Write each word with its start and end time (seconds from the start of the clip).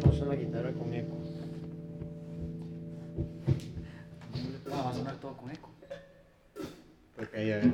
cómo 0.00 0.12
suena 0.12 0.34
la 0.34 0.36
guitarra 0.36 0.72
con 0.72 0.92
eco. 0.94 1.16
Ah, 4.72 4.82
va 4.84 4.90
a 4.90 4.94
sonar 4.94 5.16
todo 5.16 5.36
con 5.36 5.50
eco. 5.50 5.70
Porque 7.14 7.38
ahí 7.38 7.50
a 7.52 7.56
ver. 7.56 7.72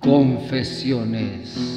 Confesiones 0.00 1.71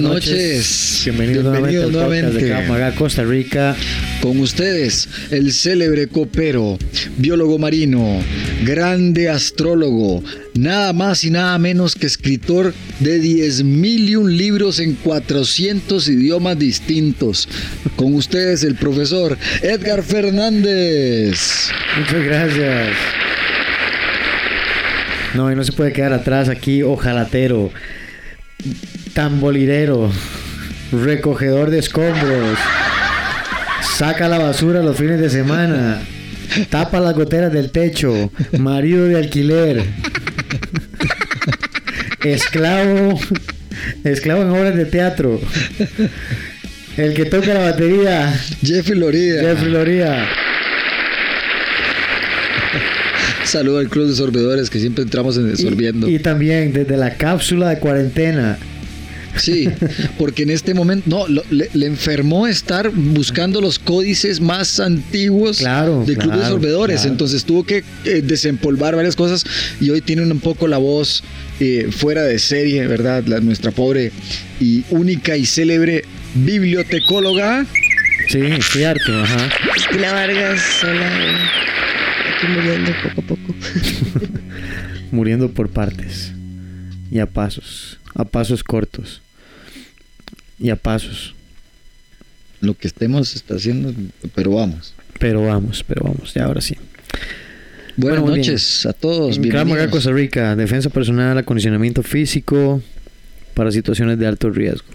Buenas 0.00 0.24
noches. 0.24 1.02
Bienvenidos, 1.04 1.52
Bienvenidos 1.52 1.92
nuevamente 1.92 2.26
al 2.26 2.32
podcast 2.32 2.42
de 2.42 2.48
nuevamente. 2.48 2.98
Costa 2.98 3.24
Rica. 3.24 3.76
Con 4.22 4.40
ustedes, 4.40 5.08
el 5.30 5.52
célebre 5.52 6.06
copero, 6.06 6.78
biólogo 7.18 7.58
marino, 7.58 8.22
grande 8.64 9.28
astrólogo, 9.28 10.22
nada 10.54 10.94
más 10.94 11.22
y 11.24 11.30
nada 11.30 11.58
menos 11.58 11.96
que 11.96 12.06
escritor 12.06 12.72
de 13.00 13.18
10 13.18 13.64
mil 13.64 14.08
y 14.08 14.16
un 14.16 14.36
libros 14.38 14.80
en 14.80 14.94
400 14.94 16.08
idiomas 16.08 16.58
distintos. 16.58 17.46
Con 17.96 18.14
ustedes, 18.14 18.64
el 18.64 18.76
profesor 18.76 19.36
Edgar 19.60 20.02
Fernández. 20.02 21.68
Muchas 21.98 22.24
gracias. 22.24 22.88
No, 25.34 25.52
y 25.52 25.54
no 25.54 25.62
se 25.62 25.72
puede 25.72 25.92
quedar 25.92 26.14
atrás 26.14 26.48
aquí, 26.48 26.82
ojalatero, 26.82 27.70
tambolirero, 29.14 30.10
recogedor 30.92 31.70
de 31.70 31.78
escombros, 31.78 32.58
saca 33.96 34.28
la 34.28 34.38
basura 34.38 34.82
los 34.82 34.96
fines 34.96 35.20
de 35.20 35.30
semana, 35.30 36.00
tapa 36.70 37.00
las 37.00 37.14
goteras 37.14 37.52
del 37.52 37.70
techo, 37.70 38.30
marido 38.58 39.06
de 39.06 39.16
alquiler, 39.16 39.84
esclavo, 42.24 43.18
esclavo 44.04 44.42
en 44.42 44.50
obras 44.50 44.76
de 44.76 44.84
teatro, 44.86 45.40
el 46.96 47.14
que 47.14 47.24
toca 47.24 47.54
la 47.54 47.60
batería, 47.60 48.32
Jeffrey 48.62 48.98
Lorida. 48.98 49.42
Jeffrey 49.42 49.70
Loría. 49.70 50.28
Saludo 53.50 53.78
al 53.78 53.88
club 53.88 54.08
de 54.08 54.14
sorbedores 54.14 54.70
que 54.70 54.78
siempre 54.78 55.02
entramos 55.02 55.36
en 55.36 55.56
sorbiendo. 55.56 56.08
Y, 56.08 56.16
y 56.16 56.18
también 56.18 56.72
desde 56.72 56.96
la 56.96 57.14
cápsula 57.16 57.68
de 57.70 57.78
cuarentena. 57.78 58.58
Sí, 59.36 59.68
porque 60.18 60.42
en 60.42 60.50
este 60.50 60.74
momento, 60.74 61.08
no, 61.08 61.28
lo- 61.28 61.44
le, 61.50 61.70
le 61.72 61.86
enfermó 61.86 62.48
estar 62.48 62.90
buscando 62.90 63.60
los 63.60 63.78
códices 63.78 64.40
más 64.40 64.80
antiguos 64.80 65.58
Claro, 65.58 66.02
del 66.04 66.18
Club 66.18 66.34
de 66.34 66.46
Sorbedores. 66.48 66.96
claro. 67.02 67.12
Entonces 67.12 67.44
tuvo 67.44 67.64
que 67.64 67.84
eh, 68.04 68.22
desempolvar 68.24 68.96
varias 68.96 69.14
cosas 69.14 69.44
y 69.80 69.88
hoy 69.90 70.00
tiene 70.00 70.22
un 70.22 70.40
poco 70.40 70.66
la 70.66 70.78
voz 70.78 71.22
eh, 71.60 71.88
fuera 71.96 72.22
de 72.24 72.40
serie, 72.40 72.84
¿verdad? 72.88 73.22
La, 73.26 73.38
nuestra 73.40 73.70
pobre 73.70 74.10
y 74.60 74.82
única 74.90 75.36
y 75.36 75.46
célebre 75.46 76.04
bibliotecóloga. 76.34 77.66
Sí, 78.28 78.82
harto, 78.84 79.12
ajá. 79.22 79.48
Cristina 79.72 80.12
Vargas, 80.12 80.60
sola, 80.80 81.10
muriendo 82.48 82.92
poco 83.02 83.20
a 83.20 83.24
poco. 83.24 83.54
Muriendo 85.12 85.50
por 85.50 85.68
partes. 85.70 86.32
Y 87.10 87.18
a 87.18 87.26
pasos. 87.26 87.98
A 88.14 88.24
pasos 88.24 88.62
cortos. 88.62 89.20
Y 90.58 90.70
a 90.70 90.76
pasos. 90.76 91.34
Lo 92.60 92.74
que 92.74 92.86
estemos 92.86 93.34
está 93.34 93.54
haciendo, 93.54 93.92
pero 94.34 94.52
vamos. 94.52 94.94
Pero 95.18 95.44
vamos, 95.44 95.84
pero 95.86 96.04
vamos, 96.04 96.34
ya 96.34 96.44
ahora 96.44 96.60
sí. 96.60 96.76
Buenas 97.96 98.20
Bueno, 98.20 98.36
noches 98.36 98.86
a 98.86 98.92
todos. 98.92 99.36
En 99.36 99.42
bienvenidos. 99.42 99.88
Costa 99.88 100.12
Rica, 100.12 100.56
defensa 100.56 100.90
personal, 100.90 101.36
acondicionamiento 101.38 102.02
físico 102.02 102.82
para 103.54 103.70
situaciones 103.72 104.18
de 104.18 104.26
alto 104.26 104.50
riesgo. 104.50 104.88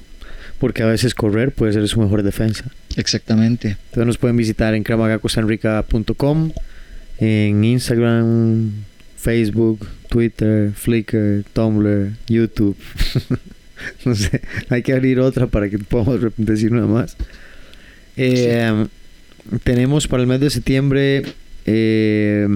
Porque 0.59 0.83
a 0.83 0.85
veces 0.85 1.13
correr 1.13 1.51
puede 1.51 1.73
ser 1.73 1.87
su 1.87 1.99
mejor 1.99 2.23
defensa. 2.23 2.65
Exactamente. 2.95 3.77
Entonces 3.89 4.05
nos 4.07 4.17
pueden 4.17 4.37
visitar 4.37 4.73
en 4.73 4.83
kramagacostarrica.com, 4.83 6.51
en 7.19 7.63
Instagram, 7.63 8.71
Facebook, 9.17 9.87
Twitter, 10.09 10.71
Flickr, 10.73 11.43
Tumblr, 11.53 12.11
YouTube. 12.27 12.77
no 14.05 14.15
sé, 14.15 14.41
hay 14.69 14.83
que 14.83 14.93
abrir 14.93 15.19
otra 15.19 15.47
para 15.47 15.69
que 15.69 15.77
podamos 15.79 16.19
decir 16.37 16.71
una 16.71 16.85
más. 16.87 17.15
Eh, 18.17 18.87
Tenemos 19.63 20.07
para 20.07 20.23
el 20.23 20.27
mes 20.27 20.39
de 20.39 20.49
septiembre 20.49 21.23
eh, 21.65 22.47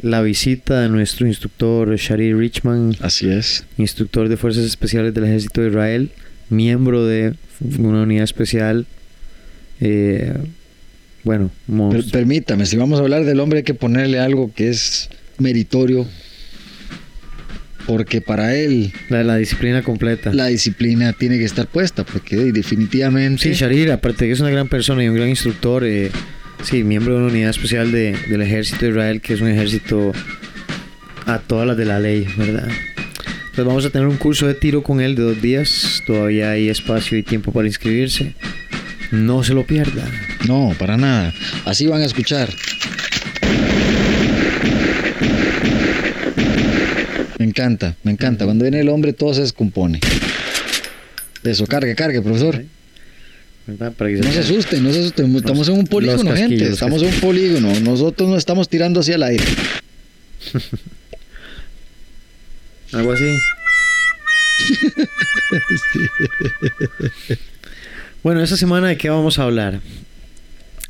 la 0.00 0.22
visita 0.22 0.80
de 0.82 0.88
nuestro 0.88 1.26
instructor 1.26 1.94
Shari 1.96 2.32
Richman, 2.34 2.94
Así 3.00 3.28
es. 3.28 3.64
instructor 3.78 4.28
de 4.28 4.36
Fuerzas 4.36 4.64
Especiales 4.64 5.12
del 5.14 5.24
Ejército 5.24 5.60
de 5.62 5.68
Israel, 5.68 6.10
miembro 6.50 7.06
de 7.06 7.34
una 7.78 8.02
unidad 8.02 8.24
especial. 8.24 8.86
eh, 9.80 10.34
bueno, 11.24 11.50
Per- 11.90 12.10
permítame, 12.10 12.66
si 12.66 12.76
vamos 12.76 13.00
a 13.00 13.02
hablar 13.02 13.24
del 13.24 13.40
hombre 13.40 13.58
hay 13.58 13.64
que 13.64 13.74
ponerle 13.74 14.18
algo 14.20 14.52
que 14.54 14.68
es 14.68 15.08
meritorio. 15.38 16.06
Porque 17.86 18.22
para 18.22 18.54
él 18.56 18.92
la, 19.10 19.22
la 19.24 19.36
disciplina 19.36 19.82
completa. 19.82 20.32
la 20.32 20.46
disciplina 20.46 21.12
tiene 21.12 21.38
que 21.38 21.44
estar 21.44 21.66
puesta. 21.66 22.02
Porque 22.04 22.36
definitivamente... 22.36 23.42
Sí, 23.42 23.52
Sharir, 23.52 23.92
aparte 23.92 24.24
de 24.24 24.28
que 24.30 24.32
es 24.32 24.40
una 24.40 24.48
gran 24.50 24.68
persona 24.68 25.04
y 25.04 25.08
un 25.08 25.16
gran 25.16 25.28
instructor, 25.28 25.84
eh, 25.84 26.10
sí, 26.62 26.82
miembro 26.82 27.14
de 27.14 27.20
una 27.24 27.32
unidad 27.32 27.50
especial 27.50 27.92
de- 27.92 28.16
del 28.30 28.40
Ejército 28.40 28.86
de 28.86 28.90
Israel, 28.92 29.20
que 29.20 29.34
es 29.34 29.40
un 29.42 29.48
ejército 29.48 30.12
a 31.26 31.38
todas 31.40 31.66
las 31.66 31.76
de 31.76 31.84
la 31.84 32.00
ley, 32.00 32.26
¿verdad? 32.38 32.68
Entonces 32.68 33.64
vamos 33.66 33.84
a 33.84 33.90
tener 33.90 34.08
un 34.08 34.16
curso 34.16 34.46
de 34.46 34.54
tiro 34.54 34.82
con 34.82 35.02
él 35.02 35.14
de 35.14 35.22
dos 35.22 35.42
días. 35.42 36.02
Todavía 36.06 36.52
hay 36.52 36.70
espacio 36.70 37.18
y 37.18 37.22
tiempo 37.22 37.52
para 37.52 37.66
inscribirse. 37.68 38.32
No 39.14 39.44
se 39.44 39.54
lo 39.54 39.64
pierda. 39.64 40.04
No, 40.48 40.74
para 40.76 40.96
nada. 40.96 41.32
Así 41.64 41.86
van 41.86 42.02
a 42.02 42.04
escuchar. 42.04 42.52
Me 47.38 47.44
encanta, 47.44 47.94
me 48.02 48.10
encanta. 48.10 48.44
Cuando 48.44 48.64
viene 48.64 48.80
el 48.80 48.88
hombre 48.88 49.12
todo 49.12 49.32
se 49.32 49.42
descompone. 49.42 50.00
Eso, 51.44 51.64
cargue, 51.66 51.94
cargue, 51.94 52.20
profesor. 52.22 52.64
¿verdad? 53.66 53.92
Para 53.92 54.10
que 54.10 54.16
No 54.16 54.32
se 54.32 54.40
asusten, 54.40 54.82
no 54.82 54.92
se 54.92 55.00
asusten. 55.00 55.36
Estamos 55.36 55.68
en 55.68 55.74
un 55.74 55.86
polígono, 55.86 56.34
gente. 56.34 56.70
Estamos 56.70 57.00
en 57.02 57.14
un 57.14 57.20
polígono. 57.20 57.72
Nosotros 57.80 58.28
no 58.28 58.36
estamos 58.36 58.68
tirando 58.68 58.98
hacia 58.98 59.14
el 59.14 59.22
aire. 59.22 59.44
Algo 62.92 63.12
así. 63.12 63.38
bueno, 68.24 68.42
esta 68.42 68.56
semana 68.56 68.88
de 68.88 68.96
qué 68.96 69.10
vamos 69.10 69.38
a 69.38 69.44
hablar. 69.44 69.80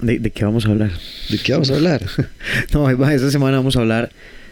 ¿De, 0.01 0.19
de 0.19 0.31
qué 0.31 0.45
vamos 0.45 0.65
a 0.67 0.71
hablar? 0.71 0.93
¿De 1.29 1.39
qué 1.39 1.53
vamos 1.53 1.71
a 1.71 1.75
hablar? 1.75 2.01
No, 2.73 2.89
esta 2.89 3.31
semana 3.31 3.59
vamos 3.59 3.77
a 3.77 3.81
hablar 3.81 4.11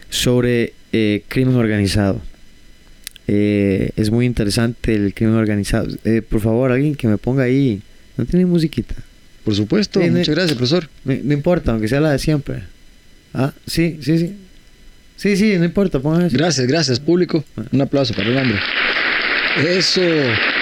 sobre 0.09 0.73
eh, 0.91 1.23
crimen 1.27 1.55
organizado. 1.55 2.21
Eh, 3.27 3.91
es 3.95 4.11
muy 4.11 4.25
interesante 4.25 4.93
el 4.93 5.13
crimen 5.13 5.35
organizado. 5.35 5.87
Eh, 6.03 6.21
por 6.21 6.41
favor, 6.41 6.71
alguien 6.71 6.95
que 6.95 7.07
me 7.07 7.17
ponga 7.17 7.43
ahí. 7.43 7.81
No 8.17 8.25
tiene 8.25 8.45
musiquita. 8.45 8.95
Por 9.43 9.55
supuesto. 9.55 9.99
Muchas 9.99 10.35
gracias, 10.35 10.57
profesor. 10.57 10.89
No, 11.03 11.15
no 11.23 11.33
importa, 11.33 11.71
aunque 11.71 11.87
sea 11.87 11.99
la 11.99 12.11
de 12.11 12.19
siempre. 12.19 12.63
Ah, 13.33 13.53
sí, 13.65 13.97
sí, 14.01 14.19
sí. 14.19 14.35
Sí, 15.15 15.37
sí, 15.37 15.57
no 15.57 15.63
importa, 15.63 15.99
eso. 15.99 16.37
Gracias, 16.37 16.67
gracias, 16.67 16.99
público. 16.99 17.45
Un 17.71 17.81
aplauso 17.81 18.13
para 18.13 18.27
el 18.27 18.37
hombre. 18.37 18.59
Eso. 19.57 20.01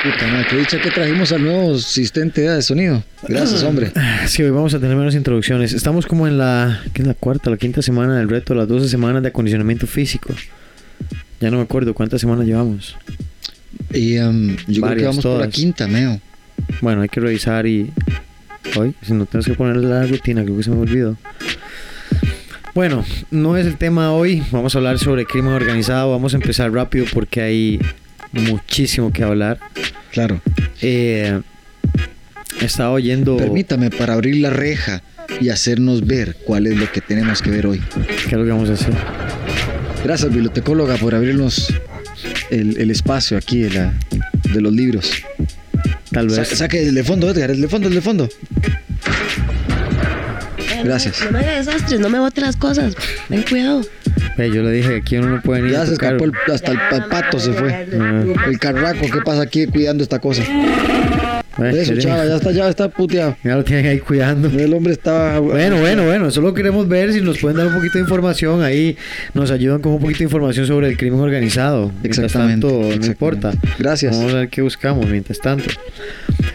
Puta 0.03 0.27
madre, 0.27 0.47
qué 0.49 0.57
dicha 0.57 0.81
que 0.81 0.91
trajimos 0.91 1.31
al 1.31 1.43
nuevo 1.43 1.75
asistente 1.75 2.41
de 2.41 2.61
sonido. 2.61 3.03
Gracias, 3.27 3.63
hombre. 3.63 3.91
Sí, 4.27 4.43
hoy 4.43 4.49
vamos 4.49 4.73
a 4.73 4.79
tener 4.79 4.97
menos 4.97 5.15
introducciones. 5.15 5.73
Estamos 5.73 6.05
como 6.05 6.27
en 6.27 6.38
la, 6.38 6.81
¿qué 6.93 7.01
es 7.01 7.07
la 7.07 7.13
cuarta, 7.13 7.49
la 7.49 7.57
quinta 7.57 7.81
semana 7.81 8.17
del 8.17 8.27
reto, 8.27 8.53
las 8.53 8.67
12 8.67 8.89
semanas 8.89 9.21
de 9.21 9.29
acondicionamiento 9.29 9.88
físico. 9.88 10.33
Ya 11.39 11.49
no 11.49 11.57
me 11.57 11.63
acuerdo 11.63 11.93
cuántas 11.93 12.19
semanas 12.19 12.45
llevamos. 12.45 12.97
Y 13.93 14.17
em, 14.17 14.57
yo 14.67 14.81
creo 14.81 14.97
que 14.97 15.05
vamos 15.05 15.23
por 15.23 15.33
la 15.33 15.38
todas. 15.39 15.55
quinta, 15.55 15.88
meo. 15.88 16.19
Bueno, 16.81 17.01
hay 17.01 17.09
que 17.09 17.19
revisar 17.19 17.65
y 17.65 17.91
hoy, 18.75 18.93
si 19.01 19.13
no 19.13 19.25
tenemos 19.25 19.45
que 19.45 19.53
poner 19.53 19.77
la 19.77 20.05
rutina, 20.05 20.43
creo 20.43 20.57
que 20.57 20.63
se 20.63 20.69
me 20.69 20.81
olvidó. 20.81 21.17
Bueno, 22.73 23.05
no 23.31 23.57
es 23.57 23.65
el 23.65 23.77
tema 23.77 24.13
hoy. 24.13 24.43
Vamos 24.51 24.75
a 24.75 24.77
hablar 24.77 24.99
sobre 24.99 25.25
crimen 25.25 25.53
organizado. 25.53 26.11
Vamos 26.11 26.33
a 26.33 26.38
empezar 26.38 26.71
rápido 26.71 27.05
porque 27.13 27.41
hay 27.41 27.79
muchísimo 28.31 29.11
que 29.11 29.23
hablar. 29.23 29.59
Claro. 30.11 30.41
Eh, 30.81 31.41
estaba 32.61 32.91
oyendo. 32.91 33.37
Permítame 33.37 33.89
para 33.89 34.13
abrir 34.13 34.35
la 34.37 34.49
reja 34.49 35.01
y 35.39 35.49
hacernos 35.49 36.05
ver 36.05 36.35
cuál 36.45 36.67
es 36.67 36.77
lo 36.77 36.91
que 36.91 37.01
tenemos 37.01 37.41
que 37.41 37.49
ver 37.49 37.65
hoy. 37.67 37.81
¿Qué 38.05 38.25
es 38.27 38.33
lo 38.33 38.43
que 38.43 38.51
vamos 38.51 38.69
a 38.69 38.73
hacer? 38.73 38.93
Gracias, 40.03 40.31
bibliotecóloga, 40.31 40.95
por 40.97 41.13
abrirnos 41.15 41.73
el, 42.49 42.77
el 42.77 42.91
espacio 42.91 43.37
aquí 43.37 43.59
de, 43.59 43.69
la, 43.69 43.93
de 44.53 44.61
los 44.61 44.73
libros. 44.73 45.11
Tal 46.11 46.29
Sa- 46.29 46.41
vez. 46.41 46.49
saque 46.49 46.87
el 46.87 46.95
de 46.95 47.03
fondo, 47.03 47.29
Edgar, 47.29 47.51
el 47.51 47.61
de 47.61 47.67
fondo, 47.67 47.87
el 47.87 47.93
de 47.93 48.01
fondo. 48.01 48.29
Gracias. 50.83 51.19
No 51.19 51.25
me, 51.25 51.31
no 51.31 51.37
me 51.39 51.45
haga 51.45 51.57
desastres, 51.57 51.99
no 51.99 52.09
me 52.09 52.19
bote 52.19 52.41
las 52.41 52.55
cosas. 52.57 52.95
Ten 53.29 53.43
cuidado. 53.43 53.81
Yo 54.49 54.63
le 54.63 54.71
dije 54.71 54.89
que 54.89 54.95
aquí 54.97 55.17
uno 55.17 55.29
no 55.35 55.41
puede 55.41 55.61
ni 55.63 55.71
Ya 55.71 55.85
se 55.85 55.93
tocar. 55.93 56.13
escapó 56.15 56.25
el- 56.25 56.53
hasta 56.53 56.71
el, 56.71 56.79
el 56.93 57.03
pato 57.09 57.39
se 57.39 57.53
fue. 57.53 57.73
Ah, 57.73 58.23
El 58.47 58.59
carraco, 58.59 59.01
¿qué 59.11 59.19
pasa 59.23 59.41
aquí 59.43 59.67
cuidando 59.67 60.03
esta 60.03 60.19
cosa? 60.19 60.43
Eso, 61.61 61.95
chava, 61.97 62.25
ya 62.25 62.38
está, 62.38 62.51
ya 62.51 62.69
está 62.69 62.89
puteado. 62.89 63.35
Ya 63.43 63.55
lo 63.55 63.63
tienen 63.63 63.85
ahí 63.85 63.99
cuidando. 63.99 64.48
El 64.48 64.74
hombre 64.74 64.93
estaba. 64.93 65.38
Bueno, 65.39 65.77
bueno, 65.79 66.05
bueno, 66.05 66.31
solo 66.31 66.53
queremos 66.55 66.88
ver 66.88 67.13
si 67.13 67.21
nos 67.21 67.38
pueden 67.38 67.57
dar 67.57 67.67
un 67.67 67.74
poquito 67.75 67.95
de 67.95 68.00
información 68.00 68.63
ahí, 68.63 68.98
nos 69.36 69.51
ayudan 69.51 69.79
con 69.81 69.91
un 69.91 70.00
poquito 70.00 70.19
de 70.19 70.24
información 70.25 70.65
sobre 70.65 70.88
el 70.88 70.98
crimen 70.98 71.19
organizado. 71.19 71.91
Mientras 72.01 72.25
Exactamente, 72.25 72.67
tanto, 72.67 73.00
no 73.00 73.05
importa. 73.05 73.51
Gracias. 73.77 74.17
Vamos 74.17 74.33
a 74.33 74.38
ver 74.38 74.50
qué 74.50 74.62
buscamos 74.63 75.05
mientras 75.07 75.38
tanto. 75.39 75.65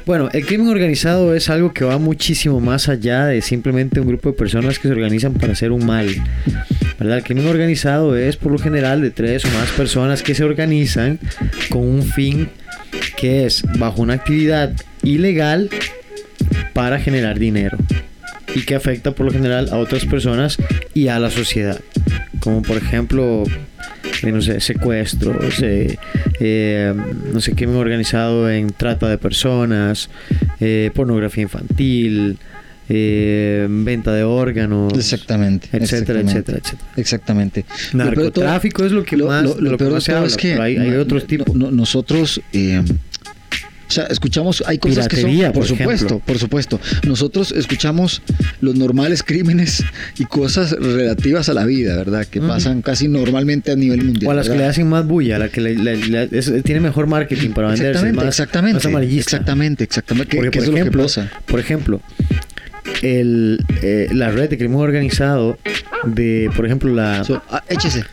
Bueno, 0.06 0.28
el 0.32 0.44
crimen 0.44 0.68
organizado 0.68 1.34
es 1.34 1.50
algo 1.50 1.72
que 1.72 1.84
va 1.84 1.98
muchísimo 1.98 2.58
más 2.60 2.88
allá 2.88 3.26
de 3.26 3.42
simplemente 3.42 4.00
un 4.00 4.08
grupo 4.08 4.30
de 4.30 4.36
personas 4.36 4.78
que 4.78 4.88
se 4.88 4.92
organizan 4.94 5.34
para 5.34 5.52
hacer 5.52 5.70
un 5.72 5.84
mal. 5.86 6.08
¿Verdad? 6.98 7.18
El 7.18 7.24
crimen 7.24 7.46
organizado 7.46 8.16
es 8.16 8.36
por 8.36 8.52
lo 8.52 8.58
general 8.58 9.02
de 9.02 9.10
tres 9.10 9.44
o 9.44 9.48
más 9.48 9.70
personas 9.70 10.22
que 10.22 10.34
se 10.34 10.44
organizan 10.44 11.18
con 11.68 11.82
un 11.82 12.02
fin 12.02 12.48
que 13.16 13.44
es 13.44 13.62
bajo 13.78 14.02
una 14.02 14.14
actividad 14.14 14.72
ilegal 15.02 15.68
para 16.72 16.98
generar 16.98 17.38
dinero 17.38 17.76
y 18.54 18.62
que 18.62 18.74
afecta 18.74 19.12
por 19.12 19.26
lo 19.26 19.32
general 19.32 19.68
a 19.70 19.76
otras 19.76 20.06
personas 20.06 20.56
y 20.94 21.08
a 21.08 21.18
la 21.18 21.30
sociedad. 21.30 21.80
Como 22.40 22.62
por 22.62 22.76
ejemplo, 22.76 23.44
eh, 24.22 24.32
no 24.32 24.40
sé, 24.40 24.60
secuestros, 24.60 25.62
eh, 25.62 25.98
eh, 26.40 26.94
no 27.32 27.40
sé, 27.40 27.54
crimen 27.54 27.76
organizado 27.76 28.50
en 28.50 28.68
trata 28.68 29.08
de 29.08 29.18
personas, 29.18 30.08
eh, 30.60 30.90
pornografía 30.94 31.42
infantil, 31.42 32.38
eh, 32.88 33.66
venta 33.68 34.12
de 34.12 34.22
órganos, 34.24 34.92
Exactamente. 34.94 35.68
etcétera, 35.72 36.20
exactamente, 36.20 36.32
etcétera, 36.32 36.58
etcétera. 36.58 36.90
Exactamente. 36.96 37.64
Lo 37.92 37.98
peor 37.98 38.08
de 38.08 38.14
todo- 38.14 38.44
Narcotráfico 38.44 38.84
es 38.84 38.92
lo 38.92 39.04
que 39.04 39.16
lo- 39.16 39.26
más, 39.26 39.42
lo- 39.44 39.54
lo 39.56 39.60
lo 39.62 39.70
que 39.72 39.76
peor 39.78 39.92
más 39.94 40.04
se 40.04 40.12
habla, 40.12 40.26
es 40.28 40.36
que 40.36 40.54
hay, 40.54 40.76
hay 40.76 40.94
otros 40.94 41.26
tipos. 41.26 41.54
no- 41.54 41.70
nosotros, 41.70 42.40
eh, 42.52 42.82
o 43.88 43.92
sea, 43.92 44.04
escuchamos, 44.06 44.64
hay 44.66 44.78
cosas 44.78 45.06
que 45.06 45.16
Piratería, 45.16 45.44
son, 45.46 45.52
por, 45.52 45.60
por 45.62 45.68
supuesto, 45.68 46.06
ejemplo. 46.06 46.26
por 46.26 46.38
supuesto. 46.38 46.80
Nosotros 47.06 47.52
escuchamos 47.52 48.20
los 48.60 48.74
normales 48.74 49.22
crímenes 49.22 49.84
y 50.18 50.24
cosas 50.24 50.72
relativas 50.72 51.48
a 51.48 51.54
la 51.54 51.64
vida, 51.64 51.96
¿verdad? 51.96 52.26
Que 52.26 52.40
pasan 52.40 52.82
casi 52.82 53.06
normalmente 53.06 53.70
a 53.70 53.76
nivel 53.76 54.02
mundial. 54.04 54.26
O 54.28 54.30
a 54.32 54.34
las 54.34 54.48
que 54.48 54.56
le 54.56 54.64
hacen 54.64 54.88
más 54.88 55.06
bulla, 55.06 55.36
a 55.36 55.38
la 55.38 55.48
que 55.50 55.60
le- 55.60 55.76
le- 55.76 55.96
le- 55.98 56.28
es- 56.32 56.52
tiene 56.64 56.80
mejor 56.80 57.06
marketing 57.06 57.50
para 57.50 57.68
venderse, 57.68 57.90
Exactamente, 57.90 58.16
más, 58.24 58.26
exactamente, 58.34 58.74
más 58.78 58.86
amarillista. 58.86 59.36
exactamente, 59.36 59.84
exactamente. 59.84 60.30
Que, 60.30 60.36
Porque, 60.36 60.50
que 60.50 60.58
por 60.64 60.74
ejemplo, 60.74 61.02
lo 61.02 61.08
que 61.08 61.14
pasa. 61.14 61.30
por 61.46 61.60
ejemplo, 61.60 62.00
el, 63.02 63.64
eh, 63.82 64.08
la 64.12 64.30
red 64.30 64.50
de 64.50 64.58
crimen 64.58 64.78
organizado 64.78 65.58
de, 66.04 66.50
por 66.54 66.66
ejemplo, 66.66 66.92
la, 66.94 67.24
So, 67.24 67.42
ah, 67.50 67.62
échese. 67.68 68.04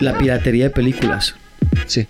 la 0.00 0.16
piratería 0.18 0.64
de 0.64 0.70
películas. 0.70 1.34
Sí. 1.86 2.06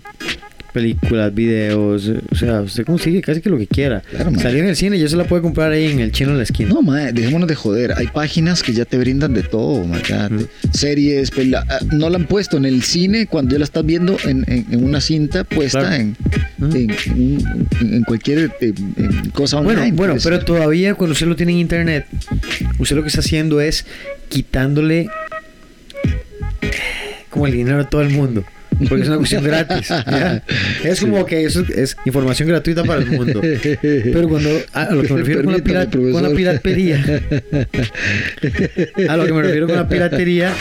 Películas, 0.77 1.33
videos, 1.33 2.11
o 2.31 2.35
sea, 2.35 2.61
usted 2.61 2.85
consigue 2.85 3.21
casi 3.21 3.41
que 3.41 3.49
lo 3.49 3.57
que 3.57 3.65
quiera. 3.67 4.01
Claro, 4.11 4.29
mae. 4.31 4.41
Salió 4.43 4.59
en 4.61 4.69
el 4.69 4.75
cine, 4.75 4.99
ya 4.99 5.07
se 5.07 5.15
la 5.15 5.23
puede 5.23 5.41
comprar 5.41 5.71
ahí 5.71 5.91
en 5.91 5.99
el 5.99 6.11
chino 6.11 6.31
en 6.31 6.37
la 6.37 6.43
esquina. 6.43 6.69
No, 6.69 6.81
mae, 6.81 7.11
dejémonos 7.13 7.47
de 7.47 7.55
joder. 7.55 7.93
Hay 7.97 8.07
páginas 8.07 8.61
que 8.61 8.73
ya 8.73 8.85
te 8.85 8.97
brindan 8.97 9.33
de 9.33 9.43
todo, 9.43 9.83
te- 10.07 10.77
Series, 10.77 11.31
pela- 11.31 11.65
ah, 11.69 11.79
no 11.93 12.09
la 12.09 12.17
han 12.17 12.25
puesto 12.27 12.57
en 12.57 12.65
el 12.65 12.83
cine 12.83 13.25
cuando 13.25 13.53
ya 13.53 13.59
la 13.59 13.63
estás 13.65 13.85
viendo 13.85 14.17
en, 14.23 14.43
en- 14.47 14.65
en 14.71 14.83
una 14.83 15.01
cinta 15.01 15.43
puesta 15.43 15.79
Claro. 15.79 15.95
en, 15.95 16.15
en, 16.59 16.91
en- 17.15 17.93
en 17.93 18.03
cualquier 18.03 18.51
eh, 18.61 18.73
cosa 19.33 19.59
Bueno, 19.61 19.79
online. 19.81 19.95
bueno, 19.97 20.13
pues. 20.13 20.23
pero 20.23 20.39
todavía 20.45 20.93
cuando 20.93 21.13
usted 21.13 21.27
lo 21.27 21.35
tiene 21.35 21.53
en 21.53 21.57
internet, 21.59 22.05
usted 22.79 22.95
lo 22.95 23.01
que 23.01 23.07
está 23.07 23.21
haciendo 23.21 23.61
es 23.61 23.85
quitándole 24.29 25.09
como 27.29 27.47
el 27.47 27.53
dinero 27.53 27.79
a 27.81 27.89
todo 27.89 28.01
el 28.01 28.09
mundo. 28.09 28.43
Porque 28.87 29.01
es 29.03 29.07
una 29.07 29.17
cuestión 29.17 29.43
gratis. 29.43 29.87
¿ya? 29.89 30.43
Es 30.83 30.99
como 31.01 31.25
que 31.25 31.43
eso 31.45 31.63
es 31.75 31.97
información 32.05 32.47
gratuita 32.49 32.83
para 32.83 33.01
el 33.01 33.07
mundo. 33.11 33.41
Pero 33.41 34.27
cuando 34.29 34.49
a 34.73 34.91
lo 34.93 35.01
que 35.03 35.13
me 35.13 35.19
refiero 35.19 35.43
con 35.43 35.53
la, 35.53 35.59
Permítame, 35.59 35.87
pira- 35.87 36.11
con 36.13 36.23
la 36.23 36.29
piratería, 36.29 37.03
a 39.09 39.17
lo 39.17 39.25
que 39.25 39.33
me 39.33 39.41
refiero 39.41 39.67
con 39.67 39.75
la 39.75 39.87
piratería 39.87 40.53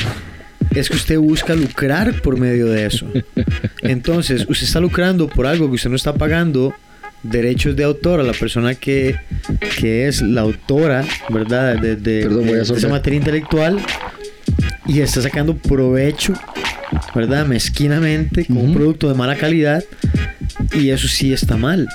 es 0.74 0.88
que 0.90 0.96
usted 0.96 1.18
busca 1.18 1.54
lucrar 1.54 2.20
por 2.22 2.38
medio 2.38 2.66
de 2.66 2.86
eso. 2.86 3.06
Entonces, 3.82 4.46
usted 4.48 4.66
está 4.66 4.80
lucrando 4.80 5.28
por 5.28 5.46
algo 5.46 5.68
que 5.68 5.74
usted 5.76 5.90
no 5.90 5.96
está 5.96 6.14
pagando 6.14 6.74
derechos 7.22 7.74
de 7.76 7.84
autor 7.84 8.20
a 8.20 8.22
la 8.22 8.32
persona 8.32 8.74
que, 8.74 9.16
que 9.78 10.06
es 10.06 10.22
la 10.22 10.42
autora, 10.42 11.04
¿verdad? 11.30 11.80
De, 11.80 11.96
de- 11.96 12.22
Perdón, 12.22 12.46
de- 12.46 12.52
de 12.56 12.62
esa 12.62 12.88
materia 12.88 13.16
intelectual 13.18 13.78
y 14.86 15.00
está 15.00 15.22
sacando 15.22 15.56
provecho, 15.56 16.34
¿verdad? 17.16 17.46
Mezquinamente 17.46 18.44
con 18.44 18.58
un 18.58 18.74
producto 18.74 19.08
de 19.08 19.14
mala 19.14 19.36
calidad 19.36 19.82
y 20.74 20.90
eso 20.90 21.08
sí 21.08 21.32
está 21.32 21.56
mal. 21.56 21.88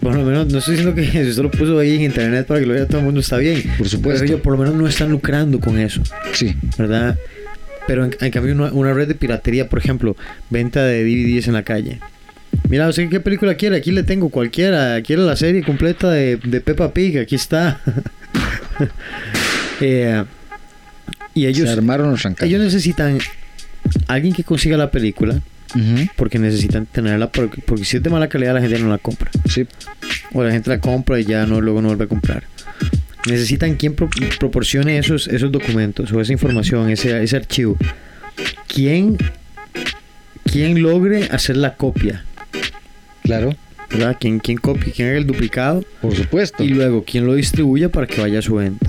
Por 0.00 0.14
lo 0.14 0.24
menos, 0.24 0.52
no 0.52 0.58
estoy 0.58 0.76
diciendo 0.76 0.94
que 0.94 1.06
si 1.10 1.30
usted 1.30 1.42
lo 1.42 1.50
puso 1.50 1.78
ahí 1.78 1.96
en 1.96 2.02
internet 2.02 2.46
para 2.46 2.60
que 2.60 2.66
lo 2.66 2.74
vea 2.74 2.86
todo 2.86 2.98
el 2.98 3.04
mundo 3.04 3.20
está 3.20 3.38
bien. 3.38 3.62
Por 3.78 3.88
supuesto. 3.88 4.20
Pero 4.20 4.32
ellos 4.32 4.40
por 4.42 4.52
lo 4.52 4.58
menos 4.58 4.74
no 4.74 4.86
están 4.86 5.10
lucrando 5.10 5.58
con 5.58 5.78
eso. 5.78 6.02
Sí, 6.32 6.54
¿verdad? 6.76 7.18
Pero 7.86 8.04
en, 8.04 8.14
en 8.20 8.30
cambio 8.30 8.54
una, 8.54 8.72
una 8.72 8.92
red 8.92 9.08
de 9.08 9.14
piratería, 9.14 9.68
por 9.68 9.78
ejemplo, 9.78 10.16
venta 10.50 10.84
de 10.84 11.02
DVDs 11.02 11.48
en 11.48 11.54
la 11.54 11.62
calle. 11.62 11.98
Mira, 12.68 12.88
¿usted 12.88 13.08
qué 13.08 13.20
película 13.20 13.54
quiere? 13.54 13.76
Aquí 13.76 13.90
le 13.92 14.02
tengo 14.02 14.28
cualquiera. 14.28 15.00
Quiere 15.02 15.22
la 15.22 15.36
serie 15.36 15.62
completa 15.62 16.10
de, 16.10 16.36
de 16.36 16.60
Peppa 16.60 16.92
Pig, 16.92 17.18
aquí 17.18 17.34
está. 17.34 17.80
Eh, 19.78 20.24
y 21.34 21.44
ellos, 21.44 21.68
se 21.68 21.74
armaron 21.74 22.10
los 22.10 22.24
ellos 22.40 22.62
necesitan 22.62 23.18
alguien 24.08 24.34
que 24.34 24.44
consiga 24.44 24.76
la 24.76 24.90
película, 24.90 25.40
porque 26.16 26.38
necesitan 26.38 26.86
tenerla, 26.86 27.30
porque, 27.30 27.60
porque 27.60 27.84
si 27.84 27.98
es 27.98 28.02
de 28.02 28.08
mala 28.10 28.28
calidad 28.28 28.54
la 28.54 28.60
gente 28.62 28.78
no 28.78 28.88
la 28.88 28.98
compra. 28.98 29.30
Sí, 29.48 29.66
O 30.32 30.42
la 30.42 30.50
gente 30.50 30.70
la 30.70 30.80
compra 30.80 31.18
y 31.20 31.24
ya 31.24 31.44
no, 31.46 31.60
luego 31.60 31.82
no 31.82 31.88
vuelve 31.88 32.04
a 32.04 32.08
comprar. 32.08 32.44
Necesitan 33.26 33.74
quien 33.74 33.94
pro- 33.94 34.08
proporcione 34.38 34.98
esos, 34.98 35.26
esos 35.28 35.50
documentos 35.52 36.12
o 36.12 36.20
esa 36.20 36.32
información, 36.32 36.88
ese, 36.90 37.22
ese 37.22 37.36
archivo. 37.36 37.76
¿Quién, 38.68 39.16
quien 40.44 40.80
logre 40.82 41.24
hacer 41.30 41.56
la 41.56 41.74
copia, 41.74 42.24
claro, 43.22 43.54
¿verdad? 43.90 44.16
Quien, 44.20 44.38
quien 44.38 44.58
copie, 44.58 44.92
quien 44.92 45.08
haga 45.08 45.18
el 45.18 45.26
duplicado 45.26 45.84
por 46.00 46.14
supuesto. 46.14 46.62
y 46.64 46.68
luego 46.68 47.04
quien 47.04 47.26
lo 47.26 47.34
distribuya 47.34 47.88
para 47.88 48.06
que 48.06 48.20
vaya 48.20 48.38
a 48.38 48.42
su 48.42 48.54
venta. 48.54 48.88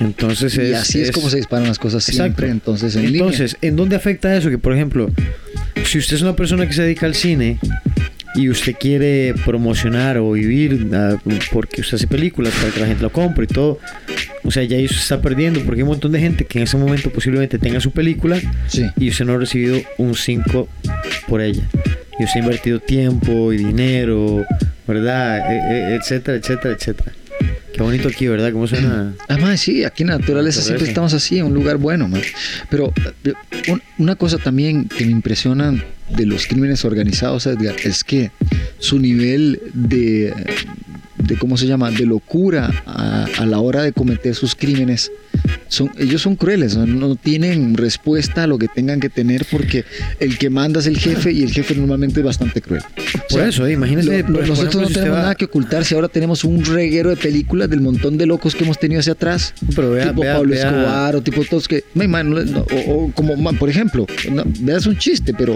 Entonces 0.00 0.56
es, 0.56 0.70
Y 0.70 0.74
así 0.74 1.00
es, 1.00 1.10
como 1.10 1.28
se 1.30 1.36
disparan 1.38 1.66
las 1.68 1.78
cosas 1.78 2.08
Exacto. 2.08 2.24
siempre, 2.40 2.50
entonces 2.50 2.94
en 2.96 3.06
línea. 3.06 3.22
Entonces, 3.22 3.56
¿en 3.62 3.76
dónde 3.76 3.96
afecta 3.96 4.36
eso? 4.36 4.50
Que 4.50 4.58
por 4.58 4.72
ejemplo, 4.72 5.10
si 5.84 5.98
usted 5.98 6.16
es 6.16 6.22
una 6.22 6.36
persona 6.36 6.66
que 6.66 6.72
se 6.72 6.82
dedica 6.82 7.06
al 7.06 7.14
cine 7.14 7.58
y 8.34 8.48
usted 8.50 8.74
quiere 8.78 9.34
promocionar 9.44 10.18
o 10.18 10.32
vivir 10.32 10.88
ah, 10.92 11.16
porque 11.50 11.80
usted 11.80 11.96
hace 11.96 12.06
películas 12.06 12.52
para 12.60 12.72
que 12.72 12.80
la 12.80 12.86
gente 12.86 13.02
lo 13.02 13.10
compre 13.10 13.44
y 13.44 13.48
todo, 13.48 13.80
o 14.44 14.50
sea, 14.50 14.62
ya 14.62 14.76
eso 14.76 14.94
se 14.94 15.00
está 15.00 15.20
perdiendo 15.20 15.60
porque 15.62 15.80
hay 15.80 15.82
un 15.82 15.88
montón 15.88 16.12
de 16.12 16.20
gente 16.20 16.44
que 16.44 16.58
en 16.58 16.64
ese 16.64 16.76
momento 16.76 17.10
posiblemente 17.10 17.58
tenga 17.58 17.80
su 17.80 17.90
película 17.90 18.38
Sí, 18.68 18.84
y 18.98 19.08
usted 19.08 19.24
no 19.24 19.32
ha 19.32 19.38
recibido 19.38 19.78
un 19.96 20.14
5 20.14 20.68
por 21.26 21.40
ella. 21.40 21.62
Y 22.20 22.24
usted 22.24 22.40
ha 22.40 22.42
invertido 22.44 22.80
tiempo 22.80 23.52
y 23.52 23.58
dinero, 23.58 24.44
¿verdad? 24.86 25.52
E- 25.52 25.92
e- 25.92 25.94
etcétera, 25.96 26.36
etcétera, 26.38 26.74
etcétera. 26.74 27.12
Qué 27.72 27.82
bonito 27.82 28.08
aquí, 28.08 28.26
¿verdad? 28.26 28.52
¿Cómo 28.52 28.66
suena? 28.66 29.14
Además, 29.28 29.60
sí, 29.60 29.84
aquí 29.84 30.02
en 30.02 30.08
la 30.08 30.18
naturaleza 30.18 30.60
siempre 30.60 30.86
estamos 30.88 31.14
así, 31.14 31.38
en 31.38 31.46
un 31.46 31.54
lugar 31.54 31.76
bueno, 31.76 32.08
man. 32.08 32.22
Pero 32.70 32.92
eh, 33.24 33.32
un- 33.68 33.82
una 33.98 34.16
cosa 34.16 34.38
también 34.38 34.88
que 34.88 35.04
me 35.04 35.12
impresiona 35.12 35.72
de 36.10 36.26
los 36.26 36.46
crímenes 36.46 36.84
organizados, 36.84 37.46
Edgar, 37.46 37.76
es 37.84 38.02
que 38.02 38.30
su 38.78 38.98
nivel 38.98 39.60
de, 39.74 40.32
de 41.18 41.36
¿cómo 41.36 41.56
se 41.56 41.66
llama?, 41.66 41.90
de 41.90 42.06
locura 42.06 42.82
a, 42.86 43.26
a 43.38 43.46
la 43.46 43.58
hora 43.60 43.82
de 43.82 43.92
cometer 43.92 44.34
sus 44.34 44.54
crímenes, 44.54 45.12
son, 45.68 45.90
ellos 45.98 46.22
son 46.22 46.36
crueles, 46.36 46.76
no, 46.76 46.86
no 46.86 47.16
tienen 47.16 47.76
respuesta 47.76 48.44
a 48.44 48.46
lo 48.46 48.58
que 48.58 48.68
tengan 48.68 49.00
que 49.00 49.08
tener 49.08 49.44
porque 49.50 49.84
el 50.20 50.38
que 50.38 50.50
manda 50.50 50.80
es 50.80 50.86
el 50.86 50.98
jefe 50.98 51.32
y 51.32 51.42
el 51.42 51.50
jefe 51.50 51.74
normalmente 51.74 52.20
es 52.20 52.26
bastante 52.26 52.60
cruel. 52.60 52.82
O 52.82 53.28
Por 53.28 53.40
sea, 53.40 53.48
eso, 53.48 53.68
imagínese. 53.68 54.22
lo- 54.22 54.40
nosotros 54.40 54.58
ejemplo, 54.58 54.80
no 54.82 54.88
tenemos 54.88 55.16
va- 55.18 55.22
nada 55.22 55.34
que 55.34 55.44
ocultar 55.44 55.84
si 55.84 55.94
ahora 55.94 56.08
tenemos 56.08 56.44
un 56.44 56.64
reguero 56.64 57.10
de 57.10 57.16
películas 57.16 57.68
del 57.70 57.80
montón 57.80 58.16
de 58.18 58.26
locos 58.26 58.54
que 58.54 58.64
hemos 58.64 58.78
tenido 58.78 59.00
hacia 59.00 59.12
atrás. 59.12 59.54
Pero 59.74 59.92
vea, 59.92 60.08
tipo 60.10 60.22
vea, 60.22 60.34
Pablo 60.36 60.54
vea- 60.54 60.66
Escobar 60.68 61.16
o 61.16 61.22
tipo 61.22 61.44
todos 61.44 61.68
que. 61.68 61.84
me- 61.94 62.08
man, 62.08 62.30
no, 62.30 62.42
no, 62.44 62.60
o, 62.60 62.92
o 63.04 63.12
como, 63.12 63.36
man, 63.36 63.56
por 63.56 63.68
ejemplo, 63.68 64.06
no, 64.32 64.42
veas 64.60 64.86
un 64.86 64.96
chiste, 64.96 65.34
pero 65.34 65.54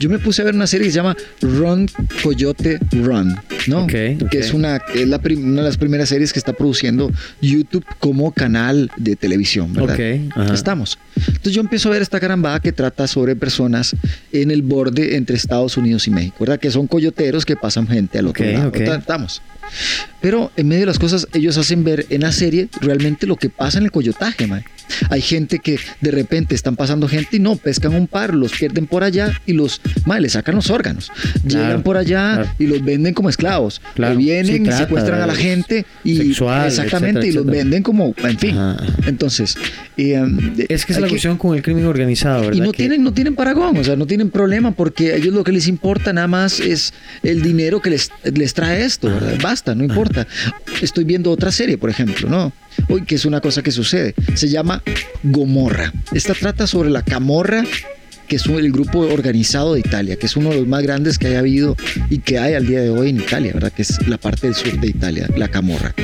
yo 0.00 0.08
me 0.10 0.18
puse 0.18 0.42
a 0.42 0.44
ver 0.46 0.54
una 0.54 0.66
serie 0.66 0.86
que 0.86 0.92
se 0.92 0.96
llama 0.96 1.16
Run 1.40 1.88
Coyote 2.22 2.78
Run, 2.92 3.34
¿no? 3.66 3.84
Ok, 3.84 3.94
ok. 4.22 4.28
Que 4.30 4.38
es 4.38 4.52
una, 4.52 4.80
es 4.94 5.06
la 5.08 5.18
prim- 5.20 5.44
una 5.44 5.62
de 5.62 5.68
las 5.68 5.76
primeras 5.76 6.08
series 6.08 6.32
que 6.32 6.38
está 6.38 6.52
produciendo 6.52 7.10
YouTube 7.40 7.84
como 8.00 8.32
canal 8.32 8.90
de 8.96 9.16
televisión, 9.16 9.43
¿verdad? 9.72 9.94
Ok, 9.94 10.32
ajá. 10.36 10.54
Estamos. 10.54 10.98
Entonces 11.26 11.52
yo 11.52 11.60
empiezo 11.60 11.88
a 11.88 11.92
ver 11.92 12.02
esta 12.02 12.18
carambada 12.20 12.60
que 12.60 12.72
trata 12.72 13.06
sobre 13.06 13.36
personas 13.36 13.94
en 14.32 14.50
el 14.50 14.62
borde 14.62 15.16
entre 15.16 15.36
Estados 15.36 15.76
Unidos 15.76 16.06
y 16.08 16.10
México, 16.10 16.36
¿verdad? 16.40 16.58
Que 16.58 16.70
son 16.70 16.86
coyoteros 16.86 17.44
que 17.44 17.56
pasan 17.56 17.86
gente 17.86 18.18
al 18.18 18.26
otro 18.28 18.44
Ok, 18.44 18.52
lado. 18.52 18.68
ok. 18.68 18.78
¿verdad? 18.78 18.98
Estamos. 18.98 19.42
Pero 20.20 20.50
en 20.56 20.68
medio 20.68 20.80
de 20.80 20.86
las 20.86 20.98
cosas, 20.98 21.26
ellos 21.32 21.56
hacen 21.58 21.84
ver 21.84 22.06
en 22.10 22.20
la 22.22 22.32
serie 22.32 22.68
realmente 22.80 23.26
lo 23.26 23.36
que 23.36 23.48
pasa 23.50 23.78
en 23.78 23.84
el 23.84 23.90
coyotaje, 23.90 24.46
mae. 24.46 24.64
Hay 25.10 25.20
gente 25.20 25.58
que 25.58 25.78
de 26.00 26.10
repente 26.10 26.54
están 26.54 26.76
pasando 26.76 27.08
gente 27.08 27.36
y 27.36 27.40
no, 27.40 27.56
pescan 27.56 27.94
un 27.94 28.06
par, 28.06 28.34
los 28.34 28.52
pierden 28.52 28.86
por 28.86 29.04
allá 29.04 29.32
y 29.46 29.52
los, 29.52 29.80
mae, 30.04 30.20
le 30.20 30.28
sacan 30.28 30.54
los 30.54 30.70
órganos. 30.70 31.10
Claro, 31.46 31.64
Llegan 31.66 31.82
por 31.82 31.96
allá 31.96 32.34
claro. 32.34 32.50
y 32.58 32.66
los 32.66 32.84
venden 32.84 33.14
como 33.14 33.28
esclavos. 33.28 33.80
Claro, 33.94 34.16
vienen 34.16 34.64
sí, 34.64 34.70
y 34.70 34.72
secuestran 34.72 35.20
a 35.20 35.26
la 35.26 35.34
gente 35.34 35.84
y 36.04 36.16
sexual, 36.16 36.66
exactamente 36.68 37.20
etcétera, 37.20 37.30
y 37.42 37.44
los 37.44 37.46
venden 37.46 37.82
como, 37.82 38.14
en 38.22 38.38
fin. 38.38 38.56
Ajá. 38.58 38.76
Entonces, 39.06 39.56
eh, 39.96 40.22
Es 40.68 40.84
que 40.86 40.92
es 40.92 41.00
la 41.00 41.08
cuestión 41.08 41.36
con 41.36 41.54
el 41.56 41.62
crimen 41.62 41.84
organizado, 41.86 42.40
¿verdad? 42.42 42.54
y 42.56 42.60
no 42.60 42.72
Que- 42.72 42.76
tienen, 42.78 43.02
no 43.02 43.12
tienen 43.12 43.34
paragón, 43.34 43.76
o 43.76 43.84
sea, 43.84 43.96
no 43.96 44.06
tienen 44.06 44.30
problema 44.30 44.72
porque 44.72 45.12
a 45.12 45.16
ellos 45.16 45.34
lo 45.34 45.44
que 45.44 45.52
les 45.52 45.68
importa 45.68 46.12
nada 46.12 46.26
más 46.28 46.60
es 46.60 46.92
el 47.22 47.42
dinero 47.42 47.80
que 47.80 47.90
les, 47.90 48.10
les 48.24 48.54
trae 48.54 48.84
esto, 48.84 49.08
¿verdad? 49.08 49.38
Basta, 49.42 49.74
no 49.74 49.84
importa. 49.84 50.26
Estoy 50.82 51.04
viendo 51.04 51.30
otra 51.30 51.52
serie, 51.52 51.78
por 51.78 51.90
ejemplo, 51.90 52.28
¿no? 52.28 52.52
Hoy 52.88 53.04
que 53.04 53.14
es 53.14 53.24
una 53.24 53.40
cosa 53.40 53.62
que 53.62 53.70
sucede. 53.70 54.14
Se 54.34 54.48
llama 54.48 54.82
Gomorra. 55.22 55.92
Esta 56.12 56.34
trata 56.34 56.66
sobre 56.66 56.90
la 56.90 57.02
camorra 57.02 57.64
que 58.28 58.36
es 58.36 58.46
el 58.46 58.72
grupo 58.72 59.00
organizado 59.00 59.74
de 59.74 59.80
Italia, 59.80 60.16
que 60.16 60.26
es 60.26 60.36
uno 60.36 60.50
de 60.50 60.56
los 60.56 60.66
más 60.66 60.82
grandes 60.82 61.18
que 61.18 61.26
haya 61.26 61.40
habido 61.40 61.76
y 62.08 62.18
que 62.18 62.38
hay 62.38 62.54
al 62.54 62.66
día 62.66 62.80
de 62.80 62.88
hoy 62.88 63.10
en 63.10 63.18
Italia, 63.18 63.52
¿verdad? 63.52 63.70
Que 63.70 63.82
es 63.82 64.08
la 64.08 64.16
parte 64.16 64.46
del 64.46 64.54
sur 64.54 64.80
de 64.80 64.86
Italia, 64.86 65.28
la 65.36 65.48
camorra 65.48 65.94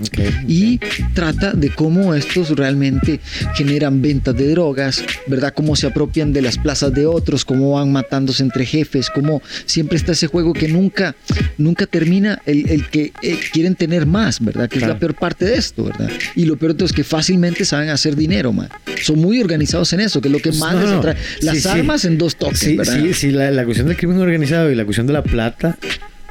Ok, 0.00 0.18
y 0.48 0.78
trata 1.14 1.52
de 1.52 1.70
cómo 1.70 2.14
estos 2.14 2.50
realmente 2.50 3.20
generan 3.54 4.00
ventas 4.02 4.36
de 4.36 4.48
drogas, 4.50 5.04
¿verdad? 5.26 5.52
Cómo 5.54 5.76
se 5.76 5.86
apropian 5.86 6.32
de 6.32 6.42
las 6.42 6.58
plazas 6.58 6.92
de 6.94 7.06
otros, 7.06 7.44
cómo 7.44 7.72
van 7.72 7.92
matándose 7.92 8.42
entre 8.42 8.64
jefes, 8.64 9.10
cómo 9.10 9.42
siempre 9.66 9.96
está 9.96 10.12
ese 10.12 10.26
juego 10.26 10.52
que 10.52 10.68
nunca, 10.68 11.14
nunca 11.58 11.86
termina 11.86 12.40
el, 12.46 12.68
el 12.70 12.88
que 12.88 13.12
eh, 13.22 13.38
quieren 13.52 13.74
tener 13.74 14.06
más, 14.06 14.40
¿verdad? 14.44 14.68
Que 14.68 14.76
es 14.76 14.80
Claro. 14.80 14.94
la 14.94 14.98
peor 15.00 15.14
parte 15.14 15.44
de 15.44 15.54
esto, 15.56 15.84
¿verdad? 15.84 16.08
Y 16.34 16.46
lo 16.46 16.56
peor 16.56 16.72
de 16.72 16.78
todo 16.78 16.86
es 16.86 16.92
que 16.92 17.04
fácilmente 17.04 17.64
saben 17.64 17.90
hacer 17.90 18.16
dinero, 18.16 18.52
man. 18.52 18.68
Son 19.02 19.18
muy 19.18 19.40
organizados 19.40 19.92
en 19.92 20.00
eso, 20.00 20.20
que 20.20 20.28
es 20.28 20.32
lo 20.32 20.38
que 20.40 20.52
más 20.52 20.74
No, 20.74 20.80
les 20.80 20.90
atrae. 20.90 21.16
Las 21.42 21.56
Sí, 21.56 21.60
sí. 21.62 21.68
armas 21.68 22.04
en 22.06 22.16
dos 22.18 22.36
toques, 22.36 22.58
Sí, 22.58 22.76
¿verdad? 22.76 22.98
sí, 23.00 23.12
sí, 23.14 23.30
la, 23.30 23.50
la 23.50 23.64
cuestión 23.64 23.86
del 23.88 23.96
crimen 23.96 24.18
organizado 24.18 24.70
y 24.70 24.74
la 24.74 24.84
cuestión 24.84 25.06
de 25.06 25.12
la 25.12 25.22
plata, 25.22 25.76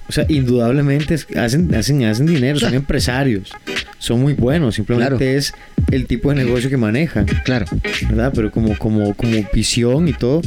o 0.09 0.11
sea, 0.11 0.25
indudablemente 0.27 1.13
hacen, 1.37 1.73
hacen, 1.75 2.03
hacen 2.03 2.25
dinero, 2.25 2.59
son 2.59 2.73
empresarios, 2.73 3.51
son 3.99 4.19
muy 4.21 4.33
buenos, 4.33 4.75
simplemente 4.75 5.15
Claro. 5.17 5.23
es 5.37 5.53
el 5.91 6.07
tipo 6.07 6.29
de 6.29 6.35
negocio 6.43 6.69
que 6.69 6.77
manejan, 6.77 7.25
Claro, 7.45 7.67
¿verdad? 8.09 8.31
Pero 8.35 8.49
como, 8.51 8.75
como, 8.77 9.13
como 9.13 9.31
visión 9.53 10.07
y 10.07 10.13
todo. 10.13 10.41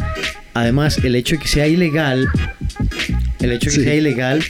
Además, 0.53 0.99
el 1.03 1.15
hecho 1.15 1.37
de 1.37 1.41
que 1.43 1.49
sea 1.49 1.67
ilegal, 1.69 2.27
el 3.41 3.53
hecho 3.53 3.71
de 3.71 3.77
que 3.77 3.83
Sí. 3.83 3.85
sea 3.85 3.95
ilegal 3.95 4.43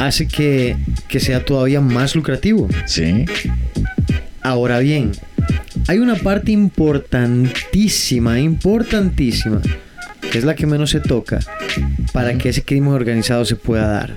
hace 0.00 0.26
que, 0.26 0.76
que 1.08 1.20
sea 1.20 1.44
todavía 1.44 1.80
más 1.80 2.14
lucrativo. 2.16 2.68
sí. 2.86 3.24
Ahora 4.44 4.80
bien, 4.80 5.12
hay 5.86 5.98
una 5.98 6.16
parte 6.16 6.50
importantísima, 6.50 8.40
importantísima, 8.40 9.60
que 10.32 10.38
es 10.38 10.42
la 10.44 10.56
que 10.56 10.66
menos 10.66 10.90
se 10.90 10.98
toca, 10.98 11.38
para 12.12 12.36
que 12.36 12.48
ese 12.48 12.62
crimen 12.62 12.92
organizado 12.92 13.44
se 13.44 13.54
pueda 13.54 13.86
dar. 13.86 14.16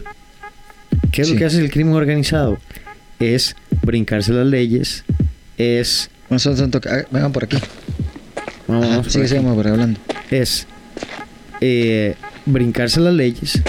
¿Qué 1.12 1.22
es 1.22 1.28
Sí. 1.28 1.34
lo 1.34 1.40
que 1.40 1.46
hace 1.46 1.60
el 1.60 1.72
crimen 1.72 1.94
organizado? 1.94 2.60
Es 3.20 3.56
brincarse 3.82 4.34
las 4.34 4.46
leyes, 4.48 5.04
es... 5.58 6.10
Bueno, 6.30 6.40
son- 6.40 6.72
toca- 6.72 6.90
ah, 7.02 7.08
vengan 7.12 7.32
por 7.32 7.44
aquí. 7.46 7.58
Vamos, 8.68 8.86
Ajá, 8.86 8.96
vamos 8.98 9.14
por 9.14 9.24
aquí. 9.24 9.36
por 9.40 9.68
hablando. 9.68 10.00
es 10.32 10.68
eh, 11.62 12.16
brincarse 12.46 13.00
las 13.00 13.14
leyes, 13.14 13.62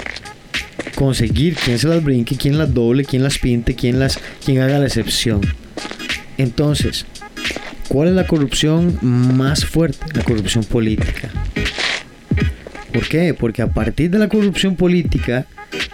conseguir 0.95 1.55
quién 1.55 1.77
se 1.79 1.87
las 1.87 2.03
brinque, 2.03 2.35
quién 2.35 2.57
las 2.57 2.73
doble, 2.73 3.05
quién 3.05 3.23
las 3.23 3.37
pinte, 3.37 3.75
quién 3.75 3.99
las, 3.99 4.19
quién 4.43 4.59
haga 4.59 4.79
la 4.79 4.87
excepción. 4.87 5.41
Entonces, 6.37 7.05
¿cuál 7.87 8.09
es 8.09 8.13
la 8.15 8.27
corrupción 8.27 8.97
más 9.01 9.65
fuerte? 9.65 9.99
La 10.13 10.23
corrupción 10.23 10.63
política. 10.63 11.29
¿Por 12.93 13.07
qué? 13.07 13.33
Porque 13.33 13.61
a 13.61 13.67
partir 13.67 14.09
de 14.09 14.17
la 14.19 14.27
corrupción 14.27 14.75
política 14.75 15.45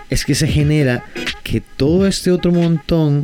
es 0.10 0.26
que 0.26 0.36
se 0.36 0.48
genera 0.48 1.04
que 1.44 1.62
todo 1.62 2.08
este 2.08 2.32
otro 2.32 2.52
montón 2.52 3.24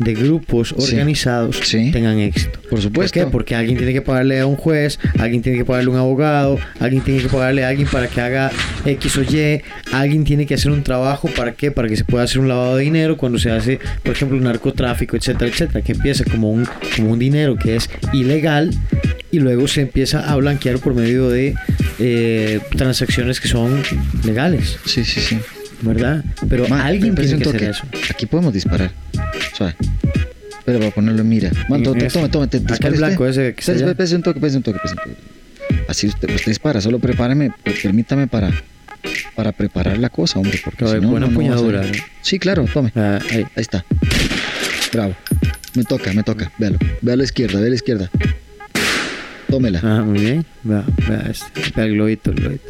de 0.00 0.12
grupos 0.12 0.74
Sí. 0.76 0.92
organizados 0.94 1.60
Sí. 1.62 1.90
tengan 1.92 2.18
éxito. 2.18 2.58
Por 2.68 2.82
supuesto. 2.82 3.20
¿Por 3.20 3.26
qué? 3.26 3.30
Porque 3.30 3.54
alguien 3.54 3.78
tiene 3.78 3.92
que 3.92 4.02
pagarle 4.02 4.40
a 4.40 4.46
un 4.46 4.56
juez, 4.56 4.98
alguien 5.20 5.40
tiene 5.40 5.56
que 5.56 5.64
pagarle 5.64 5.90
a 5.90 5.92
un 5.92 5.98
abogado, 6.00 6.58
alguien 6.80 7.02
tiene 7.04 7.22
que 7.22 7.28
pagarle 7.28 7.64
a 7.64 7.68
alguien 7.68 7.86
para 7.86 8.08
que 8.08 8.20
haga 8.20 8.50
X 8.84 9.16
o 9.18 9.22
Y, 9.22 9.62
alguien 9.92 10.24
tiene 10.24 10.46
que 10.46 10.54
hacer 10.54 10.72
un 10.72 10.82
trabajo 10.82 11.28
para 11.28 11.52
qué? 11.52 11.70
Para 11.70 11.86
que 11.88 11.96
se 11.96 12.04
pueda 12.04 12.24
hacer 12.24 12.40
un 12.40 12.48
lavado 12.48 12.76
de 12.76 12.82
dinero 12.82 13.16
cuando 13.16 13.38
se 13.38 13.52
hace, 13.52 13.78
por 14.02 14.12
ejemplo, 14.12 14.36
un 14.36 14.42
narcotráfico, 14.44 15.16
etcétera, 15.16 15.48
etcétera, 15.50 15.80
que 15.82 15.92
empieza 15.92 16.24
como 16.24 16.50
un, 16.50 16.66
como 16.96 17.12
un 17.12 17.18
dinero 17.20 17.56
que 17.56 17.76
es 17.76 17.88
ilegal 18.12 18.72
y 19.30 19.38
luego 19.38 19.68
se 19.68 19.82
empieza 19.82 20.28
a 20.28 20.34
blanquear 20.34 20.80
por 20.80 20.94
medio 20.94 21.28
de 21.30 21.54
eh, 22.00 22.58
transacciones 22.76 23.40
que 23.40 23.46
son 23.46 23.80
legales, 24.24 24.76
Sí, 24.84 25.04
sí, 25.04 25.20
sí. 25.20 25.38
¿Verdad? 25.82 26.24
Pero 26.48 26.68
Ma, 26.68 26.84
alguien 26.86 27.14
tiene 27.14 27.28
que 27.30 27.34
hacer 27.48 27.52
toque. 27.52 27.68
eso. 27.70 27.84
Aquí 28.10 28.26
podemos 28.26 28.52
disparar. 28.52 28.90
Suave. 29.56 29.74
Espera, 30.58 30.78
para 30.78 30.90
ponerlo 30.92 31.20
en 31.20 31.28
mira. 31.28 31.50
Man, 31.68 31.82
ese. 31.82 32.08
tome, 32.18 32.28
tome. 32.28 32.46
te- 32.46 32.58
usted. 32.58 32.96
blanco 32.96 33.26
ese 33.26 33.54
que 33.54 33.60
está 33.60 33.72
allá. 33.72 33.90
espérese 33.90 34.16
un 34.16 34.22
toque, 34.22 34.38
espérese 34.38 34.56
un 34.56 34.62
toque, 34.62 34.78
espérese 34.82 34.96
un 35.08 35.14
toque. 35.14 35.84
Así 35.88 36.06
usted, 36.06 36.30
usted 36.34 36.46
dispara, 36.50 36.80
solo 36.80 36.98
prepáreme, 36.98 37.50
per- 37.62 37.80
permítame 37.82 38.26
para, 38.26 38.50
para 39.34 39.52
preparar 39.52 39.98
la 39.98 40.08
cosa, 40.08 40.38
hombre, 40.38 40.58
porque 40.64 40.86
si 40.86 40.94
no, 41.00 41.10
buena 41.10 41.26
no, 41.26 41.32
no 41.32 41.38
va 41.38 41.44
a 41.44 41.46
empuñadura, 41.48 41.82
salir. 41.82 42.00
¿no? 42.00 42.06
Sí, 42.22 42.38
claro, 42.38 42.66
tome. 42.72 42.92
Ah, 42.96 43.18
ahí. 43.30 43.40
Ahí 43.40 43.48
está. 43.56 43.84
Bravo. 44.92 45.14
Me 45.74 45.84
toca, 45.84 46.12
me 46.12 46.22
toca. 46.22 46.50
Véalo. 46.58 46.78
Ve 47.02 47.12
a 47.12 47.16
la 47.16 47.24
izquierda, 47.24 47.60
ve 47.60 47.66
a 47.66 47.68
la 47.68 47.74
izquierda. 47.74 48.10
Tómela. 49.50 49.80
Ah, 49.82 50.02
muy 50.02 50.18
bien. 50.20 50.44
Vea, 50.62 50.84
vea, 51.08 51.26
este, 51.30 51.82
el 51.82 51.94
globito, 51.94 52.30
el 52.30 52.36
globito. 52.36 52.64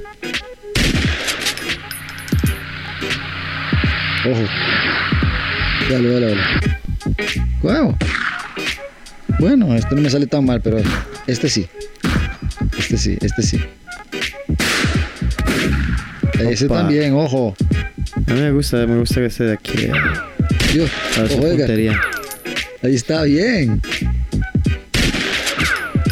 Ojo. 4.26 4.43
Véalo, 5.88 6.09
véalo, 6.09 6.26
véalo. 6.26 6.43
Wow. 7.62 7.97
Bueno, 9.38 9.75
este 9.75 9.95
no 9.95 10.00
me 10.02 10.11
sale 10.11 10.26
tan 10.26 10.45
mal, 10.45 10.61
pero 10.61 10.78
este 11.26 11.49
sí. 11.49 11.66
Este 12.78 12.97
sí, 12.97 13.19
este 13.21 13.43
sí. 13.43 13.61
Ese 16.38 16.66
Opa. 16.66 16.78
también, 16.78 17.14
ojo. 17.14 17.54
A 18.26 18.33
mí 18.33 18.40
me 18.40 18.50
gusta, 18.52 18.87
me 18.87 18.99
gusta 18.99 19.16
que 19.16 19.26
esté 19.26 19.45
de 19.45 19.52
aquí. 19.54 19.85
eh, 19.85 19.93
Dios, 20.73 20.90
oiga. 21.40 21.66
Ahí 22.83 22.95
está, 22.95 23.23
bien. 23.23 23.81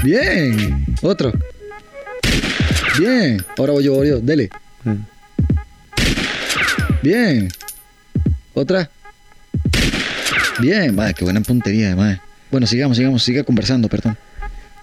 Bien. 0.02 0.84
Otro. 1.02 1.32
Bien. 2.98 3.44
Ahora 3.58 3.72
voy 3.72 3.84
yo, 3.84 3.94
voy 3.94 4.08
yo. 4.08 4.20
Dele. 4.20 4.50
Mm. 4.84 4.94
Bien. 7.02 7.48
Otra. 8.54 8.90
Bien. 10.60 10.94
Madre, 10.94 11.14
qué 11.14 11.24
buena 11.24 11.40
puntería, 11.40 11.94
madre. 11.96 12.20
Bueno, 12.50 12.66
sigamos, 12.66 12.96
sigamos. 12.96 13.22
Siga 13.22 13.44
conversando, 13.44 13.88
perdón. 13.88 14.16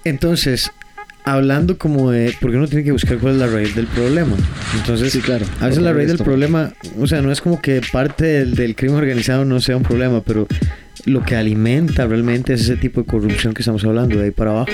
Entonces, 0.03 0.71
hablando 1.23 1.77
como 1.77 2.11
de. 2.11 2.33
Porque 2.41 2.57
uno 2.57 2.67
tiene 2.67 2.83
que 2.83 2.91
buscar 2.91 3.17
cuál 3.17 3.33
es 3.33 3.39
la 3.39 3.47
raíz 3.47 3.75
del 3.75 3.87
problema. 3.87 4.35
Entonces, 4.75 5.11
Sí, 5.13 5.19
claro. 5.21 5.45
a 5.59 5.67
veces 5.67 5.81
la 5.83 5.93
raíz 5.93 6.07
del 6.07 6.15
Esto. 6.15 6.23
problema. 6.23 6.73
O 6.99 7.07
sea, 7.07 7.21
no 7.21 7.31
es 7.31 7.41
como 7.41 7.61
que 7.61 7.81
parte 7.91 8.25
del, 8.25 8.55
del 8.55 8.75
crimen 8.75 8.97
organizado 8.97 9.45
no 9.45 9.59
sea 9.59 9.77
un 9.77 9.83
problema, 9.83 10.21
pero 10.23 10.47
lo 11.05 11.23
que 11.23 11.35
alimenta 11.35 12.05
realmente 12.07 12.53
es 12.53 12.61
ese 12.61 12.75
tipo 12.77 13.01
de 13.01 13.07
corrupción 13.07 13.53
que 13.53 13.61
estamos 13.61 13.83
hablando, 13.85 14.17
de 14.17 14.25
ahí 14.25 14.31
para 14.31 14.51
abajo. 14.51 14.71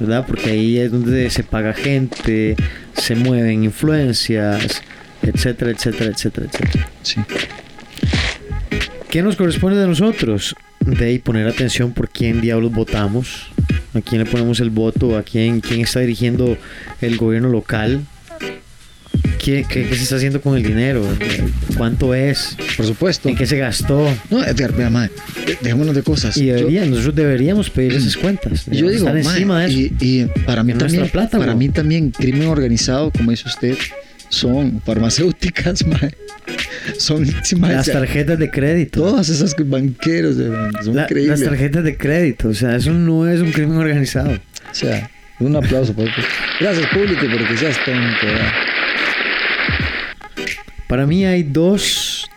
¿Verdad? 0.00 0.24
Porque 0.26 0.50
ahí 0.50 0.78
es 0.78 0.90
donde 0.90 1.30
se 1.30 1.44
paga 1.44 1.72
gente, 1.72 2.56
se 2.94 3.14
mueven 3.14 3.62
influencias, 3.64 4.82
etcétera, 5.22 5.70
etcétera, 5.70 6.10
etcétera, 6.10 6.46
etcétera. 6.50 6.88
Sí. 7.02 7.20
¿Qué 9.10 9.22
nos 9.22 9.36
corresponde 9.36 9.78
de 9.78 9.86
nosotros? 9.86 10.54
De 10.80 11.04
ahí 11.04 11.18
poner 11.18 11.46
atención 11.48 11.92
por 11.92 12.08
quién 12.08 12.40
diablos 12.40 12.72
votamos, 12.72 13.46
a 13.92 14.00
quién 14.00 14.22
le 14.22 14.30
ponemos 14.30 14.60
el 14.60 14.70
voto, 14.70 15.16
a 15.18 15.22
quién, 15.22 15.60
quién 15.60 15.80
está 15.80 16.00
dirigiendo 16.00 16.56
el 17.00 17.16
gobierno 17.16 17.48
local, 17.48 18.02
qué, 19.42 19.66
qué- 19.68 19.86
qué 19.88 19.96
se 19.96 20.04
está 20.04 20.16
haciendo 20.16 20.40
con 20.40 20.56
el 20.56 20.62
dinero, 20.62 21.04
cuánto 21.76 22.14
es, 22.14 22.56
Por 22.76 22.86
supuesto. 22.86 23.28
en 23.28 23.36
qué 23.36 23.46
se 23.46 23.58
gastó. 23.58 24.08
No, 24.30 24.44
Edgar, 24.44 24.72
vea, 24.76 24.90
madre. 24.90 25.10
de- 25.44 25.58
Dejémonos 25.60 25.94
de 25.96 26.02
cosas. 26.02 26.36
Y 26.36 26.46
Yo- 26.46 26.54
debería, 26.54 26.84
nosotros 26.86 27.14
deberíamos 27.16 27.68
pedir 27.68 27.94
esas 27.94 28.16
cuentas. 28.16 28.66
Yo 28.66 28.88
digo, 28.88 29.08
estar 29.08 29.12
mae, 29.14 29.22
encima 29.22 29.60
de 29.62 29.66
eso. 29.66 29.78
y, 29.78 29.94
y 30.00 30.24
para 30.46 30.62
mí 30.62 30.72
también, 30.74 31.08
plata, 31.08 31.38
para 31.38 31.50
bro. 31.52 31.56
mí 31.58 31.68
también 31.68 32.10
crimen 32.12 32.46
organizado, 32.46 33.10
como 33.10 33.32
dice 33.32 33.48
usted, 33.48 33.76
son 34.30 34.80
farmacéuticas, 34.84 35.86
mae. 35.86 36.14
son 36.98 37.26
mae, 37.58 37.74
Las 37.74 37.86
tarjetas 37.92 38.38
de 38.38 38.50
crédito. 38.50 39.02
todas 39.02 39.28
esas 39.28 39.54
banqueros, 39.58 40.36
mae, 40.36 40.70
son 40.82 40.96
La- 40.96 41.02
increíbles. 41.02 41.40
las 41.40 41.48
tarjetas 41.50 41.84
de 41.84 41.96
crédito, 41.98 42.48
o 42.48 42.54
sea, 42.54 42.74
eso 42.76 42.90
no 42.92 43.28
es 43.28 43.40
un 43.40 43.52
crimen 43.52 43.76
organizado. 43.76 44.30
O 44.32 44.74
sea, 44.74 45.10
un 45.40 45.54
aplauso, 45.56 45.92
por 45.92 46.06
Gracias 46.60 46.86
público 46.88 47.26
porque 47.30 47.56
seas 47.56 47.76
tonto. 47.84 48.26
Para 50.88 51.06
mí 51.06 51.24
hay 51.24 51.42
dos 51.44 52.28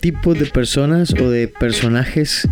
tipos 0.00 0.38
de 0.38 0.46
personas 0.46 1.12
o 1.20 1.30
de 1.30 1.48
personajes 1.48 2.48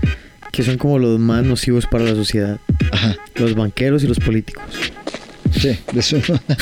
que 0.52 0.62
son 0.62 0.76
como 0.78 0.98
los 0.98 1.18
más 1.18 1.44
nocivos 1.44 1.86
para 1.86 2.04
la 2.04 2.14
sociedad. 2.14 2.58
Ajá, 2.92 3.16
Los 3.36 3.54
banqueros 3.54 4.04
y 4.04 4.06
los 4.06 4.18
políticos. 4.18 4.64
Sí, 5.60 5.78
de 5.92 6.00
eso. 6.00 6.16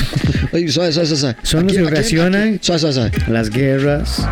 Oye, 0.52 0.68
suave, 0.70 0.92
suave, 0.92 1.07
suave. 1.09 1.37
Son 1.42 1.66
los 1.66 1.72
que 1.76 1.80
aquí- 1.98 2.59
Suave, 2.61 2.92
suave. 2.92 3.11
Las 3.28 3.50
guerras. 3.50 4.22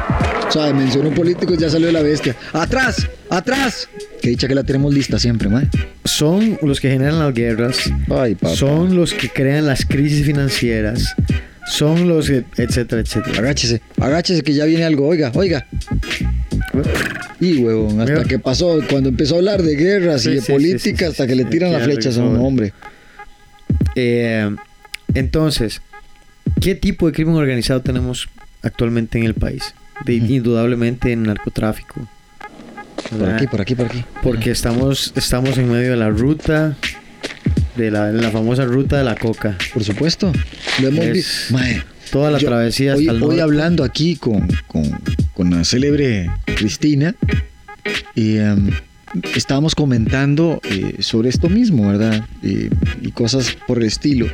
Suave, 0.50 0.74
mencionó 0.74 1.10
políticos, 1.14 1.56
ya 1.58 1.70
salió 1.70 1.90
la 1.92 2.02
bestia. 2.02 2.36
¡Atrás! 2.52 3.06
¡Atrás! 3.30 3.88
Que 4.20 4.28
dicha 4.30 4.46
que 4.48 4.54
la 4.54 4.64
tenemos 4.64 4.92
lista 4.92 5.18
siempre, 5.18 5.48
mae. 5.48 5.68
Son 6.04 6.58
los 6.62 6.80
que 6.80 6.90
generan 6.90 7.18
las 7.18 7.32
guerras. 7.34 7.78
Ay, 8.10 8.34
papá. 8.34 8.54
Son 8.54 8.94
los 8.94 9.14
que 9.14 9.28
crean 9.30 9.66
las 9.66 9.84
crisis 9.86 10.24
financieras. 10.26 11.14
Son 11.66 12.08
los 12.08 12.28
que, 12.28 12.44
etcétera, 12.56 13.00
etcétera. 13.02 13.38
Agáchese, 13.38 13.80
agáchese 13.98 14.42
que 14.42 14.52
ya 14.52 14.64
viene 14.64 14.84
algo. 14.84 15.06
Oiga, 15.06 15.30
oiga. 15.34 15.66
Y 17.40 17.58
huevón, 17.58 18.00
hasta 18.00 18.12
Mira. 18.12 18.24
que 18.24 18.38
pasó, 18.38 18.78
cuando 18.88 19.08
empezó 19.08 19.34
a 19.34 19.38
hablar 19.38 19.62
de 19.62 19.74
guerras 19.74 20.22
Sí, 20.22 20.30
y 20.30 20.34
de 20.36 20.40
sí, 20.42 20.52
política, 20.52 21.06
sí, 21.06 21.10
hasta 21.10 21.26
que 21.26 21.34
le 21.34 21.44
tiran 21.46 21.70
ya 21.72 21.78
las 21.78 21.86
flechas 21.86 22.18
a 22.18 22.22
un 22.24 22.36
hombre. 22.36 22.72
Eh, 23.94 24.54
entonces, 25.14 25.82
¿qué 26.60 26.74
tipo 26.74 27.06
de 27.06 27.12
crimen 27.12 27.34
organizado 27.34 27.80
tenemos 27.82 28.28
actualmente 28.62 29.18
en 29.18 29.24
el 29.24 29.34
país? 29.34 29.74
De-. 30.04 30.14
Indudablemente 30.14 31.12
en 31.12 31.24
narcotráfico. 31.24 32.08
Por 33.18 33.28
aquí, 33.28 33.46
por 33.46 33.60
aquí, 33.60 33.74
por 33.74 33.86
aquí. 33.86 34.04
Porque 34.22 34.50
estamos, 34.50 35.12
estamos 35.16 35.58
en 35.58 35.70
medio 35.70 35.90
de 35.90 35.96
la 35.96 36.08
ruta, 36.08 36.76
de 37.76 37.90
la, 37.90 38.10
la 38.10 38.30
famosa 38.30 38.64
ruta 38.64 38.96
de 38.98 39.04
la 39.04 39.14
coca. 39.16 39.56
Por 39.74 39.84
supuesto. 39.84 40.32
Lo 40.80 40.88
hemos 40.88 41.04
Es- 41.06 41.12
visto. 41.12 41.54
Mae, 41.54 41.82
Toda 42.10 42.30
la 42.30 42.38
yo- 42.38 42.48
travesía 42.48 42.94
hoy, 42.94 43.08
hasta 43.08 43.16
el 43.16 43.22
hoy 43.22 43.40
hablando 43.40 43.84
aquí 43.84 44.16
con, 44.16 44.46
con, 44.66 44.82
con 45.34 45.50
la 45.50 45.64
célebre 45.64 46.30
Cristina, 46.44 47.14
y, 48.14 48.36
em, 48.36 48.70
estábamos 49.34 49.74
comentando 49.74 50.60
eh, 50.64 50.96
sobre 51.00 51.28
esto 51.28 51.48
mismo, 51.48 51.88
¿verdad? 51.88 52.26
Eh, 52.42 52.70
y 53.00 53.10
cosas 53.12 53.56
por 53.66 53.78
el 53.78 53.84
estilo. 53.84 54.26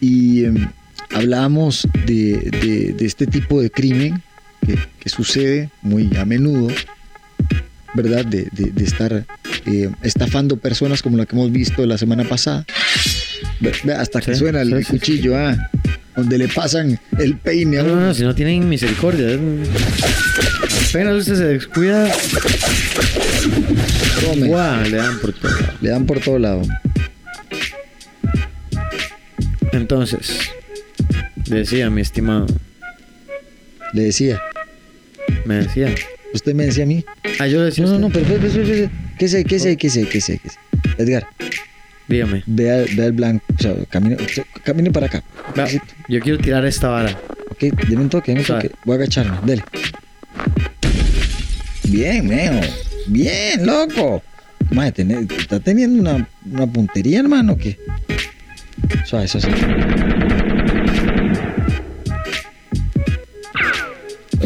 Y 0.00 0.44
em, 0.44 0.68
hablábamos 1.14 1.88
de, 2.06 2.50
de- 2.60 2.94
de 2.96 3.06
este 3.06 3.26
tipo 3.26 3.60
de 3.60 3.70
crimen 3.70 4.22
que, 4.64 4.78
que 5.00 5.08
sucede 5.08 5.70
muy 5.82 6.14
a 6.16 6.24
menudo, 6.24 6.68
¿verdad? 7.94 8.24
De, 8.24 8.48
de- 8.52 8.84
estar 8.84 9.24
eh, 9.66 9.90
estafando 10.02 10.56
personas 10.58 11.02
como 11.02 11.16
la 11.16 11.26
que 11.26 11.34
hemos 11.34 11.50
visto 11.50 11.84
la 11.86 11.98
semana 11.98 12.24
pasada. 12.24 12.64
Hasta 13.98 14.20
que 14.20 14.34
Sí, 14.34 14.38
suena 14.40 14.60
el 14.62 14.68
sí, 14.68 14.74
sí, 14.76 14.84
sí. 14.84 14.90
cuchillo, 14.90 15.36
ah, 15.38 15.70
donde 16.16 16.38
le 16.38 16.48
pasan 16.48 16.98
el 17.18 17.36
peine 17.36 17.76
No, 17.78 17.84
no, 17.84 18.00
no, 18.00 18.14
si 18.14 18.22
no 18.22 18.34
tienen 18.34 18.68
misericordia. 18.68 19.38
Apenas 20.90 21.14
usted 21.16 21.34
se 21.36 21.44
descuida, 21.44 22.08
Tome, 24.24 24.46
¡guau! 24.48 24.82
le 24.84 24.96
dan 24.96 25.18
por 25.18 25.32
todo. 25.32 25.50
lado. 25.50 25.72
le 25.80 25.90
dan 25.90 26.06
por 26.06 26.20
todo 26.20 26.38
lado. 26.38 26.62
Entonces, 29.72 30.50
Decía, 31.46 31.90
mi 31.90 32.00
estimado. 32.00 32.46
Le 33.92 34.02
decía. 34.02 34.40
Me 35.44 35.56
decía. 35.56 35.94
Usted 36.34 36.54
me 36.54 36.64
decía 36.66 36.82
a 36.82 36.86
mí. 36.86 37.04
Ah, 37.38 37.46
yo 37.46 37.58
le 37.60 37.66
decía. 37.66 37.84
No, 37.84 37.90
a 37.90 37.94
no, 37.94 38.00
no, 38.00 38.06
usted. 38.08 38.22
pero, 38.26 38.40
pero, 38.40 38.52
pero, 38.52 38.66
pero, 38.66 38.90
¿qué 39.18 39.28
sé, 39.28 39.44
qué 39.44 39.58
sé, 39.60 39.76
qué 39.76 39.88
sé, 39.90 40.08
qué 40.08 40.20
sé, 40.20 40.40
qué 40.42 40.48
sé? 40.48 40.58
Edgar, 40.98 41.26
Dígame. 42.08 42.42
vea, 42.46 42.84
vea 42.96 43.06
el 43.06 43.12
blanco, 43.12 43.44
o 43.56 43.62
sea, 43.62 43.74
camine, 43.88 44.16
camine 44.64 44.90
para 44.90 45.06
acá. 45.06 45.22
Va, 45.58 45.66
yo 46.08 46.20
quiero 46.20 46.38
tirar 46.38 46.64
esta 46.64 46.88
vara. 46.88 47.18
Ok, 47.50 47.60
deme 47.88 48.02
un 48.02 48.08
toque, 48.10 48.32
deme 48.32 48.40
un 48.42 48.46
toque. 48.46 48.70
Voy 48.84 48.94
a 48.94 48.96
agacharme, 48.98 49.38
dele. 49.44 49.64
Bien, 51.84 52.26
Meo. 52.26 52.60
Bien, 53.06 53.64
loco. 53.66 54.22
Madre, 54.70 54.92
tené- 54.92 55.26
está 55.38 55.60
teniendo 55.60 56.00
una, 56.00 56.28
una 56.50 56.66
puntería, 56.66 57.20
hermano, 57.20 57.56
que. 57.56 57.78
Suave, 59.04 59.26
eso 59.26 59.40
sí. 59.40 59.48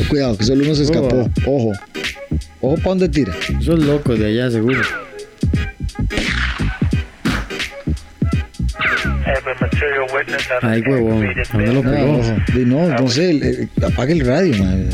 Cuidado, 0.08 0.36
que 0.36 0.44
solo 0.44 0.64
uno 0.64 0.74
se 0.74 0.84
escapó. 0.84 1.30
Ojo. 1.46 1.72
Ojo 2.60 2.74
para 2.76 2.88
dónde 2.90 3.08
tira. 3.08 3.34
Esos 3.60 3.82
locos 3.84 4.18
de 4.18 4.26
allá, 4.26 4.50
seguro. 4.50 4.80
Ay, 10.62 10.82
huevón. 10.82 11.26
¿a 11.26 11.56
¿Dónde 11.56 11.72
lo 11.72 11.82
pegó? 11.82 12.22
No, 12.66 12.90
entonces 12.90 13.68
apague 13.82 14.12
el 14.12 14.26
radio, 14.26 14.62
madre. 14.62 14.88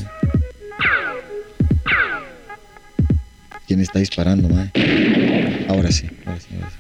¿Quién 3.67 3.81
está 3.81 3.99
disparando, 3.99 4.49
madre? 4.49 5.67
Ahora 5.69 5.91
sí, 5.91 6.09
ahora 6.25 6.41
sí, 6.41 6.49
ahora 6.55 6.71
sí. 6.71 6.77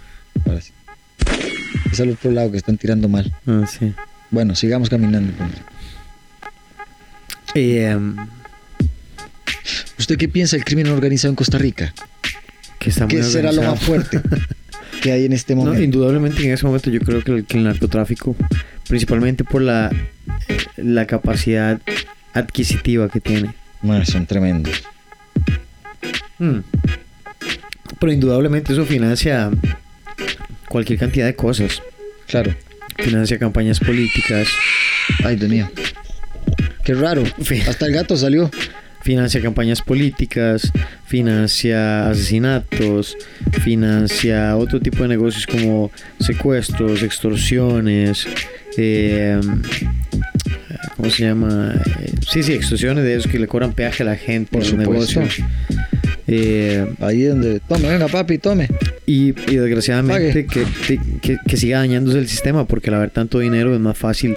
Ahora 0.46 0.60
sí. 0.60 0.72
Es 1.92 2.00
al 2.00 2.10
otro 2.10 2.30
lado 2.30 2.50
que 2.52 2.58
están 2.58 2.76
tirando 2.76 3.08
mal. 3.08 3.32
Ah, 3.46 3.64
sí. 3.66 3.92
Bueno, 4.30 4.54
sigamos 4.54 4.88
caminando. 4.88 5.32
Y, 7.54 7.78
em, 7.78 8.16
¿Usted 9.98 10.16
qué 10.16 10.28
piensa 10.28 10.56
del 10.56 10.64
crimen 10.64 10.88
organizado 10.88 11.30
en 11.30 11.36
Costa 11.36 11.58
Rica? 11.58 11.92
que 12.78 12.90
está 12.90 13.06
muy 13.06 13.16
¿Qué 13.16 13.22
será 13.22 13.50
lo 13.50 13.62
más 13.62 13.80
fuerte 13.80 14.20
que 15.06 15.12
hay 15.12 15.24
en 15.24 15.32
este 15.32 15.54
No, 15.54 15.62
momento? 15.62 15.84
indudablemente 15.84 16.44
en 16.44 16.52
ese 16.52 16.66
momento 16.66 16.90
yo 16.90 16.98
creo 17.00 17.22
que 17.22 17.30
el, 17.30 17.44
que 17.44 17.56
el 17.58 17.62
narcotráfico, 17.64 18.34
principalmente 18.88 19.44
por 19.44 19.62
la, 19.62 19.88
la 20.76 21.06
capacidad 21.06 21.80
adquisitiva 22.34 23.08
que 23.08 23.20
tiene. 23.20 23.54
Son 24.04 24.26
tremendos. 24.26 24.82
Mm. 26.40 26.58
Pero 28.00 28.12
indudablemente 28.12 28.72
eso 28.72 28.84
financia 28.84 29.50
cualquier 30.68 30.98
cantidad 30.98 31.26
de 31.26 31.36
cosas. 31.36 31.80
Claro. 32.26 32.52
Financia 32.98 33.38
campañas 33.38 33.78
políticas, 33.78 34.48
Ay, 35.24 35.36
Dios 35.36 35.48
mío. 35.48 35.70
Qué 36.82 36.94
raro. 36.94 37.22
Hasta 37.68 37.86
el 37.86 37.92
gato 37.92 38.16
salió. 38.16 38.50
Financia 39.06 39.40
campañas 39.40 39.80
políticas, 39.82 40.72
financia 41.06 42.08
asesinatos, 42.10 43.16
financia 43.62 44.56
otro 44.56 44.80
tipo 44.80 45.04
de 45.04 45.10
negocios 45.10 45.46
como 45.46 45.92
secuestros, 46.18 47.04
extorsiones, 47.04 48.26
eh, 48.76 49.40
¿cómo 50.96 51.08
se 51.08 51.22
llama? 51.22 51.72
Eh, 52.02 52.14
sí, 52.28 52.42
sí, 52.42 52.52
extorsiones 52.54 53.04
de 53.04 53.14
esos 53.14 53.30
que 53.30 53.38
le 53.38 53.46
cobran 53.46 53.72
peaje 53.74 54.02
a 54.02 54.06
la 54.06 54.16
gente 54.16 54.50
Por 54.50 54.64
supuesto. 54.64 55.20
negocios. 55.20 55.46
Eh, 56.26 56.84
Ahí 56.98 57.22
donde. 57.22 57.60
Tome, 57.60 57.88
venga, 57.88 58.08
papi, 58.08 58.38
tome. 58.38 58.68
y, 59.06 59.28
y 59.28 59.56
desgraciadamente 59.56 60.46
que, 60.46 60.64
que, 61.22 61.38
que 61.46 61.56
siga 61.56 61.78
dañándose 61.78 62.18
el 62.18 62.26
sistema, 62.26 62.66
porque 62.66 62.90
al 62.90 62.96
haber 62.96 63.10
tanto 63.10 63.38
dinero 63.38 63.72
es 63.72 63.78
más 63.80 63.96
fácil 63.96 64.34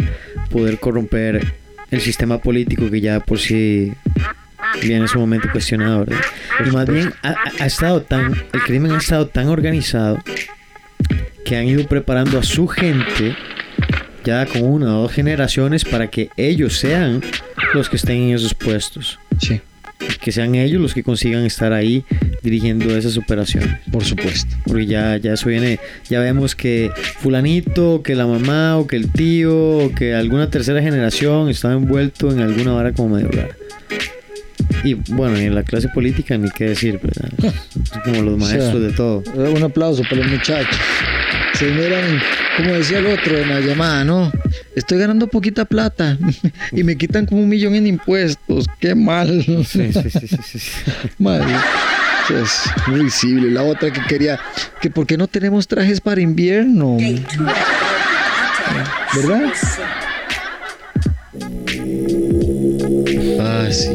poder 0.52 0.80
corromper 0.80 1.54
el 1.90 2.02
sistema 2.02 2.38
político 2.40 2.88
que 2.92 3.02
ya 3.02 3.20
por 3.20 3.40
sí 3.40 3.92
viene 4.82 5.08
sumamente 5.08 5.50
cuestionado, 5.52 6.06
¿verdad? 6.06 6.22
Y 6.66 6.72
más 6.72 6.88
bien 6.88 7.14
ha, 7.24 7.36
ha- 7.60 7.66
estado 7.66 8.02
tan, 8.02 8.34
el 8.54 8.62
crimen 8.64 8.92
ha 8.92 8.98
estado 8.98 9.28
tan 9.28 9.48
organizado 9.48 10.20
que 11.46 11.56
han 11.58 11.68
ido 11.68 11.88
preparando 11.88 12.38
a 12.40 12.44
su 12.44 12.68
gente 12.68 13.36
ya 14.24 14.46
con 14.46 14.64
una 14.64 14.98
o 14.98 15.02
dos 15.04 15.12
generaciones 15.14 15.86
para 15.86 16.08
que 16.08 16.30
ellos 16.38 16.78
sean 16.78 17.22
los 17.74 17.90
que 17.90 17.96
estén 17.96 18.18
en 18.30 18.36
esos 18.36 18.54
puestos, 18.54 19.18
Sí, 19.42 19.62
que 20.22 20.32
sean 20.32 20.56
ellos 20.56 20.82
los 20.82 20.94
que 20.94 21.04
consigan 21.04 21.46
estar 21.46 21.72
ahí 21.74 22.04
dirigiendo 22.44 22.96
esas 22.96 23.18
operaciones. 23.18 23.70
por 23.92 24.04
supuesto. 24.04 24.56
Porque 24.66 24.86
ya, 24.86 25.18
ya 25.18 25.34
eso 25.34 25.50
viene, 25.50 25.80
ya 26.10 26.20
vemos 26.20 26.56
que 26.56 26.92
fulanito, 27.20 28.02
que 28.04 28.16
la 28.16 28.28
mamá 28.28 28.78
o 28.78 28.86
que 28.88 28.96
el 28.98 29.10
tío 29.12 29.56
o 29.78 29.92
que 29.96 30.14
alguna 30.14 30.50
tercera 30.50 30.82
generación 30.82 31.50
estaba 31.50 31.74
envuelto 31.74 32.32
en 32.32 32.40
alguna 32.42 32.74
vara 32.74 32.92
como 32.94 33.16
medio 33.16 33.30
rara. 33.32 33.56
Y 34.84 34.94
bueno, 34.94 35.40
y 35.40 35.46
en 35.46 35.56
la 35.56 35.64
clase 35.64 35.90
política 35.90 36.38
ni 36.38 36.50
qué 36.52 36.70
decir, 36.70 37.00
¿verdad? 37.04 37.30
Son 37.92 38.02
como 38.04 38.22
los 38.22 38.42
O 38.42 38.46
sea, 38.46 38.58
maestros 38.58 38.82
de 38.82 38.92
todo. 38.94 39.24
Eh, 39.36 39.54
Un 39.56 39.64
aplauso 39.64 40.04
para 40.04 40.18
los 40.18 40.28
muchachos. 40.28 40.78
Se 41.54 41.66
miran, 41.72 42.22
como 42.58 42.74
decía 42.74 43.00
el 43.00 43.08
otro 43.08 43.38
en 43.38 43.50
la 43.50 43.60
llamada, 43.60 44.04
¿no? 44.06 44.32
Estoy 44.76 45.00
ganando 45.00 45.28
poquita 45.28 45.66
plata 45.66 46.18
y 46.72 46.84
me 46.84 46.96
quitan 46.98 47.26
como 47.26 47.42
un 47.42 47.50
millón 47.50 47.76
en 47.76 47.88
impuestos. 47.88 48.66
Qué 48.80 48.96
mal. 48.96 49.44
Sí, 49.44 49.64
sí, 49.66 49.92
sí, 49.92 50.10
sí, 50.10 50.28
sí, 50.28 50.60
sí. 50.60 50.72
Madre. 51.18 51.54
Es 52.30 52.62
muy 52.88 53.06
visible. 53.06 53.50
La 53.52 53.64
otra 53.64 53.92
que 53.92 54.02
quería, 54.08 54.40
que 54.82 54.90
por 54.92 55.08
qué 55.08 55.18
no 55.18 55.28
tenemos 55.28 55.68
trajes 55.68 56.00
para 56.00 56.22
invierno. 56.22 56.98
¿Verdad? 59.16 59.52
Ah, 63.70 63.72
sí. 63.72 63.90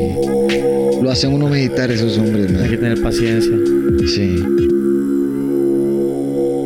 Lo 1.02 1.10
hacen 1.10 1.32
uno 1.32 1.48
meditar 1.48 1.90
esos 1.90 2.16
hombres, 2.18 2.48
Hay 2.60 2.70
que 2.70 2.76
tener 2.76 3.02
paciencia, 3.02 3.50
Sí. 4.06 4.36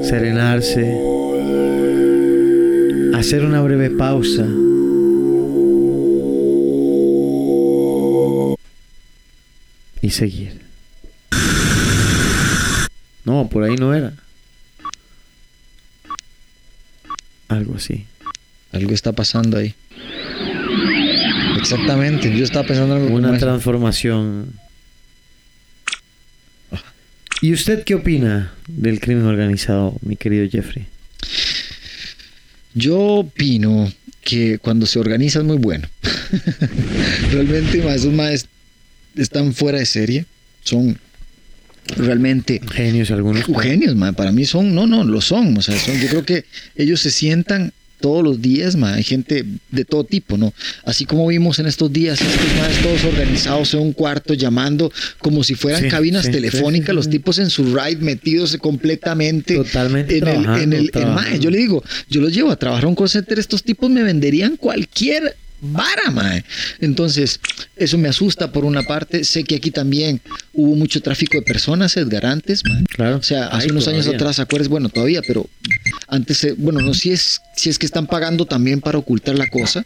serenarse, 0.07 0.83
hacer 3.15 3.45
una 3.47 3.63
breve 3.63 3.89
pausa. 3.89 4.47
Y 10.03 10.11
seguir. 10.11 10.61
No, 13.25 13.49
por 13.49 13.65
ahí 13.65 13.77
no 13.77 13.95
era. 13.95 14.13
Algo 17.49 17.75
así. 17.77 18.05
Algo 18.73 18.93
está 18.93 19.13
pasando 19.13 19.57
ahí. 19.57 19.75
Exactamente. 21.59 22.37
Yo 22.37 22.45
estaba 22.45 22.67
pensando 22.67 22.95
algo 22.95 23.07
como 23.07 23.19
Una 23.19 23.37
eso. 23.37 23.47
transformación. 23.47 24.53
¿Y 27.41 27.53
usted 27.53 27.85
qué 27.85 27.95
opina 27.95 28.53
del 28.67 29.01
crimen 29.01 29.25
organizado, 29.27 29.95
mi 30.03 30.17
querido 30.17 30.49
Jeffrey? 30.51 30.87
Yo 32.75 32.99
opino 32.99 33.93
que 34.23 34.59
cuando 34.59 34.87
se 34.87 34.99
organiza 34.99 35.39
es 35.39 35.45
muy 35.45 35.57
bueno. 35.59 35.89
realmente 37.31 37.79
esos 37.95 38.13
más 38.13 38.47
están 39.17 39.55
fuera 39.55 39.79
de 39.79 39.87
serie. 39.87 40.27
Son 40.65 40.99
realmente 41.97 42.61
Genios 42.73 43.11
algunos. 43.11 43.45
genios, 43.63 43.95
ma. 43.95 44.13
para 44.13 44.33
mí 44.33 44.45
son, 44.45 44.75
no, 44.75 44.87
no, 44.87 45.05
lo 45.05 45.21
son, 45.21 45.57
o 45.57 45.63
sea, 45.63 45.79
son, 45.79 45.99
yo 46.01 46.09
creo 46.09 46.25
que 46.25 46.45
ellos 46.77 47.01
se 47.01 47.11
sientan 47.11 47.73
todos 48.01 48.23
los 48.25 48.41
días, 48.41 48.77
ma. 48.77 48.95
hay 48.95 49.03
gente 49.05 49.45
de 49.71 49.85
todo 49.85 50.05
tipo, 50.05 50.37
¿no? 50.37 50.53
Así 50.85 51.05
como 51.05 51.27
vimos 51.27 51.59
en 51.59 51.67
estos 51.67 51.93
días, 51.93 52.21
estos 52.21 52.57
más 52.59 52.73
todos 52.83 53.05
organizados 53.05 53.75
en 53.75 53.81
un 53.81 53.93
cuarto 53.93 54.35
llamando 54.35 54.93
como 55.19 55.43
si 55.45 55.55
fueran 55.55 55.83
Sí, 55.83 55.89
cabinas 55.89 56.27
sí, 56.27 56.31
telefónicas, 56.33 56.89
sí, 56.91 56.95
los 56.97 57.11
tipos 57.11 57.39
en 57.39 57.51
su 57.51 57.65
ride 57.77 57.97
metidos 58.01 58.57
completamente 58.59 59.55
Totalmente 59.57 60.19
en 60.19 60.29
el, 60.29 60.45
en 60.47 60.73
el, 60.73 60.91
en- 60.95 61.41
yo 61.41 61.51
le 61.51 61.59
digo, 61.59 61.83
yo 62.09 62.21
los 62.21 62.33
llevo 62.33 62.51
a 62.51 62.57
trabajar 62.57 62.85
a 62.85 62.89
un 62.89 62.95
call 62.95 63.09
center, 63.09 63.39
estos 63.39 63.63
tipos 63.63 63.91
me 63.91 64.03
venderían 64.03 64.57
cualquier 64.57 65.37
vara, 65.61 66.11
mae. 66.11 66.45
Entonces, 66.81 67.41
eso 67.77 67.99
me 67.99 68.09
asusta 68.09 68.53
por 68.53 68.65
una 68.65 68.83
parte. 68.83 69.25
Sé 69.25 69.45
que 69.45 69.57
aquí 69.57 69.71
también 69.71 70.21
hubo 70.53 70.75
mucho 70.77 71.01
tráfico 71.03 71.37
de 71.39 71.43
personas, 71.43 71.97
Edgar, 71.97 72.27
antes, 72.27 72.63
mae. 72.65 72.85
Claro. 72.85 73.17
O 73.17 73.23
sea, 73.23 73.47
hace 73.49 73.67
Ay, 73.67 73.71
unos 73.71 73.89
años 73.89 74.07
atrás, 74.07 74.39
¿acuerdas? 74.39 74.69
Bueno, 74.69 74.89
todavía, 74.89 75.21
pero 75.27 75.49
antes, 76.09 76.43
eh, 76.45 76.55
bueno, 76.57 76.81
no 76.81 76.95
sé 76.95 77.01
si 77.01 77.11
es, 77.13 77.41
si 77.57 77.71
es 77.71 77.79
que 77.79 77.87
están 77.87 78.07
pagando 78.07 78.47
también 78.47 78.81
para 78.81 78.99
ocultar 78.99 79.37
la 79.37 79.49
cosa, 79.49 79.85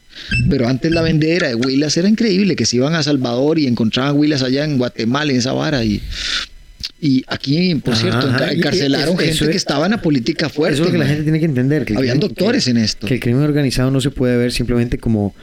pero 0.48 0.68
antes 0.68 0.90
la 0.92 1.02
vendedera 1.02 1.48
de 1.48 1.54
Huilas 1.54 1.96
era 1.96 2.08
increíble, 2.08 2.54
que 2.56 2.66
se 2.66 2.76
iban 2.76 2.94
a 2.94 3.02
Salvador 3.02 3.58
y 3.58 3.66
encontraban 3.66 4.16
Huilas 4.16 4.42
allá 4.42 4.64
en 4.64 4.78
Guatemala, 4.78 5.32
en 5.32 5.38
esa 5.38 5.52
vara, 5.52 5.84
y, 5.84 6.00
y 7.00 7.24
aquí, 7.26 7.74
por 7.76 7.94
Ajá, 7.94 8.00
cierto, 8.02 8.28
ajá, 8.28 8.38
enca- 8.46 8.52
y- 8.54 8.58
encarcelaron 8.58 9.08
eso- 9.08 9.16
gente 9.18 9.34
eso 9.34 9.44
que 9.46 9.50
es- 9.52 9.56
estaba 9.56 9.86
en 9.86 9.92
la 9.92 10.02
política 10.02 10.48
fuerte. 10.48 10.74
Eso 10.74 10.82
es 10.84 10.88
lo 10.88 10.92
que 10.92 10.98
la 10.98 11.06
gente 11.06 11.22
tiene 11.24 11.38
que 11.40 11.44
entender. 11.46 11.84
Que 11.84 11.96
Habían 11.96 12.18
crimen- 12.18 12.28
doctores 12.28 12.64
que- 12.64 12.70
en 12.70 12.76
esto. 12.78 13.06
Que 13.06 13.14
el 13.14 13.20
crimen 13.20 13.42
organizado 13.42 13.90
no 13.90 14.00
se 14.00 14.10
puede 14.10 14.36
ver 14.36 14.52
simplemente 14.52 14.98
como 14.98 15.34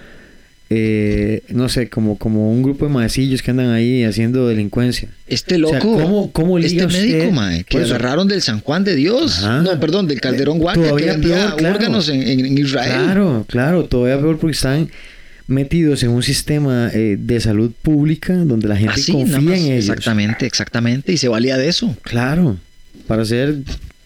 eh, 0.72 1.42
no 1.50 1.68
sé, 1.68 1.90
como, 1.90 2.18
como 2.18 2.52
un 2.52 2.62
grupo 2.62 2.86
de 2.86 2.92
maecillos 2.94 3.42
que 3.42 3.52
andan 3.52 3.72
ahí 3.72 4.04
haciendo 4.04 4.48
delincuencia. 4.48 5.10
Este 5.28 5.56
O 5.64 5.70
sea, 5.70 5.80
loco, 5.80 5.94
¿cómo- 6.00 6.32
cómo 6.32 6.60
liga 6.60 6.84
este 6.84 6.86
usted? 6.86 7.08
médico, 7.18 7.32
mae, 7.32 7.64
que 7.64 7.78
eso- 7.82 7.96
agarraron 7.96 8.28
del 8.28 8.42
San 8.42 8.60
Juan 8.62 8.84
de 8.84 8.96
Dios. 8.96 9.40
Ajá. 9.40 9.62
No, 9.64 9.80
perdón, 9.80 10.08
del 10.08 10.22
Calderón 10.22 10.62
Huaca, 10.62 10.80
que 10.80 10.88
Todavía 10.90 11.14
vendía 11.14 11.36
peor, 11.38 11.56
claro. 11.58 11.76
órganos 11.76 12.10
en, 12.10 12.22
en- 12.22 12.58
Israel. 12.58 12.92
Claro, 12.92 13.46
claro, 13.48 13.86
todavía 13.86 14.20
peor 14.22 14.38
porque 14.38 14.56
están 14.56 14.90
metidos 15.48 16.04
en 16.04 16.12
un 16.12 16.22
sistema 16.22 16.92
eh, 16.94 17.18
de 17.20 17.40
salud 17.40 17.72
pública 17.82 18.36
donde 18.36 18.68
la 18.68 18.76
gente 18.76 18.94
Así, 18.94 19.12
nada 19.14 19.38
confía 19.40 19.58
en 19.58 19.72
ellos. 19.74 19.90
Exactamente, 19.90 20.46
exactamente. 20.46 21.12
Y 21.12 21.18
se 21.18 21.28
valía 21.28 21.58
de 21.58 21.68
eso. 21.68 21.98
Claro, 22.04 22.58
para 23.08 23.24
hacer 23.24 23.56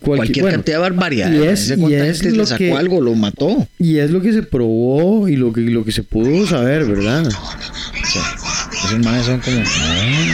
cualquier, 0.03 0.17
Cualquier 0.17 0.43
bueno, 0.43 0.57
cantidad 0.57 0.75
de 0.77 0.81
barbaridades. 0.81 1.39
y 1.69 1.73
es- 1.73 1.79
y 1.79 1.93
es 1.93 2.21
gente 2.21 2.35
lo 2.37 2.43
le 2.43 2.47
sacó 2.47 2.57
que- 2.59 2.71
algo, 2.73 3.01
lo 3.01 3.15
mató. 3.15 3.67
Y 3.79 3.97
es 3.97 4.11
lo 4.11 4.21
que 4.21 4.31
se 4.33 4.43
probó 4.43 5.27
y 5.27 5.35
lo 5.35 5.51
que, 5.53 5.61
lo 5.61 5.83
que 5.83 5.91
se 5.91 6.03
pudo 6.03 6.45
saber, 6.45 6.85
¿verdad? 6.85 7.29
Sí. 7.31 8.19
Esos 8.85 8.99
maes 8.99 9.25
son 9.25 9.39
como. 9.39 9.57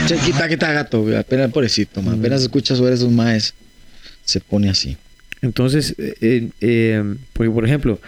Che, 0.06 0.16
quita, 0.16 0.48
quita 0.48 0.72
gato, 0.72 1.06
apenas 1.16 1.50
pobrecito, 1.52 2.02
man. 2.02 2.18
Apenas 2.18 2.42
escucha 2.42 2.74
sobre 2.74 2.94
esos 2.94 3.10
maes, 3.10 3.54
se 4.24 4.40
pone 4.40 4.68
así. 4.68 4.96
Entonces, 5.42 5.94
eh, 5.98 6.48
eh, 6.60 7.14
porque 7.32 7.50
por 7.50 7.64
ejemplo, 7.64 8.00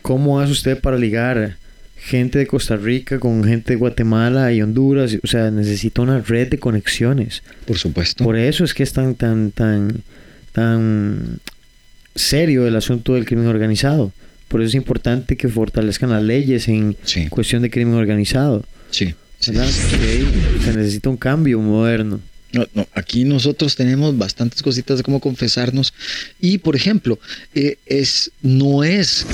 ¿cómo 0.00 0.40
hace 0.40 0.52
usted 0.52 0.80
para 0.80 0.96
ligar 0.96 1.56
gente 1.96 2.38
de 2.38 2.46
Costa 2.46 2.76
Rica 2.76 3.18
con 3.20 3.44
gente 3.44 3.72
de 3.74 3.76
Guatemala 3.76 4.52
y 4.52 4.62
Honduras? 4.62 5.16
O 5.22 5.26
sea, 5.26 5.50
necesita 5.50 6.00
una 6.02 6.20
red 6.20 6.48
de 6.48 6.58
conexiones. 6.58 7.42
Por 7.66 7.76
supuesto. 7.78 8.24
Por 8.24 8.36
eso 8.36 8.64
es 8.64 8.72
que 8.74 8.82
es 8.84 8.92
tan, 8.92 9.14
tan, 9.16 9.50
tan, 9.50 10.02
tan 10.52 11.40
serio 12.14 12.66
el 12.66 12.76
asunto 12.76 13.14
del 13.14 13.24
crimen 13.24 13.46
organizado. 13.46 14.12
Por 14.48 14.60
eso 14.60 14.68
es 14.68 14.74
importante 14.74 15.36
que 15.36 15.48
fortalezcan 15.48 16.10
las 16.10 16.22
leyes 16.22 16.68
en 16.68 16.96
Sí. 17.04 17.28
cuestión 17.28 17.62
de 17.62 17.70
crimen 17.70 17.94
organizado. 17.94 18.64
Sí. 18.90 19.14
se 19.40 19.52
necesita 20.76 21.08
un 21.10 21.16
cambio 21.16 21.58
moderno. 21.58 22.20
No, 22.52 22.66
no, 22.74 22.86
aquí 22.94 23.24
nosotros 23.24 23.74
tenemos 23.74 24.16
bastantes 24.16 24.62
cositas 24.62 24.98
de 24.98 25.02
cómo 25.02 25.18
confesarnos. 25.20 25.92
Y, 26.38 26.58
por 26.58 26.76
ejemplo, 26.76 27.18
eh, 27.54 27.78
es, 27.86 28.30
no 28.42 28.84
es, 28.84 29.26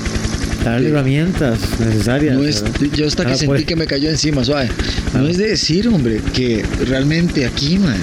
Darle 0.65 0.89
herramientas 0.91 1.59
necesarias. 1.81 2.37
no 2.37 2.45
es, 2.45 2.65
yo 2.97 3.07
hasta 3.07 3.25
que 3.27 3.33
Ah, 3.33 3.37
sentí 3.37 3.47
pues. 3.47 3.65
que 3.65 3.77
me 3.77 3.87
cayó 3.87 4.09
encima, 4.09 4.45
suave. 4.45 4.69
No 5.15 5.27
Ah. 5.27 5.31
es 5.31 5.37
de 5.37 5.49
decir, 5.49 5.89
hombre, 5.89 6.21
que 6.33 6.65
realmente 6.87 7.45
aquí, 7.45 7.79
man, 7.79 8.01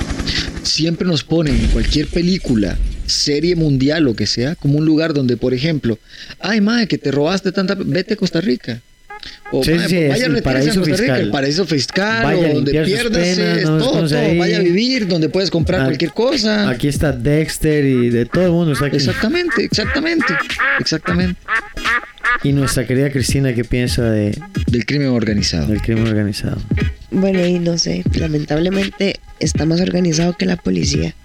siempre 0.63 1.08
nos 1.08 1.23
ponen 1.23 1.56
en 1.56 1.67
cualquier 1.67 2.08
película, 2.08 2.78
serie 3.07 3.55
mundial, 3.55 4.03
lo 4.03 4.15
que 4.15 4.25
sea, 4.27 4.55
como 4.55 4.77
un 4.79 4.85
lugar 4.85 5.13
donde, 5.13 5.37
por 5.37 5.53
ejemplo, 5.53 5.97
ay, 6.39 6.61
madre, 6.61 6.87
que 6.87 6.97
te 6.97 7.11
robaste 7.11 7.51
tanta, 7.51 7.75
vete 7.77 8.13
a 8.13 8.17
Costa 8.17 8.41
Rica. 8.41 8.81
O 9.51 9.63
Sí, 9.63 9.71
"Mae, 9.71 9.89
sí, 9.89 9.97
es 9.97 10.09
vaya 10.09 10.23
a 10.25 10.27
el 10.27 10.33
retirarse 10.35 10.39
a 10.39 10.43
paraíso 10.43 10.79
Costa 10.81 10.91
Rica, 10.95 11.03
fiscal. 11.13 11.21
el 11.21 11.31
paraíso 11.31 11.65
fiscal, 11.65 12.23
Vaya 12.25 12.47
a 12.47 12.51
o 12.51 12.53
donde 12.53 12.71
pierdas 12.83 13.37
no 13.37 13.77
todo, 13.79 14.01
descanse 14.03 14.15
todo, 14.15 14.25
ahí. 14.25 14.37
vaya 14.37 14.57
a 14.57 14.59
vivir, 14.61 15.07
donde 15.07 15.29
puedes 15.29 15.49
comprar 15.49 15.81
Ah, 15.81 15.85
cualquier 15.85 16.11
cosa. 16.11 16.69
Aquí 16.69 16.87
está 16.87 17.11
Dexter 17.11 17.85
y 17.85 18.09
de 18.11 18.25
todo 18.25 18.45
el 18.45 18.51
mundo 18.51 18.73
está 18.73 18.85
aquí. 18.85 18.97
Exactamente, 18.97 19.63
exactamente, 19.63 20.33
exactamente. 20.79 21.39
Y 22.43 22.51
nuestra 22.53 22.85
querida 22.85 23.09
Cristina, 23.09 23.53
¿qué 23.55 23.63
piensa 23.63 24.03
de, 24.11 24.37
Del 24.67 24.85
crimen 24.85 25.07
organizado. 25.07 25.67
del 25.67 25.81
crimen 25.81 26.05
organizado? 26.07 26.57
Bueno, 27.09 27.43
y 27.43 27.57
no 27.57 27.77
sé, 27.79 28.03
lamentablemente 28.13 29.19
está 29.39 29.65
más 29.65 29.81
organizado 29.81 30.33
que 30.37 30.45
la 30.45 30.57
policía. 30.57 31.15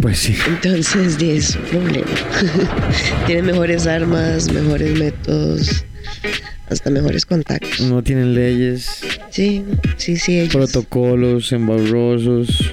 Pues 0.00 0.18
sí. 0.18 0.34
Entonces, 0.48 1.18
es 1.20 1.56
un 1.56 1.62
problema. 1.64 2.06
Tienen 3.26 3.46
mejores 3.46 3.86
armas, 3.86 4.50
mejores 4.52 4.98
métodos, 4.98 5.84
hasta 6.70 6.90
mejores 6.90 7.26
contactos. 7.26 7.80
No 7.80 8.02
tienen 8.02 8.34
leyes, 8.34 9.00
Sí, 9.30 9.64
sí, 9.96 10.16
sí, 10.16 10.38
ellos. 10.40 10.54
protocolos 10.54 11.52
embarrosos. 11.52 12.72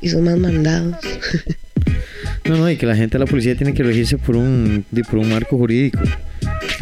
Y 0.00 0.08
son 0.08 0.24
más 0.24 0.38
mandados. 0.38 0.96
No, 2.44 2.56
no, 2.56 2.68
y 2.68 2.76
que 2.76 2.86
la 2.86 2.96
gente 2.96 3.18
de 3.18 3.24
la 3.24 3.30
policía 3.30 3.54
tiene 3.56 3.72
que 3.72 3.84
regirse 3.84 4.18
por 4.18 4.34
un, 4.34 4.84
por 5.08 5.20
un 5.20 5.28
marco 5.28 5.56
jurídico. 5.56 6.00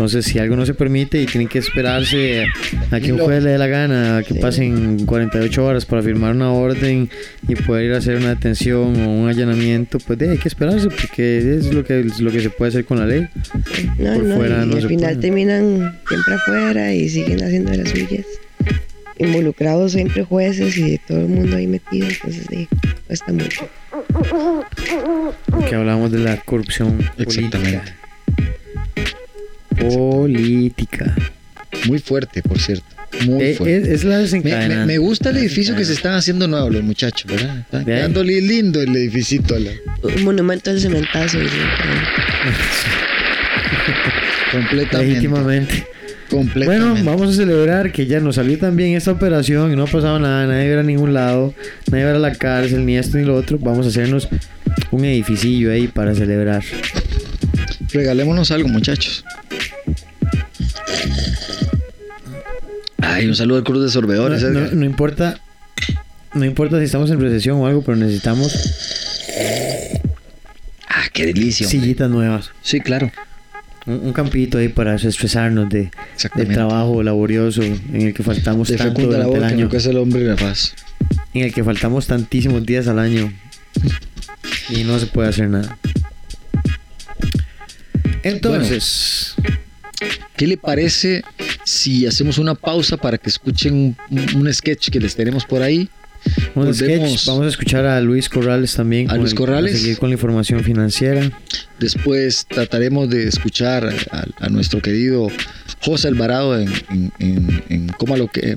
Entonces, 0.01 0.25
si 0.25 0.39
algo 0.39 0.57
no 0.57 0.65
se 0.65 0.73
permite 0.73 1.21
y 1.21 1.27
tienen 1.27 1.47
que 1.47 1.59
esperarse 1.59 2.47
a 2.91 3.01
que 3.01 3.13
un 3.13 3.19
juez 3.19 3.43
le 3.43 3.51
dé 3.51 3.59
la 3.59 3.67
gana, 3.67 4.17
a 4.17 4.23
que 4.23 4.33
Sí. 4.33 4.41
pasen 4.41 5.05
48 5.05 5.63
horas 5.63 5.85
para 5.85 6.01
firmar 6.03 6.35
una 6.35 6.51
orden 6.53 7.11
y 7.47 7.55
poder 7.55 7.85
ir 7.85 7.93
a 7.93 7.99
hacer 7.99 8.17
una 8.17 8.31
detención 8.31 8.99
o 9.05 9.11
un 9.13 9.29
allanamiento, 9.29 9.99
pues 9.99 10.19
de, 10.19 10.31
hay 10.31 10.39
que 10.39 10.49
esperarse 10.49 10.89
porque 10.89 11.57
es 11.57 11.71
lo 11.75 11.85
que, 11.85 12.01
es 12.01 12.19
lo 12.19 12.31
que 12.33 12.41
se 12.41 12.49
puede 12.49 12.71
hacer 12.71 12.87
con 12.87 12.99
la 12.99 13.05
ley. 13.05 13.29
No, 13.99 14.15
Por 14.15 14.25
no, 14.25 14.37
fuera 14.37 14.65
y 14.65 14.69
no 14.69 14.77
al 14.77 14.81
se 14.83 14.89
final 14.89 15.11
puede. 15.11 15.21
terminan 15.21 15.99
siempre 16.09 16.35
afuera 16.35 16.95
y 16.95 17.07
siguen 17.11 17.45
haciendo 17.45 17.71
de 17.73 17.77
las 17.77 17.91
suyas. 17.91 18.25
Involucrados 19.19 19.93
siempre 19.93 20.25
jueces 20.25 20.79
y 20.79 20.97
todo 21.07 21.19
el 21.21 21.27
mundo 21.29 21.57
ahí 21.59 21.67
metido, 21.67 22.07
entonces 22.09 22.47
sí, 22.49 22.67
cuesta 23.07 23.33
mucho. 23.35 23.69
Que 25.69 25.75
hablamos 25.75 26.11
de 26.11 26.21
la 26.21 26.39
corrupción 26.39 26.99
Exactamente. 27.19 27.59
política. 27.59 27.97
Política. 29.89 31.15
Muy 31.87 31.99
fuerte, 31.99 32.43
por 32.43 32.59
cierto. 32.59 32.85
Muy 33.27 33.43
Eh, 33.43 33.55
fuerte. 33.55 33.77
es, 33.77 33.89
es 33.89 34.05
la 34.05 34.19
desencadenante. 34.19 34.77
me- 34.77 34.87
me 34.87 34.99
gusta 34.99 35.31
el 35.31 35.39
edificio 35.39 35.75
que 35.75 35.85
se 35.85 35.93
están 35.95 36.15
haciendo 36.15 36.47
nuevo 36.47 36.71
los 36.71 36.83
muchachos, 36.83 37.31
¿verdad? 37.31 37.59
Están 37.61 37.85
quedando 37.85 38.23
li- 38.23 38.41
lindo 38.41 38.81
el 38.81 38.95
edificito. 38.95 39.59
la- 39.59 39.71
Un 40.03 40.25
monumento 40.25 40.71
del 40.71 40.81
cementazo. 40.81 41.39
ahí. 41.39 41.47
completamente. 44.53 45.15
Legítimamente. 45.15 45.87
Completamente. 46.29 47.03
Bueno, 47.03 47.11
vamos 47.11 47.35
a 47.35 47.37
celebrar 47.37 47.91
que 47.91 48.07
ya 48.07 48.21
nos 48.21 48.37
salió 48.37 48.57
tan 48.59 48.77
bien 48.77 48.95
esta 48.97 49.11
operación 49.11 49.73
y 49.73 49.77
no 49.77 49.85
ha 49.85 49.87
pasado 49.87 50.21
nada, 50.21 50.47
nadie 50.47 50.67
va 50.67 50.71
a 50.71 50.75
ir 50.75 50.79
a 50.79 50.83
ningún 50.85 51.13
lado, 51.13 51.53
nadie 51.91 52.05
va 52.05 52.13
a 52.13 52.19
la 52.19 52.33
cárcel, 52.35 52.87
ni 52.87 52.97
esto 52.97 53.19
ni 53.19 53.25
lo 53.25 53.35
otro. 53.35 53.59
Vamos 53.59 53.87
a 53.87 53.89
hacernos 53.89 54.29
un 54.93 55.05
edificillo 55.05 55.73
ahí 55.73 55.89
para 55.89 56.15
celebrar. 56.15 56.63
Regalémonos 57.93 58.53
algo, 58.53 58.69
muchachos. 58.69 59.25
Ay, 63.03 63.27
un 63.27 63.35
saludo 63.35 63.59
al 63.59 63.65
Cruz 63.65 63.81
de 63.81 63.87
No, 63.87 63.91
Sorbedores. 63.93 64.43
no- 64.43 64.85
importa, 64.85 65.41
no 66.35 66.45
importa 66.45 66.79
si 66.79 66.85
estamos 66.85 67.11
en 67.11 67.21
recesión 67.21 67.59
o 67.59 67.67
algo, 67.67 67.83
pero 67.83 67.97
necesitamos 67.97 68.53
Ah, 70.89 71.05
qué 71.13 71.27
delicia. 71.27 71.67
hombre. 71.67 71.81
sillitas 71.81 72.11
nuevas. 72.11 72.51
Sí, 72.63 72.81
claro. 72.81 73.11
Un, 73.87 73.95
un 74.05 74.13
campito 74.13 74.59
ahí 74.59 74.69
para 74.69 74.95
estresarnos 74.97 75.69
de, 75.71 75.91
del 76.35 76.49
trabajo 76.49 77.03
laborioso 77.03 77.63
en 77.63 77.81
el 78.09 78.15
que 78.15 78.23
faltamos 78.23 78.69
De 78.69 78.77
tanto 78.77 79.03
durante 79.03 79.37
el 79.39 79.45
año. 79.45 79.69
que 79.71 79.79
es 79.79 79.87
el 79.87 79.97
hombre 79.97 80.21
y 80.21 80.25
la 80.25 80.37
paz. 80.37 80.75
En 81.33 81.45
el 81.45 81.55
que 81.55 81.65
faltamos 81.65 82.07
tantísimos 82.07 82.65
días 82.67 82.87
al 82.89 82.99
año 82.99 83.33
y 84.69 84.85
no 84.85 84.99
se 84.99 85.07
puede 85.07 85.29
hacer 85.31 85.49
nada. 85.49 85.79
Entonces, 88.23 89.35
¿Qué 90.37 90.47
le 90.47 90.57
parece 90.57 91.23
si 91.65 92.07
hacemos 92.07 92.39
una 92.39 92.55
pausa 92.55 92.97
para 92.97 93.19
que 93.19 93.29
escuchen 93.31 93.97
un, 94.11 94.37
un 94.37 94.53
sketch 94.55 94.91
que 94.91 95.01
les 95.01 95.15
tenemos 95.15 95.45
por 95.45 95.63
ahí? 95.63 95.89
un 96.55 96.67
volvemos. 96.67 97.11
sketch. 97.13 97.27
Vamos 97.29 97.47
a 97.47 97.49
escuchar 97.49 97.87
a 97.87 97.99
Luis 98.01 98.29
Corrales 98.29 98.75
también. 98.75 99.11
¿A 99.11 99.17
Luis 99.17 99.31
el- 99.33 99.39
Corrales? 99.39 99.81
seguir 99.81 99.99
con 99.99 100.11
la 100.11 100.15
información 100.15 100.63
financiera. 100.63 101.31
Después 101.79 102.45
trataremos 102.47 103.09
de 103.09 103.27
escuchar 103.27 103.89
a, 104.11 104.25
a 104.39 104.49
nuestro 104.51 104.83
querido 104.83 105.29
José 105.81 106.09
Alvarado 106.09 106.59
en, 106.61 106.69
en, 106.91 107.13
en- 107.21 107.63
en 107.71 107.89
cómo, 107.89 108.19
lo 108.19 108.29
que, 108.29 108.55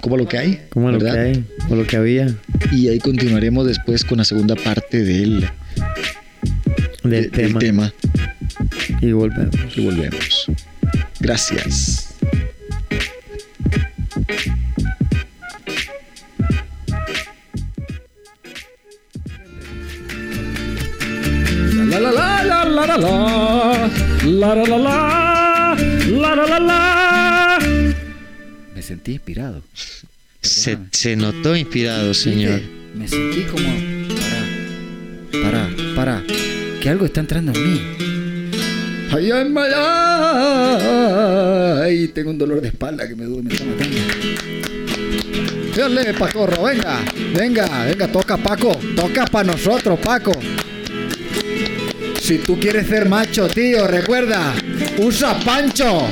cómo 0.00 0.16
lo 0.16 0.26
que 0.26 0.38
hay. 0.38 0.60
Como 0.70 0.90
lo 0.90 0.98
que 0.98 1.08
hay, 1.10 1.44
o 1.70 1.76
lo 1.76 1.86
que 1.86 1.96
había 1.96 2.34
Y 2.72 2.88
ahí 2.88 2.98
continuaremos 2.98 3.64
después 3.66 4.04
con 4.04 4.18
la 4.18 4.24
segunda 4.24 4.56
parte 4.56 5.04
del, 5.04 5.48
del 7.04 7.10
de- 7.22 7.28
tema. 7.28 7.58
tema. 7.60 7.92
Y 9.00 9.12
volvemos. 9.12 9.54
Y 9.76 9.80
volvemos. 9.84 10.46
Gracias. 11.20 12.14
La 21.88 22.00
la 22.00 22.12
la 22.12 22.44
la 22.44 22.64
la 22.64 22.86
la 22.86 22.96
la 24.54 24.66
la 24.66 26.34
la 26.34 26.46
la 26.46 26.58
la 26.60 27.58
Me 28.74 28.82
sentí 28.82 29.12
inspirado. 29.12 29.62
Se, 30.42 30.78
se 30.90 31.16
notó 31.16 31.56
inspirado, 31.56 32.12
señor. 32.14 32.60
Me 32.94 33.08
sentí 33.08 33.42
como 33.44 33.68
para 35.40 35.70
para 35.94 35.94
para 35.94 36.22
que 36.80 36.88
algo 36.88 37.06
está 37.06 37.20
entrando 37.20 37.52
en 37.54 37.72
mí. 37.72 38.13
Ay, 39.12 39.30
ay, 39.30 39.54
ay, 39.56 40.82
ay, 41.82 42.08
tengo 42.08 42.30
un 42.30 42.38
dolor 42.38 42.60
de 42.60 42.68
espalda 42.68 43.06
que 43.08 43.14
me 43.14 43.24
duele. 43.24 43.50
Dale, 45.76 46.14
Pacorro, 46.14 46.64
venga, 46.64 47.00
venga, 47.36 47.84
venga, 47.84 48.08
toca 48.08 48.36
Paco, 48.36 48.78
toca 48.94 49.24
para 49.26 49.52
nosotros, 49.52 49.98
Paco. 49.98 50.32
Si 52.20 52.38
tú 52.38 52.58
quieres 52.58 52.86
ser 52.86 53.08
macho, 53.08 53.48
tío, 53.48 53.86
recuerda, 53.86 54.54
usa 54.98 55.38
pancho. 55.40 56.08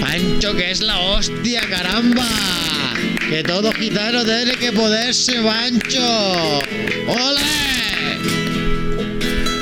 Pancho, 0.00 0.56
que 0.56 0.70
es 0.70 0.80
la 0.80 0.98
hostia, 0.98 1.60
caramba. 1.68 2.26
Que 3.30 3.42
todo 3.42 3.70
gitano 3.72 4.24
tiene 4.24 4.56
que 4.56 4.72
poderse, 4.72 5.34
Pancho. 5.42 6.00
¡Ole! 7.06 7.67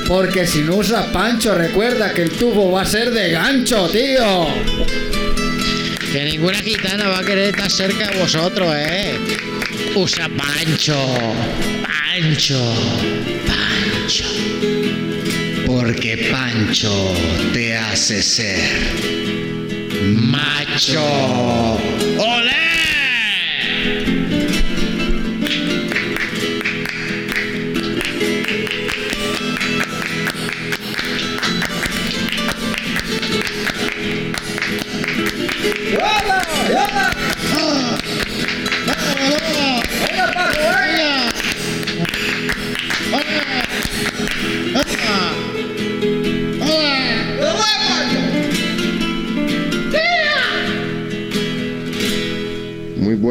Porque 0.09 0.47
si 0.47 0.61
no 0.61 0.77
usa 0.77 1.11
Pancho, 1.13 1.55
recuerda 1.55 2.15
que 2.15 2.23
el 2.23 2.31
tubo 2.31 2.71
va 2.71 2.83
a 2.83 2.87
ser 2.87 3.11
de 3.11 3.31
gancho, 3.31 3.89
tío. 3.89 4.47
Que 6.13 6.25
ninguna 6.25 6.59
gitana 6.59 7.09
va 7.09 7.19
a 7.19 7.25
querer 7.25 7.55
estar 7.55 7.71
cerca 7.71 8.11
de 8.11 8.21
vosotros, 8.21 8.73
¿eh? 8.77 9.19
Usa 9.97 10.29
Pancho. 10.29 10.97
Pancho. 11.83 12.75
Pancho. 13.47 14.25
Porque 15.67 16.29
Pancho 16.31 17.13
te 17.53 17.77
hace 17.77 18.23
ser 18.23 19.17
macho. 20.03 21.03
¡Olé! 22.19 22.46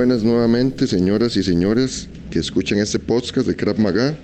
Buenas 0.05 0.23
nuevamente, 0.23 0.85
señoras 0.85 1.35
y 1.35 1.41
señores 1.41 2.07
que 2.29 2.37
escuchan 2.37 2.77
este 2.77 2.99
podcast 2.99 3.47
de 3.47 3.55
Krav 3.55 3.79
Maga. 3.79 4.15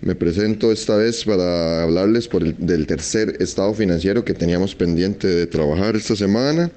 Me 0.00 0.14
presento 0.14 0.72
esta 0.72 0.96
vez 0.96 1.22
para 1.22 1.82
hablarles 1.82 2.28
por 2.28 2.42
el- 2.42 2.56
del 2.58 2.86
tercer 2.86 3.36
estado 3.40 3.74
financiero 3.74 4.24
que 4.24 4.32
teníamos 4.32 4.74
pendiente 4.74 5.26
de 5.28 5.46
trabajar 5.46 5.96
esta 5.96 6.16
semana. 6.16 6.70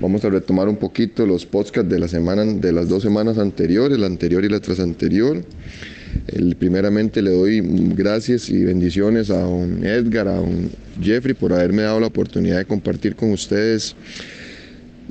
Vamos 0.00 0.24
a 0.24 0.30
retomar 0.30 0.68
un 0.68 0.74
poquito 0.74 1.24
los 1.24 1.46
podcasts 1.46 1.88
de 1.88 2.00
la 2.00 2.08
semana, 2.08 2.44
de 2.44 2.72
las 2.72 2.88
dos 2.88 3.04
semanas 3.04 3.38
anteriores, 3.38 3.96
la 3.96 4.06
anterior 4.06 4.44
y 4.44 4.48
la 4.48 4.58
tras 4.58 4.80
anterior. 4.80 5.44
El- 6.26 6.56
primeramente 6.56 7.22
le 7.22 7.30
doy 7.30 7.60
gracias 7.94 8.48
y 8.50 8.64
bendiciones 8.64 9.30
a 9.30 9.46
un 9.46 9.86
Edgar, 9.86 10.26
a 10.26 10.40
un 10.40 10.72
Jeffrey 11.00 11.34
por 11.34 11.52
haberme 11.52 11.82
dado 11.82 12.00
la 12.00 12.08
oportunidad 12.08 12.58
de 12.58 12.64
compartir 12.64 13.14
con 13.14 13.30
ustedes 13.30 13.94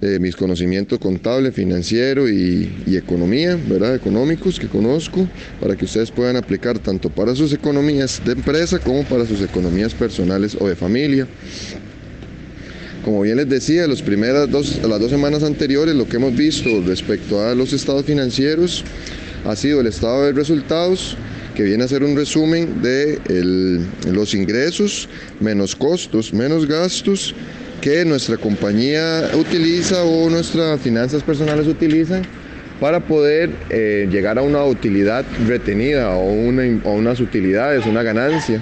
eh, 0.01 0.19
mis 0.19 0.35
conocimientos 0.35 0.99
contable, 0.99 1.51
financiero 1.51 2.29
y, 2.29 2.83
y 2.85 2.97
economía, 2.97 3.57
¿verdad? 3.67 3.95
Económicos 3.95 4.59
que 4.59 4.67
conozco, 4.67 5.27
para 5.61 5.75
que 5.75 5.85
ustedes 5.85 6.11
puedan 6.11 6.35
aplicar 6.35 6.79
tanto 6.79 7.09
para 7.09 7.33
sus 7.35 7.53
economías 7.53 8.21
de 8.25 8.33
empresa 8.33 8.79
como 8.79 9.03
para 9.03 9.25
sus 9.25 9.41
economías 9.41 9.93
personales 9.93 10.57
o 10.59 10.67
de 10.67 10.75
familia. 10.75 11.27
Como 13.03 13.21
bien 13.21 13.37
les 13.37 13.47
decía, 13.47 13.85
los 13.87 14.01
primeras 14.01 14.49
dos, 14.49 14.81
las 14.83 14.99
dos 14.99 15.11
semanas 15.11 15.43
anteriores 15.43 15.95
lo 15.95 16.07
que 16.07 16.17
hemos 16.17 16.35
visto 16.35 16.69
respecto 16.85 17.39
a 17.41 17.53
los 17.53 17.71
estados 17.71 18.03
financieros 18.05 18.83
ha 19.45 19.55
sido 19.55 19.79
el 19.79 19.87
estado 19.87 20.23
de 20.25 20.31
resultados, 20.31 21.15
que 21.53 21.63
viene 21.63 21.83
a 21.83 21.87
ser 21.87 22.03
un 22.03 22.15
resumen 22.17 22.81
de 22.81 23.19
el- 23.29 23.85
los 24.11 24.33
ingresos 24.33 25.07
menos 25.39 25.75
costos, 25.75 26.33
menos 26.33 26.67
gastos 26.67 27.35
que 27.85 28.03
nuestra 28.03 28.35
compañía 28.35 29.29
utiliza 29.35 30.03
o 30.05 30.27
nuestras 30.27 30.81
finanzas 30.81 31.21
personales 31.21 31.67
utilizan 31.67 32.23
para 32.79 32.99
poder 32.99 33.51
eh, 33.69 34.09
llegar 34.11 34.39
a 34.39 34.41
una 34.41 34.63
utilidad 34.63 35.23
retenida 35.45 36.09
o, 36.15 36.33
una, 36.33 36.63
o 36.83 36.93
unas 36.93 37.19
utilidades, 37.19 37.85
una 37.85 38.01
ganancia. 38.01 38.59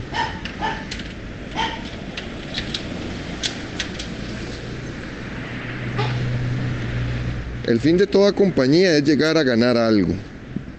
El 7.66 7.80
fin 7.80 7.96
de 7.96 8.08
toda 8.08 8.34
compañía 8.34 8.98
es 8.98 9.06
llegar 9.06 9.38
a 9.38 9.44
ganar 9.44 9.78
algo. 9.78 10.14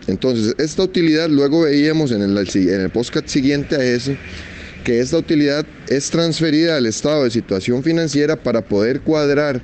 Entonces, 0.07 0.55
esta 0.59 0.83
utilidad 0.83 1.31
luego 1.31 1.63
veíamos 1.63 2.13
en 2.13 2.21
el, 2.21 2.37
en 2.37 2.81
el 2.83 2.91
podcast 2.91 3.27
siguiente 3.27 3.77
a 3.77 3.83
ese, 3.83 4.19
que 4.85 5.01
esta 5.01 5.17
utilidad 5.19 5.65
es 5.89 6.11
transferida 6.11 6.77
al 6.77 6.87
estado 6.87 7.25
de 7.25 7.31
situación 7.31 7.83
financiera 7.83 8.37
para 8.37 8.61
poder 8.61 9.01
cuadrar 9.01 9.63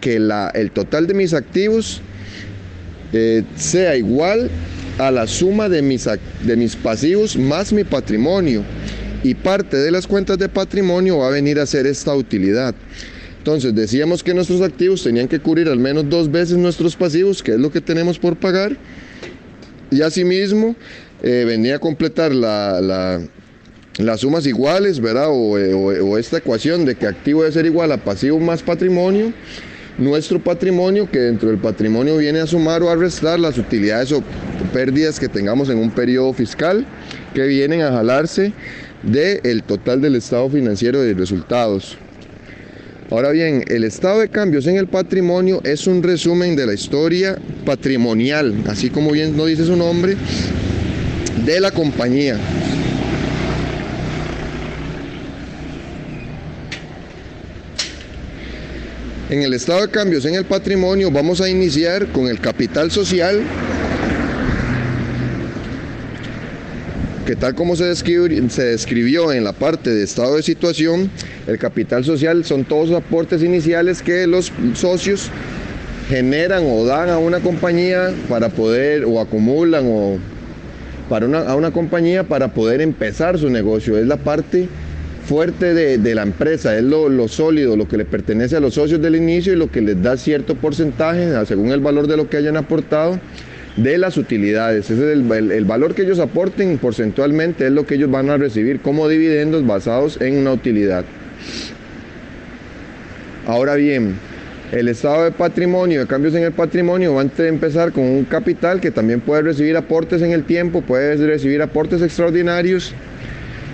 que 0.00 0.18
la, 0.18 0.50
el 0.54 0.70
total 0.70 1.06
de 1.06 1.14
mis 1.14 1.34
activos 1.34 2.00
eh, 3.12 3.44
sea 3.56 3.96
igual 3.96 4.50
a 4.98 5.10
la 5.10 5.26
suma 5.26 5.68
de 5.68 5.82
mis, 5.82 6.08
de 6.42 6.56
mis 6.56 6.74
pasivos 6.74 7.36
más 7.36 7.72
mi 7.72 7.84
patrimonio. 7.84 8.64
Y 9.22 9.34
parte 9.34 9.76
de 9.76 9.90
las 9.92 10.06
cuentas 10.06 10.36
de 10.38 10.48
patrimonio 10.48 11.18
va 11.18 11.28
a 11.28 11.30
venir 11.30 11.60
a 11.60 11.66
ser 11.66 11.86
esta 11.86 12.14
utilidad. 12.14 12.74
Entonces 13.38 13.74
decíamos 13.74 14.22
que 14.22 14.34
nuestros 14.34 14.60
activos 14.62 15.02
tenían 15.04 15.28
que 15.28 15.38
cubrir 15.38 15.68
al 15.68 15.78
menos 15.78 16.08
dos 16.08 16.30
veces 16.30 16.56
nuestros 16.56 16.96
pasivos, 16.96 17.42
que 17.42 17.52
es 17.52 17.58
lo 17.58 17.70
que 17.70 17.80
tenemos 17.80 18.18
por 18.18 18.36
pagar. 18.36 18.76
Y 19.90 20.00
asimismo 20.02 20.74
eh, 21.22 21.44
venía 21.46 21.76
a 21.76 21.78
completar 21.78 22.34
la- 22.34 23.20
las 23.98 24.20
sumas 24.20 24.46
iguales, 24.46 25.00
¿verdad? 25.00 25.28
O, 25.30 25.58
eh, 25.58 25.74
o- 25.74 26.18
esta 26.18 26.38
ecuación 26.38 26.84
de 26.84 26.94
que 26.94 27.06
activo 27.06 27.42
debe 27.42 27.52
ser 27.52 27.66
igual 27.66 27.92
a 27.92 27.98
pasivo 27.98 28.38
más 28.40 28.62
patrimonio. 28.62 29.32
Nuestro 29.98 30.42
patrimonio, 30.42 31.10
que 31.10 31.18
dentro 31.18 31.50
del 31.50 31.58
patrimonio 31.58 32.16
viene 32.16 32.40
a 32.40 32.46
sumar 32.46 32.82
o 32.82 32.88
a 32.88 32.96
restar 32.96 33.38
las 33.38 33.58
utilidades 33.58 34.10
o 34.12 34.22
pérdidas 34.72 35.20
que 35.20 35.28
tengamos 35.28 35.68
en 35.68 35.76
un 35.78 35.90
periodo 35.90 36.32
fiscal, 36.32 36.86
que 37.34 37.46
vienen 37.46 37.82
a 37.82 37.92
jalarse 37.92 38.52
del 39.02 39.62
total 39.62 40.00
del 40.00 40.16
estado 40.16 40.48
financiero 40.48 41.02
de 41.02 41.12
resultados. 41.12 41.98
Ahora 43.10 43.30
bien, 43.32 43.64
el 43.68 43.84
estado 43.84 44.20
de 44.20 44.28
cambios 44.30 44.66
en 44.66 44.76
el 44.78 44.86
patrimonio 44.86 45.60
es 45.64 45.86
un 45.86 46.02
resumen 46.02 46.56
de 46.56 46.64
la 46.64 46.72
historia 46.72 47.36
patrimonial, 47.66 48.54
así 48.68 48.88
como 48.88 49.10
bien 49.10 49.36
lo 49.36 49.44
dice 49.44 49.66
su 49.66 49.76
nombre, 49.76 50.16
de 51.44 51.60
la 51.60 51.70
compañía. 51.70 52.38
En 59.32 59.40
el 59.42 59.54
estado 59.54 59.80
de 59.80 59.88
cambios 59.88 60.26
en 60.26 60.34
el 60.34 60.44
patrimonio 60.44 61.10
vamos 61.10 61.40
a 61.40 61.48
iniciar 61.48 62.08
con 62.08 62.28
el 62.28 62.38
capital 62.38 62.90
social, 62.90 63.40
que 67.24 67.34
tal 67.34 67.54
como 67.54 67.74
se, 67.74 67.90
describi- 67.90 68.50
se 68.50 68.64
describió 68.64 69.32
en 69.32 69.42
la 69.42 69.54
parte 69.54 69.88
de 69.88 70.04
estado 70.04 70.36
de 70.36 70.42
situación, 70.42 71.10
el 71.46 71.56
capital 71.56 72.04
social 72.04 72.44
son 72.44 72.66
todos 72.66 72.90
los 72.90 72.98
aportes 72.98 73.42
iniciales 73.42 74.02
que 74.02 74.26
los 74.26 74.52
socios 74.74 75.30
generan 76.10 76.64
o 76.66 76.84
dan 76.84 77.08
a 77.08 77.16
una 77.16 77.40
compañía 77.40 78.12
para 78.28 78.50
poder, 78.50 79.06
o 79.06 79.18
acumulan 79.18 79.84
o 79.86 80.18
para 81.08 81.24
una, 81.24 81.38
a 81.38 81.56
una 81.56 81.70
compañía 81.70 82.24
para 82.24 82.52
poder 82.52 82.82
empezar 82.82 83.38
su 83.38 83.48
negocio. 83.48 83.96
Es 83.96 84.06
la 84.06 84.18
parte 84.18 84.68
fuerte 85.24 85.74
de, 85.74 85.98
de 85.98 86.14
la 86.14 86.22
empresa, 86.22 86.76
es 86.76 86.82
lo, 86.82 87.08
lo 87.08 87.28
sólido, 87.28 87.76
lo 87.76 87.86
que 87.88 87.96
le 87.96 88.04
pertenece 88.04 88.56
a 88.56 88.60
los 88.60 88.74
socios 88.74 89.00
del 89.00 89.16
inicio 89.16 89.52
y 89.52 89.56
lo 89.56 89.70
que 89.70 89.80
les 89.80 90.02
da 90.02 90.16
cierto 90.16 90.54
porcentaje, 90.56 91.32
según 91.46 91.70
el 91.70 91.80
valor 91.80 92.06
de 92.06 92.16
lo 92.16 92.28
que 92.28 92.36
hayan 92.36 92.56
aportado, 92.56 93.18
de 93.76 93.98
las 93.98 94.16
utilidades. 94.16 94.90
Ese 94.90 94.94
es 94.94 95.16
el, 95.18 95.30
el- 95.52 95.64
valor 95.64 95.94
que 95.94 96.02
ellos 96.02 96.18
aporten 96.18 96.76
porcentualmente, 96.78 97.66
es 97.66 97.72
lo 97.72 97.86
que 97.86 97.94
ellos 97.94 98.10
van 98.10 98.30
a 98.30 98.36
recibir 98.36 98.80
como 98.80 99.08
dividendos 99.08 99.66
basados 99.66 100.20
en 100.20 100.36
una 100.38 100.52
utilidad. 100.52 101.04
Ahora 103.46 103.74
bien, 103.76 104.14
el 104.72 104.88
estado 104.88 105.24
de 105.24 105.32
patrimonio, 105.32 106.00
de 106.00 106.06
cambios 106.06 106.34
en 106.34 106.44
el 106.44 106.52
patrimonio, 106.52 107.14
va 107.14 107.22
a 107.22 107.48
empezar 107.48 107.92
con 107.92 108.04
un 108.04 108.24
capital 108.24 108.80
que 108.80 108.90
también 108.90 109.20
puede 109.20 109.42
recibir 109.42 109.76
aportes 109.76 110.22
en 110.22 110.32
el 110.32 110.44
tiempo, 110.44 110.82
puede 110.82 111.16
recibir 111.16 111.62
aportes 111.62 112.02
extraordinarios, 112.02 112.92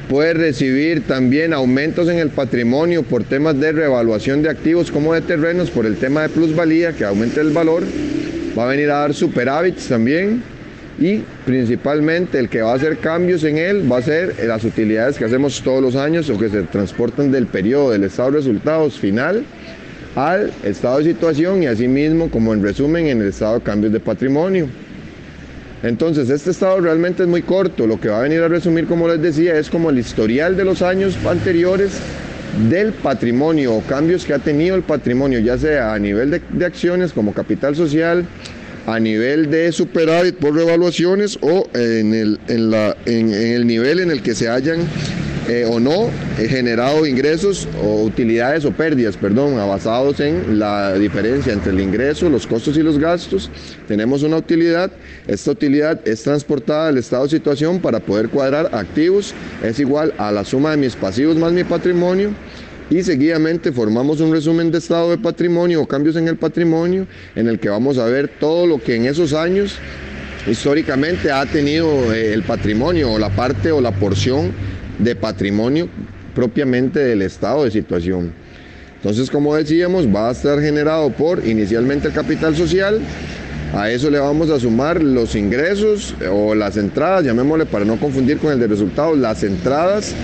puede 0.09 0.35
recibir 0.35 1.07
también 1.07 1.53
aumentos 1.53 2.09
en 2.09 2.19
el 2.19 2.31
patrimonio 2.31 3.03
por 3.03 3.25
temas 3.25 3.59
de 3.61 3.73
revaluación 3.73 4.43
de 4.43 4.49
activos 4.49 4.91
como 4.91 5.15
de 5.15 5.21
terrenos, 5.21 5.71
por 5.71 5.87
el 5.87 5.97
tema 5.97 6.23
de 6.23 6.31
plusvalía, 6.31 6.93
que 6.93 7.05
aumente 7.05 7.41
el 7.41 7.51
valor, 7.51 7.85
va 8.59 8.65
a 8.65 8.69
venir 8.69 8.91
a 8.91 9.01
dar 9.01 9.15
superávits 9.15 9.89
también. 9.89 10.43
Y 11.01 11.23
principalmente 11.47 12.41
el 12.41 12.49
que 12.49 12.61
va 12.61 12.73
a 12.73 12.75
hacer 12.75 12.99
cambios 12.99 13.45
en 13.45 13.57
él 13.57 13.91
va 13.91 13.99
a 13.99 14.03
ser 14.03 14.35
las 14.45 14.65
utilidades 14.65 15.17
que 15.17 15.25
hacemos 15.25 15.63
todos 15.63 15.81
los 15.81 15.95
años 15.95 16.29
o 16.29 16.37
que 16.37 16.49
se 16.49 16.63
transportan 16.63 17.31
del 17.31 17.47
periodo 17.47 17.93
del 17.93 18.03
estado 18.03 18.33
de 18.33 18.39
resultados 18.39 18.99
final 18.99 19.45
al 20.17 20.53
estado 20.65 20.99
de 20.99 21.05
situación 21.05 21.63
y 21.63 21.67
asimismo, 21.67 22.29
como 22.31 22.53
en 22.53 22.65
resumen, 22.65 23.07
en 23.07 23.21
el 23.21 23.29
estado 23.29 23.55
de 23.55 23.61
cambios 23.61 23.93
de 23.93 24.01
patrimonio. 24.01 24.69
Entonces, 25.83 26.29
este 26.31 26.51
estado 26.51 26.81
realmente 26.81 27.23
es 27.23 27.29
muy 27.29 27.43
corto. 27.43 27.87
Lo 27.87 28.01
que 28.01 28.09
va 28.09 28.19
a 28.19 28.23
venir 28.23 28.41
a 28.41 28.49
resumir, 28.49 28.87
como 28.87 29.09
les 29.09 29.23
decía, 29.23 29.57
es 29.59 29.71
como 29.71 29.91
el 29.91 29.99
historial 29.99 30.57
de 30.57 30.65
los 30.65 30.83
años 30.83 31.17
anteriores 31.27 31.93
del 32.69 32.93
patrimonio 32.93 33.75
o 33.75 33.83
cambios 33.83 34.25
que 34.25 34.35
ha 34.35 34.39
tenido 34.39 34.75
el 34.75 34.83
patrimonio, 34.83 35.39
ya 35.39 35.57
sea 35.57 35.95
a 35.95 35.99
nivel 35.99 36.31
de, 36.31 36.67
acciones 36.67 37.13
como 37.13 37.33
capital 37.33 37.77
social, 37.77 38.27
a 38.87 38.99
nivel 38.99 39.51
de 39.51 39.71
superávit 39.71 40.37
por 40.37 40.55
revaluaciones 40.55 41.39
o 41.43 41.69
en 41.75 42.15
el, 42.15 42.41
en 42.49 42.71
la, 42.71 42.97
en 43.05 43.33
el 43.33 43.67
nivel 43.67 44.01
en 44.01 44.11
el 44.11 44.23
que 44.23 44.35
se 44.35 44.49
hayan 44.49 44.81
eh, 45.49 45.65
o 45.65 45.81
no 45.81 46.11
eh, 46.39 46.47
generado 46.47 47.07
ingresos 47.07 47.67
o 47.83 48.03
utilidades 48.03 48.65
o 48.65 48.73
pérdidas, 48.73 49.17
perdón, 49.17 49.57
basados 49.57 50.21
en 50.21 50.59
la 50.59 50.95
diferencia 50.95 51.53
entre 51.53 51.73
el 51.73 51.81
ingreso, 51.81 52.29
los 52.29 52.47
costos 52.47 52.77
y 52.77 52.83
los 52.83 52.99
gastos. 52.99 53.51
Tenemos 53.87 54.23
una 54.23 54.37
utilidad, 54.37 54.91
esta 55.27 55.51
utilidad 55.51 56.07
es 56.07 56.23
transportada 56.23 56.89
al 56.89 56.99
estado 56.99 57.25
de 57.25 57.31
situación 57.31 57.81
para 57.81 58.01
poder 58.01 58.29
cuadrar 58.29 58.75
activos, 58.75 59.35
es 59.63 59.81
igual 59.81 60.13
a 60.19 60.31
la 60.31 60.45
suma 60.45 60.73
de 60.73 60.77
mis 60.77 60.95
pasivos 60.95 61.37
más 61.37 61.53
mi 61.53 61.65
patrimonio 61.65 62.31
y 62.91 63.03
seguidamente 63.03 63.73
formamos 63.73 64.21
un 64.21 64.33
resumen 64.33 64.71
de 64.71 64.79
estado 64.79 65.11
de 65.11 65.19
patrimonio 65.19 65.83
o 65.83 65.87
cambios 65.87 66.17
en 66.17 66.29
el 66.29 66.37
patrimonio 66.37 67.07
en 67.35 67.49
el 67.49 67.59
que 67.59 67.69
vamos 67.69 67.99
a 67.99 68.05
ver 68.05 68.29
todo 68.41 68.67
lo 68.67 68.83
que 68.83 68.97
en 68.97 69.07
esos 69.07 69.33
años 69.33 69.79
históricamente 70.47 71.31
ha 71.31 71.45
tenido 71.47 72.13
eh, 72.13 72.33
el 72.33 72.43
patrimonio 72.43 73.13
o 73.13 73.19
la 73.19 73.31
parte 73.31 73.73
o 73.73 73.81
la 73.81 73.93
porción 73.93 74.53
de 74.99 75.15
patrimonio 75.15 75.89
propiamente 76.35 77.01
del 77.01 77.23
estado 77.23 77.65
de 77.65 77.71
situación. 77.71 78.33
Entonces, 78.97 79.31
como 79.31 79.55
decíamos, 79.55 80.07
va 80.07 80.29
a 80.29 80.33
estar 80.33 80.61
generado 80.61 81.11
por 81.11 81.47
inicialmente 81.47 82.09
el 82.09 82.15
capital 82.15 82.57
social, 82.57 83.01
a 83.75 83.91
eso 83.91 84.11
le 84.11 84.19
vamos 84.19 84.51
a 84.51 84.59
sumar 84.59 85.03
los 85.03 85.35
ingresos 85.35 86.15
o 86.31 86.55
las 86.55 86.77
entradas, 86.77 87.25
llamémosle 87.25 87.67
para 87.67 87.85
no 87.85 87.97
confundir 87.99 88.39
con 88.39 88.53
el 88.53 88.59
de 88.59 88.67
resultados, 88.67 89.17
las 89.19 89.43
entradas 89.43 90.15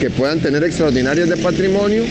que 0.00 0.10
puedan 0.10 0.38
tener 0.40 0.62
extraordinarias 0.64 1.28
de 1.28 1.36
patrimonio, 1.36 2.04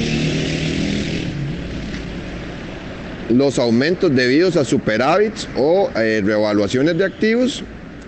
los 3.29 3.57
aumentos 3.57 4.13
debidos 4.13 4.55
a 4.57 4.65
superávits 4.65 5.47
o 5.57 5.89
eh, 5.95 6.21
revaluaciones 6.23 6.97
de 6.97 7.05
activos 7.05 7.63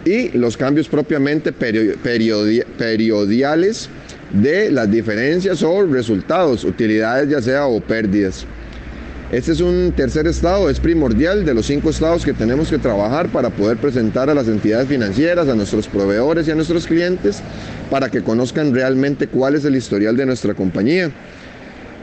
y 0.06 0.30
los 0.38 0.56
cambios 0.56 0.88
propiamente 0.88 1.52
periodi 1.52 1.96
periodi 2.02 2.62
periodiales 2.78 3.90
de 4.32 4.72
las 4.72 4.90
diferencias 4.90 5.64
o 5.64 5.86
resultados, 5.86 6.64
utilidades 6.64 7.30
ya 7.30 7.42
sea 7.42 7.66
o 7.66 7.82
pérdidas. 7.82 8.46
Este 9.32 9.52
es 9.52 9.60
un 9.60 9.92
tercer 9.96 10.28
estado, 10.28 10.70
es 10.70 10.80
primordial 10.80 11.46
de 11.46 11.54
los 11.56 11.66
cinco 11.66 11.90
estados 11.90 12.24
que 12.24 12.34
tenemos 12.34 12.70
que 12.70 12.78
trabajar 12.78 13.28
para 13.30 13.50
poder 13.50 13.78
presentar 13.78 14.30
a 14.30 14.36
las 14.36 14.48
entidades 14.48 14.88
financieras, 14.88 15.48
a 15.48 15.56
nuestros 15.56 15.88
proveedores 15.88 16.48
y 16.48 16.52
a 16.52 16.56
nuestros 16.56 16.86
clientes 16.86 17.42
para 17.90 18.10
que 18.10 18.22
conozcan 18.22 18.74
realmente 18.74 19.28
cuál 19.28 19.56
es 19.56 19.66
el 19.66 19.76
historial 19.76 20.16
de 20.16 20.28
nuestra 20.28 20.54
compañía. 20.54 21.10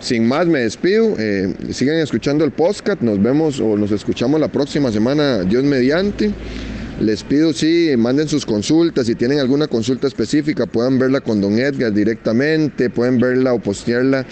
Sin 0.01 0.27
más, 0.27 0.49
me 0.49 0.59
despido. 0.61 1.15
Eh, 1.17 1.55
sigan 1.71 1.97
escuchando 1.99 2.45
el 2.45 2.51
podcast. 2.51 3.03
Nos 3.03 3.23
vemos 3.23 3.61
o 3.61 3.77
nos 3.77 3.93
escuchamos 3.93 4.41
la 4.41 4.49
próxima 4.49 4.91
semana, 4.91 5.45
Dios 5.45 5.63
mediante. 5.63 6.33
Les 7.01 7.25
pido 7.25 7.53
sí, 7.53 7.95
manden 7.97 8.29
sus 8.29 8.47
consultas, 8.47 9.07
si 9.07 9.15
tienen 9.15 9.41
alguna 9.41 9.67
consulta 9.67 10.07
específica 10.07 10.67
puedan 10.67 10.99
verla 10.99 11.21
con 11.21 11.41
don 11.41 11.59
Edgar 11.59 11.93
directamente, 11.93 12.91
pueden 12.91 13.19
verla 13.19 13.55
o 13.55 13.59
postearla 13.59 14.25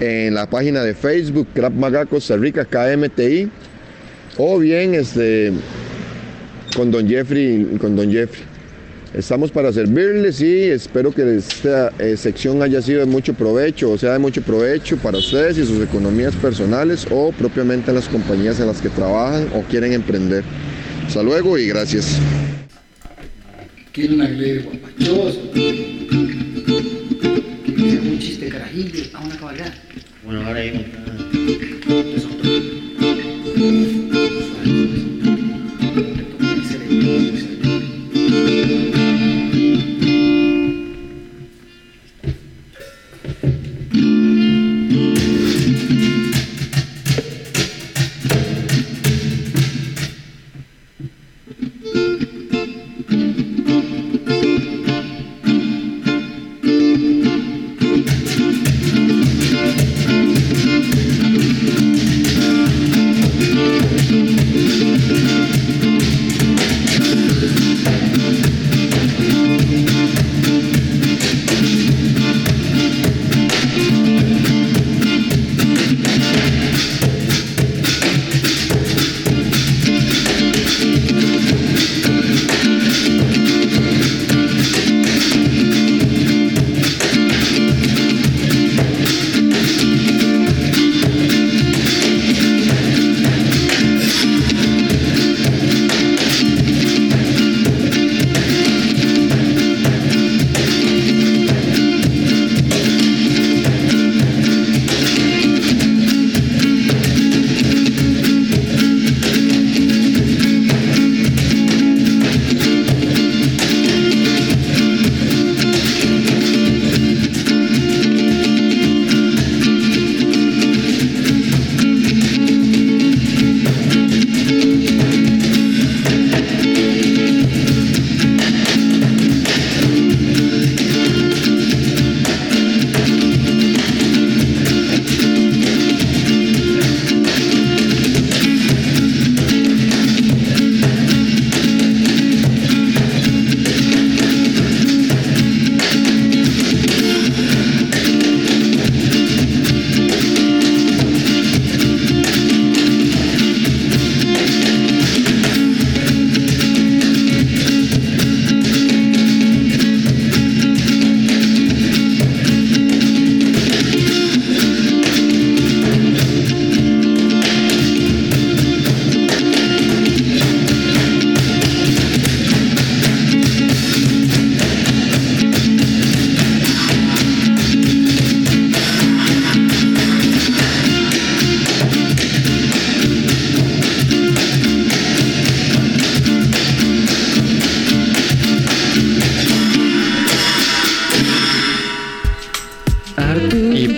en 0.00 0.34
la 0.34 0.48
página 0.50 0.82
de 0.82 0.94
Facebook 0.94 1.46
Crap 1.54 1.72
Maga 1.72 2.04
Costa 2.06 2.36
Rica 2.36 2.64
KMTI 2.64 3.48
o 4.36 4.58
bien 4.58 4.94
este, 4.94 5.52
con 6.76 6.90
don 6.90 7.08
Jeffrey 7.08 7.78
con 7.80 7.94
don 7.96 8.10
Jeffrey. 8.10 8.44
Estamos 9.14 9.50
para 9.50 9.72
servirles 9.72 10.40
y 10.40 10.64
espero 10.64 11.12
que 11.12 11.36
esta 11.36 11.92
eh, 11.98 12.16
sección 12.16 12.62
haya 12.62 12.80
sido 12.82 13.00
de 13.00 13.06
mucho 13.06 13.34
provecho 13.34 13.90
o 13.90 13.98
sea 13.98 14.14
de 14.14 14.18
mucho 14.18 14.42
provecho 14.42 14.96
para 14.96 15.18
ustedes 15.18 15.58
y 15.58 15.66
sus 15.66 15.82
economías 15.82 16.34
personales 16.34 17.06
o 17.10 17.30
propiamente 17.32 17.90
en 17.90 17.96
las 17.96 18.08
compañías 18.08 18.58
en 18.58 18.66
las 18.66 18.80
que 18.80 18.88
trabajan 18.88 19.48
o 19.54 19.62
quieren 19.62 19.92
emprender. 19.92 20.42
Hasta 21.12 21.24
luego 21.24 21.58
y 21.58 21.68
gracias. 21.68 22.18
Quiero 23.92 24.14
una 24.14 24.30
iglesia 24.30 24.62
guapachoso. 24.62 25.52
Que 25.52 25.60
sea 27.76 28.00
un 28.00 28.18
chiste 28.18 28.48
carajillo 28.48 29.04
a 29.12 29.20
una 29.20 29.36
cabalgada. 29.36 29.74
Bueno, 30.24 30.46
ahora 30.46 30.60
hay 30.60 30.70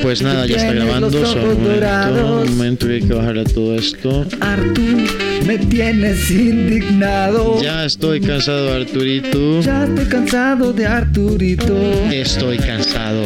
Pues 0.05 0.21
nada, 0.21 0.45
ya 0.45 0.57
está 0.57 0.75
grabando. 0.75 1.11
Solo 1.11 1.53
un 1.53 1.63
momento, 1.63 2.43
un 2.43 2.57
momento 2.59 2.87
que 2.87 2.93
hay 2.93 3.01
que 3.01 3.15
bajarle 3.15 3.41
a 3.41 3.45
todo 3.45 3.75
esto. 3.75 4.27
Artur, 4.39 4.99
me 5.47 5.57
tienes 5.57 6.31
indignado. 6.31 7.59
Ya 7.63 7.87
estoy 7.87 8.21
cansado, 8.21 8.75
Arturito. 8.75 9.63
Ya 9.63 9.85
estoy 9.85 10.05
cansado 10.05 10.75
de 10.75 10.87
Arturito. 10.87 11.75
Estoy 12.13 12.59
cansado. 12.59 13.23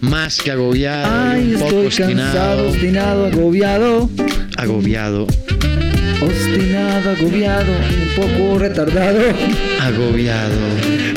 Más 0.00 0.40
que 0.40 0.52
agobiado. 0.52 1.32
Ay, 1.32 1.54
un 1.54 1.60
poco 1.60 1.66
estoy 1.66 1.86
obstinado. 1.86 2.32
cansado, 2.32 2.68
obstinado, 2.68 3.26
agobiado. 3.26 4.10
Agobiado. 4.58 5.26
Obstinado, 6.22 7.10
agobiado, 7.10 7.72
un 7.72 8.14
poco 8.14 8.58
retardado. 8.60 9.22
Agobiado. 9.80 10.54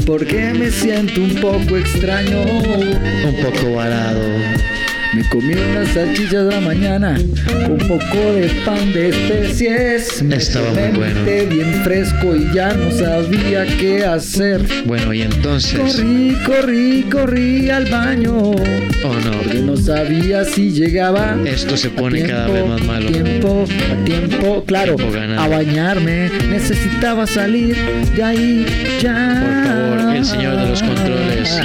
Porque 0.07 0.51
me 0.55 0.71
siento 0.71 1.21
un 1.21 1.35
poco 1.35 1.77
extraño. 1.77 2.41
Un 2.41 3.35
poco 3.43 3.75
varado. 3.75 4.74
Me 5.15 5.23
comí 5.29 5.53
unas 5.53 5.87
salchichas 5.93 6.45
de 6.45 6.51
la 6.51 6.59
mañana 6.59 7.17
con 7.65 7.71
un 7.71 7.87
poco 7.87 8.33
de 8.33 8.49
pan 8.65 8.91
de 8.91 9.09
especies. 9.09 10.21
Me 10.21 10.35
Estaba 10.35 10.71
muy 10.71 10.89
bueno. 10.97 11.21
bien 11.49 11.73
fresco 11.85 12.35
y 12.35 12.53
ya 12.53 12.73
no 12.73 12.91
sabía 12.91 13.65
qué 13.77 14.03
hacer. 14.03 14.61
Bueno, 14.85 15.13
y 15.13 15.21
entonces. 15.21 15.79
Corrí, 15.79 16.35
corrí, 16.45 17.01
corrí 17.09 17.69
al 17.69 17.85
baño. 17.85 18.37
Oh 18.37 18.55
Porque 19.01 19.59
no. 19.59 19.67
no 19.67 19.77
sabía 19.77 20.43
si 20.43 20.71
llegaba. 20.71 21.37
Esto 21.45 21.77
se 21.77 21.89
pone 21.91 22.23
cada 22.23 22.47
vez 22.49 22.67
más 22.67 22.81
malo. 22.83 23.07
A 23.07 23.11
tiempo, 23.13 23.65
a 23.93 24.03
tiempo, 24.03 24.63
claro, 24.67 24.95
Tiempo 24.97 25.39
a 25.39 25.47
bañarme. 25.47 26.29
Necesitaba 26.49 27.25
salir 27.25 27.73
de 28.17 28.21
ahí 28.21 28.65
ya. 29.01 29.41
Por 29.41 29.97
favor, 30.03 30.15
el 30.17 30.25
señor 30.25 30.57
de 30.57 30.67
los 30.67 30.83
controles. 30.83 31.57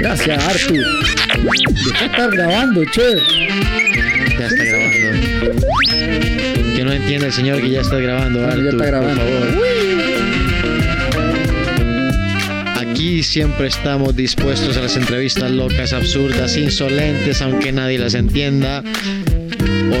Gracias, 0.00 0.44
Artu. 0.44 0.74
Deja 1.50 2.00
de 2.00 2.06
estar 2.06 2.30
grabando, 2.30 2.84
che. 2.86 3.16
Ya 4.38 4.46
está 4.46 4.64
grabando. 4.64 5.06
Que 6.74 6.84
no 6.84 6.92
entiende 6.92 7.26
el 7.26 7.32
señor 7.32 7.60
que 7.60 7.70
ya 7.70 7.80
está 7.82 7.96
grabando, 7.98 8.40
Bueno, 8.40 8.54
ya 8.54 8.58
Artur, 8.68 8.74
está 8.74 8.86
grabando. 8.86 9.22
por 9.22 9.30
favor. 9.30 9.66
Aquí 12.78 13.22
siempre 13.22 13.68
estamos 13.68 14.16
dispuestos 14.16 14.76
a 14.76 14.80
las 14.82 14.96
entrevistas 14.96 15.50
locas, 15.50 15.92
absurdas, 15.92 16.56
insolentes, 16.56 17.40
aunque 17.42 17.70
nadie 17.72 17.98
las 17.98 18.14
entienda. 18.14 18.82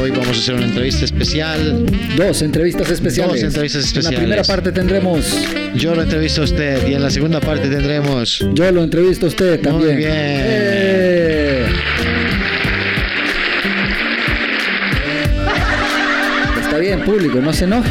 Hoy 0.00 0.10
vamos 0.10 0.28
a 0.28 0.32
hacer 0.32 0.54
una 0.54 0.66
entrevista 0.66 1.04
especial. 1.04 1.86
Dos 2.16 2.42
entrevistas 2.42 2.90
especiales. 2.90 3.34
Dos 3.36 3.42
entrevistas 3.44 3.82
En 3.82 3.86
especiales. 3.88 4.12
la 4.12 4.18
primera 4.24 4.42
parte 4.42 4.72
tendremos. 4.72 5.24
Yo 5.76 5.94
lo 5.94 6.02
entrevisto 6.02 6.40
a 6.42 6.44
usted 6.44 6.86
y 6.88 6.94
en 6.94 7.02
la 7.02 7.10
segunda 7.10 7.40
parte 7.40 7.68
tendremos 7.68 8.44
Yo 8.54 8.70
lo 8.72 8.82
entrevisto 8.82 9.26
a 9.26 9.28
usted 9.28 9.54
Muy 9.56 9.62
también. 9.62 9.96
bien. 9.96 10.10
Eh. 10.12 11.25
Público, 17.06 17.40
no 17.40 17.52
se 17.52 17.64
enoje. 17.64 17.90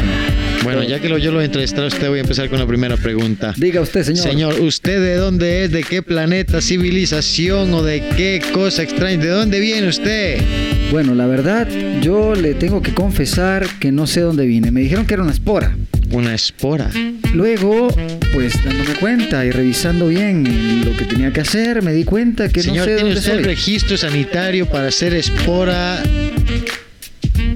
Bueno, 0.62 0.82
ya 0.82 1.00
que 1.00 1.08
lo, 1.08 1.16
yo 1.16 1.32
lo 1.32 1.40
entrevisté 1.40 1.80
a 1.80 1.86
usted, 1.86 2.08
voy 2.08 2.18
a 2.18 2.22
empezar 2.22 2.50
con 2.50 2.58
la 2.58 2.66
primera 2.66 2.96
pregunta. 2.96 3.54
Diga 3.56 3.80
usted, 3.80 4.02
señor. 4.02 4.22
Señor, 4.22 4.60
¿usted 4.60 5.00
de 5.00 5.14
dónde 5.14 5.64
es? 5.64 5.70
¿De 5.70 5.82
qué 5.82 6.02
planeta, 6.02 6.60
civilización 6.60 7.72
o 7.72 7.82
de 7.82 8.02
qué 8.16 8.42
cosa 8.52 8.82
extraña? 8.82 9.22
¿De 9.22 9.28
dónde 9.28 9.60
viene 9.60 9.88
usted? 9.88 10.40
Bueno, 10.90 11.14
la 11.14 11.26
verdad, 11.26 11.66
yo 12.02 12.34
le 12.34 12.54
tengo 12.54 12.82
que 12.82 12.92
confesar 12.92 13.66
que 13.80 13.90
no 13.90 14.06
sé 14.06 14.20
dónde 14.20 14.44
vine. 14.44 14.70
Me 14.70 14.80
dijeron 14.80 15.06
que 15.06 15.14
era 15.14 15.22
una 15.22 15.32
espora. 15.32 15.76
Una 16.10 16.34
espora. 16.34 16.90
Luego, 17.32 17.88
pues 18.32 18.62
dándome 18.64 18.94
cuenta 19.00 19.44
y 19.44 19.50
revisando 19.50 20.08
bien 20.08 20.84
lo 20.84 20.96
que 20.96 21.04
tenía 21.04 21.32
que 21.32 21.40
hacer, 21.40 21.82
me 21.82 21.92
di 21.92 22.04
cuenta 22.04 22.48
que 22.48 22.62
Señor, 22.62 22.78
no 22.78 22.84
sé 22.84 22.94
¿tiene 22.96 23.02
dónde 23.02 23.18
usted 23.20 23.38
el 23.38 23.44
registro 23.44 23.96
sanitario 23.96 24.66
para 24.66 24.88
hacer 24.88 25.14
espora 25.14 26.02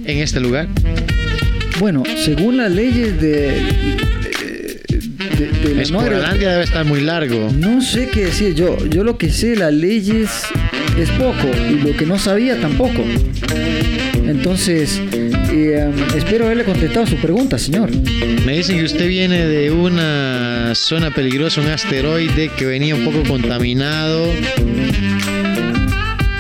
en 0.05 0.19
este 0.19 0.41
lugar? 0.41 0.69
Bueno, 1.81 2.03
según 2.25 2.59
las 2.59 2.71
leyes 2.71 3.19
de, 3.21 3.53
de, 5.39 5.51
de- 5.65 5.75
la 5.91 5.91
no 5.91 6.03
debe 6.39 6.63
estar 6.63 6.85
muy 6.85 7.01
largo. 7.01 7.51
No 7.57 7.81
sé 7.81 8.09
qué 8.13 8.27
decir 8.27 8.55
yo. 8.55 8.77
Yo 8.87 9.03
lo 9.03 9.17
que 9.17 9.31
sé, 9.31 9.57
las 9.57 9.73
leyes 9.73 10.29
es 10.99 11.11
poco 11.13 11.49
y 11.71 11.77
lo 11.89 11.97
que 11.97 12.05
no 12.05 12.19
sabía 12.19 12.61
tampoco. 12.61 13.03
Entonces, 14.27 15.01
eh, 15.51 15.91
espero 16.17 16.45
haberle 16.45 16.65
contestado 16.65 17.07
su 17.07 17.17
pregunta, 17.17 17.59
señor. 17.59 17.91
Me 18.45 18.59
dicen 18.59 18.77
que 18.77 18.85
usted 18.85 19.09
viene 19.09 19.47
de 19.47 19.71
una 19.71 20.73
zona 20.75 21.11
peligrosa, 21.15 21.63
un 21.63 21.69
asteroide 21.69 22.51
que 22.57 22.67
venía 22.67 22.95
un 22.95 23.05
poco 23.07 23.23
contaminado. 23.27 24.27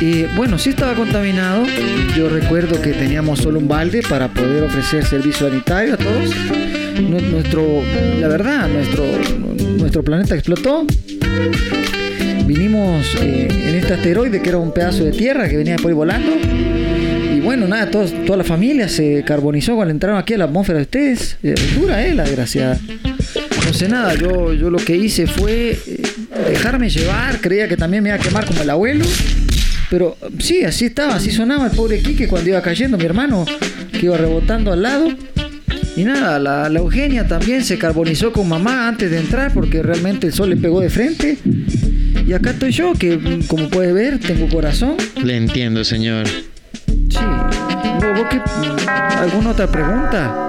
Y 0.00 0.22
bueno, 0.34 0.58
sí 0.58 0.70
estaba 0.70 0.94
contaminado. 0.94 1.64
Yo 2.16 2.28
recuerdo 2.28 2.80
que 2.80 2.92
teníamos 2.92 3.40
solo 3.40 3.58
un 3.58 3.68
balde 3.68 4.02
para 4.08 4.28
poder 4.28 4.62
ofrecer 4.64 5.04
servicio 5.04 5.48
sanitario 5.48 5.94
a 5.94 5.96
todos. 5.98 6.34
Nu- 7.00 7.20
Nuestro, 7.20 7.82
la 8.18 8.28
verdad, 8.28 8.68
nuestro, 8.68 9.04
nuestro 9.78 10.02
planeta 10.02 10.34
explotó. 10.34 10.86
Vinimos 12.46 13.14
eh, 13.20 13.48
en 13.50 13.74
este 13.76 13.94
asteroide 13.94 14.40
que 14.42 14.48
era 14.48 14.58
un 14.58 14.72
pedazo 14.72 15.04
de 15.04 15.12
tierra 15.12 15.48
que 15.48 15.56
venía 15.56 15.76
por 15.76 15.88
ahí 15.88 15.94
volando. 15.94 16.32
Y 17.36 17.40
bueno, 17.40 17.68
nada, 17.68 17.90
toda 17.90 18.36
la 18.36 18.44
familia 18.44 18.88
se 18.88 19.22
carbonizó 19.24 19.76
cuando 19.76 19.92
entraron 19.92 20.18
aquí 20.18 20.34
a 20.34 20.38
la 20.38 20.44
atmósfera 20.44 20.78
de 20.78 20.82
ustedes. 20.84 21.36
Eh, 21.42 21.54
dura, 21.78 22.04
eh, 22.06 22.14
la 22.14 22.24
desgraciada. 22.24 22.78
No 23.66 23.74
sé 23.74 23.88
nada, 23.88 24.14
yo, 24.14 24.52
yo 24.54 24.68
lo 24.70 24.78
que 24.78 24.96
hice 24.96 25.26
fue 25.26 25.78
eh, 25.86 26.02
dejarme 26.48 26.88
llevar. 26.90 27.40
Creía 27.40 27.68
que 27.68 27.76
también 27.76 28.02
me 28.02 28.08
iba 28.08 28.16
a 28.16 28.20
quemar 28.20 28.44
como 28.46 28.62
el 28.62 28.70
abuelo. 28.70 29.04
Pero 29.90 30.16
sí, 30.38 30.62
así 30.64 30.86
estaba, 30.86 31.16
así 31.16 31.30
sonaba 31.32 31.66
el 31.66 31.72
pobre 31.72 32.00
Quique 32.00 32.28
cuando 32.28 32.48
iba 32.50 32.62
cayendo, 32.62 32.96
mi 32.96 33.04
hermano, 33.04 33.44
que 33.92 34.06
iba 34.06 34.16
rebotando 34.16 34.72
al 34.72 34.82
lado. 34.82 35.08
Y 35.96 36.04
nada, 36.04 36.38
la, 36.38 36.68
la 36.68 36.78
Eugenia 36.78 37.26
también 37.26 37.64
se 37.64 37.76
carbonizó 37.76 38.32
con 38.32 38.48
mamá 38.48 38.86
antes 38.86 39.10
de 39.10 39.18
entrar 39.18 39.52
porque 39.52 39.82
realmente 39.82 40.28
el 40.28 40.32
sol 40.32 40.50
le 40.50 40.56
pegó 40.56 40.80
de 40.80 40.88
frente. 40.90 41.38
Y 42.26 42.32
acá 42.32 42.50
estoy 42.50 42.70
yo, 42.70 42.92
que 42.94 43.16
mm, 43.16 43.42
como 43.48 43.68
puede 43.68 43.92
ver, 43.92 44.20
tengo 44.20 44.48
corazón. 44.48 44.94
Le 45.24 45.36
entiendo, 45.36 45.82
señor. 45.82 46.28
Sí. 46.28 47.18
¿Vos, 47.18 48.26
qué- 48.30 48.38
mm, 48.38 48.88
¿Alguna 49.18 49.50
otra 49.50 49.66
pregunta? 49.66 50.46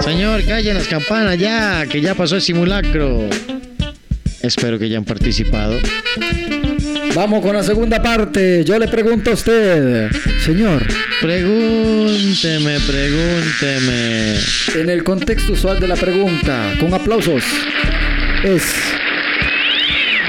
Señor, 0.00 0.44
callen 0.44 0.74
las 0.74 0.88
campanas 0.88 1.38
ya, 1.38 1.86
que 1.86 2.00
ya 2.02 2.14
pasó 2.14 2.36
el 2.36 2.42
simulacro. 2.42 3.22
Espero 4.42 4.78
que 4.78 4.84
hayan 4.86 5.04
participado. 5.04 5.78
Vamos 7.14 7.42
con 7.42 7.54
la 7.54 7.62
segunda 7.62 8.02
parte. 8.02 8.64
Yo 8.64 8.78
le 8.78 8.88
pregunto 8.88 9.30
a 9.30 9.34
usted, 9.34 10.10
señor, 10.44 10.82
Pregúnteme, 11.20 12.78
pregúnteme. 12.80 14.36
en 14.76 14.88
el 14.90 15.04
contexto 15.04 15.52
usual 15.52 15.78
de 15.78 15.88
la 15.88 15.96
pregunta, 15.96 16.72
con 16.80 16.92
aplausos, 16.94 17.44
es, 18.42 18.62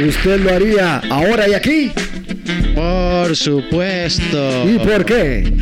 ¿usted 0.05 0.41
lo 0.41 0.53
haría 0.53 0.97
ahora 1.09 1.47
y 1.47 1.53
aquí? 1.53 1.91
Por 2.75 3.33
supuesto. 3.35 4.69
¿Y 4.69 4.77
por 4.79 5.05
qué? 5.05 5.53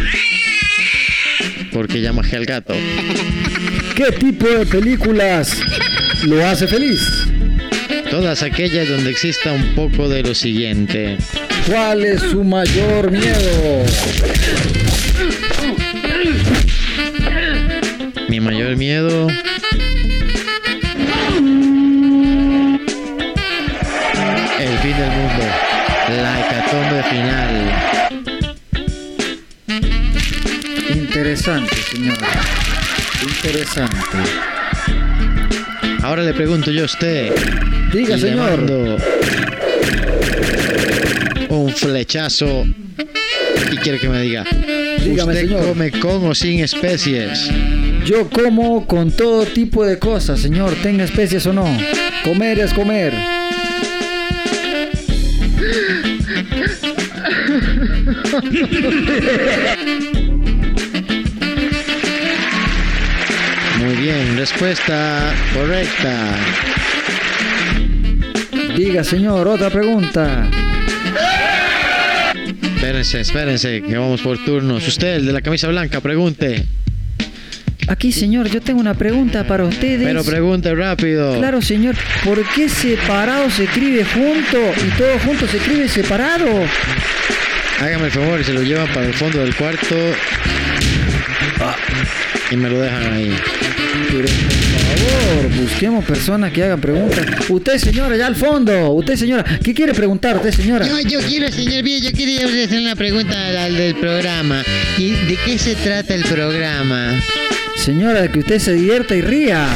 Porque 1.71 2.01
ya 2.01 2.11
majé 2.13 2.37
al 2.37 2.45
gato. 2.45 2.73
¿Qué 3.95 4.11
tipo 4.13 4.47
de 4.47 4.65
películas 4.65 5.55
lo 6.23 6.45
hace 6.45 6.67
feliz? 6.67 7.30
Todas 8.21 8.43
aquellas 8.43 8.87
donde 8.87 9.09
exista 9.09 9.51
un 9.51 9.73
poco 9.73 10.07
de 10.07 10.21
lo 10.21 10.35
siguiente. 10.35 11.17
¿Cuál 11.67 12.05
es 12.05 12.21
su 12.21 12.43
mayor 12.43 13.09
miedo? 13.09 13.83
Mi 18.29 18.39
mayor 18.39 18.77
miedo. 18.77 19.27
El 24.59 24.77
fin 24.77 24.97
del 24.97 25.09
mundo. 25.09 25.43
La 26.21 26.41
hecatombe 26.41 27.03
final. 27.09 27.71
Interesante, 30.93 31.75
señor. 31.75 32.17
Interesante. 33.23 34.50
Ahora 36.11 36.23
le 36.23 36.33
pregunto 36.33 36.71
yo 36.71 36.81
a 36.81 36.85
usted. 36.87 37.31
Diga, 37.93 38.17
le 38.17 38.21
señor. 38.21 38.57
mando 38.57 38.97
un 41.47 41.69
flechazo. 41.71 42.65
Y 43.71 43.77
quiero 43.77 43.97
que 43.97 44.09
me 44.09 44.21
diga. 44.21 44.43
Dígame, 45.01 45.31
¿Usted 45.31 45.47
señor. 45.47 45.67
come 45.67 45.89
con 45.91 46.25
o 46.27 46.35
sin 46.35 46.59
especies? 46.59 47.49
Yo 48.03 48.29
como 48.29 48.85
con 48.87 49.11
todo 49.11 49.45
tipo 49.45 49.85
de 49.85 49.99
cosas, 49.99 50.41
señor, 50.41 50.75
tenga 50.83 51.05
especies 51.05 51.45
o 51.45 51.53
no. 51.53 51.63
Comer 52.25 52.59
es 52.59 52.73
comer. 52.73 53.13
Muy 63.91 64.03
bien, 64.03 64.37
respuesta 64.37 65.33
correcta. 65.53 66.33
Diga, 68.77 69.03
señor, 69.03 69.49
otra 69.49 69.69
pregunta. 69.69 70.49
Espérense, 72.75 73.19
espérense, 73.19 73.81
que 73.81 73.97
vamos 73.97 74.21
por 74.21 74.41
turnos. 74.45 74.87
Usted, 74.87 75.15
el 75.15 75.25
de 75.25 75.33
la 75.33 75.41
camisa 75.41 75.67
blanca, 75.67 75.99
pregunte. 75.99 76.63
Aquí, 77.89 78.13
señor, 78.13 78.49
yo 78.49 78.61
tengo 78.61 78.79
una 78.79 78.93
pregunta 78.93 79.45
para 79.45 79.65
ustedes. 79.65 80.07
Pero 80.07 80.23
pregunte 80.23 80.73
rápido. 80.73 81.37
Claro, 81.37 81.61
señor, 81.61 81.95
¿por 82.23 82.41
qué 82.55 82.69
separado 82.69 83.49
se 83.49 83.65
escribe 83.65 84.05
junto 84.05 84.57
y 84.87 84.97
todo 84.97 85.19
junto 85.25 85.47
se 85.47 85.57
escribe 85.57 85.89
separado? 85.89 86.47
Hágame 87.81 88.05
el 88.05 88.11
favor 88.11 88.39
y 88.39 88.43
se 88.45 88.53
lo 88.53 88.61
llevan 88.61 88.87
para 88.93 89.07
el 89.07 89.13
fondo 89.13 89.39
del 89.39 89.53
cuarto. 89.53 89.95
Y 92.51 92.55
me 92.55 92.69
lo 92.69 92.79
dejan 92.79 93.13
ahí. 93.13 93.35
Pero, 94.09 94.27
por 94.27 95.47
favor, 95.47 95.61
busquemos 95.61 96.05
personas 96.05 96.51
que 96.51 96.63
hagan 96.63 96.81
preguntas. 96.81 97.25
Usted, 97.49 97.77
señora, 97.77 98.15
allá 98.15 98.27
al 98.27 98.35
fondo. 98.35 98.91
Usted, 98.91 99.15
señora, 99.15 99.43
¿qué 99.63 99.73
quiere 99.73 99.93
preguntar? 99.93 100.37
Usted, 100.37 100.51
señora. 100.51 100.85
No, 100.85 100.99
yo 101.01 101.19
quiero, 101.21 101.51
señor 101.51 101.83
Bien, 101.83 102.01
yo 102.01 102.11
quería 102.11 102.45
hacer 102.45 102.79
una 102.79 102.95
pregunta 102.95 103.47
al, 103.47 103.57
al 103.57 103.77
del 103.77 103.95
programa. 103.95 104.63
¿Y 104.97 105.11
de 105.11 105.37
qué 105.45 105.57
se 105.57 105.75
trata 105.75 106.13
el 106.13 106.23
programa? 106.23 107.21
Señora, 107.77 108.27
que 108.27 108.39
usted 108.39 108.59
se 108.59 108.73
divierta 108.73 109.15
y 109.15 109.21
ría. 109.21 109.67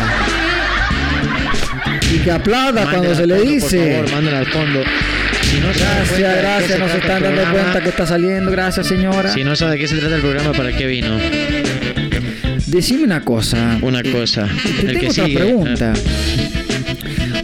Y 2.14 2.20
que 2.20 2.32
aplauda 2.32 2.90
cuando 2.90 3.16
se 3.16 3.26
le 3.26 3.38
fondo, 3.38 3.52
dice. 3.52 3.98
Por 4.02 4.10
favor, 4.10 4.34
al 4.34 4.46
fondo. 4.46 4.84
Si 5.42 5.60
no 5.60 5.68
Gracias, 5.68 6.38
gracias, 6.38 6.72
se 6.72 6.80
no 6.80 6.88
se 6.88 6.98
trata 7.00 7.16
están 7.16 7.36
dando 7.36 7.52
cuenta 7.52 7.82
que 7.82 7.90
está 7.90 8.06
saliendo. 8.06 8.52
Gracias, 8.52 8.88
señora. 8.88 9.32
Si 9.32 9.44
no 9.44 9.56
sabe 9.56 9.74
de 9.74 9.78
qué 9.80 9.88
se 9.88 9.98
trata 9.98 10.16
el 10.16 10.22
programa, 10.22 10.54
¿para 10.54 10.76
qué 10.76 10.86
vino? 10.86 11.18
Decime 12.76 13.06
una 13.06 13.22
cosa. 13.22 13.80
Una 13.82 14.04
cosa. 14.04 14.50
Te 14.64 14.82
El 14.82 14.88
tengo 14.88 15.00
que 15.00 15.08
otra 15.08 15.26
sigue. 15.26 15.38
pregunta. 15.38 15.94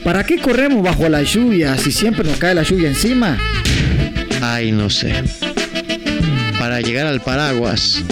¿Para 0.03 0.25
qué 0.25 0.37
corremos 0.39 0.83
bajo 0.83 1.07
la 1.07 1.23
lluvia 1.23 1.77
si 1.77 1.89
siempre 1.93 2.27
nos 2.27 2.35
cae 2.37 2.53
la 2.53 2.63
lluvia 2.63 2.89
encima? 2.89 3.37
Ay, 4.41 4.73
no 4.73 4.89
sé. 4.89 5.13
Para 6.59 6.81
llegar 6.81 7.07
al 7.07 7.21
paraguas. 7.21 8.03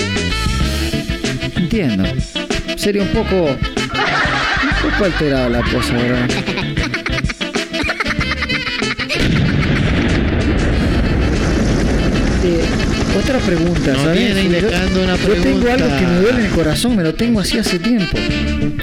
Entiendo. 1.57 2.05
Sería 2.77 3.01
un 3.01 3.09
poco. 3.09 3.47
Un 3.49 4.91
poco 4.91 5.03
alterada 5.03 5.49
la 5.49 5.61
cosa, 5.63 5.93
¿verdad? 5.97 6.29
Otra 13.29 13.39
pregunta, 13.45 13.93
No 13.93 14.03
¿sabes? 14.05 14.35
viene 14.35 14.59
Yo- 14.61 14.67
una 14.67 15.15
Yo 15.15 15.33
tengo 15.33 15.59
pregunta. 15.59 15.73
algo 15.73 15.97
que 15.99 16.07
me 16.07 16.15
duele 16.21 16.39
en 16.39 16.45
el 16.45 16.51
corazón, 16.51 16.95
me 16.95 17.03
lo 17.03 17.13
tengo 17.13 17.39
así 17.39 17.57
hace 17.59 17.77
tiempo. 17.79 18.17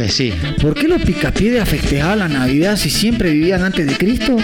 Sí. 0.09 0.33
¿Por 0.61 0.75
qué 0.75 0.87
los 0.89 1.03
picapiedras 1.03 1.69
festejaban 1.69 2.19
la 2.21 2.29
Navidad 2.29 2.77
si 2.77 2.91
siempre 2.91 3.31
vivían 3.33 3.63
antes 3.65 3.87
de 3.87 3.97
Cristo? 3.97 4.37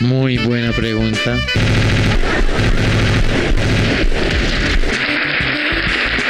Muy 0.00 0.38
buena 0.38 0.70
pregunta. 0.72 1.36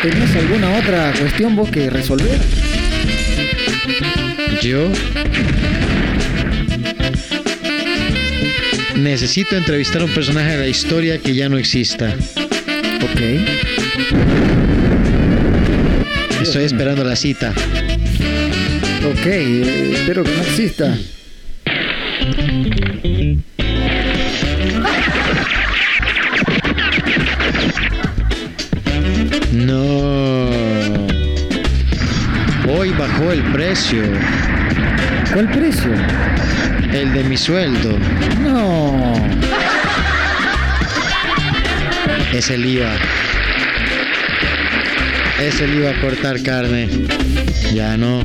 ¿Tenías 0.03 0.35
alguna 0.37 0.79
otra 0.79 1.13
cuestión 1.19 1.57
vos 1.57 1.71
que 1.71 1.91
resolver? 1.91 2.39
Yo 4.63 4.91
necesito 8.97 9.57
entrevistar 9.57 10.03
a 10.03 10.05
un 10.07 10.11
personaje 10.15 10.53
de 10.53 10.59
la 10.59 10.67
historia 10.69 11.19
que 11.19 11.35
ya 11.35 11.49
no 11.49 11.59
exista. 11.59 12.15
Ok. 13.03 13.21
Estoy 16.43 16.65
esperando 16.65 17.05
la 17.05 17.17
cita. 17.17 17.53
Ok, 19.11 19.27
eh, 19.27 19.91
espero 19.95 20.25
que 20.25 20.31
no 20.33 20.43
exista. 20.43 20.97
No. 29.53 30.49
Hoy 32.71 32.91
bajó 32.99 33.33
el 33.33 33.43
precio, 33.53 34.03
¿Cuál 35.33 35.51
precio? 35.51 35.91
el 36.93 37.13
de 37.13 37.25
mi 37.25 37.37
sueldo. 37.37 37.99
No. 38.43 39.38
Es 42.39 42.51
el 42.51 42.65
IVA. 42.65 42.97
Es 45.43 45.61
el 45.61 45.75
IVA 45.75 45.91
a 45.91 46.01
cortar 46.01 46.41
carne. 46.41 46.89
Ya 47.75 47.97
no. 47.97 48.25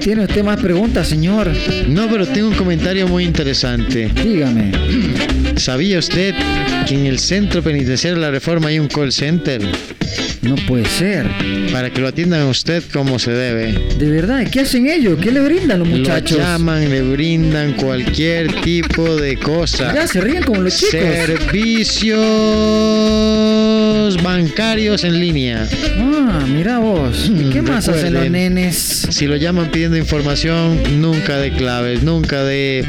¿Tiene 0.00 0.24
usted 0.24 0.42
más 0.42 0.58
preguntas, 0.58 1.08
señor? 1.08 1.52
No, 1.86 2.08
pero 2.08 2.26
tengo 2.26 2.48
un 2.48 2.54
comentario 2.54 3.06
muy 3.08 3.24
interesante. 3.24 4.08
Dígame. 4.08 4.72
¿Sabía 5.56 5.98
usted 5.98 6.34
que 6.88 6.94
en 6.94 7.04
el 7.04 7.18
centro 7.18 7.62
penitenciario 7.62 8.18
de 8.18 8.22
la 8.22 8.30
Reforma 8.30 8.68
hay 8.68 8.78
un 8.78 8.88
call 8.88 9.12
center? 9.12 9.60
No 10.46 10.54
puede 10.66 10.84
ser. 10.86 11.26
Para 11.72 11.90
que 11.90 12.00
lo 12.00 12.08
atiendan 12.08 12.42
a 12.42 12.46
usted 12.46 12.82
como 12.92 13.18
se 13.18 13.32
debe. 13.32 13.72
De 13.98 14.08
verdad, 14.08 14.48
¿qué 14.50 14.60
hacen 14.60 14.86
ellos? 14.86 15.18
¿Qué 15.20 15.32
le 15.32 15.40
brindan 15.40 15.80
los 15.80 15.88
muchachos? 15.88 16.38
Lo 16.38 16.44
llaman, 16.44 16.88
le 16.88 17.02
brindan 17.02 17.72
cualquier 17.72 18.52
tipo 18.60 19.16
de 19.16 19.36
cosa. 19.38 19.92
Ya 19.92 20.06
se 20.06 20.20
ríen 20.20 20.44
como 20.44 20.60
los 20.60 20.76
chicos. 20.76 20.92
Servicios 20.92 22.16
bancarios 24.22 25.02
en 25.04 25.18
línea. 25.18 25.66
Ah, 25.98 26.44
mira 26.46 26.78
vos. 26.78 27.28
¿Y 27.28 27.50
¿Qué 27.50 27.62
más 27.62 27.88
hacen 27.88 28.14
los 28.14 28.30
nenes? 28.30 29.08
Si 29.10 29.26
lo 29.26 29.36
llaman 29.36 29.70
pidiendo 29.70 29.96
información, 29.96 31.00
nunca 31.00 31.38
de 31.38 31.50
claves, 31.52 32.02
nunca 32.02 32.44
de 32.44 32.84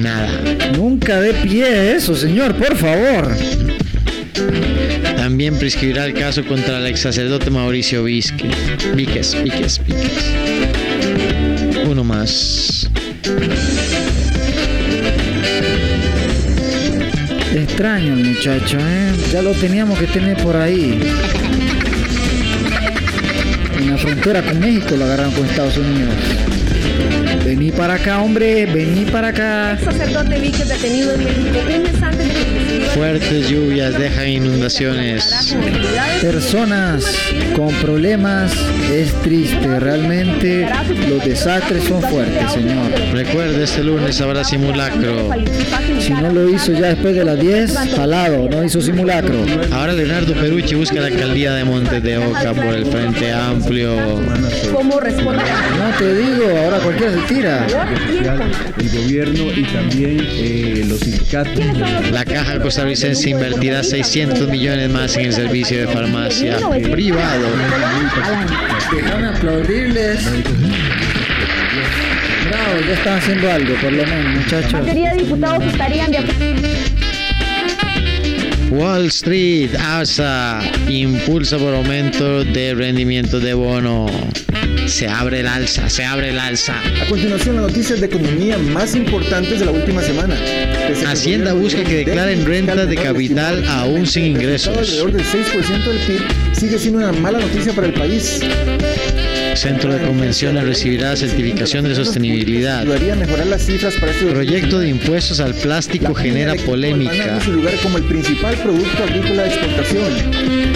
nada. 0.00 0.40
Nunca 0.76 1.20
dé 1.20 1.34
pie 1.34 1.96
eso, 1.96 2.14
señor, 2.14 2.54
por 2.54 2.76
favor. 2.76 3.28
También 5.22 5.56
prescribirá 5.56 6.06
el 6.06 6.14
caso 6.14 6.44
contra 6.44 6.78
el 6.78 6.86
ex 6.88 6.98
sacerdote 6.98 7.48
Mauricio 7.48 8.02
Vizque. 8.02 8.50
Víquez, 8.96 9.40
Víquez, 9.40 9.78
Víquez. 9.86 10.20
Uno 11.88 12.02
más. 12.02 12.90
Extraño 17.54 18.14
el 18.14 18.24
muchacho, 18.24 18.78
¿eh? 18.80 19.12
Ya 19.32 19.42
lo 19.42 19.52
teníamos 19.52 19.96
que 19.96 20.08
tener 20.08 20.36
por 20.38 20.56
ahí. 20.56 20.98
En 23.78 23.90
la 23.92 23.98
frontera 23.98 24.42
con 24.42 24.58
México 24.58 24.96
lo 24.96 25.04
agarraron 25.04 25.32
con 25.34 25.46
Estados 25.46 25.76
Unidos. 25.76 26.14
Vení 27.44 27.70
para 27.70 27.94
acá, 27.94 28.20
hombre, 28.20 28.66
vení 28.66 29.04
para 29.04 29.28
acá. 29.28 29.78
sacerdote 29.84 30.40
Víquez 30.40 30.68
detenido 30.68 31.14
en 31.14 31.24
México 31.24 31.58
un 31.60 31.82
mes 31.82 32.02
antes 32.02 32.26
de 32.26 32.31
Fuertes 32.94 33.48
lluvias 33.48 33.98
dejan 33.98 34.28
inundaciones. 34.28 35.56
Personas 36.20 37.04
con 37.56 37.74
problemas 37.76 38.52
es 38.92 39.12
triste, 39.22 39.80
realmente 39.80 40.68
los 41.08 41.24
desastres 41.24 41.84
son 41.84 42.02
fuertes, 42.02 42.52
señor. 42.52 42.92
Recuerde, 43.12 43.64
este 43.64 43.82
lunes 43.82 44.20
habrá 44.20 44.44
simulacro. 44.44 45.30
Si 46.00 46.12
no 46.12 46.32
lo 46.32 46.48
hizo 46.50 46.72
ya 46.72 46.88
después 46.88 47.14
de 47.14 47.24
las 47.24 47.38
10, 47.40 47.74
jalado, 47.96 48.48
no 48.50 48.62
hizo 48.62 48.80
simulacro. 48.82 49.38
Ahora 49.72 49.94
Leonardo 49.94 50.34
Perucci 50.34 50.74
busca 50.74 51.00
la 51.00 51.06
alcaldía 51.06 51.54
de 51.54 51.64
Montes 51.64 52.02
de 52.02 52.18
Oca 52.18 52.52
por 52.52 52.74
el 52.74 52.84
Frente 52.86 53.32
Amplio. 53.32 53.96
cómo 54.72 55.00
responde 55.00 55.42
No 55.78 55.98
te 55.98 56.14
digo, 56.14 56.44
ahora 56.64 56.78
cualquiera 56.78 57.12
se 57.12 57.34
tira. 57.34 57.66
el 58.78 58.88
gobierno 58.90 59.44
y 59.56 59.64
también 59.64 60.18
eh, 60.20 60.84
los 60.86 61.00
sindicatos. 61.00 61.64
La 62.10 62.24
Caja 62.24 62.60
Costarricense 62.82 63.30
invertirá 63.30 63.84
600 63.84 64.48
millones 64.48 64.90
más 64.90 65.16
en 65.16 65.26
el 65.26 65.32
servicio 65.32 65.78
de 65.78 65.86
farmacia 65.86 66.58
privado. 66.90 67.46
Déjame 68.92 69.28
aplaudirles. 69.28 70.24
Bravo, 72.48 72.80
ya 72.84 72.94
están 72.94 73.18
haciendo 73.18 73.52
algo, 73.52 73.74
por 73.76 73.92
lo 73.92 74.04
menos, 74.04 74.36
muchachos. 74.36 74.72
mayoría 74.72 75.10
de 75.12 75.22
diputados 75.22 75.64
estarían 75.64 76.10
de 76.10 76.18
Wall 78.70 79.06
Street 79.06 79.76
alza, 79.76 80.60
impulsa 80.88 81.58
por 81.58 81.74
aumento 81.74 82.42
de 82.42 82.74
rendimiento 82.74 83.38
de 83.38 83.54
bono. 83.54 84.06
Se 84.86 85.06
abre 85.06 85.40
el 85.40 85.46
alza, 85.46 85.88
se 85.88 86.04
abre 86.04 86.30
el 86.30 86.38
alza. 86.40 86.74
A 87.00 87.06
continuación, 87.06 87.54
las 87.56 87.66
noticias 87.66 88.00
de 88.00 88.06
economía 88.06 88.58
más 88.58 88.96
importantes 88.96 89.60
de 89.60 89.66
la 89.66 89.70
última 89.70 90.02
semana. 90.02 90.34
Hacienda 91.06 91.52
busca 91.54 91.82
que 91.82 92.04
declaren 92.04 92.44
rentas 92.44 92.88
de 92.88 92.96
capital 92.96 93.64
aún 93.68 94.06
sin 94.06 94.24
ingresos. 94.24 94.76
Alrededor 94.76 95.12
del 95.12 95.24
6% 95.24 95.84
del 95.84 95.98
PIB 96.06 96.20
sigue 96.54 96.78
siendo 96.78 96.98
una 96.98 97.12
mala 97.12 97.40
noticia 97.40 97.72
para 97.72 97.86
el 97.86 97.94
país. 97.94 98.40
Centro 99.54 99.92
de 99.92 100.00
Convenciones 100.00 100.64
recibirá 100.64 101.14
certificación 101.16 101.84
de 101.84 101.94
sostenibilidad. 101.94 102.80
Ayudaría 102.80 103.12
a 103.12 103.16
mejorar 103.16 103.46
las 103.46 103.62
cifras 103.62 103.94
para 103.94 104.12
Proyecto 104.12 104.78
de 104.78 104.88
impuestos 104.88 105.40
al 105.40 105.54
plástico 105.54 106.14
genera 106.14 106.54
polémica. 106.54 107.12
banano 107.12 107.40
su 107.40 107.52
lugar 107.52 107.74
como 107.82 107.98
el 107.98 108.04
principal 108.04 108.54
producto 108.56 109.04
agrícola 109.04 109.42
de 109.42 109.48
exportación. 109.48 110.12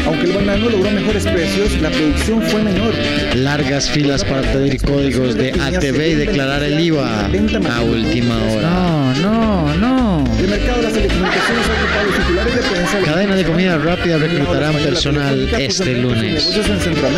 Aunque 0.06 0.24
el 0.26 0.32
banano 0.32 0.70
logró 0.70 0.90
mejores 0.90 1.24
precios, 1.24 1.80
la 1.80 1.90
producción 1.90 2.42
fue 2.42 2.62
menor. 2.62 2.94
Largas 3.34 3.90
filas 3.90 4.24
para 4.24 4.42
pedir 4.42 4.80
códigos 4.82 5.34
de 5.34 5.52
ATV 5.52 6.08
y 6.08 6.14
declarar 6.14 6.62
el 6.62 6.78
IVA 6.78 7.26
a 7.70 7.82
última 7.82 8.36
hora. 8.52 8.70
No, 8.70 9.14
no, 9.14 9.74
no. 9.76 10.25
El 10.38 10.48
mercado 10.48 10.76
de 10.76 10.82
las 10.82 10.92
telecomunicaciones 10.92 11.66
ha 11.66 11.72
ocupado 11.72 12.18
titulares 12.18 12.54
de 12.54 12.60
prensa. 12.60 12.98
Cadena 13.04 13.36
de 13.36 13.44
comida 13.44 13.78
rápida 13.78 14.18
reclutarán 14.18 14.74
personal 14.74 15.48
este 15.58 15.92
lunes. 15.94 16.50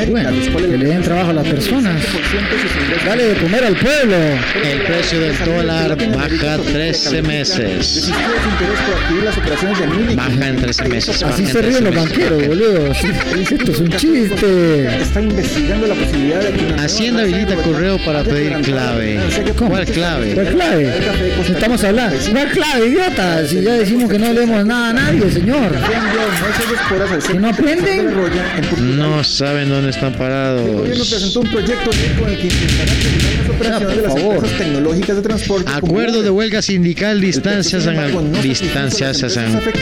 Bueno, 0.09 0.31
que 0.57 0.79
le 0.79 0.85
den 0.87 1.03
trabajo 1.03 1.31
a 1.31 1.33
las 1.35 1.49
personas. 1.49 2.03
100% 2.03 2.07
de 2.09 2.59
sus 2.61 2.77
ingresos 2.77 3.05
Dale 3.07 3.25
de 3.25 3.35
comer 3.35 3.65
al 3.65 3.77
pueblo. 3.77 4.17
El 4.65 4.83
precio 4.83 5.21
del 5.21 5.39
dólar 5.45 5.97
baja 6.15 6.59
13 6.59 7.23
meses. 7.23 8.13
Baja 10.15 10.49
en 10.49 10.57
13 10.57 10.89
meses. 10.89 11.23
Así 11.23 11.47
se 11.47 11.53
13 11.53 11.69
ríen 11.69 11.85
los 11.85 11.95
banqueros, 11.95 12.47
boludo. 12.47 12.93
Esto 12.93 13.73
es 13.73 13.81
un 13.81 13.91
chiste. 13.91 15.01
Está 15.01 15.21
investigando 15.21 15.87
la 15.87 15.95
posibilidad 15.95 16.41
de 16.41 16.83
Hacienda 16.83 17.23
habilita 17.23 17.57
correo 17.57 17.99
para 18.05 18.23
pedir 18.23 18.53
clave. 18.63 19.15
ganancia 19.15 19.45
que 19.45 19.53
¿Cuál 19.53 19.71
promete 19.71 19.93
clave? 19.93 20.35
¿Cuál 20.35 20.49
clave? 20.49 20.93
Estamos 21.49 21.85
hablando. 21.85 22.17
¿Cuál 22.31 22.51
clave, 22.51 22.91
idiota? 23.09 23.47
Si 23.47 23.63
ya 23.63 23.73
decimos 23.75 24.11
que 24.11 24.19
no 24.19 24.33
leemos 24.33 24.65
nada 24.67 24.91
a 24.91 24.93
nadie, 24.93 25.31
señor. 25.31 25.73
¿Que 27.27 27.35
no 27.35 27.49
aprenden? 27.49 28.11
No 28.99 29.25
saben 29.25 29.69
dónde 29.69 29.91
están 29.91 30.13
El 30.13 30.19
gobierno 30.19 30.19
parados. 30.19 31.09
presentó 31.11 31.41
un 31.41 31.51
proyecto 31.51 31.91
con 32.19 32.29
el 32.29 32.39
que 32.39 32.47
intentará 32.47 32.93
las 33.39 33.49
operaciones 33.49 33.97
de 33.97 34.03
las 34.03 34.17
empresas 34.17 34.59
tecnológicas 34.59 35.17
de 35.17 35.23
transporte. 35.23 35.73
Acuerdo 35.73 36.23
de 36.23 36.31
huelga 36.31 36.63
sindical 36.63 37.21
distancias 37.21 37.87
al, 37.87 38.43
distancias, 38.43 39.23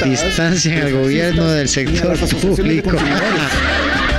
distancian 0.05 0.83
al 0.83 0.93
gobierno 0.93 1.51
del 1.51 1.69
sector 1.69 2.17
público. 2.41 2.97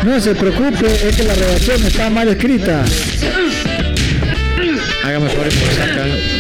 No 0.04 0.22
se 0.22 0.36
preocupe, 0.36 0.86
es 0.86 1.18
que 1.18 1.24
la 1.24 1.34
redacción 1.34 1.84
está 1.84 2.10
mal 2.12 2.28
escrita. 2.28 2.86
Hágame 5.04 5.28
favor 5.28 5.52
sacan. 5.76 6.37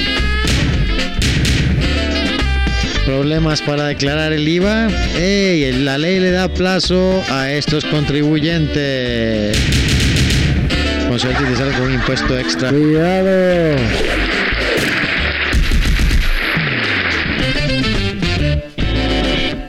Problemas 3.07 3.61
para 3.61 3.85
declarar 3.85 4.33
el 4.33 4.45
IVA. 4.45 4.89
¡Ey! 5.17 5.71
La 5.81 5.97
ley 5.97 6.19
le 6.19 6.29
da 6.29 6.49
plazo 6.49 7.23
a 7.29 7.49
estos 7.53 7.85
contribuyentes. 7.85 9.57
Con 11.07 11.17
suerte 11.17 11.41
con 11.77 11.87
un 11.87 11.93
impuesto 11.93 12.37
extra. 12.37 12.69
Cuidado. 12.69 13.77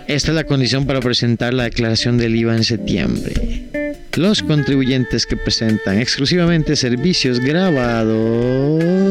Esta 0.08 0.30
es 0.30 0.34
la 0.34 0.42
condición 0.42 0.84
para 0.84 0.98
presentar 0.98 1.54
la 1.54 1.62
declaración 1.62 2.18
del 2.18 2.34
IVA 2.34 2.56
en 2.56 2.64
septiembre. 2.64 3.34
Los 4.16 4.42
contribuyentes 4.42 5.26
que 5.26 5.36
presentan 5.36 6.00
exclusivamente 6.00 6.74
servicios 6.74 7.38
grabados 7.38 9.07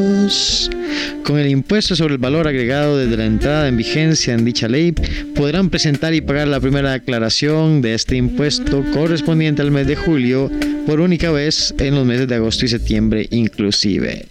con 1.24 1.38
el 1.38 1.48
impuesto 1.48 1.94
sobre 1.94 2.14
el 2.14 2.18
valor 2.18 2.48
agregado 2.48 2.96
desde 2.96 3.16
la 3.16 3.26
entrada 3.26 3.68
en 3.68 3.76
vigencia 3.76 4.34
en 4.34 4.44
dicha 4.44 4.68
ley 4.68 4.92
podrán 5.34 5.70
presentar 5.70 6.14
y 6.14 6.20
pagar 6.20 6.48
la 6.48 6.60
primera 6.60 6.92
declaración 6.92 7.82
de 7.82 7.94
este 7.94 8.16
impuesto 8.16 8.84
correspondiente 8.92 9.62
al 9.62 9.70
mes 9.70 9.86
de 9.86 9.96
julio 9.96 10.50
por 10.86 11.00
única 11.00 11.30
vez 11.30 11.74
en 11.78 11.94
los 11.94 12.06
meses 12.06 12.28
de 12.28 12.34
agosto 12.34 12.64
y 12.64 12.68
septiembre 12.68 13.26
inclusive. 13.30 14.26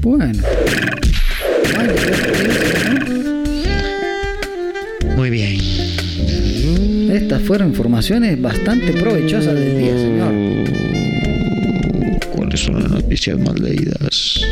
Bueno. 0.00 0.42
Muy 5.16 5.30
bien. 5.30 5.58
Estas 7.12 7.42
fueron 7.42 7.68
informaciones 7.68 8.40
bastante 8.40 8.92
provechosas 8.92 9.54
del 9.54 9.78
día, 9.78 9.98
señor. 9.98 10.81
¿Cuáles 12.52 12.66
son 12.66 12.82
las 12.82 12.90
noticias 12.90 13.38
más 13.38 13.58
leídas? 13.58 14.42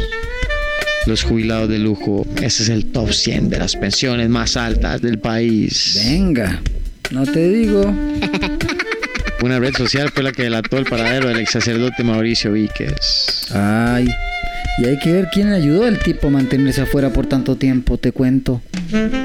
Los 1.05 1.23
jubilados 1.23 1.69
de 1.69 1.79
lujo. 1.79 2.27
Ese 2.41 2.63
es 2.63 2.71
el 2.71 2.87
top 2.87 3.13
100 3.13 3.51
de 3.51 3.59
las 3.59 3.77
pensiones 3.77 4.31
más 4.31 4.57
altas 4.57 5.03
del 5.03 5.19
país. 5.19 6.01
Venga, 6.03 6.63
no 7.11 7.27
te 7.27 7.47
digo. 7.51 7.83
Una 9.43 9.59
red 9.59 9.75
social 9.77 10.11
fue 10.15 10.23
la 10.23 10.33
que 10.33 10.45
delató 10.45 10.79
el 10.79 10.87
paradero 10.87 11.29
del 11.29 11.41
ex 11.41 11.51
sacerdote 11.51 12.03
Mauricio 12.03 12.53
Víquez. 12.53 13.53
Ay, 13.53 14.09
y 14.79 14.87
hay 14.87 14.99
que 14.99 15.13
ver 15.13 15.29
quién 15.31 15.53
ayudó 15.53 15.85
al 15.85 15.99
tipo 15.99 16.29
a 16.29 16.31
mantenerse 16.31 16.81
afuera 16.81 17.13
por 17.13 17.27
tanto 17.27 17.57
tiempo, 17.57 17.99
te 17.99 18.13
cuento. 18.13 18.63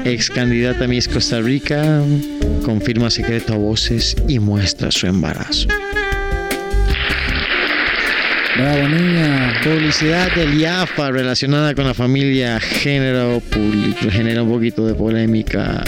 Ex 0.04 0.28
candidata 0.28 0.84
a 0.84 0.86
Miss 0.86 1.08
Costa 1.08 1.40
Rica 1.40 2.02
confirma 2.62 3.08
secreto 3.08 3.54
a 3.54 3.56
voces 3.56 4.14
y 4.28 4.38
muestra 4.38 4.90
su 4.90 5.06
embarazo. 5.06 5.66
Bravo, 8.56 8.88
niña. 8.88 9.52
Publicidad 9.62 10.34
del 10.34 10.58
IAFA 10.58 11.10
relacionada 11.10 11.74
con 11.74 11.84
la 11.84 11.92
familia 11.92 12.58
género 12.58 13.40
público 13.50 14.10
genera 14.10 14.42
un 14.42 14.50
poquito 14.50 14.86
de 14.86 14.94
polémica. 14.94 15.84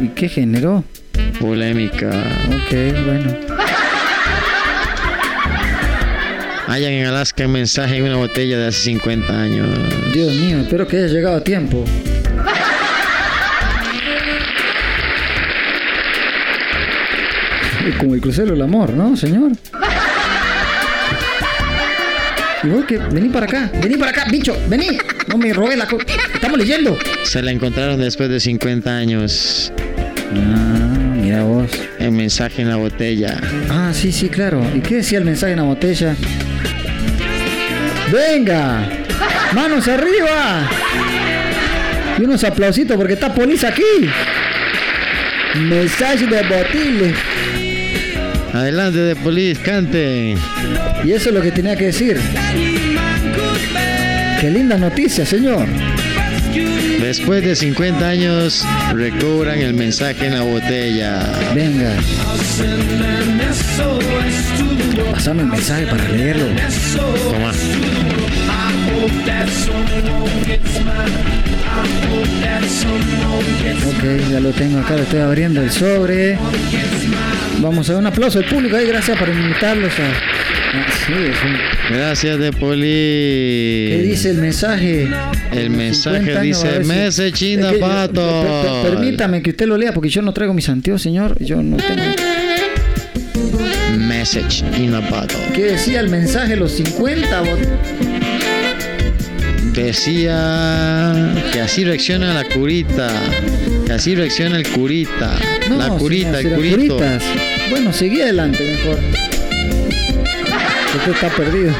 ¿Y 0.00 0.08
qué 0.08 0.28
generó? 0.28 0.82
Polémica. 1.38 2.08
Ok, 2.48 2.72
bueno. 3.06 3.36
Hayan 6.66 6.92
en 6.92 7.06
Alaska 7.06 7.46
un 7.46 7.52
mensaje 7.52 7.98
en 7.98 8.02
una 8.02 8.16
botella 8.16 8.58
de 8.58 8.66
hace 8.66 8.80
50 8.80 9.40
años. 9.40 9.68
Dios 10.12 10.34
mío, 10.34 10.58
espero 10.62 10.88
que 10.88 10.96
haya 10.96 11.06
llegado 11.06 11.36
a 11.36 11.44
tiempo. 11.44 11.84
Como 17.98 18.14
el 18.14 18.20
crucero 18.20 18.52
del 18.52 18.62
amor, 18.62 18.92
¿no, 18.92 19.16
señor? 19.16 19.52
Y 22.62 22.68
vos 22.68 22.84
que 22.84 22.98
vení 22.98 23.28
para 23.30 23.46
acá, 23.46 23.70
vení 23.80 23.96
para 23.96 24.10
acá, 24.10 24.24
bicho, 24.30 24.54
vení. 24.68 24.98
No 25.28 25.38
me 25.38 25.52
robé 25.52 25.76
la 25.76 25.86
co- 25.86 25.98
Estamos 26.34 26.58
leyendo. 26.58 26.98
Se 27.24 27.42
la 27.42 27.50
encontraron 27.52 27.98
después 28.00 28.28
de 28.28 28.38
50 28.38 28.94
años. 28.96 29.72
Ah, 30.34 31.14
mira 31.16 31.42
vos. 31.42 31.70
El 31.98 32.12
mensaje 32.12 32.62
en 32.62 32.68
la 32.68 32.76
botella. 32.76 33.40
Ah, 33.70 33.92
sí, 33.94 34.12
sí, 34.12 34.28
claro. 34.28 34.62
¿Y 34.74 34.80
qué 34.80 34.96
decía 34.96 35.18
el 35.18 35.24
mensaje 35.24 35.52
en 35.52 35.58
la 35.58 35.64
botella? 35.64 36.14
¡Venga! 38.12 38.86
¡Manos 39.54 39.86
arriba! 39.88 40.68
Y 42.18 42.22
unos 42.22 42.44
aplausitos 42.44 42.96
porque 42.96 43.14
está 43.14 43.32
Polis 43.34 43.64
aquí. 43.64 43.82
Mensaje 45.56 46.26
de 46.26 46.42
botile. 46.42 47.14
Adelante 48.52 48.98
de 48.98 49.16
Polis, 49.16 49.58
cante. 49.58 50.34
Y 51.04 51.12
eso 51.12 51.28
es 51.28 51.34
lo 51.34 51.40
que 51.40 51.52
tenía 51.52 51.76
que 51.76 51.86
decir. 51.86 52.20
Qué 54.40 54.50
linda 54.50 54.76
noticia, 54.76 55.24
señor. 55.24 55.66
Después 57.00 57.44
de 57.44 57.56
50 57.56 58.08
años, 58.08 58.64
recobran 58.92 59.60
el 59.60 59.74
mensaje 59.74 60.26
en 60.26 60.34
la 60.34 60.42
botella. 60.42 61.26
Venga. 61.54 61.94
Pasame 65.12 65.42
el 65.42 65.48
mensaje 65.48 65.86
para 65.86 66.08
leerlo. 66.08 66.46
Toma. 67.30 67.52
Ok, 73.88 74.30
ya 74.30 74.40
lo 74.40 74.50
tengo 74.50 74.78
acá, 74.80 74.96
lo 74.96 75.02
estoy 75.02 75.20
abriendo 75.20 75.62
el 75.62 75.70
sobre. 75.70 76.38
Vamos 77.60 77.88
a 77.88 77.92
dar 77.92 78.00
un 78.00 78.06
aplauso 78.06 78.38
al 78.38 78.44
público 78.46 78.76
ahí, 78.76 78.86
gracias 78.86 79.18
por 79.18 79.28
invitarlos 79.28 79.92
a. 79.98 80.12
Sí, 81.06 81.12
es 81.12 81.42
un- 81.44 81.96
Gracias 81.96 82.38
de 82.38 82.52
Polis. 82.52 82.84
¿Qué 82.84 84.00
dice 84.04 84.30
el 84.30 84.38
mensaje? 84.38 85.08
El 85.52 85.70
mensaje 85.70 86.18
50 86.20 86.40
años, 86.40 86.64
a 86.64 86.68
dice, 86.68 86.82
si- 86.84 86.88
Mese 86.88 87.32
chinda 87.32 87.66
Es 87.68 87.74
que 87.74 87.80
yo- 87.80 87.86
pato. 87.86 88.42
per- 88.42 88.82
per- 88.82 88.92
Permítame 88.94 89.42
que 89.42 89.50
usted 89.50 89.66
lo 89.66 89.76
lea 89.76 89.92
porque 89.92 90.08
yo 90.08 90.22
no 90.22 90.32
traigo 90.32 90.54
mis 90.54 90.68
anteojos, 90.68 91.02
señor. 91.02 91.36
Yo 91.42 91.60
no 91.62 91.76
tengo. 91.76 92.02
Message 93.98 94.64
in 94.78 94.94
a 94.94 95.00
bottle. 95.00 95.38
¿Qué 95.54 95.62
decía 95.72 96.00
el 96.00 96.08
mensaje? 96.08 96.56
Los 96.56 96.72
50 96.72 97.42
bot- 97.42 98.19
Decía 99.72 101.34
que 101.52 101.60
así 101.60 101.84
reacciona 101.84 102.34
la 102.34 102.44
curita. 102.44 103.10
Que 103.86 103.92
así 103.92 104.14
reacciona 104.14 104.56
el 104.58 104.68
curita. 104.68 105.38
No, 105.68 105.76
la 105.76 105.88
curita, 105.90 106.40
el 106.40 106.48
si 106.48 106.54
curito. 106.54 106.96
curitas. 106.96 107.22
Bueno, 107.70 107.92
seguí 107.92 108.20
adelante 108.20 108.64
mejor. 108.64 108.98
Usted 110.96 111.12
está 111.12 111.28
perdido. 111.30 111.72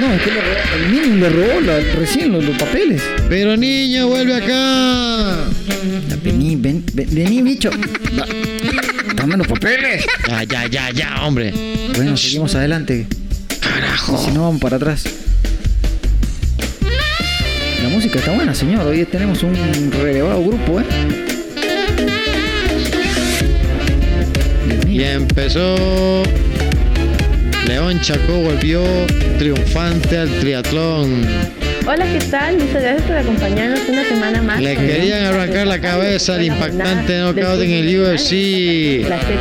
No, 0.00 0.12
es 0.14 0.22
que 0.22 0.30
le 0.30 0.84
el 0.84 0.92
niño 0.92 1.16
le 1.16 1.28
robó 1.30 1.60
la- 1.60 1.80
recién 1.98 2.30
los, 2.32 2.44
los 2.44 2.56
papeles. 2.56 3.02
Pero 3.28 3.56
niño, 3.56 4.06
vuelve 4.06 4.34
acá. 4.36 5.44
Vení, 6.22 6.54
ven, 6.56 6.84
ven- 6.94 7.08
vení, 7.12 7.42
bicho. 7.42 7.70
Da- 8.14 8.26
Dame 9.16 9.36
los 9.36 9.48
papeles. 9.48 10.04
Ya, 10.28 10.44
ya, 10.44 10.66
ya, 10.68 10.90
ya, 10.90 11.22
hombre. 11.26 11.52
Bueno, 11.96 12.16
seguimos 12.16 12.54
adelante. 12.54 13.06
Carajo. 13.80 14.18
Si 14.18 14.32
no, 14.32 14.42
vamos 14.42 14.60
para 14.60 14.74
atrás. 14.74 15.04
La 17.80 17.88
música 17.90 18.18
está 18.18 18.32
buena, 18.32 18.52
señor. 18.52 18.84
Hoy 18.84 19.04
tenemos 19.04 19.44
un 19.44 19.54
relevado 19.92 20.42
grupo, 20.42 20.80
¿eh? 20.80 20.84
Y 24.88 25.04
empezó. 25.04 25.76
León 27.68 28.00
Chacó 28.00 28.40
volvió 28.40 28.82
triunfante 29.38 30.18
al 30.18 30.40
triatlón. 30.40 31.24
Hola, 31.90 32.04
¿qué 32.04 32.18
tal? 32.30 32.58
Muchas 32.58 32.82
gracias 32.82 33.02
por 33.04 33.16
acompañarnos 33.16 33.80
una 33.88 34.04
semana 34.04 34.42
más. 34.42 34.60
Le 34.60 34.76
querían 34.76 35.24
arrancar 35.24 35.66
la 35.66 35.80
cabeza 35.80 36.34
al 36.34 36.44
impactante 36.44 37.16
knockout 37.16 37.62
en 37.62 37.70
el 37.70 37.98
UFC 37.98 38.30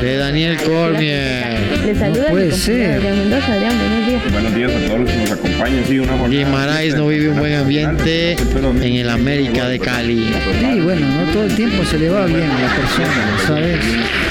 de 0.01 0.15
Daniel 0.17 0.55
Cormier. 0.55 1.57
Les 1.85 1.97
saluda 1.97 2.23
No 2.23 2.29
puede 2.29 2.45
mi 2.45 2.51
compañero 2.51 2.55
ser. 2.55 2.91
Adrián 2.93 3.17
Mendoza. 3.17 3.53
Adrián, 3.53 3.73
buenos 3.77 4.07
días. 4.07 4.31
Buenos 4.31 4.55
días 4.55 4.71
a 4.71 4.87
todos 4.87 4.99
los 5.01 5.09
que 5.09 5.17
nos 5.17 5.31
acompañan. 5.31 5.83
Sí, 5.89 5.99
una 5.99 6.17
jornada 6.17 6.29
Guimaraes 6.29 6.95
no 6.95 7.07
vive 7.07 7.29
un 7.31 7.37
buen 7.37 7.53
ambiente 7.53 8.31
en 8.31 8.93
el 8.95 9.09
América 9.09 9.67
de 9.67 9.79
Cali. 9.79 10.33
Sí, 10.57 10.79
bueno, 10.79 11.05
no 11.05 11.33
todo 11.33 11.43
el 11.43 11.53
tiempo 11.53 11.83
se 11.83 11.99
le 11.99 12.07
va 12.07 12.27
bien 12.27 12.49
a 12.49 12.61
la 12.61 12.75
persona, 12.77 13.37
¿sabes? 13.45 13.77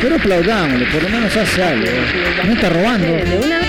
Pero 0.01 0.17
aplaudámosle, 0.17 0.87
por 0.87 1.03
lo 1.03 1.09
menos 1.11 1.37
hace 1.37 1.63
algo. 1.63 1.91
No 2.47 2.53
está 2.55 2.71
robando. 2.71 3.09
De 3.09 3.41
una 3.45 3.59
vez. 3.59 3.67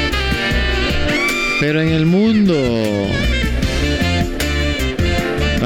Pero 1.60 1.82
en 1.82 1.89
el 1.89 2.06
mundo, 2.06 3.10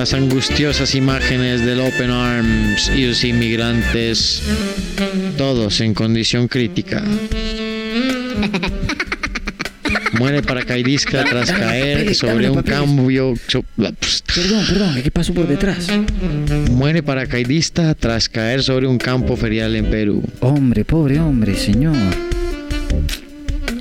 las 0.02 0.16
angustiosas 0.16 0.96
imágenes 0.96 1.64
del 1.64 1.80
Open 1.80 2.10
Arms 2.10 2.90
y 2.90 3.06
sus 3.06 3.24
inmigrantes, 3.24 4.42
todos 5.38 5.80
en 5.80 5.94
condición 5.94 6.48
crítica. 6.48 7.04
Muere 10.14 10.42
paracaidista 10.42 11.24
tras 11.24 11.52
los 11.52 11.60
caer 11.60 12.16
sobre 12.16 12.48
los 12.48 12.58
un 12.58 12.64
cambio. 12.64 13.36
Perdón, 13.48 14.66
perdón, 14.68 15.02
¿qué 15.04 15.12
pasó 15.12 15.36
por 15.36 15.48
detrás? 15.48 15.88
Muere 16.72 17.04
paracaidista 17.04 17.94
tras 17.94 18.28
caer 18.28 18.64
sobre 18.64 18.88
un 18.88 18.98
campo 18.98 19.38
ferial 19.38 19.76
en 19.76 19.92
Perú. 19.92 20.24
Hombre, 20.40 20.84
pobre 20.84 21.20
hombre, 21.20 21.56
señor. 21.56 21.96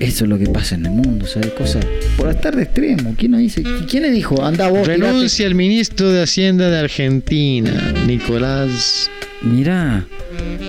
Eso 0.01 0.24
es 0.24 0.30
lo 0.30 0.38
que 0.38 0.46
pasa 0.46 0.76
en 0.76 0.86
el 0.86 0.92
mundo, 0.92 1.26
¿sabes? 1.26 1.51
Cosas 1.51 1.84
por 2.16 2.30
estar 2.30 2.57
de 2.57 2.62
extremo. 2.62 3.14
¿Quién 3.18 3.32
nos 3.32 3.40
dice? 3.40 3.62
¿Quién 3.88 4.03
le 4.03 4.11
dijo? 4.11 4.42
Anda 4.42 4.68
vos. 4.68 4.86
Renuncia 4.86 5.46
el 5.46 5.55
ministro 5.55 6.09
de 6.09 6.22
Hacienda 6.22 6.70
de 6.70 6.78
Argentina, 6.78 7.92
Nicolás. 8.07 9.11
Mirá, 9.42 10.07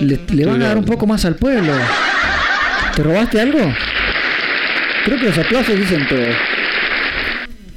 le, 0.01 0.19
le 0.33 0.45
van 0.45 0.61
a 0.61 0.67
dar 0.67 0.77
un 0.77 0.85
poco 0.85 1.07
más 1.07 1.23
al 1.23 1.37
pueblo. 1.37 1.73
¿Te 2.95 3.03
robaste 3.03 3.39
algo? 3.39 3.59
Creo 5.05 5.17
que 5.17 5.25
los 5.27 5.37
aplausos 5.37 5.79
dicen 5.79 6.05
todo. 6.09 6.19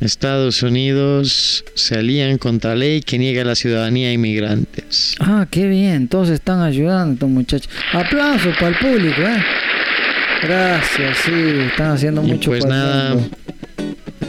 Estados 0.01 0.63
Unidos 0.63 1.65
se 1.75 1.97
alían 1.97 2.37
contra 2.39 2.75
ley 2.75 3.01
que 3.01 3.17
niega 3.17 3.45
la 3.45 3.55
ciudadanía 3.55 4.09
a 4.09 4.13
inmigrantes. 4.13 5.15
Ah, 5.21 5.47
qué 5.51 5.69
bien, 5.69 6.09
todos 6.09 6.29
están 6.31 6.61
ayudando, 6.61 7.27
muchachos. 7.29 7.71
Aplausos 7.93 8.55
para 8.57 8.69
el 8.69 8.77
público, 8.77 9.23
¿eh? 9.23 9.43
Gracias, 10.45 11.19
sí, 11.25 11.33
están 11.71 11.93
haciendo 11.93 12.23
Y 12.23 12.33
mucho 12.33 12.51
pues 12.51 12.67
nada, 12.67 13.17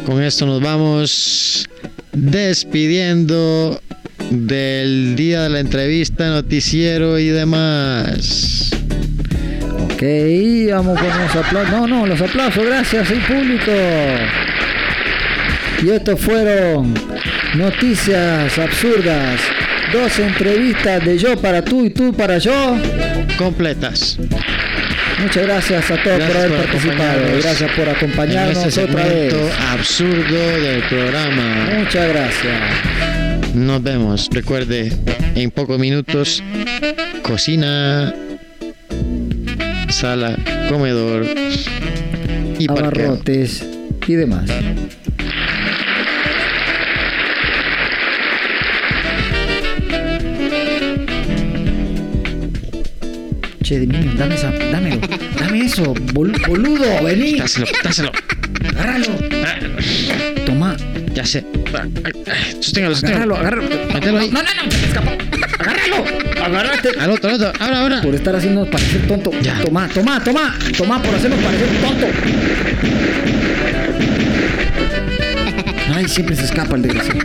con 0.05 0.23
esto 0.23 0.45
nos 0.45 0.61
vamos 0.61 1.67
despidiendo 2.13 3.81
del 4.29 5.15
día 5.17 5.43
de 5.43 5.49
la 5.49 5.59
entrevista, 5.59 6.29
noticiero 6.29 7.19
y 7.19 7.27
demás. 7.27 8.71
Ok, 9.83 10.03
vamos 10.71 10.99
con 10.99 11.07
los 11.07 11.35
aplausos. 11.35 11.71
No, 11.71 11.87
no, 11.87 12.05
los 12.05 12.21
aplausos, 12.21 12.65
gracias, 12.65 13.11
el 13.11 13.19
público. 13.19 13.71
Y 15.83 15.89
estos 15.89 16.19
fueron 16.19 16.93
noticias 17.55 18.57
absurdas. 18.57 19.41
Dos 19.91 20.17
entrevistas 20.19 21.03
de 21.03 21.17
yo 21.17 21.37
para 21.37 21.61
tú 21.61 21.85
y 21.85 21.89
tú 21.89 22.13
para 22.13 22.37
yo. 22.37 22.77
Completas. 23.37 24.17
Muchas 25.21 25.43
gracias 25.45 25.91
a 25.91 26.03
todos 26.03 26.17
Gracias 26.17 26.27
por 26.27 26.37
haber 26.37 26.51
por 26.51 26.65
participado. 26.65 27.21
Gracias 27.41 27.71
por 27.71 27.87
En 27.87 27.95
acompañarnos 27.95 28.65
este 28.65 28.83
otra 28.83 29.03
vez. 29.05 29.33
absurdo 29.71 30.61
del 30.61 30.81
programa. 30.89 31.69
Muchas 31.77 32.09
gracias. 32.09 32.61
Nos 33.55 33.81
vemos. 33.81 34.29
Recuerde, 34.31 34.91
en 35.35 35.51
pocos 35.51 35.79
minutos, 35.79 36.43
cocina, 37.21 38.13
sala, 39.89 40.35
comedor 40.69 41.25
y 42.59 42.67
parqueo. 42.67 42.85
Abarrotes 42.85 43.65
y 44.07 44.13
demás. 44.13 44.49
Che, 53.65 53.79
niño, 53.79 54.13
dame 54.15 54.35
esa, 54.35 54.51
dámelo, 54.51 55.01
dame 55.39 55.65
eso, 55.65 55.91
bol- 56.13 56.31
boludo, 56.47 56.85
vení, 57.03 57.39
Dáselo, 57.39 57.65
dáselo. 57.83 58.11
agárralo. 58.77 59.07
Toma, 60.45 60.77
Ya 61.15 61.25
sé. 61.25 61.43
Sosténgalo, 62.61 62.93
sosténgalo. 62.93 63.35
agárralo, 63.35 63.65
agárralo. 63.65 63.93
Mételo 63.93 64.17
ahí. 64.19 64.29
No, 64.29 64.43
no, 64.43 64.49
no, 64.65 64.71
se 64.71 64.85
escapó. 64.85 65.11
Agárralo, 65.59 66.05
agárrate. 66.45 66.89
Al 66.99 67.09
otro, 67.09 67.29
al 67.29 67.35
otro. 67.37 67.53
Ahora, 67.59 67.79
ahora. 67.81 68.01
Por 68.03 68.13
estar 68.13 68.35
haciendo 68.35 68.69
parecer 68.69 69.07
tonto. 69.07 69.31
Ya. 69.41 69.59
Toma, 69.63 69.87
toma, 69.87 70.23
toma, 70.23 70.55
toma 70.77 71.01
por 71.01 71.15
hacernos 71.15 71.39
parecer 71.39 71.67
tonto. 71.81 72.07
Ay, 75.95 76.07
siempre 76.07 76.35
se 76.35 76.43
escapa 76.45 76.75
el 76.75 76.81
desgraciado. 76.83 77.19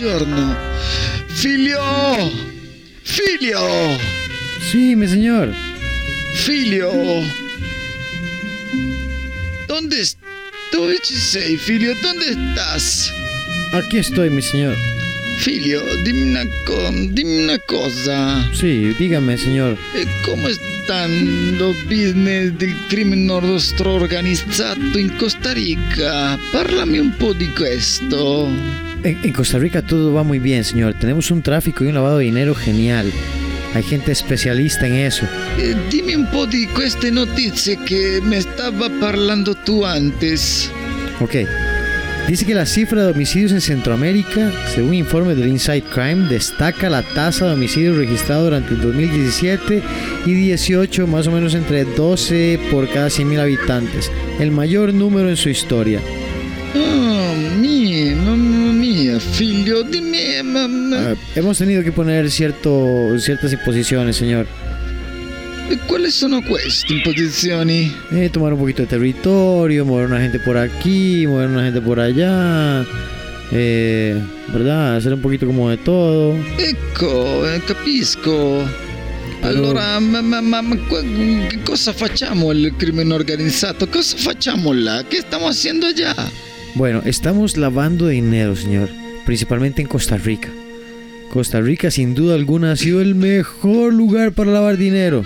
Mezzogiorno. 0.00 0.56
Figlio! 1.28 1.80
Figlio! 3.02 3.60
Sí, 4.70 4.96
mi 4.96 5.06
señor. 5.06 5.52
Figlio! 6.34 6.90
¿Dónde, 9.68 10.00
es- 10.00 10.16
dove 10.72 10.96
ci 11.02 11.14
sei, 11.14 11.56
figlio? 11.56 11.94
¿Dónde 12.02 12.30
estás? 12.30 13.12
Aquí 13.72 13.98
estoy, 13.98 14.30
mi 14.30 14.42
señor. 14.42 14.76
Figlio, 15.38 15.80
dimmi 16.04 16.30
una, 16.30 16.44
co- 16.66 16.90
dimmi 17.12 17.44
una 17.44 17.58
cosa. 17.58 18.48
Sí, 18.52 18.94
dígame, 18.98 19.36
señor. 19.38 19.76
E 19.94 20.06
come 20.24 20.52
stanno 20.52 21.72
business 21.88 22.50
del 22.52 22.74
crimine 22.88 23.24
nostro 23.24 23.92
organizzato 23.92 24.98
in 24.98 25.14
Costa 25.16 25.52
Rica? 25.52 26.38
Parlami 26.52 26.98
un 26.98 27.14
po' 27.16 27.32
di 27.32 27.48
questo. 27.52 28.48
En, 29.02 29.32
Costa 29.32 29.58
Rica 29.58 29.82
todo 29.82 30.12
va 30.12 30.22
muy 30.22 30.38
bien, 30.38 30.64
señor. 30.64 30.94
Tenemos 30.94 31.30
un 31.30 31.42
tráfico 31.42 31.84
y 31.84 31.88
un 31.88 31.94
lavado 31.94 32.18
de 32.18 32.24
dinero 32.24 32.54
genial. 32.54 33.10
Hay 33.74 33.82
gente 33.82 34.12
especialista 34.12 34.86
en 34.86 34.94
eso. 34.94 35.26
Eh, 35.58 35.76
dimmi 35.90 36.14
un 36.14 36.26
po' 36.26 36.44
di 36.44 36.66
queste 36.66 37.10
notizie 37.10 37.78
che 37.84 38.20
mi 38.22 38.40
stava 38.40 38.90
parlando 39.00 39.54
tu 39.54 39.84
antes. 39.84 40.70
Ok. 41.20 41.46
Dice 42.28 42.44
que 42.44 42.54
la 42.54 42.66
cifra 42.66 43.04
de 43.04 43.12
homicidios 43.12 43.52
en 43.52 43.60
Centroamérica, 43.60 44.52
según 44.74 44.94
informes 44.94 45.36
del 45.36 45.48
Inside 45.48 45.82
Crime, 45.82 46.28
destaca 46.28 46.90
la 46.90 47.02
tasa 47.02 47.46
de 47.46 47.54
homicidios 47.54 47.96
registrados 47.96 48.44
durante 48.44 48.74
el 48.74 48.80
2017 48.80 49.82
y 50.26 50.32
18, 50.32 51.06
más 51.06 51.26
o 51.26 51.32
menos 51.32 51.54
entre 51.54 51.84
12 51.84 52.60
por 52.70 52.88
cada 52.88 53.08
100.000 53.08 53.40
habitantes, 53.40 54.12
el 54.38 54.50
mayor 54.52 54.92
número 54.94 55.28
en 55.28 55.36
su 55.36 55.48
historia. 55.48 56.00
Mia, 59.40 59.54
figlio 59.64 59.82
di 59.82 60.00
me, 60.00 60.42
mamma. 60.42 60.96
Ah, 61.12 61.14
hemos 61.34 61.58
tenido 61.58 61.82
que 61.82 61.92
poner 61.92 62.30
cierto, 62.30 63.18
ciertas 63.18 63.52
imposiciones, 63.52 64.16
señor. 64.16 64.46
Quali 65.86 66.10
sono 66.10 66.42
queste 66.42 66.94
imposizioni? 66.94 67.92
Eh, 68.10 68.28
tomar 68.28 68.52
un 68.52 68.58
poquito 68.58 68.82
de 68.82 68.88
territorio, 68.88 69.84
mover 69.84 70.06
una 70.06 70.20
gente 70.20 70.40
por 70.40 70.56
aquí, 70.56 71.26
mover 71.28 71.48
una 71.48 71.62
gente 71.62 71.80
por 71.80 72.00
allá. 72.00 72.84
eh, 73.52 74.20
¿Verdad? 74.52 74.96
Hacer 74.96 75.14
un 75.14 75.20
poquito 75.20 75.46
como 75.46 75.70
de 75.70 75.76
todo. 75.76 76.36
Ecco, 76.58 77.46
eh, 77.48 77.60
capisco. 77.66 78.64
Allora, 79.42 79.98
ma, 80.00 80.20
ma- 80.20 80.40
ma- 80.42 80.60
ma 80.60 80.76
che 81.48 81.60
cosa 81.64 81.92
facciamo 81.92 82.50
il 82.52 82.74
crimine 82.76 83.14
organizzato? 83.14 83.86
Cosa 83.88 84.16
facciamo 84.16 84.72
là? 84.72 85.02
Che 85.08 85.20
stiamo 85.20 85.46
haciendo 85.48 85.86
allá? 85.86 86.14
Bueno, 86.74 87.00
estamos 87.04 87.56
lavando 87.56 88.08
dinero, 88.08 88.54
señor. 88.54 88.90
Principalmente 89.26 89.82
en 89.82 89.88
Costa 89.88 90.16
Rica. 90.16 90.48
Costa 91.32 91.60
Rica, 91.60 91.90
sin 91.90 92.14
duda 92.14 92.34
alguna, 92.34 92.72
ha 92.72 92.76
sido 92.76 93.00
el 93.00 93.14
mejor 93.14 93.92
lugar 93.94 94.32
para 94.32 94.50
lavar 94.50 94.76
dinero. 94.76 95.24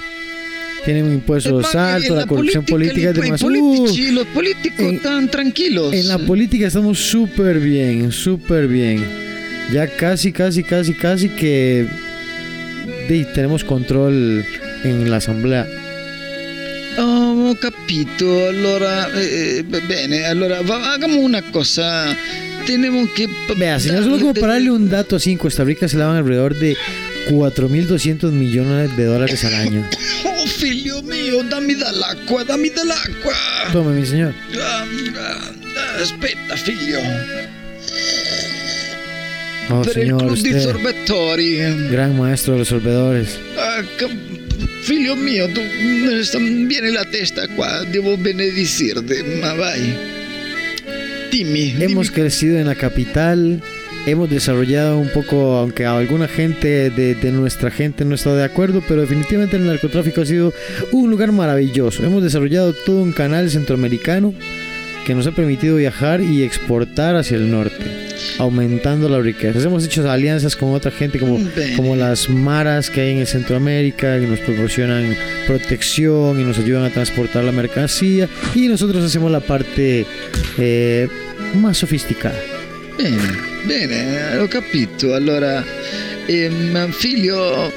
Tienen 0.84 1.11
impuestos 1.14 1.74
altos, 1.74 2.11
en 2.11 2.16
la 2.16 2.26
corrupción 2.26 2.64
política 2.66 3.09
es 3.11 3.14
demasiado. 3.14 3.55
politici, 3.55 4.11
los 4.11 4.26
políticos 4.26 4.86
tan 5.03 5.30
tranquilos. 5.30 5.95
En 5.95 6.09
la 6.09 6.18
política 6.18 6.66
estamos 6.66 6.99
súper 6.99 7.59
bien, 7.59 8.12
súper 8.12 8.68
bien. 8.68 9.03
Ya 9.72 9.86
casi, 9.86 10.30
casi, 10.30 10.62
casi, 10.62 10.92
casi 10.92 11.30
que 11.30 11.86
di, 13.09 13.24
tenemos 13.34 13.64
control 13.64 14.45
en 14.84 15.11
la 15.11 15.16
asamblea. 15.16 15.66
Oh, 16.99 17.57
capito. 17.61 18.26
Allora, 18.51 19.09
eh, 19.16 19.64
eh, 19.72 19.80
bene, 19.88 20.26
allora 20.26 20.61
va- 20.62 20.92
hagamos 20.92 21.16
una 21.16 21.40
cosa. 21.51 22.14
Tenemos 22.67 23.11
que... 23.11 23.29
Vea, 23.57 23.79
señor, 23.79 24.05
solo 24.05 24.19
como 24.19 24.35
para 24.35 24.55
darle 24.55 24.71
un 24.71 24.89
dato 24.89 25.17
así, 25.17 25.33
en 25.33 25.39
Costa 25.39 25.65
Rica 25.65 25.87
se 25.89 25.97
lavan 25.97 26.17
alrededor 26.17 26.55
de 26.57 26.77
4.200 27.29 28.31
millones 28.33 28.97
de 28.97 29.05
dólares 29.05 29.45
al 29.45 29.55
año. 29.55 29.89
Oh, 30.25 30.47
figlio 30.47 31.03
mio, 31.03 31.43
dammi 31.45 31.75
dall'acqua, 31.75 32.45
dammi 32.45 32.71
dall'acqua. 32.71 33.35
Tome, 33.73 33.99
mi 34.01 34.07
señor. 34.07 34.35
Ah, 34.61 34.85
ah, 35.17 36.03
Aspetta, 36.03 36.57
figlio. 36.57 36.99
Oh, 39.71 39.83
per 39.83 39.95
señor, 39.95 40.25
usted, 40.25 40.62
sorbetori. 40.62 41.57
gran 41.91 42.19
maestro 42.19 42.53
de 42.55 42.59
los 42.61 42.69
sorbedores. 42.69 43.39
Ah, 43.59 43.81
tu 43.99 45.61
me 45.62 46.23
sta- 46.25 46.39
viene 46.39 46.91
la 46.91 47.05
testa 47.07 47.49
qua, 47.49 47.83
devo 47.85 48.17
benedicirti, 48.19 49.23
ma 49.41 49.55
vai. 49.55 50.14
Dimmi, 51.35 51.74
Hemos 51.80 52.12
crecido 52.12 52.61
en 52.61 52.68
la 52.68 52.76
capital, 52.76 53.61
hemos 54.07 54.30
desarrollado 54.30 55.01
un 55.01 55.09
poco, 55.09 55.57
aunque 55.57 55.85
alguna 55.85 56.28
gente 56.28 56.91
de, 56.91 57.16
de 57.16 57.32
nuestra 57.32 57.72
gente 57.72 58.05
no 58.05 58.14
está 58.14 58.37
de 58.37 58.45
acuerdo, 58.45 58.85
pero 58.87 59.01
definitivamente 59.01 59.57
el 59.57 59.66
narcotráfico 59.66 60.20
ha 60.20 60.26
sido 60.26 60.53
un 60.93 61.11
lugar 61.11 61.32
maravilloso. 61.32 62.05
Hemos 62.05 62.22
desarrollado 62.22 62.72
todo 62.87 63.03
un 63.03 63.11
canal 63.11 63.51
centroamericano 63.51 64.32
que 65.05 65.14
nos 65.16 65.26
ha 65.26 65.32
permitido 65.32 65.76
viajar 65.76 66.20
y 66.20 66.45
exportar 66.45 67.16
hacia 67.16 67.37
el 67.37 67.51
norte, 67.51 67.85
aumentando 68.39 69.09
la 69.09 69.18
riqueza. 69.18 69.59
Hemos 69.59 69.85
hecho 69.85 70.09
alianzas 70.09 70.55
con 70.55 70.72
otra 70.72 70.93
gente 70.93 71.18
como, 71.18 71.39
Bene. 71.39 71.76
como 71.76 71.97
las 71.97 72.30
maras 72.30 72.91
que 72.91 73.01
hay 73.01 73.18
en 73.18 73.26
Centroamérica, 73.26 74.20
que 74.20 74.26
nos 74.28 74.39
proporcionan 74.39 75.16
protección 75.49 76.41
y 76.41 76.45
nos 76.45 76.59
ayudan 76.59 76.85
a 76.85 76.91
transportar 76.91 77.43
la 77.43 77.51
mercancía, 77.51 78.28
y 78.55 78.68
nosotros 78.68 79.05
hacemos 79.05 79.32
la 79.32 79.41
parte 79.41 80.07
eh, 80.59 81.09
más 81.55 81.79
sofisticada. 81.79 82.39
Bene, 82.97 83.19
bene, 83.67 84.39
ho 84.39 84.49
capito. 84.49 85.15
Allora, 85.15 85.65
ehm, 86.27 86.91
figlio, 86.93 87.73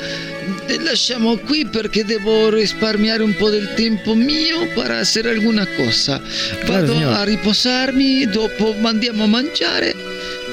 te 0.67 0.79
lasciamo 0.79 1.37
qui 1.37 1.65
perché 1.65 2.05
devo 2.05 2.49
risparmiare 2.49 3.23
un 3.23 3.35
po' 3.35 3.49
del 3.49 3.73
tempo 3.75 4.13
mio 4.15 4.67
per 4.75 4.91
hacer 4.91 5.27
alguna 5.27 5.65
cosa. 5.75 6.21
Claro, 6.65 6.81
Vado 6.81 6.93
signor. 6.93 7.13
a 7.13 7.23
riposarmi, 7.23 8.25
dopo 8.27 8.75
andiamo 8.83 9.23
a 9.23 9.27
mangiare 9.27 9.95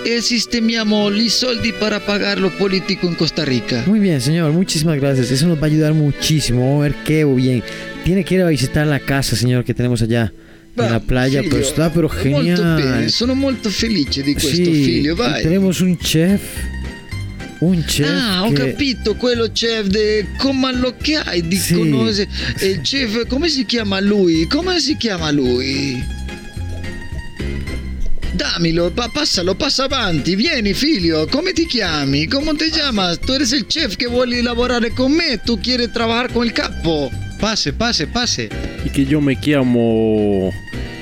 e 0.04 0.20
sistemiamo 0.20 1.10
i 1.10 1.28
soldi 1.28 1.72
para 1.72 1.98
pagar 1.98 2.38
lo 2.38 2.50
politico 2.50 3.06
in 3.06 3.16
Costa 3.16 3.44
Rica. 3.44 3.82
Muy 3.86 4.00
bien, 4.00 4.20
señor, 4.20 4.52
muchísimas 4.52 4.98
gracias. 4.98 5.30
Eso 5.30 5.46
nos 5.46 5.58
va 5.58 5.62
a 5.62 5.66
ayudar 5.66 5.94
muchísimo. 5.94 6.60
Vamos 6.60 6.80
a 6.80 6.88
ver 6.88 6.94
qué 7.04 7.24
bien. 7.24 7.62
Tiene 8.04 8.22
que 8.24 8.34
ir 8.34 8.42
a 8.42 8.48
visitar 8.48 8.86
la 8.86 9.00
casa, 9.00 9.34
señor, 9.34 9.64
que 9.64 9.72
tenemos 9.72 10.02
allá 10.02 10.30
en 10.30 10.53
la 10.76 11.00
playa. 11.00 11.40
Figlio, 11.40 11.50
Pero 11.56 11.62
está, 11.62 11.90
pero 11.92 12.08
Molto 12.08 12.22
genial. 12.22 12.82
bene, 12.82 13.08
sono 13.08 13.34
molto 13.34 13.68
felice 13.70 14.22
di 14.22 14.32
questo, 14.34 14.50
Sí, 14.72 14.84
figlio, 14.84 15.14
vai. 15.14 15.42
tenemos 15.42 15.80
un 15.80 15.96
chef. 15.96 16.40
Un 17.60 17.82
chef. 17.86 18.08
Ah, 18.10 18.42
ho 18.44 18.52
que- 18.52 18.72
capito, 18.72 19.14
quello 19.14 19.48
chef 19.52 19.86
de 19.86 20.26
come 20.38 20.72
lo 20.74 20.94
che 21.00 21.16
hai 21.16 21.46
di 21.46 21.56
Sì. 21.56 21.74
conosce- 21.74 22.28
il 22.60 22.80
chef, 22.82 23.26
come 23.26 23.48
si 23.48 23.64
chiama 23.64 24.00
lui? 24.00 24.46
Come 24.48 24.80
si 24.80 24.96
chiama 24.96 25.30
lui? 25.30 26.02
Damilo, 28.34 28.90
pa- 28.90 29.08
passalo, 29.12 29.54
passa 29.54 29.84
avanti, 29.84 30.34
vieni 30.34 30.74
figlio, 30.74 31.26
come 31.30 31.52
ti 31.52 31.66
chiami? 31.66 32.26
Come 32.26 32.54
ti 32.56 32.68
chiamas? 32.68 33.18
Tu 33.20 33.32
eres 33.32 33.52
il 33.52 33.66
chef 33.66 33.94
che 33.96 34.06
vuoi 34.06 34.42
lavorare 34.42 34.90
con 34.90 35.12
me, 35.12 35.40
tu 35.44 35.60
quieres 35.60 35.92
trabajar 35.92 36.32
con 36.32 36.44
il 36.44 36.52
capo. 36.52 37.10
Pase, 37.38 37.72
pase, 37.72 38.06
pase. 38.08 38.48
Y 38.84 38.90
que 38.90 39.04
yo 39.04 39.20
me 39.20 39.38
llamo. 39.40 40.52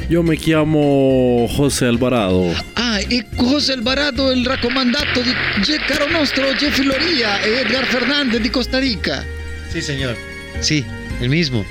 Yo 0.09 0.23
me 0.23 0.37
llamo 0.37 1.47
José 1.57 1.87
Alvarado. 1.87 2.53
Ah, 2.75 3.01
e 3.01 3.25
José 3.35 3.73
Alvarado, 3.73 4.31
il 4.31 4.45
raccomandato 4.45 5.23
di 5.23 5.33
Ge- 5.63 5.81
caro 5.87 6.11
nostro 6.11 6.53
Jeffy 6.53 6.83
Loria 6.85 7.41
e 7.41 7.61
Edgar 7.61 7.87
Fernandez 7.87 8.41
di 8.41 8.51
Costa 8.51 8.79
Rica. 8.79 9.25
Sí, 9.73 9.81
señor. 9.81 10.17
Sí, 10.61 10.85
el 11.21 11.31
mismo. 11.31 11.65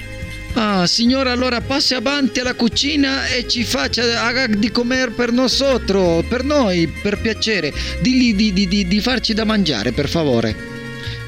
Ah, 0.54 0.86
signora, 0.86 1.32
allora 1.32 1.62
passi 1.62 1.94
avanti 1.94 2.40
alla 2.42 2.54
cucina 2.56 3.28
e 3.28 3.48
ci 3.48 3.64
faccia, 3.64 4.24
haga 4.26 4.48
di 4.48 4.70
comer 4.70 5.12
per 5.12 5.32
nosotros, 5.32 6.26
per 6.28 6.44
noi, 6.44 6.88
per 7.02 7.20
piacere. 7.20 7.74
Digli 8.02 8.36
di, 8.36 8.52
di- 8.54 8.68
di- 8.68 8.88
di 8.88 9.00
farci 9.00 9.34
da 9.34 9.46
mangiare, 9.46 9.92
per 9.92 10.10
favore. 10.10 10.70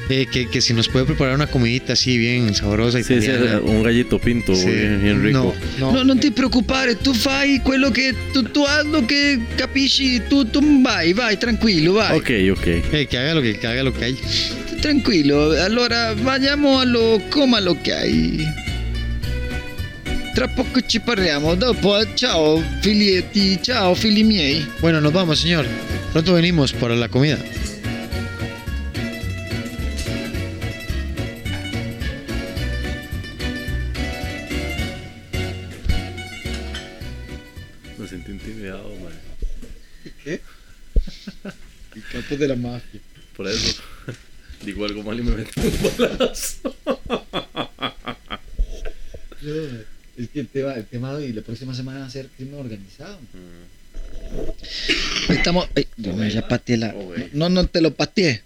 Eh, 0.06 0.26
que, 0.30 0.48
que 0.50 0.60
si 0.60 0.74
nos 0.74 0.86
puede 0.88 1.06
preparar 1.06 1.34
una 1.34 1.46
comidita 1.46 1.94
así 1.94 2.18
bien 2.18 2.54
sabrosa 2.54 2.98
Sí, 2.98 3.04
sí, 3.04 3.14
italiana. 3.24 3.60
un 3.62 3.82
gallito 3.82 4.18
pinto, 4.18 4.54
Sí. 4.54 4.66
bien, 4.66 5.00
bien 5.02 5.22
rico. 5.22 5.54
No, 5.78 5.92
No, 5.92 6.02
non 6.04 6.18
ti 6.18 6.30
preoccupare, 6.30 6.98
tu 6.98 7.14
fai 7.14 7.60
quello 7.62 7.90
che 7.90 8.12
tu, 8.30 8.42
tu 8.50 8.60
haz 8.64 8.84
lo 8.84 9.02
che 9.06 9.40
capisci, 9.56 10.20
tu, 10.28 10.50
tu 10.50 10.60
vai, 10.82 11.14
vai, 11.14 11.38
tranquillo, 11.38 11.92
vai. 11.94 12.14
Ok, 12.18 12.50
ok. 12.52 12.66
Eh, 12.92 13.06
que 13.08 13.16
haga 13.16 13.32
lo 13.32 13.40
que, 13.40 13.56
que 13.58 13.66
haga 13.66 13.82
lo 13.82 13.92
que 13.92 14.04
hay. 14.04 14.18
Tranquillo, 14.82 15.52
allora 15.62 16.14
andiamo 16.26 16.78
allo 16.80 17.22
come 17.30 17.58
lo 17.62 17.74
che 17.80 17.94
hai. 17.94 18.62
Tra 20.34 20.48
poco 20.48 20.80
ci 20.80 20.98
parliamo, 20.98 21.54
dopo 21.54 22.12
ciao 22.14 22.60
figlietti, 22.80 23.62
ciao 23.62 23.94
figli 23.94 24.24
miei. 24.24 24.66
Bueno, 24.80 25.00
nos 25.00 25.12
vamos, 25.12 25.38
señor. 25.38 25.64
Pronto 26.10 26.32
venimos 26.32 26.72
para 26.72 26.96
la 26.96 27.08
comida. 27.08 27.38
Me 37.96 38.08
sentí 38.08 38.32
intimidado, 38.32 38.90
man. 39.04 39.12
¿Qué? 40.24 40.40
El 41.94 42.02
capo 42.10 42.36
de 42.36 42.48
la 42.48 42.56
mafia. 42.56 43.00
Por 43.36 43.46
eso. 43.46 43.80
Digo 44.64 44.84
algo 44.84 45.04
mal 45.04 45.16
y 45.16 45.22
me 45.22 45.36
metí 45.36 45.60
un 45.60 45.96
balazo. 45.96 46.74
Es 50.16 50.28
que 50.28 50.40
el 50.40 50.48
tema, 50.48 50.74
el 50.74 50.84
tema 50.84 51.10
de 51.10 51.24
hoy, 51.24 51.32
la 51.32 51.42
próxima 51.42 51.74
semana 51.74 52.00
va 52.00 52.06
a 52.06 52.10
ser 52.10 52.28
crimen 52.36 52.60
organizado. 52.60 53.18
Mm. 53.32 55.32
Estamos. 55.32 55.68
ay, 55.74 55.86
no, 55.96 56.28
ya 56.28 56.46
pateé 56.46 56.76
la. 56.76 56.94
No, 57.32 57.48
no 57.48 57.66
te 57.66 57.80
lo 57.80 57.94
pateé. 57.94 58.42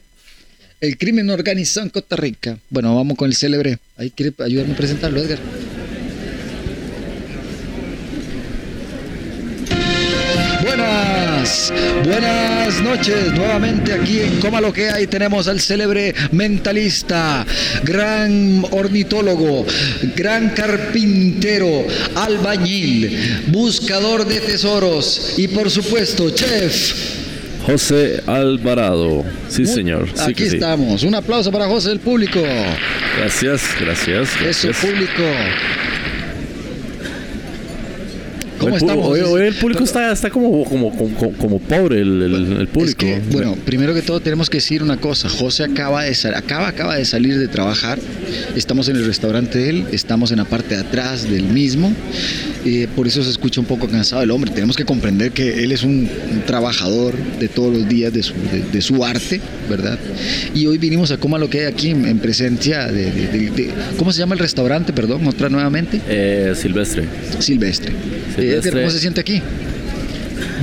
El 0.80 0.96
crimen 0.96 1.28
organizado 1.30 1.84
en 1.84 1.90
Costa 1.90 2.16
Rica. 2.16 2.58
Bueno, 2.70 2.94
vamos 2.94 3.16
con 3.16 3.28
el 3.28 3.34
célebre. 3.34 3.78
Ahí 3.96 4.10
quiere 4.10 4.32
ayudarme 4.38 4.74
a 4.74 4.76
presentarlo, 4.76 5.20
Edgar. 5.20 5.38
Buenas. 11.38 12.82
noches, 12.82 13.32
nuevamente 13.32 13.92
aquí 13.92 14.20
en 14.20 14.40
Coma 14.40 14.60
lo 14.60 14.72
que 14.72 14.90
hay 14.90 15.06
tenemos 15.06 15.46
al 15.46 15.60
célebre 15.60 16.12
mentalista, 16.32 17.46
gran 17.84 18.64
ornitólogo, 18.72 19.64
gran 20.16 20.50
carpintero, 20.50 21.86
albañil, 22.16 23.44
buscador 23.48 24.26
de 24.26 24.40
tesoros 24.40 25.34
y 25.36 25.46
por 25.48 25.70
supuesto 25.70 26.30
chef. 26.30 26.92
José 27.64 28.20
Alvarado. 28.26 29.24
Sí, 29.48 29.64
señor. 29.64 30.08
Sí 30.14 30.30
Aquí 30.30 30.48
sí. 30.48 30.56
estamos. 30.56 31.04
Un 31.04 31.14
aplauso 31.14 31.52
para 31.52 31.66
José 31.66 31.90
del 31.90 32.00
público. 32.00 32.40
Gracias, 33.18 33.62
gracias. 33.78 34.30
Gracias. 34.40 34.76
público. 34.78 35.22
¿Cómo 38.58 38.74
el 38.76 38.82
estamos? 38.82 39.06
Hoy, 39.06 39.20
hoy 39.20 39.42
el 39.42 39.54
público 39.54 39.84
está, 39.84 40.12
está 40.12 40.30
como, 40.30 40.64
como, 40.64 40.90
como, 40.96 41.32
como 41.34 41.58
pobre, 41.60 42.00
el, 42.00 42.22
el- 42.22 42.56
el 42.60 42.68
público. 42.68 42.88
Es 42.88 42.94
que, 42.94 43.20
bueno, 43.32 43.56
primero 43.64 43.94
que 43.94 44.02
todo 44.02 44.20
tenemos 44.20 44.50
que 44.50 44.58
decir 44.58 44.82
una 44.82 44.96
cosa. 44.96 45.28
José 45.28 45.64
acaba 45.64 46.02
de, 46.04 46.16
acaba, 46.34 46.68
acaba 46.68 46.96
de 46.96 47.04
salir 47.04 47.38
de 47.38 47.48
trabajar. 47.48 47.98
Estamos 48.56 48.88
en 48.88 48.96
el 48.96 49.06
restaurante 49.06 49.58
de 49.58 49.70
él, 49.70 49.84
estamos 49.92 50.30
en 50.32 50.38
la 50.38 50.44
parte 50.44 50.74
de 50.74 50.80
atrás 50.82 51.30
del 51.30 51.44
mismo. 51.44 51.92
Eh, 52.64 52.88
por 52.96 53.06
eso 53.06 53.22
se 53.22 53.30
escucha 53.30 53.60
un 53.60 53.66
poco 53.66 53.86
cansado 53.88 54.22
el 54.22 54.30
hombre. 54.30 54.50
Tenemos 54.50 54.76
que 54.76 54.84
comprender 54.84 55.30
que 55.32 55.62
él 55.62 55.72
es 55.72 55.82
un, 55.84 56.08
un 56.32 56.42
trabajador 56.44 57.14
de 57.38 57.48
todos 57.48 57.72
los 57.72 57.88
días 57.88 58.12
de 58.12 58.22
su, 58.22 58.34
de, 58.34 58.62
de 58.72 58.80
su 58.82 59.04
arte, 59.04 59.40
¿verdad? 59.70 59.98
Y 60.54 60.66
hoy 60.66 60.78
vinimos 60.78 61.10
a 61.12 61.16
Coma 61.18 61.38
lo 61.38 61.48
que 61.48 61.60
hay 61.60 61.66
aquí 61.66 61.90
en, 61.90 62.04
en 62.06 62.18
presencia 62.18 62.86
de, 62.88 63.72
¿Cómo 63.96 64.12
se 64.12 64.18
llama 64.18 64.34
el 64.34 64.40
restaurante? 64.40 64.92
Perdón, 64.92 65.26
otra 65.26 65.48
nuevamente. 65.48 66.00
Eh, 66.08 66.52
Silvestre. 66.56 67.04
Silvestre. 67.38 67.92
Eh, 68.36 68.47
Edgar, 68.50 68.72
¿Cómo 68.74 68.90
se 68.90 68.98
siente 69.00 69.20
aquí? 69.20 69.42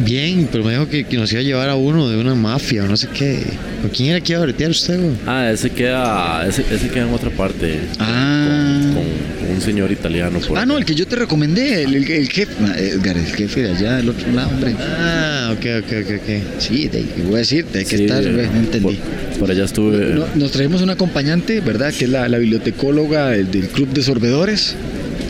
Bien, 0.05 0.47
pero 0.51 0.63
me 0.63 0.71
dijo 0.73 0.87
que, 0.89 1.05
que 1.05 1.17
nos 1.17 1.31
iba 1.31 1.39
a 1.39 1.43
llevar 1.43 1.69
a 1.69 1.75
uno 1.75 2.09
de 2.09 2.17
una 2.17 2.35
mafia 2.35 2.83
o 2.83 2.87
no 2.87 2.97
sé 2.97 3.07
qué. 3.13 3.43
¿Con 3.81 3.89
quién 3.91 4.09
era 4.09 4.19
que 4.21 4.33
iba 4.33 4.41
a 4.41 4.43
bretear 4.45 4.71
usted, 4.71 4.99
güey? 4.99 5.11
Ah, 5.25 5.49
ese 5.51 5.69
queda, 5.69 6.45
ese, 6.47 6.65
ese 6.69 6.89
queda 6.89 7.07
en 7.07 7.13
otra 7.13 7.29
parte. 7.29 7.79
Ah. 7.99 8.81
Con, 8.93 9.03
con 9.47 9.55
un 9.55 9.61
señor 9.61 9.91
italiano. 9.91 10.39
Por 10.39 10.57
Ah, 10.57 10.65
no, 10.65 10.77
el 10.77 10.83
que 10.85 10.95
yo 10.95 11.07
te 11.07 11.15
recomendé, 11.15 11.83
el, 11.83 11.95
el, 11.95 12.11
el 12.11 12.29
jefe, 12.29 12.51
Edgar, 12.77 13.17
el 13.17 13.25
jefe 13.25 13.63
de 13.63 13.71
allá 13.71 13.97
del 13.97 14.09
otro 14.09 14.29
lado, 14.33 14.49
hombre. 14.49 14.75
Ah, 14.79 15.53
ok, 15.53 15.65
ok, 15.83 15.93
ok, 16.03 16.11
ok. 16.21 16.59
Sí, 16.61 16.89
voy 17.25 17.35
a 17.35 17.37
decirte, 17.39 17.79
hay 17.79 17.85
que 17.85 17.97
Sí, 17.97 18.03
estar, 18.05 18.23
eh, 18.25 18.33
güey, 18.33 18.47
no 18.47 18.59
entendí. 18.59 18.95
Por, 19.31 19.39
por 19.39 19.51
allá 19.51 19.63
estuve. 19.65 20.13
No- 20.15 20.25
nos 20.35 20.51
traemos 20.51 20.81
una 20.81 20.93
acompañante, 20.93 21.61
¿verdad? 21.61 21.93
Que 21.93 22.05
es 22.05 22.11
la, 22.11 22.27
la 22.27 22.37
bibliotecóloga 22.37 23.29
del, 23.29 23.49
del 23.49 23.67
Club 23.67 23.89
de 23.93 24.03
Sorbedores. 24.03 24.75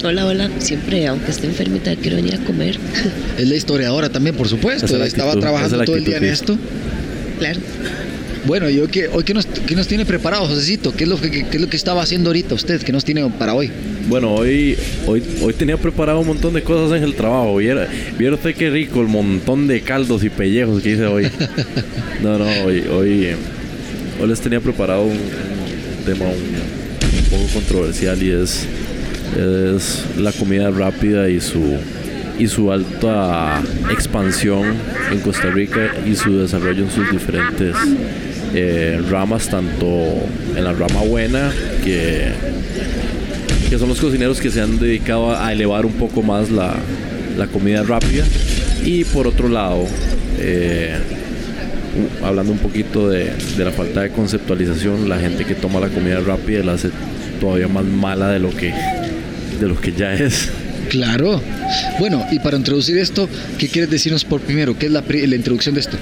Hola, 0.06 0.28
hola. 0.28 0.51
Siempre, 0.60 1.08
aunque 1.08 1.32
esté 1.32 1.47
enfermita, 1.47 1.95
quiero 1.95 2.18
venir 2.18 2.36
a 2.36 2.38
comer. 2.38 2.78
Es 3.39 3.49
la 3.49 3.56
historiadora 3.56 4.08
también, 4.08 4.36
por 4.36 4.47
supuesto. 4.47 4.86
Esa 4.86 5.03
Estaba 5.03 5.32
actitud, 5.32 5.41
trabajando 5.41 5.84
todo 5.84 5.95
el 5.95 6.06
día 6.06 6.18
en 6.18 6.26
esto. 6.26 6.56
Claro. 7.39 7.60
Bueno, 8.45 8.70
yo 8.70 8.88
que, 8.88 9.08
hoy 9.08 9.24
qué 9.24 9.34
nos, 9.34 9.47
qué 9.47 9.76
nos 9.76 9.88
tiene 9.88 10.06
preparado, 10.06 10.45
Josecito? 10.45 10.93
¿Qué 10.95 11.06
es, 11.06 11.10
lo 11.10 11.20
que, 11.20 11.32
qué 11.32 11.58
es 11.58 11.60
lo 11.60 11.68
que 11.68 11.76
estaba 11.76 12.03
haciendo 12.03 12.30
ahorita 12.30 12.53
usted? 12.53 12.84
¿Qué 12.84 12.91
nos 12.91 13.03
tiene 13.03 13.28
para 13.32 13.56
hoy? 13.56 13.72
Bueno, 14.08 14.32
hoy, 14.36 14.78
hoy, 15.08 15.24
hoy 15.41 15.53
tenía 15.53 15.78
preparado 15.78 16.20
un 16.20 16.28
montón 16.28 16.53
de 16.53 16.62
cosas 16.62 16.95
en 16.95 17.03
el 17.03 17.16
trabajo. 17.16 17.56
Viera, 17.58 17.88
viera 18.20 18.36
usted 18.36 18.53
qué 18.53 18.70
rico 18.70 19.01
el 19.01 19.08
montón 19.08 19.66
de 19.66 19.82
caldos 19.82 20.24
y 20.24 20.30
pellejos 20.30 20.84
que 20.84 20.91
hice 20.91 21.06
hoy. 21.06 21.28
No, 22.22 22.39
no, 22.39 22.45
hoy, 22.64 22.84
hoy, 22.91 23.28
hoy 24.22 24.28
les 24.28 24.39
tenía 24.39 24.60
preparado 24.60 25.03
un, 25.03 25.12
un 25.12 26.06
tema 26.06 26.26
un, 26.26 26.32
un 26.32 27.26
poco 27.30 27.53
controversial 27.53 28.24
y 28.24 28.32
es, 28.32 28.66
es 29.34 30.05
la 30.17 30.32
comida 30.32 30.71
rápida 30.71 31.30
y 31.30 31.41
su, 31.41 31.78
y 32.38 32.47
su 32.47 32.71
alta 32.71 33.61
expansión 33.91 34.73
en 35.11 35.19
Costa 35.19 35.49
Rica 35.49 35.91
y 36.05 36.15
su 36.15 36.38
desarrollo 36.39 36.84
en 36.84 36.91
sus 36.91 37.11
diferentes 37.11 37.76
eh, 38.53 39.01
ramas, 39.09 39.49
tanto 39.49 39.88
en 40.55 40.63
la 40.63 40.73
rama 40.73 41.01
buena 41.01 41.51
que 41.84 42.32
que 43.69 43.80
son 43.80 43.89
los 43.89 43.99
cocineros 43.99 44.39
que 44.39 44.51
se 44.51 44.61
han 44.61 44.78
dedicado 44.78 45.36
a 45.36 45.51
elevar 45.51 45.86
un 45.86 45.93
poco 45.93 46.21
más 46.21 46.51
la, 46.51 46.76
la 47.38 47.47
comida 47.47 47.84
rápida. 47.84 48.23
Y 48.84 49.03
por 49.05 49.28
otro 49.28 49.49
lado, 49.49 49.86
eh, 50.39 50.95
hablando 52.23 52.51
un 52.51 52.59
poquito 52.59 53.09
de, 53.09 53.32
de 53.57 53.65
la 53.65 53.71
falta 53.71 54.01
de 54.01 54.11
conceptualización, 54.11 55.09
la 55.09 55.17
gente 55.17 55.45
que 55.45 55.55
toma 55.55 55.80
la 55.80 55.89
comida 55.89 56.19
rápida 56.19 56.63
la 56.63 56.73
hace 56.73 56.89
todavía 57.39 57.67
más 57.67 57.86
mala 57.86 58.30
de 58.30 58.39
lo 58.39 58.49
que, 58.51 58.71
de 59.60 59.68
lo 59.68 59.80
que 59.80 59.91
ya 59.91 60.14
es. 60.14 60.49
Claro. 60.89 61.41
Bueno, 61.99 62.26
y 62.32 62.39
para 62.39 62.58
introducir 62.58 62.97
esto, 62.97 63.28
¿qué 63.58 63.68
quieres 63.68 63.89
decirnos 63.89 64.24
por 64.24 64.41
primero? 64.41 64.78
¿Qué 64.78 64.86
es 64.86 64.91
la, 64.91 65.03
la 65.08 65.36
introducción 65.36 65.74
de 65.76 65.82
esto? 65.82 65.97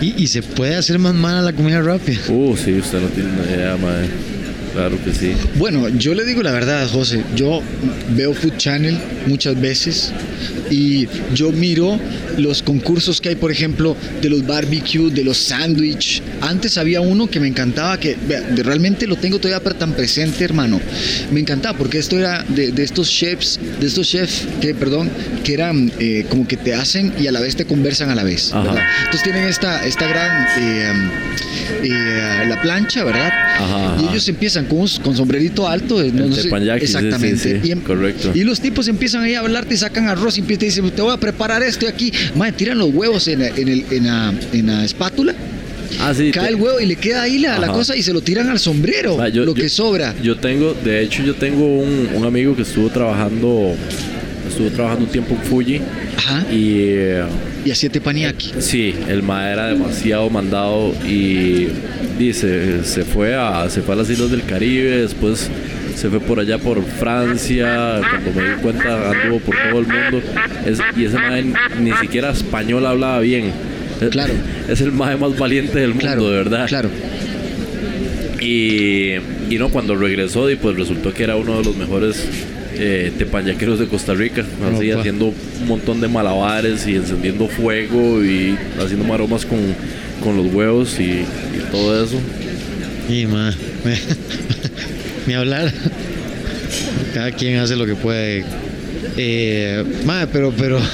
¿Y, 0.00 0.22
y 0.22 0.26
se 0.26 0.42
puede 0.42 0.74
hacer 0.74 0.98
más 0.98 1.14
mala 1.14 1.40
la 1.42 1.52
comida 1.52 1.80
rápida? 1.80 2.18
Uh, 2.28 2.56
sí, 2.56 2.72
usted 2.74 3.00
no 3.00 3.08
tiene 3.08 3.30
una 3.30 3.44
idea, 3.50 3.76
madre. 3.76 4.08
Claro 4.74 4.98
que 5.04 5.12
sí. 5.12 5.32
Bueno, 5.54 5.88
yo 5.88 6.14
le 6.14 6.24
digo 6.24 6.42
la 6.42 6.50
verdad, 6.50 6.88
José. 6.88 7.22
Yo 7.36 7.62
veo 8.10 8.34
Food 8.34 8.56
Channel 8.56 8.98
muchas 9.26 9.60
veces 9.60 10.12
y 10.68 11.06
yo 11.32 11.52
miro 11.52 11.98
los 12.38 12.62
concursos 12.62 13.20
que 13.20 13.30
hay, 13.30 13.36
por 13.36 13.52
ejemplo, 13.52 13.96
de 14.20 14.28
los 14.28 14.44
barbecue, 14.44 15.10
de 15.10 15.22
los 15.22 15.38
sándwich. 15.38 16.22
Antes 16.40 16.76
había 16.76 17.00
uno 17.00 17.28
que 17.28 17.38
me 17.38 17.46
encantaba, 17.46 17.98
que 18.00 18.16
realmente 18.56 19.06
lo 19.06 19.14
tengo 19.16 19.38
todavía 19.38 19.60
tan 19.78 19.92
presente, 19.92 20.42
hermano. 20.42 20.80
Me 21.30 21.40
encantaba 21.40 21.78
porque 21.78 21.98
esto 21.98 22.18
era 22.18 22.42
de, 22.48 22.72
de 22.72 22.82
estos 22.82 23.08
chefs, 23.08 23.60
de 23.80 23.86
estos 23.86 24.08
chefs 24.08 24.46
que, 24.60 24.74
perdón, 24.74 25.08
que 25.44 25.54
eran 25.54 25.92
eh, 26.00 26.26
como 26.28 26.48
que 26.48 26.56
te 26.56 26.74
hacen 26.74 27.12
y 27.20 27.28
a 27.28 27.32
la 27.32 27.40
vez 27.40 27.54
te 27.54 27.64
conversan 27.64 28.10
a 28.10 28.14
la 28.14 28.24
vez. 28.24 28.52
Entonces 28.52 29.22
tienen 29.22 29.44
esta, 29.44 29.84
esta 29.86 30.08
gran 30.08 30.46
eh, 30.58 30.92
eh, 31.82 32.44
la 32.48 32.60
plancha, 32.62 33.04
¿verdad? 33.04 33.26
Ajá, 33.28 33.96
Y 34.02 34.10
ellos 34.10 34.28
empiezan 34.28 34.66
con, 34.66 34.80
un- 34.80 34.88
con 35.02 35.16
sombrerito 35.16 35.68
alto. 35.68 36.00
eh, 36.02 36.10
No, 36.12 36.24
El 36.24 36.30
no 36.30 36.36
sé- 36.36 36.42
teppanyaki, 36.44 36.86
sí, 36.86 36.92
sí, 36.92 36.96
exactamente. 36.98 37.60
sí, 37.62 37.68
y, 37.68 37.70
em- 37.72 37.80
correcto. 37.80 38.30
y 38.34 38.44
los 38.44 38.60
tipos 38.60 38.88
empiezan 38.88 39.22
ahí 39.22 39.34
a 39.34 39.40
hablarte 39.40 39.74
y 39.74 39.76
sacan 39.76 40.08
arroz 40.08 40.38
y 40.38 40.40
y 40.48 40.56
dicen, 40.56 40.90
te 40.90 41.02
voy 41.02 41.12
a 41.12 41.16
preparar 41.18 41.62
esto 41.62 41.84
y 41.86 41.88
aquí. 41.88 42.12
Madre, 42.36 42.52
tiran 42.52 42.78
los 42.78 42.92
huevos 42.94 43.26
en, 43.28 43.40
la- 43.40 43.48
en, 43.48 43.68
el- 43.68 43.84
en 43.90 44.06
la, 44.06 44.32
en 44.52 44.66
la 44.66 44.84
espátula. 44.84 45.34
Ah, 46.00 46.12
sí. 46.16 46.30
Cae 46.32 46.44
te- 46.44 46.50
el 46.50 46.56
huevo 46.56 46.80
y 46.80 46.86
le 46.86 46.96
queda 46.96 47.22
ahí 47.22 47.38
la, 47.38 47.58
la 47.58 47.68
cosa 47.68 47.96
y 47.96 48.02
se 48.02 48.12
lo 48.12 48.20
tiran 48.20 48.48
al 48.48 48.58
sombrero. 48.58 49.20
Ah, 49.20 49.28
yo- 49.28 49.44
lo 49.44 49.54
yo- 49.54 49.62
que 49.62 49.68
sobra. 49.68 50.14
Yo 50.22 50.36
tengo, 50.36 50.74
de 50.74 51.02
hecho, 51.02 51.22
yo 51.22 51.34
tengo 51.34 51.64
un, 51.66 52.08
un 52.14 52.24
amigo 52.24 52.54
que 52.56 52.62
estuvo 52.62 52.88
trabajando, 52.90 53.74
estuvo 54.48 54.68
trabajando 54.70 55.04
un 55.06 55.10
tiempo 55.12 55.34
en 55.34 55.42
Fuji 55.48 55.80
Ajá. 56.16 56.44
y 56.52 56.88
Y 57.64 57.70
así 57.70 57.88
teppanyaki. 57.88 58.52
sí, 58.60 58.94
el 59.08 59.22
ma 59.22 59.50
era 59.50 59.68
demasiado 59.68 60.28
mandado 60.28 60.92
y 61.08 61.68
dice, 62.18 62.84
se 62.84 63.04
fue 63.04 63.34
a, 63.34 63.68
se 63.70 63.80
fue 63.80 63.94
a 63.94 63.98
las 63.98 64.10
islas 64.10 64.30
del 64.30 64.44
Caribe, 64.44 64.98
después 65.02 65.48
se 65.96 66.10
fue 66.10 66.20
por 66.20 66.40
allá 66.40 66.58
por 66.58 66.84
Francia, 66.84 68.00
cuando 68.10 68.32
me 68.32 68.48
di 68.50 68.54
cuenta 68.60 69.10
anduvo 69.10 69.38
por 69.40 69.54
todo 69.56 69.80
el 69.80 69.86
mundo 69.86 70.20
Es- 70.66 70.78
y 70.96 71.04
ese 71.06 71.16
mae 71.16 71.44
ni 71.80 71.92
siquiera 72.00 72.30
español 72.30 72.84
hablaba 72.84 73.20
bien. 73.20 73.52
Es- 74.00 74.10
Claro. 74.10 74.34
Es 74.68 74.80
el 74.82 74.92
mae 74.92 75.16
más 75.16 75.38
valiente 75.38 75.78
del 75.78 75.90
mundo, 75.90 76.02
Claro, 76.04 76.28
de 76.30 76.36
verdad. 76.36 76.66
Claro. 76.68 76.90
Y, 78.40 79.14
y 79.48 79.56
no, 79.58 79.70
cuando 79.70 79.96
regresó, 79.96 80.50
y 80.50 80.56
pues 80.56 80.76
resultó 80.76 81.14
que 81.14 81.22
era 81.24 81.36
uno 81.36 81.58
de 81.58 81.64
los 81.64 81.76
mejores 81.76 82.26
eh, 82.76 83.12
tepayaqueros 83.18 83.78
de 83.78 83.86
Costa 83.86 84.14
Rica, 84.14 84.44
así 84.74 84.90
Opa. 84.90 85.00
haciendo 85.00 85.26
un 85.26 85.68
montón 85.68 86.00
de 86.00 86.08
malabares 86.08 86.86
y 86.86 86.96
encendiendo 86.96 87.48
fuego 87.48 88.24
y 88.24 88.56
haciendo 88.82 89.04
maromas 89.06 89.44
con, 89.46 89.58
con 90.22 90.36
los 90.36 90.52
huevos 90.52 90.98
y, 91.00 91.04
y 91.04 91.26
todo 91.70 92.04
eso. 92.04 92.18
Y 93.08 93.26
ma, 93.26 93.50
me, 93.84 93.98
me 95.26 95.34
hablar. 95.36 95.72
Cada 97.12 97.30
quien 97.32 97.58
hace 97.58 97.76
lo 97.76 97.86
que 97.86 97.94
puede. 97.94 98.44
Eh, 99.16 99.84
ma, 100.04 100.26
pero, 100.32 100.52
pero. 100.56 100.80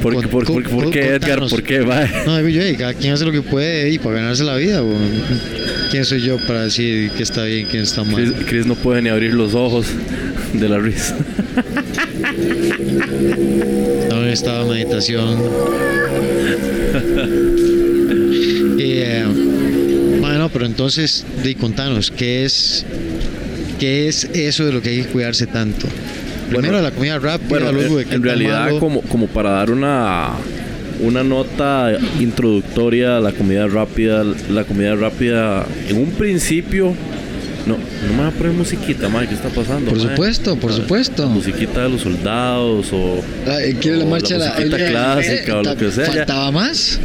¿Por, 0.00 0.14
con- 0.14 0.28
por, 0.28 0.44
por- 0.44 0.62
con- 0.62 0.62
por 0.84 0.90
qué, 0.92 1.14
Edgar? 1.14 1.40
¿Por 1.48 1.62
qué? 1.64 1.80
Va? 1.80 2.06
No, 2.24 2.40
yo, 2.48 2.62
eh, 2.62 2.76
cada 2.78 2.94
quien 2.94 3.12
hace 3.12 3.24
lo 3.24 3.32
que 3.32 3.42
puede 3.42 3.90
y 3.90 3.98
para 3.98 4.16
ganarse 4.20 4.44
la 4.44 4.54
vida. 4.54 4.80
bo. 4.80 4.94
¿Quién 5.90 6.04
soy 6.04 6.20
yo 6.20 6.36
para 6.46 6.64
decir 6.64 7.10
que 7.10 7.24
está 7.24 7.42
bien, 7.44 7.66
quién 7.68 7.82
está 7.82 8.04
mal? 8.04 8.14
Chris, 8.14 8.32
Chris 8.46 8.66
no 8.66 8.76
puede 8.76 9.02
ni 9.02 9.08
abrir 9.08 9.34
los 9.34 9.54
ojos 9.54 9.86
de 10.60 10.68
la 10.68 10.78
risa. 10.78 11.16
Estaba 14.02 14.22
en 14.22 14.28
estado 14.28 14.64
de 14.64 14.70
meditación. 14.74 15.38
Eh, 18.78 19.24
bueno, 20.20 20.48
pero 20.52 20.66
entonces, 20.66 21.24
di, 21.42 21.54
contanos, 21.54 22.10
¿qué 22.10 22.44
es, 22.44 22.84
¿qué 23.80 24.06
es 24.08 24.24
eso 24.32 24.64
de 24.66 24.72
lo 24.72 24.82
que 24.82 24.90
hay 24.90 25.02
que 25.02 25.08
cuidarse 25.08 25.46
tanto? 25.46 25.86
Primero 26.48 26.74
Bueno, 26.74 26.82
la 26.82 26.90
comida 26.92 27.18
rápida, 27.18 27.48
Bueno, 27.48 27.72
luego 27.72 27.96
de 27.98 28.14
en, 28.14 28.22
realidad, 28.22 28.66
malo. 28.66 28.78
como, 28.78 29.00
como 29.02 29.26
para 29.26 29.50
dar 29.50 29.70
una, 29.70 30.30
una 31.00 31.24
nota 31.24 31.92
introductoria 32.20 33.16
a 33.16 33.20
la 33.20 33.32
comida 33.32 33.66
rápida, 33.66 34.24
la 34.50 34.64
comida 34.64 34.94
rápida 34.94 35.66
en 35.88 35.96
un 35.98 36.10
principio 36.12 36.94
No, 37.66 37.76
no 37.76 38.12
me 38.16 38.22
va 38.22 38.28
a 38.28 38.30
poner 38.30 38.52
musiquita, 38.52 39.08
mae, 39.08 39.26
¿qué 39.26 39.34
está 39.34 39.48
pasando? 39.48 39.90
Por 39.90 40.00
supuesto, 40.00 40.54
por 40.56 40.70
La- 40.70 40.76
supuesto. 40.76 41.24
la 41.24 41.28
musiquita 41.28 41.82
de 41.82 41.88
los 41.88 42.00
soldados 42.02 42.86
o. 42.92 43.20
Ah, 43.46 43.60
eh, 43.60 43.76
quiere 43.80 43.96
la 43.98 44.04
marcha 44.04 44.38
la 44.38 44.50
musiquita 44.52 44.76
el- 44.76 44.90
clásica 44.92 45.54
o 45.54 45.62
lo 45.62 45.62
ta- 45.62 45.76
que 45.76 45.90
sea. 45.90 46.06
ya. 46.06 46.12
Faltaba 46.12 46.52
más. 46.52 47.00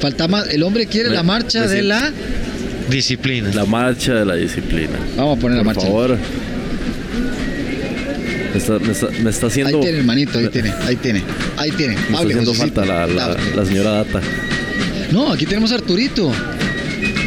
Faltaba 0.00 0.28
más. 0.28 0.48
El 0.50 0.62
hombre 0.64 0.86
quiere 0.86 1.08
Me- 1.08 1.14
la 1.14 1.22
marcha 1.22 1.62
de 1.62 1.68
siento- 1.68 1.88
la. 1.88 2.12
Disciplina. 2.90 3.50
La 3.54 3.64
marcha 3.64 4.14
de 4.14 4.24
la 4.26 4.34
disciplina. 4.34 4.92
Vamos 5.16 5.38
a 5.38 5.40
poner 5.40 5.56
la 5.58 5.64
Por 5.64 5.74
marcha. 5.74 5.86
favor. 5.88 6.18
Me 8.52 8.58
está, 8.58 8.78
me 8.78 8.92
está- 8.92 9.08
me 9.22 9.30
está 9.30 9.46
haciendo. 9.48 9.76
Ahí 9.78 9.82
tiene, 9.82 9.98
hermanito, 9.98 10.38
ahí 10.38 10.48
tiene, 10.48 10.72
ahí 10.86 10.96
tiene, 10.96 11.22
ahí 11.56 11.70
tiene. 11.72 11.94
Me 11.94 12.00
está 12.00 12.18
Hable, 12.18 12.34
haciendo 12.34 12.50
Josecito. 12.54 12.80
falta 12.82 13.06
la, 13.06 13.06
la, 13.06 13.36
la 13.56 13.64
señora 13.66 13.90
Data. 13.92 14.20
No, 15.12 15.32
aquí 15.32 15.46
tenemos 15.46 15.72
a 15.72 15.76
Arturito. 15.76 16.32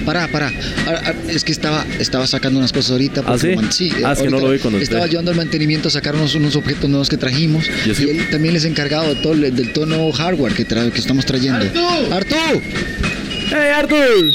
Pará, 0.09 0.27
pará. 0.27 0.51
Ar- 0.87 1.03
ar- 1.05 1.15
Es 1.29 1.43
que 1.43 1.51
estaba, 1.51 1.85
estaba 1.99 2.25
sacando 2.25 2.57
unas 2.57 2.73
cosas 2.73 2.89
ahorita. 2.93 3.21
¿Ah, 3.27 3.37
sí? 3.37 3.49
porque 3.49 3.55
man- 3.57 3.71
sí, 3.71 3.91
Ah, 4.03 4.13
es 4.13 4.19
que 4.23 4.27
no 4.29 4.39
lo 4.39 4.49
vi 4.49 4.57
cuando 4.57 4.79
Estaba 4.79 5.01
entré. 5.01 5.09
ayudando 5.11 5.29
al 5.29 5.37
mantenimiento 5.37 5.87
a 5.89 5.91
sacar 5.91 6.15
unos, 6.15 6.33
unos 6.33 6.55
objetos 6.55 6.89
nuevos 6.89 7.09
que 7.09 7.17
trajimos. 7.17 7.69
Y 7.85 8.09
él 8.09 8.27
también 8.31 8.55
es 8.55 8.65
encargado 8.65 9.13
de 9.13 9.21
todo, 9.21 9.33
el- 9.33 9.55
del 9.55 9.71
tono 9.71 10.11
hardware 10.11 10.53
que, 10.55 10.67
tra- 10.67 10.91
que 10.91 10.97
estamos 10.99 11.27
trayendo. 11.27 11.63
¡Artú! 12.11 12.35
¡Hey, 13.51 13.69
Artur! 13.75 14.31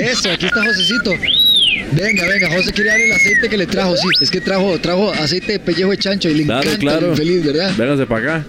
Eso, 0.00 0.30
aquí 0.32 0.46
está 0.46 0.64
Josecito. 0.64 1.10
Venga, 1.92 2.26
venga, 2.26 2.50
José 2.56 2.72
quiere 2.72 2.90
darle 2.90 3.06
el 3.06 3.12
aceite 3.12 3.48
que 3.48 3.56
le 3.56 3.66
trajo, 3.66 3.96
sí. 3.96 4.08
Es 4.20 4.30
que 4.32 4.40
trajo, 4.40 4.78
trajo 4.80 5.12
aceite 5.12 5.52
de 5.52 5.58
pellejo 5.60 5.90
de 5.92 5.98
chancho 5.98 6.28
y 6.28 6.34
le 6.34 6.44
Claro, 6.44 6.62
encanta 6.62 6.78
claro. 6.80 7.06
el 7.06 7.10
infeliz, 7.12 7.44
¿verdad? 7.46 7.72
Véngase 7.76 8.06
para 8.06 8.20
acá. 8.38 8.46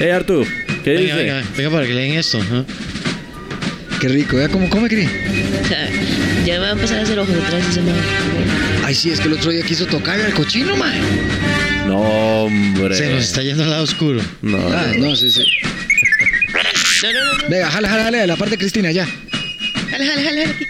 Hey, 0.00 0.10
Artur, 0.10 0.46
¿qué 0.82 0.90
Venga, 0.90 1.02
dice? 1.02 1.16
venga, 1.16 1.42
venga 1.56 1.70
para 1.70 1.86
que 1.86 1.94
leen 1.94 2.14
esto. 2.14 2.38
¿no? 2.50 2.64
Qué 4.00 4.08
rico, 4.08 4.36
¿vea 4.36 4.48
cómo 4.48 4.68
come, 4.70 4.88
Cris? 4.88 5.08
Ya 6.46 6.54
me 6.54 6.60
va 6.60 6.68
a 6.68 6.72
empezar 6.72 7.00
a 7.00 7.02
hacer 7.02 7.18
ojos 7.18 7.34
atrás 7.44 7.62
ese 7.68 7.82
man. 7.82 7.94
Ay, 8.82 8.94
sí, 8.94 9.10
es 9.10 9.20
que 9.20 9.26
el 9.26 9.34
otro 9.34 9.50
día 9.50 9.62
quiso 9.66 9.84
tocarle 9.86 10.24
al 10.24 10.32
cochino, 10.32 10.76
man. 10.78 10.98
No, 11.86 11.98
hombre. 12.44 12.94
Se 12.94 13.10
nos 13.12 13.24
está 13.24 13.42
yendo 13.42 13.64
al 13.64 13.70
lado 13.70 13.82
oscuro. 13.84 14.22
No, 14.40 14.56
Ah, 14.68 14.86
no. 14.96 15.08
no, 15.08 15.16
sí, 15.16 15.30
sí. 15.30 15.44
No, 17.02 17.12
no, 17.12 17.24
no, 17.24 17.42
no. 17.42 17.48
Venga, 17.50 17.70
jale, 17.70 17.86
jale, 17.88 18.02
jale, 18.04 18.18
de 18.18 18.26
la 18.26 18.36
parte 18.36 18.52
de 18.52 18.58
Cristina, 18.58 18.90
ya. 18.92 19.04
Jale, 19.90 20.06
jale, 20.06 20.24
jale, 20.24 20.46
jale. 20.46 20.68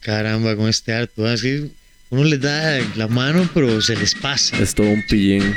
Caramba, 0.00 0.56
con 0.56 0.68
este 0.70 0.94
harto. 0.94 1.30
Es 1.30 1.42
que 1.42 1.64
uno 2.08 2.24
les 2.24 2.40
da 2.40 2.78
la 2.96 3.08
mano, 3.08 3.46
pero 3.52 3.82
se 3.82 3.94
les 3.94 4.14
pasa. 4.14 4.56
Es 4.56 4.74
todo 4.74 4.86
un 4.88 5.02
pillín. 5.06 5.54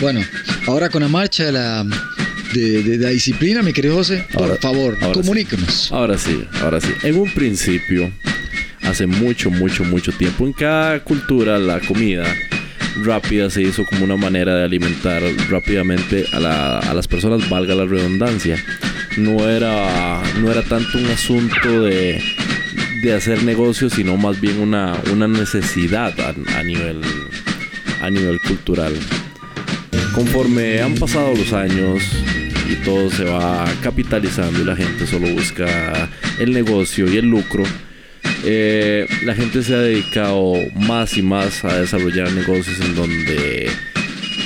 Bueno, 0.00 0.24
ahora 0.68 0.90
con 0.90 1.02
la 1.02 1.08
marcha 1.08 1.44
de 1.44 1.52
la, 1.52 1.84
de, 2.54 2.82
de 2.82 2.98
la 2.98 3.10
disciplina, 3.10 3.62
mi 3.62 3.72
querido 3.72 3.96
José, 3.96 4.24
por 4.32 4.44
Ahora- 4.44 4.56
favor, 4.60 4.96
ahora 5.02 5.12
comuníquenos. 5.20 5.90
Ahora 5.92 6.16
sí, 6.18 6.44
ahora 6.62 6.80
sí. 6.80 6.88
En 7.02 7.16
un 7.18 7.30
principio, 7.32 8.10
hace 8.82 9.06
mucho, 9.06 9.50
mucho, 9.50 9.84
mucho 9.84 10.12
tiempo, 10.12 10.46
en 10.46 10.52
cada 10.52 11.00
cultura 11.04 11.58
la 11.58 11.80
comida 11.80 12.24
rápida 13.02 13.50
se 13.50 13.60
hizo 13.62 13.84
como 13.84 14.04
una 14.04 14.16
manera 14.16 14.54
de 14.54 14.64
alimentar 14.64 15.20
rápidamente 15.50 16.24
a, 16.32 16.38
la- 16.40 16.78
a 16.78 16.94
las 16.94 17.08
personas, 17.08 17.48
valga 17.50 17.74
la 17.74 17.84
redundancia. 17.86 18.56
No 19.16 19.48
era, 19.48 20.22
no 20.40 20.50
era 20.50 20.62
tanto 20.62 20.98
un 20.98 21.06
asunto 21.06 21.82
de, 21.82 22.20
de 23.02 23.12
hacer 23.14 23.42
negocios, 23.44 23.92
sino 23.94 24.16
más 24.16 24.40
bien 24.40 24.58
una, 24.60 24.96
una 25.12 25.26
necesidad 25.28 26.12
a, 26.20 26.34
a 26.58 26.62
nivel, 26.64 27.00
a 28.02 28.10
nivel 28.10 28.38
cultural. 28.46 28.92
Conforme 30.14 30.80
han 30.80 30.94
pasado 30.94 31.34
los 31.34 31.52
años 31.52 32.00
y 32.68 32.76
todo 32.76 33.10
se 33.10 33.24
va 33.24 33.64
capitalizando 33.82 34.60
y 34.60 34.64
la 34.64 34.76
gente 34.76 35.06
solo 35.06 35.28
busca 35.28 36.08
el 36.38 36.52
negocio 36.52 37.12
y 37.12 37.16
el 37.18 37.26
lucro, 37.26 37.64
eh, 38.44 39.06
la 39.24 39.34
gente 39.34 39.62
se 39.62 39.74
ha 39.74 39.78
dedicado 39.78 40.54
más 40.74 41.16
y 41.16 41.22
más 41.22 41.64
a 41.64 41.80
desarrollar 41.80 42.32
negocios 42.32 42.80
en 42.80 42.94
donde 42.94 43.70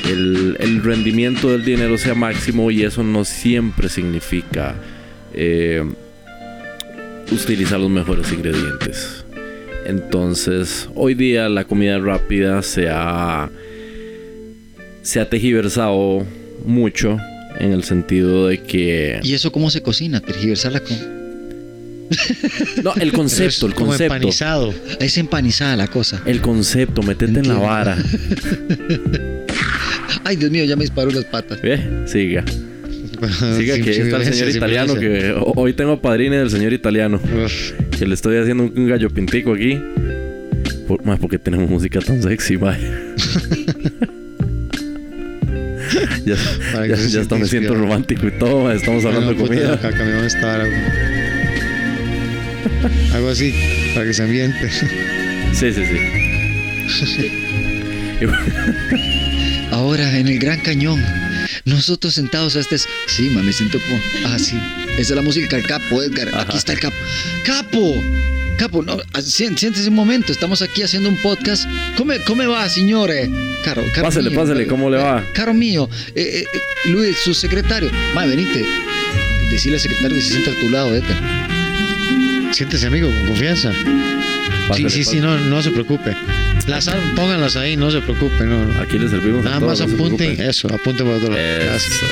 el, 0.09 0.57
el 0.59 0.82
rendimiento 0.82 1.51
del 1.51 1.65
dinero 1.65 1.99
sea 1.99 2.15
máximo 2.15 2.70
y 2.70 2.82
eso 2.85 3.03
no 3.03 3.24
siempre 3.24 3.89
significa 3.89 4.74
eh, 5.35 5.85
utilizar 7.31 7.78
los 7.78 7.90
mejores 7.90 8.32
ingredientes. 8.32 9.24
Entonces, 9.86 10.89
hoy 10.95 11.15
día 11.15 11.49
la 11.49 11.65
comida 11.65 11.99
rápida 11.99 12.62
se 12.62 12.89
ha, 12.90 13.49
se 15.03 15.20
ha 15.20 15.31
tejiversado 15.31 16.27
mucho 16.65 17.19
en 17.59 17.73
el 17.73 17.85
sentido 17.85 18.49
de 18.49 18.62
que... 18.62 19.20
¿Y 19.23 19.35
eso 19.35 19.53
cómo 19.53 19.70
se 19.70 19.83
cocina? 19.83 20.20
Tergiversarla 20.20 20.81
con... 20.81 20.97
No, 22.83 22.95
el 22.95 23.12
concepto, 23.12 23.66
el 23.66 23.75
Como 23.75 23.89
concepto. 23.89 24.15
empanizado. 24.15 24.75
Es 25.01 25.19
empanizada 25.19 25.77
la 25.77 25.89
cosa. 25.89 26.23
El 26.27 26.41
concepto, 26.41 27.03
metete 27.03 27.41
en 27.41 27.49
la 27.49 27.55
vara. 27.55 27.99
Ay, 30.25 30.37
Dios 30.37 30.51
mío, 30.51 30.65
ya 30.65 30.77
me 30.77 30.83
disparó 30.85 31.11
las 31.11 31.25
patas. 31.25 31.61
Ve, 31.62 31.81
siga. 32.07 32.45
Siga 33.57 33.75
Sin- 33.75 33.85
que 33.85 33.95
sin 33.95 34.03
está 34.05 34.16
el 34.19 34.33
señor 34.33 34.49
italiano 34.51 34.95
que 34.95 35.33
ho- 35.33 35.53
hoy 35.57 35.73
tengo 35.73 36.01
padrino 36.01 36.37
del 36.37 36.51
señor 36.51 36.73
italiano. 36.73 37.20
Uf. 37.45 37.73
Que 37.99 38.07
le 38.07 38.15
estoy 38.15 38.37
haciendo 38.37 38.62
un 38.65 38.87
gallo 38.89 39.11
pintico 39.11 39.55
aquí. 39.55 39.77
Por, 40.87 41.05
más 41.05 41.19
porque 41.19 41.39
tenemos 41.39 41.69
música 41.69 42.01
tan 42.01 42.23
sexy, 42.23 42.57
mae. 42.57 42.79
ya 46.24 46.36
ya, 46.86 46.97
se 46.97 47.10
ya 47.10 47.20
hasta 47.20 47.36
me 47.36 47.47
siento 47.47 47.74
romántico 47.74 48.27
y 48.28 48.32
todo, 48.32 48.70
estamos 48.70 49.05
hablando 49.05 49.35
de 49.35 49.36
comida. 49.36 49.74
acá 49.74 49.90
cambiamos 49.90 50.24
esta 50.24 50.47
vara, 50.47 50.65
güey. 50.65 50.78
Algo 53.12 53.28
así, 53.31 53.55
para 53.94 54.06
que 54.06 54.15
se 54.15 54.23
ambiente. 54.23 54.70
Sí, 55.52 55.73
sí, 55.73 55.82
sí. 55.85 55.97
Ahora, 59.70 60.19
en 60.19 60.28
el 60.28 60.39
Gran 60.39 60.60
Cañón, 60.60 61.02
nosotros 61.65 62.15
sentados 62.15 62.56
a 62.56 62.60
este... 62.60 62.78
Sí, 62.78 63.31
ma, 63.31 63.43
me 63.43 63.52
siento 63.52 63.78
como... 63.81 64.01
Ah, 64.27 64.39
sí. 64.39 64.56
Esa 64.98 65.12
es 65.12 65.16
la 65.16 65.23
música 65.23 65.56
del 65.56 65.66
capo, 65.66 66.02
Edgar. 66.02 66.28
Aquí 66.35 66.56
está 66.56 66.73
el 66.73 66.81
capo. 66.81 66.97
¡Capo! 67.44 68.02
Capo, 68.59 68.83
no, 68.83 68.97
ah, 69.15 69.23
siéntese 69.23 69.89
un 69.89 69.95
momento. 69.95 70.33
Estamos 70.33 70.63
aquí 70.63 70.83
haciendo 70.83 71.09
un 71.09 71.17
podcast. 71.23 71.65
¿Cómo, 71.97 72.13
cómo 72.27 72.47
va, 72.49 72.69
señores? 72.69 73.29
Caro, 73.65 73.83
caro 73.95 74.11
mío, 74.11 74.35
pásele, 74.35 74.63
eh, 74.65 74.67
¿cómo 74.67 74.91
le 74.91 74.97
va? 74.99 75.21
eh, 75.21 75.31
Caro 75.33 75.55
mío. 75.55 75.89
eh, 76.15 76.41
eh, 76.43 76.45
eh, 76.53 76.89
Luis, 76.91 77.17
su 77.19 77.35
secretario. 77.35 77.91
Ma, 78.15 78.25
venite. 78.27 78.65
Decirle 79.51 79.77
al 79.77 79.81
secretario 79.83 80.17
que 80.17 80.23
se 80.23 80.31
sienta 80.33 80.51
a 80.51 80.55
tu 80.55 80.69
lado, 80.71 80.95
Edgar. 80.95 81.17
Siéntese, 82.53 82.87
amigo, 82.87 83.09
con 83.09 83.27
confianza. 83.29 83.73
Pásele, 84.69 84.91
sí, 84.91 85.05
sí, 85.05 85.11
sí, 85.13 85.21
no, 85.21 85.39
no 85.39 85.63
se 85.63 85.71
preocupe. 85.71 86.17
Las 86.67 86.89
armas, 86.89 87.13
pónganlas 87.15 87.57
ahí, 87.57 87.77
no 87.77 87.91
se 87.93 88.01
preocupe. 88.01 88.45
No. 88.45 88.81
Aquí 88.81 88.99
le 88.99 89.09
servimos 89.09 89.41
a 89.47 89.51
Nada 89.51 89.61
todos, 89.61 89.81
más 89.81 89.93
apunten 89.93 90.41
eso, 90.41 90.67
apunten 90.75 91.07
por 91.07 91.15
otro 91.17 91.29
lado. 91.33 91.41
Eso. 91.77 92.07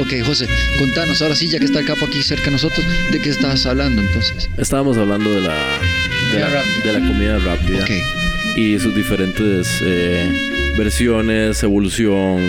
Ok, 0.00 0.12
José, 0.24 0.46
contanos 0.78 1.22
ahora 1.22 1.34
sí, 1.34 1.48
ya 1.48 1.58
que 1.58 1.66
está 1.66 1.80
el 1.80 1.86
capo 1.86 2.06
aquí 2.06 2.22
cerca 2.22 2.46
de 2.46 2.52
nosotros, 2.52 2.84
¿de 3.10 3.20
qué 3.20 3.30
estabas 3.30 3.64
hablando 3.66 4.02
entonces? 4.02 4.48
Estábamos 4.56 4.96
hablando 4.96 5.32
de 5.32 5.40
la, 5.42 5.54
de 6.32 6.40
la, 6.40 6.64
de 6.84 6.92
la 6.92 7.06
comida 7.06 7.38
rápida. 7.38 7.84
Y 8.56 8.78
sus 8.78 8.94
diferentes 8.94 9.66
eh, 9.82 10.30
versiones, 10.76 11.62
evolución 11.62 12.40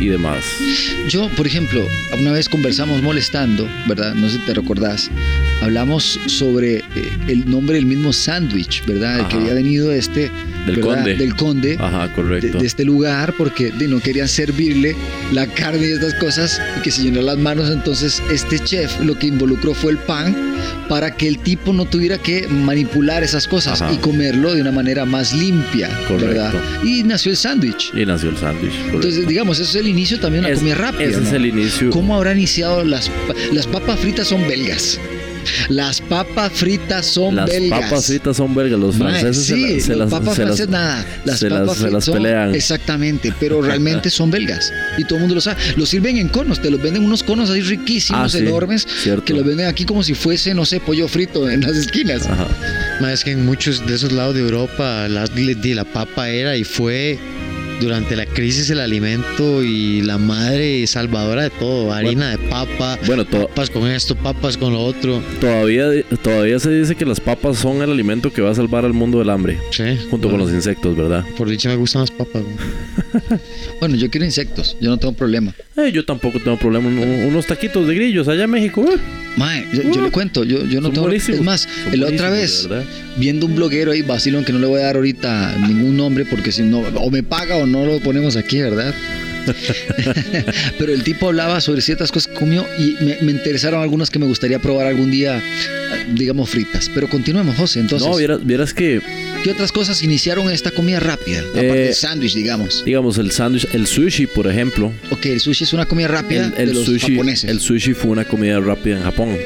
y 0.00 0.08
demás. 0.08 0.44
Yo, 1.08 1.28
por 1.30 1.46
ejemplo, 1.46 1.86
una 2.18 2.32
vez 2.32 2.48
conversamos 2.48 3.02
molestando, 3.02 3.68
¿verdad? 3.88 4.14
No 4.14 4.28
sé 4.28 4.38
si 4.38 4.44
te 4.44 4.54
recordás. 4.54 5.10
Hablamos 5.62 6.18
sobre 6.26 6.78
eh, 6.78 6.82
el 7.28 7.48
nombre 7.50 7.76
del 7.76 7.86
mismo 7.86 8.12
sándwich, 8.12 8.84
¿verdad? 8.86 9.26
Que 9.28 9.36
había 9.36 9.54
venido 9.54 9.92
este. 9.92 10.30
Del 10.66 10.76
¿verdad? 10.76 10.94
conde. 10.96 11.14
Del 11.16 11.36
conde. 11.36 11.76
Ajá, 11.78 12.08
De, 12.08 12.14
correcto. 12.14 12.58
de 12.58 12.66
este 12.66 12.84
lugar 12.84 13.34
porque 13.38 13.70
de, 13.70 13.88
no 13.88 14.00
querían 14.00 14.28
servirle 14.28 14.96
la 15.32 15.46
carne 15.46 15.86
y 15.86 15.92
estas 15.92 16.14
cosas 16.14 16.60
y 16.78 16.82
que 16.82 16.90
se 16.90 17.02
llenó 17.02 17.22
las 17.22 17.38
manos 17.38 17.70
entonces 17.70 18.20
este 18.32 18.58
chef 18.58 19.00
lo 19.00 19.16
que 19.16 19.28
involucró 19.28 19.74
fue 19.74 19.92
el 19.92 19.98
pan 19.98 20.34
para 20.88 21.16
que 21.16 21.26
el 21.28 21.38
tipo 21.38 21.72
no 21.72 21.84
tuviera 21.84 22.18
que 22.18 22.46
manipular 22.48 23.22
esas 23.22 23.46
cosas 23.48 23.82
Ajá. 23.82 23.92
y 23.92 23.96
comerlo 23.98 24.54
de 24.54 24.60
una 24.60 24.72
manera 24.72 25.04
más 25.04 25.32
limpia 25.32 25.88
Correcto. 26.08 26.26
¿verdad? 26.26 26.54
y 26.84 27.02
nació 27.02 27.30
el 27.32 27.36
sándwich 27.36 27.92
Y 27.94 28.04
nació 28.06 28.30
el 28.30 28.36
sándwich. 28.36 28.72
entonces 28.92 29.26
digamos 29.26 29.58
eso 29.58 29.70
es 29.70 29.76
el 29.76 29.88
inicio 29.88 30.20
también 30.20 30.42
de 30.44 30.48
una 30.50 30.54
Es- 30.54 30.60
comida 30.60 30.74
rápida 30.76 31.08
ese 31.08 31.22
es 31.22 31.32
el 31.32 31.46
inicio. 31.46 31.90
¿Cómo 31.90 32.14
habrán 32.16 32.36
iniciado 32.38 32.84
las 32.84 33.10
las 33.52 33.66
papas 33.66 33.98
fritas 34.00 34.28
son 34.28 34.46
belgas? 34.46 34.98
Las 35.68 36.00
papas 36.00 36.52
fritas 36.52 37.06
son 37.06 37.36
Las 37.36 37.46
belgas. 37.48 37.80
papas 37.80 38.06
fritas 38.06 38.36
son 38.36 38.54
belgas, 38.54 38.78
los 38.80 38.96
franceses 38.96 39.44
se 39.46 39.54
sí, 39.54 39.74
la- 39.76 39.80
se 39.80 39.88
los 39.96 39.98
las, 39.98 40.10
papas 40.10 40.36
se 40.36 40.44
las- 40.44 40.68
nada. 40.68 41.06
Las 41.24 41.38
se 41.40 41.50
las- 41.50 41.60
papas 41.60 41.74
se 41.76 41.80
fritas 41.82 41.92
las 41.94 42.04
son- 42.04 42.14
pelean. 42.14 42.54
Exactamente, 42.54 43.32
pero 43.40 43.62
realmente 43.62 44.10
son 44.10 44.30
belgas. 44.30 44.72
Y 44.98 45.04
todo 45.04 45.14
el 45.16 45.20
mundo 45.20 45.34
lo 45.36 45.40
sabe. 45.40 45.60
Los 45.76 45.88
sirven 45.88 46.16
en 46.18 46.28
conos, 46.28 46.60
te 46.60 46.70
los 46.70 46.80
venden 46.82 47.04
unos 47.04 47.22
conos 47.22 47.50
así 47.50 47.60
riquísimos, 47.62 48.34
Ah, 48.34 48.38
sí, 48.38 48.44
enormes, 48.44 48.86
cierto. 49.02 49.24
que 49.24 49.34
los 49.34 49.44
venden 49.44 49.66
aquí 49.66 49.84
como 49.84 50.02
si 50.02 50.14
fuese, 50.14 50.54
no 50.54 50.64
sé, 50.64 50.80
pollo 50.80 51.08
frito 51.08 51.48
en 51.48 51.60
las 51.62 51.76
esquinas. 51.76 52.26
Ajá. 52.26 52.46
Es 53.12 53.24
que 53.24 53.32
en 53.32 53.44
muchos 53.46 53.86
de 53.86 53.94
esos 53.94 54.12
lados 54.12 54.34
de 54.34 54.40
Europa 54.42 55.06
la, 55.08 55.24
la 55.26 55.84
papa 55.84 56.28
era 56.28 56.56
y 56.56 56.64
fue 56.64 57.18
durante 57.80 58.16
la 58.16 58.26
crisis 58.26 58.70
el 58.70 58.80
alimento 58.80 59.62
y 59.62 60.02
la 60.02 60.18
madre 60.18 60.86
salvadora 60.86 61.42
de 61.44 61.50
todo, 61.50 61.92
harina 61.92 62.30
de 62.30 62.38
papa, 62.38 62.98
Bueno, 63.06 63.24
papas 63.24 63.70
con 63.70 63.86
esto, 63.88 64.14
papas 64.16 64.56
con 64.56 64.72
lo 64.72 64.82
otro. 64.84 65.22
todavía, 65.40 65.86
todavía 66.22 66.58
se 66.58 66.70
dice 66.70 66.94
que 66.94 67.04
las 67.04 67.20
papas 67.20 67.58
son 67.58 67.82
el 67.82 67.90
alimento 67.90 68.32
que 68.32 68.42
va 68.42 68.50
a 68.50 68.54
salvar 68.54 68.84
al 68.84 68.92
mundo 68.92 69.18
del 69.18 69.30
hambre. 69.30 69.58
Sí. 69.70 69.84
Junto 70.10 70.30
con 70.30 70.38
los 70.38 70.50
insectos, 70.50 70.96
¿verdad? 70.96 71.24
Por 71.36 71.48
dicha 71.48 71.68
me 71.68 71.76
gustan 71.76 72.02
las 72.02 72.10
papas. 72.10 72.42
Bueno, 73.80 73.96
yo 73.96 74.10
quiero 74.10 74.24
insectos, 74.24 74.76
yo 74.80 74.90
no 74.90 74.96
tengo 74.96 75.14
problema. 75.14 75.54
Eh, 75.76 75.92
yo 75.92 76.04
tampoco 76.04 76.40
tengo 76.40 76.56
problema. 76.58 76.88
Un- 76.88 77.26
unos 77.26 77.46
taquitos 77.46 77.86
de 77.86 77.94
grillos 77.94 78.28
allá 78.28 78.44
en 78.44 78.50
México. 78.50 78.84
eh. 78.90 78.96
Mae, 79.36 79.66
yo, 79.72 79.82
yo 79.92 80.00
le 80.00 80.10
cuento, 80.10 80.44
yo, 80.44 80.64
yo 80.64 80.80
no 80.80 80.88
tengo. 80.90 81.02
buenísimos. 81.02 81.40
Es 81.40 81.44
más, 81.44 81.68
Son 81.84 82.00
la 82.00 82.06
otra 82.06 82.30
vez, 82.30 82.66
viendo 83.18 83.44
un 83.44 83.54
bloguero 83.54 83.92
ahí, 83.92 84.00
Basilón, 84.00 84.44
que 84.44 84.52
no 84.52 84.58
le 84.58 84.66
voy 84.66 84.80
a 84.80 84.84
dar 84.84 84.96
ahorita 84.96 85.56
ningún 85.68 85.96
nombre 85.96 86.24
porque 86.24 86.50
si 86.52 86.62
no, 86.62 86.78
o 86.80 87.10
me 87.10 87.22
paga 87.22 87.56
o 87.56 87.66
no 87.66 87.84
lo 87.84 88.00
ponemos 88.00 88.36
aquí, 88.36 88.58
¿verdad? 88.60 88.94
Pero 90.78 90.92
el 90.92 91.02
tipo 91.02 91.28
hablaba 91.28 91.60
sobre 91.60 91.80
ciertas 91.80 92.10
cosas 92.10 92.32
que 92.32 92.38
comió 92.38 92.66
y 92.78 92.96
me, 93.04 93.18
me 93.22 93.32
interesaron 93.32 93.82
algunas 93.82 94.10
que 94.10 94.18
me 94.18 94.26
gustaría 94.26 94.58
probar 94.58 94.86
algún 94.86 95.10
día, 95.10 95.40
digamos, 96.14 96.50
fritas. 96.50 96.90
Pero 96.94 97.08
continuemos, 97.08 97.54
José. 97.56 97.80
Entonces, 97.80 98.08
no, 98.08 98.16
vieras, 98.16 98.44
vieras 98.44 98.72
que, 98.74 99.00
¿qué 99.44 99.50
otras 99.50 99.72
cosas 99.72 100.02
iniciaron 100.02 100.50
esta 100.50 100.70
comida 100.70 101.00
rápida? 101.00 101.40
Aparte 101.40 101.68
Eh, 101.68 101.84
del 101.86 101.94
sándwich, 101.94 102.34
digamos. 102.34 102.84
digamos, 102.84 103.18
el 103.18 103.30
sándwich, 103.30 103.66
el 103.72 103.86
sushi, 103.86 104.26
por 104.26 104.46
ejemplo. 104.50 104.92
Ok, 105.10 105.26
el 105.26 105.40
sushi 105.40 105.64
es 105.64 105.72
una 105.72 105.86
comida 105.86 106.08
rápida 106.08 106.46
El, 106.56 106.60
el 106.62 106.68
de 106.68 106.74
los 106.74 106.84
sushi, 106.84 107.12
japoneses. 107.12 107.50
el 107.50 107.60
sushi 107.60 107.92
fue 107.94 108.10
una 108.10 108.24
comida 108.24 108.58
rápida 108.60 108.96
en 108.96 109.02
Japón. 109.02 109.36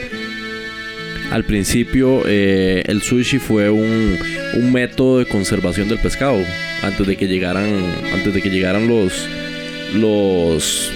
Al 1.30 1.44
principio, 1.44 2.22
eh, 2.26 2.82
el 2.86 3.02
sushi 3.02 3.38
fue 3.38 3.70
un, 3.70 4.18
un 4.54 4.72
método 4.72 5.18
de 5.20 5.26
conservación 5.26 5.88
del 5.88 5.98
pescado. 5.98 6.42
Antes 6.82 7.06
de 7.06 7.16
que 7.16 7.28
llegaran, 7.28 7.68
antes 8.12 8.32
de 8.34 8.42
que 8.42 8.50
llegaran 8.50 8.88
los, 8.88 9.12
los, 9.94 10.90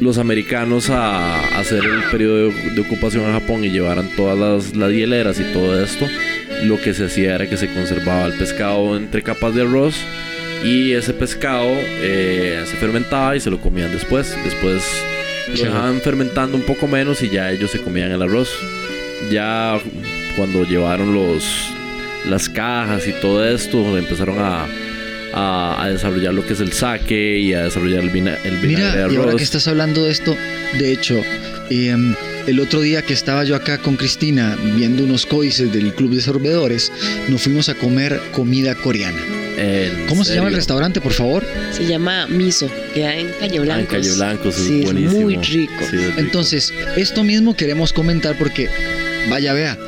los 0.00 0.18
americanos 0.18 0.90
a, 0.90 1.36
a 1.40 1.60
hacer 1.60 1.82
el 1.84 2.10
periodo 2.10 2.48
de, 2.50 2.70
de 2.74 2.80
ocupación 2.80 3.24
en 3.24 3.32
Japón 3.32 3.64
y 3.64 3.70
llevaran 3.70 4.10
todas 4.16 4.38
las, 4.38 4.76
las 4.76 4.90
hieleras 4.90 5.38
y 5.40 5.44
todo 5.52 5.82
esto, 5.82 6.06
lo 6.62 6.80
que 6.80 6.94
se 6.94 7.04
hacía 7.06 7.34
era 7.34 7.48
que 7.48 7.56
se 7.56 7.68
conservaba 7.72 8.26
el 8.26 8.34
pescado 8.34 8.96
entre 8.96 9.22
capas 9.22 9.54
de 9.54 9.62
arroz 9.62 9.94
y 10.64 10.92
ese 10.92 11.12
pescado 11.12 11.66
eh, 11.68 12.62
se 12.66 12.76
fermentaba 12.76 13.36
y 13.36 13.40
se 13.40 13.50
lo 13.50 13.60
comían 13.60 13.92
después. 13.92 14.34
Después 14.44 14.82
lo 15.48 15.62
dejaban 15.62 16.00
fermentando 16.00 16.56
un 16.56 16.62
poco 16.62 16.86
menos 16.86 17.22
y 17.22 17.28
ya 17.28 17.50
ellos 17.52 17.70
se 17.70 17.80
comían 17.80 18.10
el 18.12 18.22
arroz. 18.22 18.50
Ya 19.30 19.78
cuando 20.36 20.64
llevaron 20.64 21.14
los 21.14 21.44
las 22.28 22.48
cajas 22.48 23.06
y 23.06 23.12
todo 23.20 23.46
esto, 23.46 23.98
empezaron 23.98 24.38
a, 24.38 24.66
a, 25.34 25.82
a 25.84 25.88
desarrollar 25.90 26.32
lo 26.32 26.46
que 26.46 26.54
es 26.54 26.60
el 26.60 26.72
sake 26.72 27.38
y 27.38 27.52
a 27.52 27.64
desarrollar 27.64 28.02
el, 28.02 28.08
vina- 28.10 28.38
el 28.44 28.56
vinagre 28.56 28.66
Mira, 28.68 28.92
de 29.08 29.12
y 29.12 29.16
ahora 29.16 29.28
arroz. 29.28 29.36
que 29.36 29.44
estás 29.44 29.68
hablando 29.68 30.04
de 30.04 30.12
esto, 30.12 30.34
de 30.78 30.92
hecho, 30.92 31.22
em, 31.70 32.14
el 32.46 32.60
otro 32.60 32.80
día 32.80 33.02
que 33.02 33.12
estaba 33.14 33.44
yo 33.44 33.56
acá 33.56 33.78
con 33.78 33.96
Cristina 33.96 34.56
viendo 34.76 35.02
unos 35.04 35.26
códices 35.26 35.72
del 35.72 35.94
Club 35.94 36.14
de 36.14 36.20
Sorbedores, 36.22 36.92
nos 37.28 37.42
fuimos 37.42 37.68
a 37.68 37.74
comer 37.74 38.20
comida 38.32 38.74
coreana. 38.74 39.20
¿En 39.56 40.06
¿Cómo 40.08 40.24
se 40.24 40.34
llama 40.34 40.48
el 40.48 40.52
serio? 40.52 40.56
restaurante, 40.56 41.00
por 41.00 41.12
favor? 41.12 41.44
Se 41.70 41.86
llama 41.86 42.26
miso, 42.26 42.68
queda 42.92 43.14
en 43.14 43.28
Calle 43.38 43.58
Ah, 43.60 43.62
en. 43.62 43.86
Calle 44.02 44.12
Blanco, 44.14 44.48
eso 44.48 44.64
Sí, 44.64 44.80
es 44.80 44.84
buenísimo. 44.86 45.20
muy 45.20 45.36
rico. 45.36 45.72
Sí, 45.90 45.96
es 45.96 46.06
rico. 46.06 46.18
Entonces, 46.18 46.74
esto 46.96 47.22
mismo 47.22 47.54
queremos 47.56 47.92
comentar 47.92 48.36
porque, 48.36 48.68
vaya, 49.30 49.52
vea, 49.52 49.78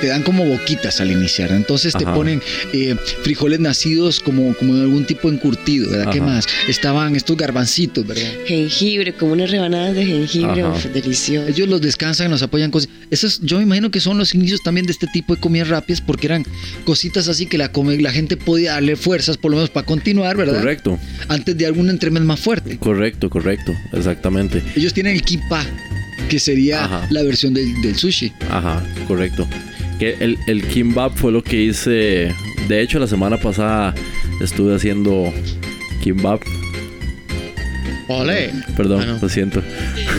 te 0.00 0.06
dan 0.08 0.22
como 0.22 0.44
boquitas 0.44 1.00
al 1.00 1.10
iniciar. 1.10 1.50
Entonces 1.52 1.92
te 1.92 2.04
Ajá. 2.04 2.14
ponen 2.14 2.42
eh, 2.72 2.96
frijoles 3.22 3.60
nacidos 3.60 4.20
como, 4.20 4.54
como 4.54 4.74
en 4.74 4.82
algún 4.82 5.04
tipo 5.04 5.30
encurtido, 5.30 5.90
¿verdad? 5.90 6.12
¿Qué 6.12 6.18
Ajá. 6.18 6.26
más? 6.26 6.46
Estaban 6.68 7.16
estos 7.16 7.36
garbancitos, 7.36 8.06
¿verdad? 8.06 8.30
Jengibre, 8.46 9.12
como 9.14 9.32
unas 9.32 9.50
rebanadas 9.50 9.94
de 9.94 10.06
jengibre, 10.06 10.64
uf, 10.66 10.84
delicioso. 10.86 11.48
Ellos 11.48 11.68
los 11.68 11.80
descansan, 11.80 12.30
los 12.30 12.42
apoyan 12.42 12.70
cosas. 12.70 12.88
Esos, 13.10 13.40
yo 13.42 13.58
me 13.58 13.62
imagino 13.64 13.90
que 13.90 14.00
son 14.00 14.18
los 14.18 14.34
inicios 14.34 14.60
también 14.62 14.86
de 14.86 14.92
este 14.92 15.06
tipo 15.12 15.34
de 15.34 15.40
comidas 15.40 15.68
rápidas 15.68 16.00
porque 16.00 16.26
eran 16.26 16.44
cositas 16.84 17.28
así 17.28 17.46
que 17.46 17.58
la, 17.58 17.70
come- 17.70 17.98
la 18.00 18.12
gente 18.12 18.36
podía 18.36 18.72
darle 18.72 18.96
fuerzas 18.96 19.36
por 19.36 19.50
lo 19.50 19.56
menos 19.58 19.70
para 19.70 19.86
continuar, 19.86 20.36
¿verdad? 20.36 20.58
Correcto, 20.58 20.98
Antes 21.28 21.56
de 21.56 21.66
algún 21.66 21.90
entremés 21.90 22.22
más 22.22 22.40
fuerte. 22.40 22.76
correcto, 22.78 23.30
correcto, 23.30 23.72
exactamente. 23.92 24.62
Ellos 24.76 24.92
tienen 24.94 25.14
el 25.14 25.22
kipa, 25.22 25.64
que 26.28 26.38
sería 26.38 26.84
Ajá. 26.84 27.06
la 27.10 27.22
versión 27.22 27.54
del, 27.54 27.80
del 27.82 27.96
sushi. 27.96 28.32
Ajá, 28.50 28.82
correcto. 29.06 29.46
Que 29.98 30.16
el, 30.20 30.38
el 30.46 30.62
kimbap 30.66 31.14
fue 31.16 31.30
lo 31.32 31.42
que 31.42 31.62
hice. 31.62 32.34
De 32.68 32.80
hecho, 32.80 32.98
la 32.98 33.06
semana 33.06 33.36
pasada 33.38 33.94
estuve 34.40 34.74
haciendo 34.74 35.32
kimbap. 36.02 36.42
Ole. 38.08 38.50
Perdón, 38.76 39.00
Ah, 39.02 39.06
no. 39.06 39.18
lo 39.20 39.28
siento. 39.28 39.62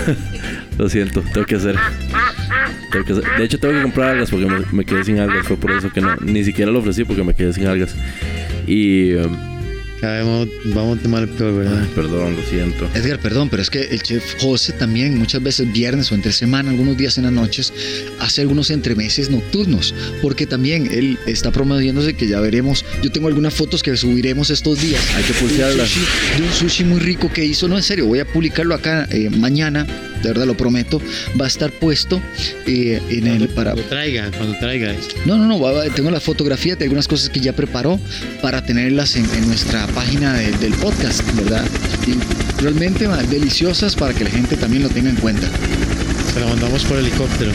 lo 0.78 0.90
siento, 0.90 1.22
tengo 1.34 1.46
que 1.46 1.56
hacer. 1.56 1.76
tengo 2.92 3.06
que 3.06 3.12
hacer- 3.14 3.24
De 3.38 3.44
hecho, 3.44 3.60
tengo 3.60 3.76
que 3.76 3.82
comprar 3.84 4.12
algas 4.12 4.30
porque 4.32 4.46
me, 4.48 4.60
me 4.72 4.86
quedé 4.86 5.04
sin 5.04 5.20
algas. 5.20 5.46
Fue 5.48 5.58
por 5.58 5.72
eso 5.72 5.92
que 5.92 6.02
no. 6.02 6.16
Ni 6.18 6.44
siquiera 6.44 6.72
lo 6.72 6.80
ofrecí 6.80 7.04
porque 7.04 7.24
me 7.24 7.34
quedé 7.34 7.54
sin 7.54 7.68
algas. 7.68 7.96
Y. 8.68 9.14
um, 9.16 9.55
vamos, 10.02 10.50
vamos 10.66 11.04
mal 11.06 11.24
en 11.24 11.30
peor, 11.30 11.56
¿verdad? 11.56 11.82
ay, 11.82 11.90
perdón, 11.96 12.36
lo 12.36 12.44
siento. 12.44 12.90
Edgar, 12.94 13.20
perdón, 13.20 13.50
pero 13.50 13.62
es 13.62 13.70
que 13.70 13.82
el 13.82 14.02
chef 14.02 14.36
José 14.40 14.74
también 14.74 15.18
muchas 15.18 15.42
veces 15.42 15.72
viernes 15.72 16.12
o 16.12 16.16
entre 16.16 16.32
semana, 16.32 16.72
algunos 16.72 16.98
días 16.98 17.18
en 17.18 17.26
las 17.26 17.34
noches, 17.34 17.74
hace 18.20 18.42
algunos 18.42 18.70
entremeses 18.70 19.30
nocturnos, 19.30 19.94
porque 20.22 20.46
también 20.46 20.88
él 20.92 21.18
está 21.26 21.52
promoviéndose 21.52 22.14
que 22.14 22.28
ya 22.28 22.40
veremos. 22.40 22.86
Yo 23.02 23.12
tengo 23.12 23.28
algunas 23.28 23.54
fotos 23.54 23.84
que 23.84 23.96
subiremos 23.96 24.50
estos 24.50 24.82
días. 24.82 25.02
Hay 25.16 25.24
que 25.24 25.34
sushi, 25.34 26.02
de 26.38 26.44
un 26.44 26.54
sushi 26.54 26.84
muy 26.84 27.00
rico 27.00 27.32
que 27.32 27.46
hizo. 27.46 27.68
No, 27.68 27.78
en 27.78 27.84
serio, 27.84 28.06
voy 28.06 28.20
a 28.20 28.26
publicarlo 28.26 28.76
acá 28.76 29.08
eh, 29.12 29.30
mañana, 29.30 29.88
de 30.26 30.34
verdad 30.34 30.46
lo 30.48 30.58
prometo. 30.58 31.02
Va 31.40 31.46
a 31.46 31.48
estar 31.48 31.72
puesto 31.72 32.22
eh, 32.68 33.02
en 33.10 33.28
el 33.28 33.48
para. 33.50 33.72
Cuando 33.74 33.90
traiga, 33.90 34.32
cuando 34.38 34.58
traiga. 34.60 34.94
No, 35.26 35.38
no, 35.38 35.46
no, 35.48 35.82
tengo 35.96 36.12
la 36.12 36.20
fotografía 36.20 36.76
de 36.76 36.84
algunas 36.86 37.08
cosas 37.08 37.30
que 37.30 37.40
ya 37.40 37.54
preparó 37.54 38.00
para 38.42 38.64
tenerlas 38.66 39.16
en, 39.16 39.26
en 39.36 39.48
nuestra 39.48 39.86
página 39.88 40.34
de- 40.34 40.52
del 40.58 40.74
podcast, 40.74 41.22
¿verdad? 41.36 41.66
Y 42.08 42.62
realmente 42.62 43.08
ma, 43.08 43.18
deliciosas 43.24 43.96
para 43.96 44.14
que 44.14 44.24
la 44.24 44.30
gente 44.30 44.56
también 44.58 44.84
lo 44.84 44.90
tenga 44.90 45.10
en 45.10 45.16
cuenta. 45.18 45.48
Se 46.34 46.40
la 46.40 46.48
mandamos 46.48 46.84
por 46.84 46.98
helicóptero. 46.98 47.52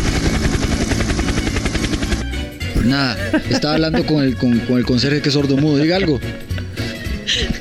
Pues 2.75 2.87
nada, 2.87 3.17
estaba 3.51 3.75
hablando 3.75 4.07
con 4.07 4.23
el, 4.25 4.37
con, 4.37 4.59
con 4.61 4.79
el 4.79 4.85
conserje 4.87 5.21
que 5.21 5.29
es 5.29 5.35
sordomudo, 5.35 5.77
diga 5.79 5.97
algo. 5.97 6.19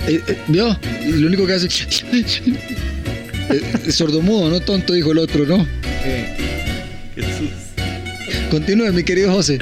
Eh, 0.08 0.22
eh, 0.28 0.38
Lo 0.48 1.28
único 1.28 1.46
que 1.46 1.54
hace... 1.54 1.68
Eh, 3.50 3.92
sordomudo, 3.92 4.50
no 4.50 4.60
tonto, 4.60 4.94
dijo 4.94 5.12
el 5.12 5.18
otro, 5.20 5.46
¿no? 5.46 5.68
Continúe, 8.52 8.92
mi 8.94 9.04
querido 9.04 9.32
José. 9.32 9.60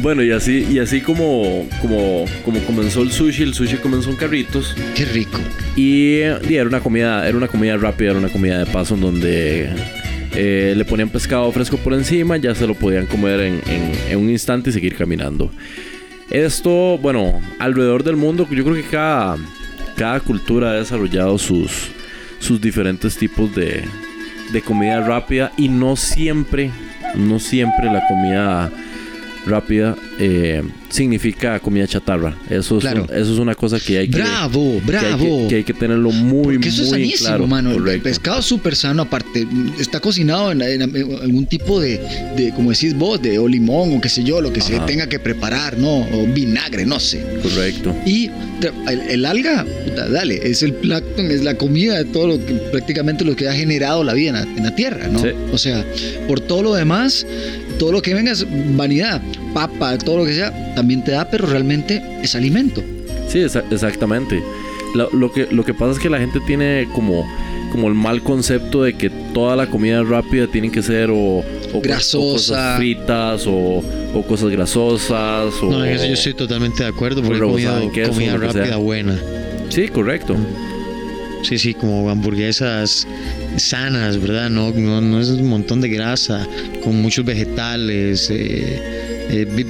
Bueno, 0.00 0.22
y 0.22 0.30
así, 0.30 0.66
y 0.70 0.78
así 0.78 1.00
como, 1.00 1.66
como, 1.82 2.24
como 2.44 2.60
comenzó 2.60 3.02
el 3.02 3.10
sushi, 3.10 3.42
el 3.42 3.54
sushi 3.54 3.76
comenzó 3.76 4.10
en 4.10 4.16
carritos. 4.16 4.76
Qué 4.94 5.04
rico. 5.06 5.40
Y, 5.76 6.18
y 6.48 6.54
era 6.54 6.68
una 6.68 6.80
comida, 6.80 7.26
era 7.26 7.36
una 7.36 7.48
comida 7.48 7.76
rápida, 7.76 8.10
era 8.10 8.18
una 8.18 8.28
comida 8.28 8.58
de 8.58 8.66
paso 8.66 8.94
en 8.94 9.00
donde 9.00 9.68
eh, 10.34 10.74
le 10.76 10.84
ponían 10.84 11.08
pescado 11.08 11.50
fresco 11.50 11.76
por 11.78 11.94
encima, 11.94 12.36
ya 12.36 12.54
se 12.54 12.66
lo 12.66 12.74
podían 12.74 13.06
comer 13.06 13.40
en, 13.40 13.54
en- 13.66 13.92
en 14.10 14.18
un 14.18 14.30
instante 14.30 14.70
y 14.70 14.72
seguir 14.72 14.94
caminando. 14.94 15.50
Esto, 16.30 16.98
bueno, 16.98 17.40
alrededor 17.58 18.04
del 18.04 18.16
mundo, 18.16 18.46
yo 18.50 18.62
creo 18.62 18.76
que 18.76 18.82
cada, 18.84 19.36
cada 19.96 20.20
cultura 20.20 20.70
ha 20.70 20.74
desarrollado 20.74 21.38
sus, 21.38 21.88
sus 22.38 22.60
diferentes 22.60 23.16
tipos 23.16 23.54
de, 23.54 23.84
de 24.52 24.62
comida 24.62 25.00
rápida 25.00 25.52
y 25.56 25.68
no 25.68 25.96
siempre, 25.96 26.70
no 27.14 27.38
siempre 27.38 27.86
la 27.86 28.06
comida 28.06 28.70
rápida 29.48 29.96
eh, 30.18 30.62
significa 30.88 31.58
comida 31.60 31.86
chatarra. 31.86 32.34
Eso 32.50 32.78
es, 32.78 32.82
Claro. 32.82 33.04
un- 33.08 33.14
eso 33.16 33.32
es 33.32 33.38
una 33.38 33.54
cosa 33.54 33.78
que 33.78 33.98
hay 33.98 34.08
que 34.08 34.18
Bravo, 34.18 34.80
que 34.86 34.96
hay 34.96 35.14
que-. 35.16 35.46
Que 35.48 35.54
hay 35.56 35.64
que, 35.64 35.74
tenerlo 35.74 36.10
muy, 36.10 36.54
Porque 36.54 36.68
eso 36.68 36.82
es 36.82 36.88
muy 36.90 36.98
sanísimo, 37.00 37.28
claro. 37.28 37.46
mano. 37.46 37.70
El 37.90 38.00
pescado 38.00 38.42
súper 38.42 38.74
sano, 38.76 39.02
aparte, 39.02 39.46
está 39.78 40.00
cocinado 40.00 40.52
en, 40.52 40.62
en 40.62 40.82
algún 40.82 41.46
tipo 41.46 41.80
de, 41.80 41.98
de, 42.36 42.52
como 42.54 42.70
decís 42.70 42.94
vos, 42.94 43.20
de 43.20 43.38
o 43.38 43.46
limón 43.48 43.96
o 43.96 44.00
qué 44.00 44.08
sé 44.08 44.24
yo, 44.24 44.40
lo 44.40 44.52
que 44.52 44.60
se 44.60 44.78
tenga 44.80 45.08
que 45.08 45.18
preparar, 45.18 45.78
¿no? 45.78 45.98
O 46.12 46.26
vinagre, 46.32 46.84
no 46.86 46.98
sé. 47.00 47.22
Correcto. 47.42 47.94
Y 48.06 48.30
el, 48.88 49.00
el 49.08 49.24
alga, 49.26 49.64
dale, 50.10 50.40
es 50.42 50.62
el 50.62 50.72
plancton, 50.74 51.30
es 51.30 51.42
la 51.44 51.54
comida 51.56 51.96
de 51.98 52.04
todo 52.06 52.26
lo 52.28 52.44
que 52.46 52.54
prácticamente 52.72 53.24
lo 53.24 53.36
que 53.36 53.48
ha 53.48 53.52
generado 53.52 54.02
la 54.04 54.14
vida 54.14 54.30
en 54.30 54.34
la, 54.36 54.42
en 54.42 54.64
la 54.64 54.74
tierra, 54.74 55.08
¿no? 55.08 55.20
Sí. 55.20 55.28
O 55.52 55.58
sea, 55.58 55.84
por 56.26 56.40
todo 56.40 56.62
lo 56.62 56.74
demás, 56.74 57.26
todo 57.78 57.92
lo 57.92 58.02
que 58.02 58.14
venga 58.14 58.32
es 58.32 58.46
vanidad, 58.76 59.22
papa, 59.54 59.96
todo 59.98 60.18
lo 60.18 60.24
que 60.24 60.34
sea, 60.34 60.74
también 60.74 61.02
te 61.04 61.12
da, 61.12 61.28
pero 61.30 61.46
realmente 61.46 62.02
es 62.22 62.34
alimento. 62.34 62.82
Sí, 63.28 63.38
exa- 63.40 63.64
exactamente. 63.70 64.42
Lo, 64.94 65.10
lo 65.12 65.32
que, 65.32 65.46
lo 65.50 65.64
que 65.64 65.74
pasa 65.74 65.92
es 65.92 65.98
que 65.98 66.08
la 66.08 66.18
gente 66.18 66.40
tiene 66.46 66.88
como, 66.94 67.24
como 67.70 67.88
el 67.88 67.94
mal 67.94 68.22
concepto 68.22 68.82
de 68.82 68.94
que 68.96 69.10
toda 69.10 69.54
la 69.54 69.66
comida 69.66 70.02
rápida 70.02 70.46
tiene 70.46 70.70
que 70.70 70.82
ser 70.82 71.10
o, 71.10 71.16
o 71.16 71.42
co- 71.72 71.78
o 71.78 71.80
Grasosa. 71.82 72.32
cosas 72.32 72.76
fritas 72.78 73.46
o, 73.46 73.82
o 74.14 74.22
cosas 74.26 74.48
grasosas. 74.50 75.52
O, 75.62 75.70
No, 75.70 75.84
en 75.84 75.92
eso 75.92 76.06
yo 76.06 76.14
estoy 76.14 76.34
totalmente 76.34 76.82
de 76.82 76.88
acuerdo 76.88 77.22
porque 77.22 77.38
en 77.38 77.90
queso, 77.92 78.12
comida 78.12 78.36
rápida 78.38 78.76
buena. 78.78 79.18
Sí, 79.68 79.88
correcto. 79.88 80.34
Sí, 81.42 81.58
sí, 81.58 81.74
como 81.74 82.10
hamburguesas 82.10 83.06
sanas, 83.56 84.20
¿verdad? 84.20 84.50
No, 84.50 84.72
no, 84.72 85.00
no 85.00 85.20
es 85.20 85.28
un 85.28 85.48
montón 85.48 85.80
de 85.80 85.88
grasa, 85.88 86.46
con 86.82 87.00
muchos 87.00 87.24
vegetales, 87.24 88.28
eh, 88.30 88.80
eh, 89.30 89.66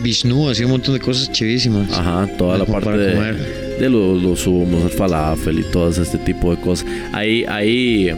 así 0.50 0.64
un 0.64 0.70
montón 0.70 0.94
de 0.94 1.00
cosas 1.00 1.30
chivísimas. 1.32 1.92
Ajá, 1.92 2.26
toda 2.36 2.58
la 2.58 2.64
parte 2.64 2.84
para 2.84 2.96
de, 2.96 3.12
comer. 3.14 3.78
de 3.80 3.90
los, 3.90 4.22
los 4.22 4.46
humos, 4.46 4.84
el 4.84 4.90
falafel 4.90 5.60
y 5.60 5.64
todo 5.64 5.90
este 5.90 6.18
tipo 6.18 6.54
de 6.54 6.60
cosas. 6.60 6.86
Ahí, 7.12 7.44
ahí, 7.48 8.10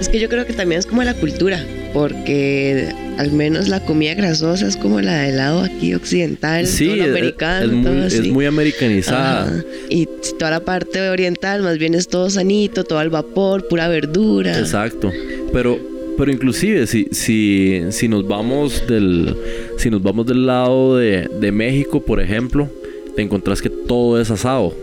Es 0.00 0.08
que 0.08 0.18
yo 0.18 0.28
creo 0.28 0.46
que 0.46 0.52
también 0.52 0.78
es 0.80 0.86
como 0.86 1.02
la 1.02 1.14
cultura, 1.14 1.64
porque 1.92 2.94
al 3.20 3.32
menos 3.32 3.68
la 3.68 3.84
comida 3.84 4.14
grasosa 4.14 4.66
es 4.66 4.78
como 4.78 5.02
la 5.02 5.20
del 5.20 5.36
lado 5.36 5.60
aquí 5.60 5.92
occidental, 5.92 6.66
sí, 6.66 7.00
es, 7.00 7.06
americano, 7.06 7.66
es 7.66 7.72
muy, 7.72 7.84
todo 7.84 8.06
es 8.06 8.18
así. 8.18 8.30
muy 8.30 8.46
americanizada. 8.46 9.42
Ajá. 9.42 9.64
Y 9.90 10.08
toda 10.38 10.52
la 10.52 10.60
parte 10.60 11.06
oriental 11.06 11.60
más 11.60 11.76
bien 11.76 11.92
es 11.92 12.08
todo 12.08 12.30
sanito, 12.30 12.82
todo 12.82 12.98
al 12.98 13.10
vapor, 13.10 13.68
pura 13.68 13.88
verdura. 13.88 14.58
Exacto. 14.58 15.12
Pero, 15.52 15.78
pero 16.16 16.32
inclusive 16.32 16.86
si, 16.86 17.08
si, 17.10 17.82
si 17.90 18.08
nos 18.08 18.26
vamos 18.26 18.86
del, 18.88 19.36
si 19.76 19.90
nos 19.90 20.02
vamos 20.02 20.24
del 20.24 20.46
lado 20.46 20.96
de, 20.96 21.28
de 21.40 21.52
México, 21.52 22.00
por 22.00 22.22
ejemplo, 22.22 22.70
te 23.16 23.20
encontrás 23.20 23.60
que 23.60 23.68
todo 23.68 24.18
es 24.18 24.30
asado. 24.30 24.74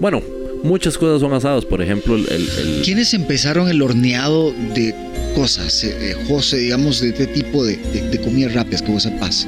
Bueno, 0.00 0.20
muchas 0.62 0.98
cosas 0.98 1.20
son 1.20 1.32
asados. 1.32 1.64
Por 1.64 1.82
ejemplo, 1.82 2.16
el, 2.16 2.26
el- 2.30 2.48
el- 2.76 2.82
¿Quiénes 2.84 3.14
empezaron 3.14 3.68
el 3.68 3.80
horneado 3.82 4.52
de 4.74 4.94
cosas, 5.34 5.84
eh, 5.84 5.94
eh, 6.10 6.14
José, 6.28 6.58
digamos, 6.58 7.00
de 7.00 7.08
este 7.10 7.26
tipo 7.26 7.64
de, 7.64 7.76
de, 7.76 8.08
de 8.08 8.18
comidas 8.20 8.54
rápidas 8.54 8.82
que 8.82 8.90
vos 8.92 9.02
sepas? 9.02 9.46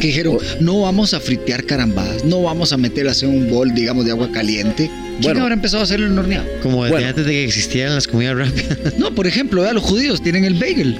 Que 0.00 0.08
dijeron, 0.08 0.36
no 0.60 0.82
vamos 0.82 1.14
a 1.14 1.20
fritear 1.20 1.64
carambadas, 1.64 2.22
no 2.24 2.42
vamos 2.42 2.72
a 2.72 2.76
meterlas 2.76 3.22
en 3.22 3.30
un 3.30 3.48
bol, 3.50 3.74
digamos, 3.74 4.04
de 4.04 4.10
agua 4.10 4.30
caliente. 4.30 4.90
¿Quién 4.90 5.22
Bueno. 5.22 5.42
habrá 5.42 5.54
empezado 5.54 5.80
a 5.80 5.84
hacer 5.84 6.00
el 6.00 6.18
horneado? 6.18 6.46
Como 6.62 6.84
desde 6.84 6.96
Bueno. 6.96 7.08
antes 7.08 7.24
de 7.24 7.32
que 7.32 7.44
existieran 7.44 7.94
las 7.94 8.06
comidas 8.06 8.36
rápidas. 8.36 8.76
No, 8.98 9.14
por 9.14 9.26
ejemplo, 9.26 9.62
vea, 9.62 9.72
los 9.72 9.82
judíos 9.82 10.20
tienen 10.22 10.44
el 10.44 10.54
bagel. 10.54 10.98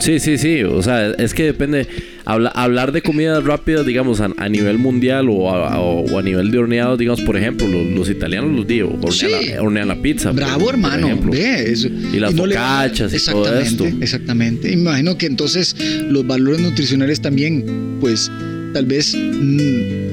Sí, 0.00 0.18
sí, 0.20 0.38
sí. 0.38 0.62
O 0.62 0.82
sea, 0.82 1.10
es 1.12 1.34
que 1.34 1.44
depende. 1.44 1.86
Habla- 2.24 2.50
hablar 2.50 2.92
de 2.92 3.00
comidas 3.02 3.42
rápidas, 3.42 3.86
digamos, 3.86 4.20
a, 4.20 4.30
a 4.36 4.48
nivel 4.50 4.78
mundial 4.78 5.28
o 5.30 5.50
a, 5.50 5.80
o- 5.80 6.04
o 6.04 6.18
a 6.18 6.22
nivel 6.22 6.50
de 6.50 6.58
horneados, 6.58 6.98
digamos, 6.98 7.22
por 7.22 7.36
ejemplo, 7.36 7.66
los, 7.66 7.86
los 7.86 8.10
italianos 8.10 8.54
los 8.54 8.66
digo, 8.66 8.90
hornean, 9.02 9.12
Sí. 9.42 9.48
la, 9.54 9.62
hornean 9.62 9.88
la 9.88 10.00
pizza. 10.02 10.32
Bravo, 10.32 10.66
por 10.66 10.74
hermano. 10.74 11.06
ejemplo. 11.06 11.32
Ve, 11.32 11.72
eso. 11.72 11.88
Y 11.88 12.18
las 12.20 12.34
no 12.34 12.46
le 12.46 12.54
focachas 12.54 13.14
y 13.14 13.24
todo 13.30 13.46
Exactamente, 13.46 13.68
esto. 13.88 14.02
exactamente. 14.04 14.72
Imagino 14.72 15.16
que 15.16 15.26
entonces 15.26 15.74
los 16.08 16.26
valores 16.26 16.60
nutricionales 16.60 17.20
también, 17.22 17.64
pues, 18.00 18.30
tal 18.74 18.84
vez 18.84 19.14
mm, 19.16 20.07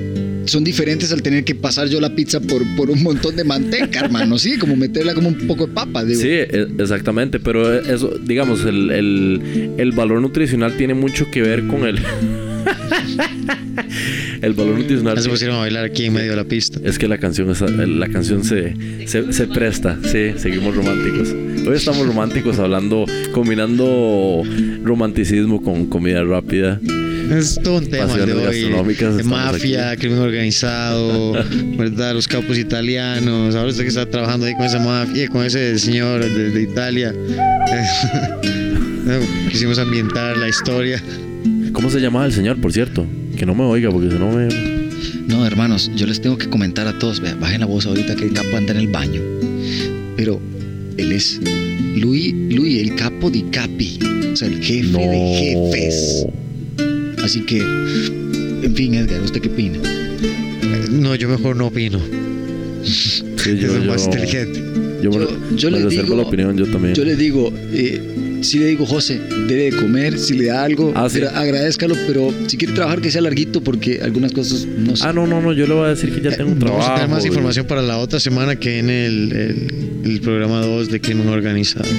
son 0.46 0.64
diferentes 0.64 1.12
al 1.12 1.22
tener 1.22 1.44
que 1.44 1.56
pasar 1.56 1.88
yo 1.88 2.00
la 2.02 2.14
pizza 2.16 2.40
por, 2.40 2.64
por 2.76 2.90
un 2.90 3.02
montón 3.04 3.36
de 3.36 3.44
manteca, 3.44 4.02
hermano. 4.02 4.38
Sí, 4.38 4.58
como 4.58 4.76
meterla 4.76 5.14
como 5.14 5.30
un 5.30 5.48
poco 5.48 5.68
de 5.68 5.74
papa. 5.74 6.04
Digo. 6.04 6.22
Sí, 6.22 6.28
e- 6.30 6.68
exactamente, 6.80 7.40
pero 7.40 7.80
eso, 7.80 8.14
digamos, 8.24 8.64
el, 8.66 8.92
el- 8.92 9.72
el 9.78 9.92
valor 9.92 10.22
nutricional 10.22 10.76
tiene 10.78 10.94
mucho 10.94 11.30
que 11.32 11.42
ver 11.42 11.66
con 11.68 11.86
el... 11.86 12.00
el 14.42 14.54
valor 14.54 14.78
nutricional... 14.80 15.16
Ya 15.16 15.22
se 15.22 15.30
pusieron 15.30 15.58
a 15.58 15.60
bailar 15.60 15.86
aquí 15.86 16.06
en 16.06 16.14
medio 16.14 16.32
de 16.32 16.38
la 16.38 16.44
pista. 16.46 16.80
Es 16.84 16.98
que 17.00 17.08
la 17.08 17.18
canción, 17.18 17.50
es- 17.50 17.62
la 17.62 18.08
canción 18.10 18.44
se, 18.44 18.76
se, 19.06 19.32
se 19.34 19.48
presta, 19.48 19.98
sí, 20.04 20.34
seguimos 20.38 20.76
románticos. 20.76 21.34
Hoy 21.68 21.76
estamos 21.76 22.06
románticos 22.06 22.60
hablando, 22.60 23.06
combinando 23.32 24.44
romanticismo 24.84 25.62
con 25.64 25.88
comida 25.88 26.24
rápida. 26.24 26.80
Es 27.32 27.60
todo 27.62 27.78
un 27.78 27.88
tema 27.88 28.14
el 28.14 28.26
de 28.26 28.34
hoy. 28.34 28.62
estamos 28.64 29.26
mafia, 29.26 29.92
aquí. 29.92 30.02
crimen 30.02 30.20
organizado, 30.20 31.34
¿verdad? 31.78 32.14
Los 32.14 32.28
capos 32.28 32.58
italianos. 32.58 33.56
Ahora 33.56 33.70
usted 33.70 33.84
que 33.84 33.90
está 33.90 34.10
trabajando 34.10 34.46
ahí 34.46 34.54
con 34.56 34.66
esa 34.66 34.80
mafia, 34.80 35.28
con 35.30 35.44
ese 35.46 35.78
señor 35.80 36.24
de, 36.24 36.52
de 36.52 36.62
Italia. 36.62 37.14
Eh, 39.08 39.20
Quisimos 39.52 39.78
ambientar 39.78 40.36
la 40.36 40.50
historia. 40.50 41.00
¿Cómo 41.74 41.92
se 41.92 42.00
llamaba 42.00 42.26
el 42.26 42.34
señor, 42.34 42.60
por 42.60 42.74
cierto? 42.74 43.06
Que 43.38 43.46
no 43.46 43.54
me 43.54 43.62
oiga, 43.62 43.92
porque 43.92 44.10
si 44.10 44.18
no 44.18 44.32
me... 44.32 44.48
No, 45.28 45.46
hermanos, 45.46 45.92
yo 45.96 46.08
les 46.08 46.20
tengo 46.22 46.40
que 46.40 46.50
comentar 46.50 46.88
a 46.88 46.98
todos. 46.98 47.20
Vean, 47.20 47.40
bajen 47.40 47.60
la 47.60 47.68
voz 47.68 47.86
ahorita 47.86 48.16
que 48.16 48.24
el 48.24 48.34
capo 48.34 48.58
anda 48.58 48.72
en 48.72 48.80
el 48.80 48.88
baño. 48.88 49.22
Pero 50.18 50.42
él 50.98 51.12
es 51.12 51.40
Luis, 51.96 52.34
Luis 52.34 52.82
el 52.82 52.96
capo 52.96 53.30
di 53.30 53.44
capi. 53.44 54.00
O 54.34 54.36
sea, 54.36 54.48
el 54.48 54.60
jefe 54.64 54.98
de 54.98 55.72
jefes. 55.72 56.26
Así 57.26 57.42
que, 57.42 57.58
en 57.58 58.74
fin, 58.76 58.94
Edgar, 58.94 59.20
¿usted 59.24 59.42
qué 59.42 59.50
opina? 59.50 59.80
No, 60.92 61.16
yo 61.16 61.28
mejor 61.28 61.56
no 61.56 61.68
opino. 61.68 62.00
Sí, 62.84 63.24
es 63.46 63.64
el 63.64 63.86
más 63.88 64.06
inteligente. 64.06 64.64
Yo, 65.02 65.10
yo 65.56 65.70
digo- 65.90 66.16
la 66.16 66.22
opinión, 66.22 66.56
yo 66.56 66.68
también. 66.68 66.94
Yo 66.94 67.04
le 67.04 67.16
digo, 67.16 67.52
eh, 67.74 68.40
si 68.42 68.60
le 68.60 68.68
digo, 68.68 68.86
José, 68.86 69.20
debe 69.48 69.72
de 69.72 69.76
comer, 69.76 70.20
si 70.20 70.36
le 70.36 70.46
da 70.46 70.64
algo, 70.64 70.94
Ah, 70.96 71.10
sí. 71.10 71.20
agradezcalo, 71.24 71.96
pero 72.06 72.32
si 72.46 72.58
quiere 72.58 72.74
trabajar 72.76 73.02
que 73.02 73.10
sea 73.10 73.22
larguito 73.22 73.62
porque 73.62 74.02
algunas 74.04 74.32
cosas 74.32 74.66
no 74.78 74.96
sé. 74.96 75.04
Ah, 75.08 75.12
no, 75.12 75.26
no, 75.26 75.42
no, 75.42 75.52
yo 75.52 75.66
le 75.66 75.74
voy 75.74 75.86
a 75.86 75.90
decir 75.90 76.14
que 76.14 76.22
ya 76.22 76.36
tengo 76.38 76.52
un 76.52 76.60
trabajo. 76.60 76.80
Vamos 76.80 76.92
a 76.92 76.96
tener 77.02 77.10
más 77.10 77.26
información 77.26 77.66
para 77.66 77.82
la 77.82 77.98
otra 77.98 78.20
semana 78.20 78.56
que 78.56 78.78
en 78.78 78.90
el, 78.92 79.32
el, 79.32 80.12
el 80.12 80.22
programa 80.22 80.62
2 80.62 80.92
de 80.92 81.02
crimen 81.02 81.28
organizado. 81.30 81.90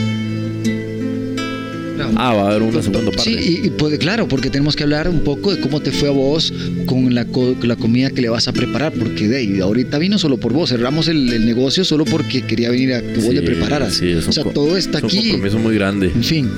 Ah, 2.16 2.35
va 2.35 2.43
a 2.43 2.51
haber 2.51 2.62
una 2.62 2.82
segunda 2.82 3.10
parte. 3.10 3.23
Sí, 3.24 3.60
y, 3.62 3.66
y 3.66 3.70
puede- 3.70 3.98
claro, 3.98 4.28
porque 4.28 4.51
tenemos 4.51 4.77
que 4.77 4.82
hablar 4.85 5.09
un 5.09 5.20
poco 5.20 5.55
de 5.55 5.60
cómo 5.60 5.81
te 5.81 5.90
fue 5.93 6.09
a 6.09 6.12
vos 6.12 6.52
con 6.86 7.14
la, 7.14 7.24
co- 7.24 7.55
con 7.55 7.68
la 7.68 7.77
comida 7.77 8.10
que 8.10 8.23
le 8.23 8.28
vas 8.28 8.48
a 8.48 8.52
preparar, 8.52 8.93
porque 8.93 9.28
de 9.28 9.36
ahí, 9.39 9.60
ahorita 9.60 9.98
vino 9.98 10.18
solo 10.18 10.39
por 10.39 10.52
vos, 10.52 10.70
cerramos 10.70 11.09
el, 11.09 11.32
el 11.32 11.47
negocio 11.47 11.85
solo 11.85 12.05
porque 12.05 12.43
quería 12.43 12.70
venir 12.70 12.94
a 12.94 13.01
que 13.02 13.14
vos 13.16 13.24
Sí, 13.27 13.32
le 13.35 13.43
prepararas. 13.43 13.94
sí, 13.94 14.09
es 14.10 14.24
un 14.24 14.31
o 14.31 14.32
sea, 14.32 14.44
todo 14.44 14.77
está 14.77 14.98
es 14.98 15.05
un 15.05 15.10
aquí. 15.10 15.31
compromiso 15.31 15.59
muy 15.59 15.74
grande. 15.74 16.06
En 16.14 16.24
fin, 16.24 16.51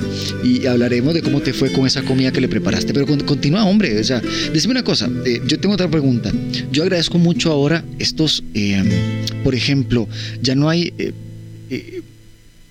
y 0.43 0.65
hablaremos 0.65 1.13
de 1.13 1.21
cómo 1.21 1.41
te 1.41 1.53
fue 1.53 1.71
con 1.71 1.85
esa 1.87 2.01
comida 2.03 2.31
que 2.31 2.41
le 2.41 2.47
preparaste. 2.47 2.93
Pero 2.93 3.05
con- 3.07 3.19
continúa, 3.21 3.63
hombre. 3.65 3.99
O 3.99 4.03
sea, 4.03 4.21
decime 4.53 4.71
una 4.71 4.83
cosa. 4.83 5.09
eh, 5.25 5.41
yo 5.47 5.59
tengo 5.59 5.75
otra 5.75 5.89
pregunta. 5.89 6.31
Yo 6.71 6.83
agradezco 6.83 7.17
mucho 7.17 7.51
ahora 7.51 7.83
estos, 7.99 8.43
eh, 8.53 8.83
por 9.43 9.55
ejemplo, 9.55 10.07
ya 10.41 10.55
no 10.55 10.69
hay 10.69 10.93
eh, 10.97 11.13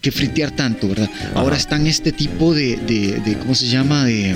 que 0.01 0.11
fritear 0.13 0.51
tanto, 0.53 0.89
¿verdad? 0.89 1.09
Ahora 1.35 1.57
están 1.57 1.87
este 1.87 2.13
tipo 2.13 2.55
de, 2.55 2.77
de- 2.77 3.21
de- 3.25 3.37
¿cómo 3.39 3.55
se 3.55 3.67
llama? 3.67 4.05
De... 4.05 4.35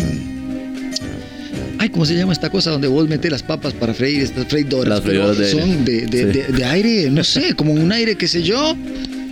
Ay, 1.78 1.89
¿cómo 1.89 2.05
se 2.06 2.14
llama 2.14 2.32
esta 2.32 2.48
cosa 2.51 2.70
donde 2.70 2.89
vos 2.89 3.09
metes 3.09 3.30
las 3.30 3.43
papas 3.43 3.72
para 3.74 3.93
freír 3.94 4.22
estas 4.22 4.47
freidoras? 4.47 4.89
Las 4.89 5.01
Pero 5.01 5.34
freidoras 5.34 5.39
de 5.39 5.47
aire. 5.47 5.60
Son 5.60 5.84
de, 5.84 6.06
de- 6.06 6.32
Sí. 6.32 6.39
de- 6.39 6.52
de 6.59 6.64
aire, 6.64 7.10
no 7.10 7.24
sé, 7.24 7.55
como 7.55 7.72
un 7.72 7.90
aire, 7.93 8.16
qué 8.16 8.28
sé 8.28 8.43
yo, 8.43 8.76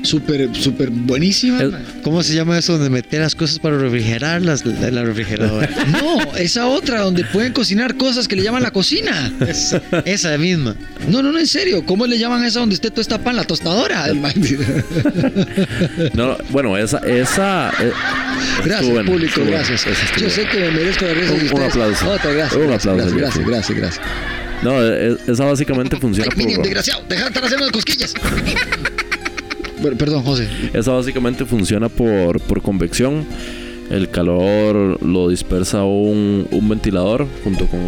súper, 0.02 0.48
súper 0.54 0.90
buenísima. 0.90 1.58
¿Cómo 2.02 2.22
se 2.22 2.34
llama 2.34 2.58
eso 2.58 2.72
donde 2.74 2.90
meter 2.90 3.20
las 3.20 3.34
cosas 3.34 3.58
para 3.58 3.78
refrigerarlas 3.78 4.64
en 4.64 4.94
la 4.94 5.02
refrigeradora? 5.04 5.68
No, 5.90 6.36
esa 6.36 6.66
otra 6.66 7.00
donde 7.00 7.24
pueden 7.24 7.52
cocinar 7.52 7.96
cosas 7.96 8.26
que 8.28 8.36
le 8.36 8.42
llaman 8.42 8.62
la 8.62 8.70
cocina. 8.70 9.32
Esa, 9.46 9.82
esa 10.04 10.36
misma. 10.38 10.74
No, 11.08 11.22
no, 11.22 11.32
no, 11.32 11.38
en 11.38 11.46
serio. 11.46 11.84
¿Cómo 11.84 12.06
le 12.06 12.18
llaman 12.18 12.42
a 12.42 12.48
esa 12.48 12.60
donde 12.60 12.74
usted 12.74 12.92
tosta 12.92 13.18
pan? 13.18 13.36
La 13.36 13.44
tostadora. 13.44 14.12
Maldito. 14.14 14.62
No, 16.14 16.36
bueno, 16.50 16.76
esa, 16.76 16.98
esa. 16.98 17.70
eh, 17.80 17.92
Gracias, 18.64 19.04
público, 19.06 19.40
gracias. 19.46 19.84
Yo 20.18 20.28
sé 20.30 20.46
que 20.46 20.58
me 20.58 20.70
merezco 20.70 21.04
la 21.06 21.14
risa 21.14 21.32
de 21.34 21.50
Un- 21.54 21.62
aplauso. 21.62 22.10
Otra, 22.10 22.32
gracias. 22.32 22.60
Un 22.60 22.66
gracias, 22.68 22.86
aplauso, 22.92 23.16
gracias, 23.16 23.16
gracias, 23.16 23.46
gracias, 23.46 23.78
gracias. 23.78 24.06
No, 24.62 24.82
eh, 24.82 25.16
esa 25.26 25.44
básicamente 25.44 25.96
funciona 26.00 26.30
Ay, 26.36 26.44
por. 26.54 26.62
desgraciado. 26.62 27.04
Deja 27.08 27.22
de 27.22 27.28
estar 27.28 27.44
haciendo 27.44 27.70
cosquillas. 27.70 28.14
Bueno, 29.80 29.96
perdón, 29.96 30.22
José. 30.24 30.48
Esa 30.72 30.92
básicamente 30.92 31.44
funciona 31.44 31.88
por, 31.88 32.40
por 32.40 32.62
convección. 32.62 33.24
El 33.90 34.08
calor 34.10 35.02
lo 35.04 35.28
dispersa 35.28 35.84
un, 35.84 36.46
un 36.50 36.68
ventilador 36.68 37.26
junto 37.42 37.66
con, 37.66 37.80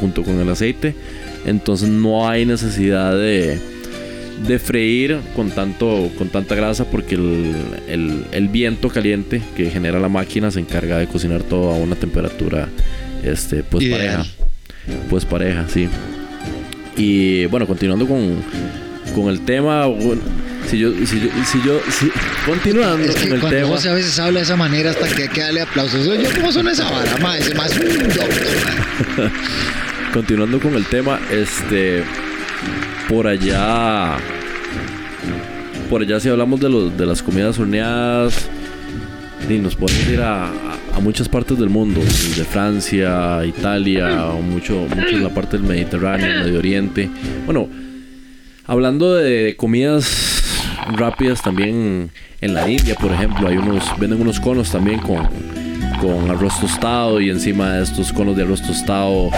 junto 0.00 0.22
con 0.22 0.40
el 0.40 0.48
aceite. 0.48 0.94
Entonces 1.44 1.88
no 1.88 2.28
hay 2.28 2.46
necesidad 2.46 3.12
de, 3.18 3.58
de 4.46 4.58
freír 4.58 5.18
con, 5.36 5.50
tanto, 5.50 6.08
con 6.16 6.28
tanta 6.28 6.54
grasa 6.54 6.84
porque 6.86 7.16
el, 7.16 7.52
el- 7.88 8.24
el 8.32 8.48
viento 8.48 8.88
caliente 8.88 9.42
que 9.56 9.68
genera 9.70 9.98
la 10.00 10.08
máquina 10.08 10.50
se 10.50 10.60
encarga 10.60 10.96
de 10.98 11.06
cocinar 11.06 11.42
todo 11.42 11.70
a 11.72 11.76
una 11.76 11.96
temperatura 11.96 12.68
este, 13.24 13.62
pues 13.62 13.84
Ideal. 13.84 13.98
pareja. 14.00 14.24
Pues 15.10 15.24
pareja, 15.24 15.66
sí. 15.68 15.88
Y 16.96 17.46
bueno, 17.46 17.66
continuando 17.66 18.06
con, 18.06 18.36
con 19.14 19.28
el 19.28 19.40
tema, 19.42 19.86
bueno, 19.86 20.20
si 20.68 20.78
yo, 20.78 20.90
si 21.06 21.20
yo, 21.20 21.28
si 21.50 21.62
yo, 21.66 21.80
si- 21.90 22.10
continuando 22.46 23.04
Es 23.08 23.14
que 23.16 23.24
con 23.28 23.32
el 23.34 23.40
cuando 23.40 23.58
tema. 23.58 23.68
José 23.70 23.88
a 23.90 23.94
veces 23.94 24.18
habla 24.18 24.38
de 24.40 24.44
esa 24.44 24.56
manera 24.56 24.90
hasta 24.90 25.06
que 25.08 25.22
hay 25.24 25.28
que 25.28 25.40
darle 25.42 25.60
aplausos. 25.62 26.06
Yo, 26.06 26.14
¿cómo 26.36 26.52
suena 26.52 26.72
esa 26.72 26.90
vara? 26.90 27.16
Ma, 27.20 27.36
ese 27.38 27.54
más 27.54 27.70
un 27.76 27.98
doctor. 27.98 28.28
Continuando 30.12 30.60
con 30.60 30.74
el 30.74 30.84
tema, 30.86 31.20
este. 31.30 32.02
Por 33.08 33.26
allá. 33.26 34.16
Por 35.90 36.02
allá, 36.02 36.20
si 36.20 36.28
hablamos 36.28 36.60
de, 36.60 36.68
los, 36.70 36.96
de 36.96 37.06
las 37.06 37.22
comidas 37.22 37.58
horneadas. 37.58 38.48
Y 39.48 39.54
nos 39.58 39.74
podemos 39.74 40.06
ir 40.08 40.20
a, 40.20 40.46
a- 40.46 40.52
a 40.94 41.00
muchas 41.00 41.28
partes 41.28 41.58
del 41.58 41.68
mundo, 41.68 42.00
desde 42.00 42.44
Francia, 42.44 43.44
Italia, 43.44 44.26
o 44.26 44.40
mucho, 44.42 44.86
mucho 44.94 45.08
en 45.16 45.22
la 45.24 45.30
parte 45.30 45.56
del 45.58 45.66
Mediterráneo, 45.66 46.44
Medio 46.44 46.58
Oriente. 46.58 47.10
Bueno, 47.44 47.68
Hablando 48.64 49.14
de 49.16 49.56
comidas 49.56 50.04
rápidas 50.96 51.42
también 51.42 52.10
en 52.40 52.54
la 52.54 52.68
India, 52.68 52.94
por 52.96 53.12
ejemplo, 53.12 53.48
hay 53.48 53.56
unos 53.56 53.84
venden 53.98 54.20
unos 54.20 54.40
conos 54.40 54.70
también 54.70 54.98
con 55.00 55.28
con 56.00 56.28
arroz 56.30 56.58
tostado 56.60 57.20
y 57.20 57.30
encima 57.30 57.74
de 57.74 57.84
estos 57.84 58.12
conos 58.12 58.36
de 58.36 58.42
arroz 58.42 58.60
tostado 58.62 59.30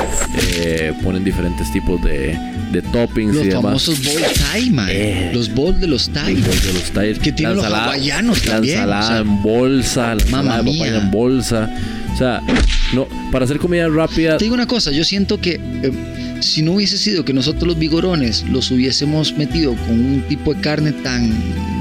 eh, 0.58 0.94
ponen 1.02 1.22
diferentes 1.22 1.70
tipos 1.72 2.00
de, 2.02 2.38
de 2.72 2.80
toppings 2.80 3.34
Los 3.34 3.44
y 3.44 3.48
demás. 3.48 3.62
famosos 3.64 4.02
bowl 4.04 4.22
Thai, 4.50 4.70
man. 4.70 4.88
Eh. 4.90 5.30
Los 5.34 5.52
bowls 5.54 5.78
de 5.80 5.86
los 5.88 6.08
Thai. 6.10 6.36
Los 6.36 6.64
de 6.64 6.72
los 6.72 6.82
Thais. 6.92 7.18
Que 7.18 7.32
tienen 7.32 7.56
La 7.56 7.62
los 7.62 7.64
ensalada- 7.66 7.86
hawaianos 7.92 8.46
la 8.46 8.52
también, 8.54 8.74
ensalada 8.76 9.04
o 9.04 9.08
sea. 9.08 9.18
en 9.18 9.42
bolsa, 9.42 10.06
la 10.06 10.12
ensalada 10.22 10.62
de 10.62 10.70
papaya 10.72 10.92
mía. 10.92 11.00
en 11.02 11.10
bolsa. 11.10 11.70
O 12.14 12.16
sea, 12.16 12.40
no, 12.94 13.08
para 13.30 13.44
hacer 13.44 13.58
comida 13.58 13.86
rápida. 13.88 14.38
Te 14.38 14.44
digo 14.44 14.54
una 14.54 14.66
cosa, 14.66 14.90
yo 14.90 15.04
siento 15.04 15.38
que 15.40 15.60
eh, 15.82 15.92
si 16.40 16.62
no 16.62 16.72
hubiese 16.72 16.98
sido 16.98 17.24
que 17.24 17.32
nosotros 17.32 17.64
los 17.64 17.78
vigorones 17.78 18.44
los 18.50 18.70
hubiésemos 18.70 19.36
metido 19.36 19.74
con 19.74 19.92
un 19.98 20.22
tipo 20.28 20.54
de 20.54 20.60
carne 20.60 20.92
tan 20.92 21.30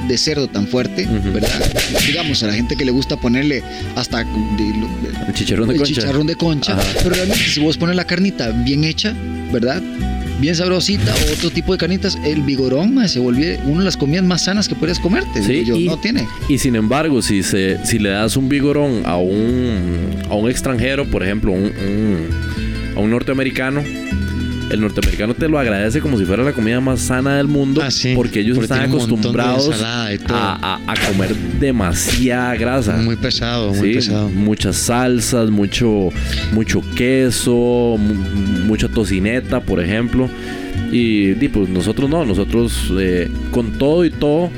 de 0.07 0.17
cerdo 0.17 0.47
tan 0.47 0.67
fuerte, 0.67 1.07
¿verdad? 1.33 1.71
Digamos, 2.07 2.43
a 2.43 2.47
la 2.47 2.53
gente 2.53 2.75
que 2.75 2.83
le 2.83 2.91
gusta 2.91 3.15
ponerle 3.15 3.63
hasta 3.95 4.19
de- 4.19 4.25
lo- 4.79 5.27
El 5.27 5.33
chicharrón 5.33 5.67
de 5.69 5.75
el 5.75 5.79
concha. 5.79 5.93
chicharrón 6.01 6.27
de 6.27 6.35
concha, 6.35 6.73
Ajá. 6.73 6.83
pero 7.03 7.15
realmente 7.15 7.41
si 7.43 7.59
vos 7.61 7.77
pones 7.77 7.95
la 7.95 8.05
carnita 8.05 8.49
bien 8.51 8.83
hecha, 8.83 9.13
¿verdad? 9.51 9.81
Bien 10.41 10.55
sabrosita 10.55 11.13
o 11.13 11.33
otro 11.33 11.51
tipo 11.51 11.71
de 11.71 11.77
carnitas, 11.77 12.17
el 12.25 12.41
vigorón 12.41 13.07
se 13.07 13.19
volvió 13.19 13.57
una 13.65 13.79
de 13.79 13.85
las 13.85 13.95
comidas 13.95 14.25
más 14.25 14.41
sanas 14.43 14.67
que 14.67 14.75
puedes 14.75 14.99
comerte. 14.99 15.41
Sí, 15.41 15.63
yo, 15.63 15.77
y, 15.77 15.85
no 15.85 15.97
tiene. 15.97 16.27
y 16.49 16.57
sin 16.57 16.75
embargo, 16.75 17.21
si 17.21 17.41
se, 17.43 17.77
si 17.85 17.97
le 17.97 18.09
das 18.09 18.35
un 18.35 18.49
vigorón 18.49 19.03
a 19.05 19.15
un, 19.17 20.09
a 20.29 20.33
un 20.35 20.49
extranjero, 20.49 21.09
por 21.09 21.23
ejemplo, 21.23 21.53
un, 21.53 21.63
un- 21.63 22.27
a 22.97 22.99
un 22.99 23.09
norteamericano, 23.09 23.81
el 24.73 24.81
norteamericano 24.81 25.33
te 25.35 25.47
lo 25.47 25.59
agradece 25.59 26.01
como 26.01 26.17
si 26.17 26.25
fuera 26.25 26.43
la 26.43 26.51
comida 26.53 26.79
más 26.81 26.99
sana 27.01 27.37
del 27.37 27.47
mundo, 27.47 27.81
porque 28.15 28.39
ellos 28.41 28.57
porque 28.57 28.73
están 28.73 28.89
de 28.89 28.95
acostumbrados 28.95 29.81
a, 29.83 30.07
a- 30.61 30.79
a 30.87 30.93
comer 31.07 31.35
demasiada 31.59 32.55
grasa. 32.55 32.97
Muy 32.97 33.15
pesado, 33.15 33.73
muy 33.73 33.89
Sí, 33.89 33.93
pesado. 33.95 34.29
Muchas 34.29 34.75
salsas, 34.75 35.49
mucho, 35.49 36.09
mucho 36.51 36.81
queso, 36.95 37.51
mu- 37.97 38.65
mucha 38.65 38.87
tocineta, 38.87 39.59
por 39.61 39.81
ejemplo. 39.81 40.29
Y, 40.91 41.33
pues 41.49 41.69
nosotros 41.69 42.09
no, 42.09 42.23
nosotros 42.25 42.91
eh, 42.99 43.29
con 43.51 43.71
todo 43.79 44.05
y 44.05 44.11
todo 44.11 44.49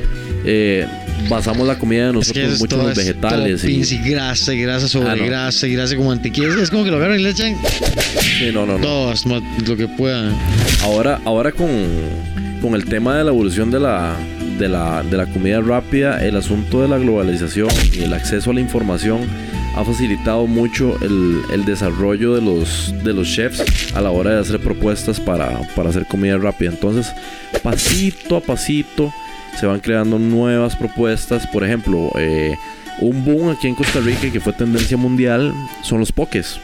eh, 0.44 0.86
basamos 1.30 1.68
la 1.68 1.78
comida 1.78 2.12
de 2.12 2.20
Es 2.20 2.32
que 2.32 2.44
nosotros 2.44 2.54
es 2.54 2.60
mucho 2.60 2.76
en 2.82 2.88
los 2.90 2.98
es 2.98 3.06
vegetales. 3.06 3.64
Y, 3.64 3.96
y 3.96 4.10
grasa 4.12 4.54
y 4.54 4.62
grasa 4.62 4.88
sobre 4.88 5.10
Ah, 5.10 5.16
no. 5.16 5.26
grasa 5.26 5.68
y 5.68 5.74
grasa 5.74 5.96
como 5.96 6.10
mantequilla. 6.10 6.48
Es 6.62 6.70
como 6.70 6.84
que 6.84 6.92
lo 6.92 6.98
agarran 6.98 7.20
y 7.20 7.24
le 7.24 7.30
echan 7.30 7.56
Sí, 8.40 8.50
no, 8.54 8.66
no, 8.66 8.78
no. 8.78 8.84
todo, 8.84 9.14
lo 9.66 9.78
que 9.78 9.88
puedan. 9.88 10.36
Ahora, 10.84 11.20
ahora 11.26 11.52
con, 11.52 11.70
con 12.62 12.76
el 12.76 12.86
tema 12.86 13.18
de 13.18 13.24
la 13.24 13.32
evolución 13.32 13.72
de 13.72 13.80
la, 13.80 14.16
de, 14.60 14.68
la, 14.70 15.04
de 15.04 15.18
la 15.18 15.26
comida 15.26 15.62
rápida, 15.62 16.24
el 16.26 16.36
asunto 16.36 16.82
de 16.82 16.88
la 16.88 16.98
globalización 16.98 17.70
y 17.94 18.04
el 18.04 18.14
acceso 18.14 18.52
a 18.52 18.54
la 18.54 18.62
información 18.62 19.22
ha 19.78 19.84
facilitado 19.84 20.48
mucho 20.48 20.98
el, 21.02 21.42
el 21.54 21.66
desarrollo 21.66 22.34
de 22.36 22.42
los, 22.42 22.94
de 23.04 23.14
los 23.14 23.28
chefs 23.28 23.62
a 23.94 24.00
la 24.02 24.10
hora 24.12 24.32
de 24.36 24.40
hacer 24.40 24.60
propuestas 24.60 25.20
para, 25.20 25.50
para 25.76 25.90
hacer 25.90 26.06
comida 26.06 26.38
rápida. 26.38 26.70
Entonces, 26.72 27.12
pasito 27.62 28.38
a 28.38 28.42
pasito 28.42 29.14
se 29.60 29.66
van 29.66 29.80
creando 29.80 30.20
nuevas 30.20 30.76
propuestas. 30.76 31.46
Por 31.48 31.64
ejemplo, 31.64 32.12
eh, 32.18 32.56
un 33.00 33.24
boom 33.26 33.50
aquí 33.50 33.68
en 33.68 33.76
Costa 33.76 34.00
Rica 34.00 34.32
que 34.32 34.40
fue 34.40 34.54
tendencia 34.54 34.98
mundial 34.98 35.54
son 35.84 36.00
los 36.00 36.12
pokés. 36.12 36.58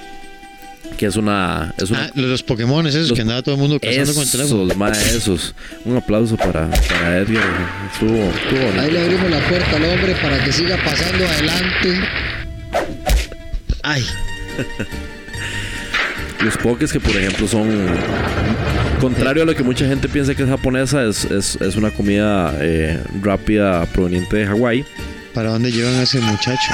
Que 0.97 1.05
es 1.07 1.15
una, 1.15 1.73
es 1.77 1.89
una 1.89 2.03
Ah, 2.05 2.11
los 2.15 2.43
Pokémon, 2.43 2.85
esos 2.85 3.07
Los- 3.07 3.15
que 3.15 3.21
andaba 3.21 3.41
todo 3.41 3.55
el 3.55 3.61
mundo 3.61 3.79
cazando 3.79 4.13
con 4.13 4.23
el 4.23 4.29
teléfono. 4.29 4.63
esos, 4.65 4.77
ma, 4.77 4.91
esos. 4.91 5.55
Un 5.85 5.97
aplauso 5.97 6.37
para, 6.37 6.69
para 6.69 7.17
Edgar. 7.19 7.43
Estuvo. 7.91 8.31
Ahí 8.79 8.91
le 8.91 9.01
abrimos 9.01 9.31
la 9.31 9.39
puerta 9.47 9.77
al 9.77 9.85
hombre 9.85 10.15
para 10.21 10.43
que 10.43 10.51
siga 10.51 10.77
pasando 10.83 11.25
adelante. 11.25 11.99
Ay, 13.83 14.05
Los 16.43 16.57
pokés 16.57 16.91
que, 16.91 16.99
por 16.99 17.15
ejemplo, 17.15 17.47
son... 17.47 17.87
Contrario 18.99 19.43
a 19.43 19.45
lo 19.45 19.55
que 19.55 19.63
mucha 19.63 19.87
gente 19.87 20.07
piensa 20.07 20.35
que 20.35 20.43
es 20.43 20.49
japonesa, 20.49 21.03
es, 21.03 21.25
es, 21.25 21.55
es 21.59 21.75
una 21.75 21.89
comida 21.89 22.53
eh, 22.59 23.01
rápida 23.21 23.85
proveniente 23.87 24.37
de 24.37 24.45
Hawái. 24.45 24.85
¿para 25.33 25.49
dónde 25.49 25.71
llevan 25.71 25.95
a 25.95 26.03
ese 26.03 26.19
muchacho? 26.19 26.73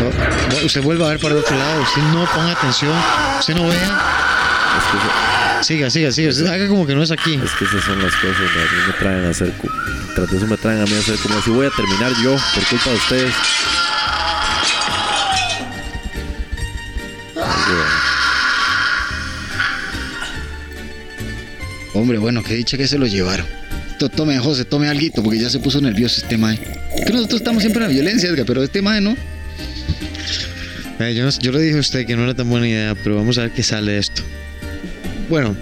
No, 0.00 0.66
Usted 0.66 0.82
vuelve 0.82 1.04
a 1.04 1.08
ver 1.08 1.18
para 1.18 1.34
el 1.34 1.40
otro 1.40 1.56
lado, 1.56 1.82
usted 1.82 2.02
no 2.02 2.24
ponga 2.34 2.52
atención, 2.52 2.92
usted 3.38 3.54
no 3.54 3.68
vea. 3.68 4.00
Siga, 5.62 5.88
siga, 5.90 6.12
siga. 6.12 6.52
Haga 6.52 6.68
como 6.68 6.86
que 6.86 6.94
no 6.94 7.02
es 7.02 7.10
aquí. 7.10 7.40
Es 7.42 7.50
que 7.52 7.64
esas 7.64 7.82
son 7.84 8.02
las 8.02 8.14
cosas 8.16 8.36
que 8.36 8.60
a 8.60 8.62
mí 8.62 8.86
me 8.86 8.92
traen 8.94 9.24
a 9.24 9.30
hacer... 9.30 9.52
Tras 10.14 10.30
de 10.30 10.36
eso 10.36 10.46
me 10.46 10.56
traen 10.56 10.80
a 10.80 10.84
mí 10.84 10.94
a 10.94 10.98
hacer 10.98 11.16
como 11.18 11.40
si 11.40 11.50
voy 11.50 11.66
a 11.66 11.70
terminar 11.70 12.12
yo 12.22 12.36
por 12.54 12.64
culpa 12.66 12.90
de 12.90 12.96
ustedes. 12.96 13.34
Hombre, 21.94 22.18
bueno, 22.18 22.42
qué 22.42 22.54
dicha 22.54 22.76
que 22.76 22.86
se 22.88 22.98
lo 22.98 23.06
llevaron. 23.06 23.46
To- 23.98 24.08
Tome, 24.08 24.38
José, 24.38 24.64
tome 24.64 24.88
alguito, 24.88 25.22
porque 25.22 25.38
ya 25.38 25.48
se 25.48 25.58
puso 25.60 25.80
nervioso 25.80 26.20
este 26.20 26.36
mae. 26.36 26.58
Que 26.58 27.12
nosotros 27.12 27.40
estamos 27.40 27.62
siempre 27.62 27.82
en 27.82 27.88
la 27.88 27.94
violencia, 27.94 28.28
Edgar, 28.28 28.44
pero 28.46 28.62
este 28.62 28.82
mae 28.82 29.00
no. 29.00 29.16
Eh, 31.00 31.14
yo, 31.14 31.28
yo 31.40 31.52
le 31.52 31.60
dije 31.60 31.76
a 31.76 31.80
usted 31.80 32.06
que 32.06 32.16
no 32.16 32.24
era 32.24 32.34
tan 32.34 32.48
buena 32.48 32.68
idea, 32.68 32.94
pero 33.02 33.16
vamos 33.16 33.38
a 33.38 33.42
ver 33.42 33.50
qué 33.52 33.62
sale 33.62 33.92
de 33.92 33.98
esto. 33.98 34.22
Bueno, 35.28 35.56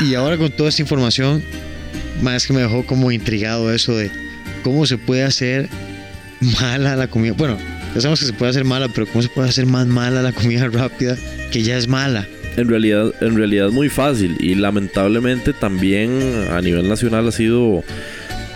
y, 0.00 0.04
y- 0.04 0.10
y 0.10 0.14
ahora 0.14 0.36
con 0.36 0.50
toda 0.50 0.68
esta 0.68 0.82
información, 0.82 1.42
más 2.22 2.46
que 2.46 2.52
me 2.52 2.60
dejó 2.60 2.84
como 2.86 3.10
intrigado 3.12 3.72
eso 3.72 3.96
de 3.96 4.10
cómo 4.62 4.86
se 4.86 4.98
puede 4.98 5.22
hacer 5.22 5.68
mala 6.60 6.96
la 6.96 7.08
comida. 7.08 7.32
Bueno, 7.36 7.58
ya 7.94 8.00
sabemos 8.00 8.20
que 8.20 8.26
se 8.26 8.32
puede 8.32 8.50
hacer 8.50 8.64
mala, 8.64 8.88
pero 8.88 9.06
cómo 9.06 9.22
se 9.22 9.28
puede 9.28 9.48
hacer 9.48 9.66
más 9.66 9.86
mala 9.86 10.22
la 10.22 10.32
comida 10.32 10.68
rápida 10.72 11.16
que 11.52 11.62
ya 11.62 11.76
es 11.76 11.88
mala. 11.88 12.26
En 12.56 12.68
realidad, 12.68 13.12
en 13.20 13.36
realidad 13.36 13.70
muy 13.70 13.88
fácil 13.88 14.36
y 14.40 14.54
lamentablemente 14.54 15.52
también 15.52 16.10
a 16.50 16.60
nivel 16.62 16.88
nacional 16.88 17.28
ha 17.28 17.32
sido, 17.32 17.84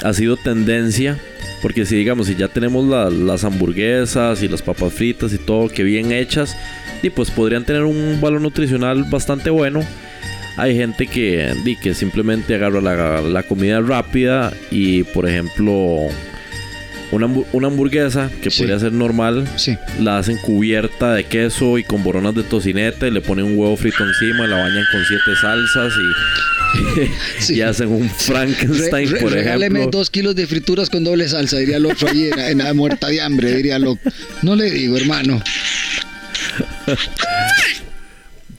ha 0.03 0.13
sido 0.15 0.37
tendencia. 0.37 1.19
Porque 1.63 1.85
si 1.85 1.97
digamos, 1.97 2.27
si 2.29 2.37
ya 2.37 2.49
tenemos 2.49 2.87
la- 2.87 3.11
las 3.11 3.45
hamburguesas 3.45 4.43
y 4.43 4.49
las 4.49 4.63
papas 4.63 4.95
fritas 4.95 5.35
y 5.35 5.39
todo 5.39 5.69
que 5.69 5.83
bien 5.85 6.11
hechas, 6.11 6.57
y 7.03 7.11
pues 7.11 7.31
podrían 7.31 7.65
tener 7.65 7.83
un 7.85 8.19
valor 8.21 8.41
nutricional 8.41 9.05
bastante 9.11 9.51
bueno. 9.51 9.81
Hay 10.57 10.75
gente 10.77 11.07
que, 11.07 11.53
que 11.83 11.95
simplemente 11.95 12.55
agarra 12.55 12.81
la, 12.81 13.21
la 13.21 13.43
comida 13.43 13.81
rápida 13.81 14.53
y 14.71 15.03
por 15.05 15.29
ejemplo 15.29 15.99
una, 17.13 17.27
una 17.53 17.67
hamburguesa 17.67 18.31
que 18.43 18.51
podría 18.51 18.79
ser 18.79 18.93
normal, 18.93 19.47
la 19.99 20.19
hacen 20.19 20.37
cubierta 20.39 21.13
de 21.15 21.25
queso 21.25 21.77
y 21.79 21.85
con 21.85 22.03
boronas 22.05 22.35
de 22.35 22.43
tocineta 22.43 23.07
y 23.09 23.11
le 23.11 23.21
ponen 23.21 23.45
un 23.47 23.59
huevo 23.59 23.77
frito 23.77 24.05
encima, 24.05 24.47
la 24.47 24.57
bañan 24.59 24.85
con 24.93 25.05
siete 25.05 25.37
salsas 25.41 25.93
y, 27.49 27.53
y 27.55 27.61
hacen 27.63 27.89
un 27.89 28.09
Frankenstein, 28.09 29.09
Re- 29.11 29.15
re- 29.15 29.21
por 29.21 29.37
ejemplo. 29.37 29.87
dos 29.91 30.09
kilos 30.11 30.37
de 30.37 30.47
frituras 30.47 30.89
con 30.89 31.03
doble 31.03 31.29
salsa, 31.29 31.59
diría 31.59 31.79
el 31.79 31.87
otro 31.87 32.09
en 32.11 32.59
la 32.59 32.73
muerta 32.75 33.09
de 33.09 33.21
hambre, 33.21 33.55
diría 33.57 33.79
lo. 33.79 33.99
No 34.43 34.55
le 34.55 34.71
digo, 34.71 34.97
hermano. 34.97 35.43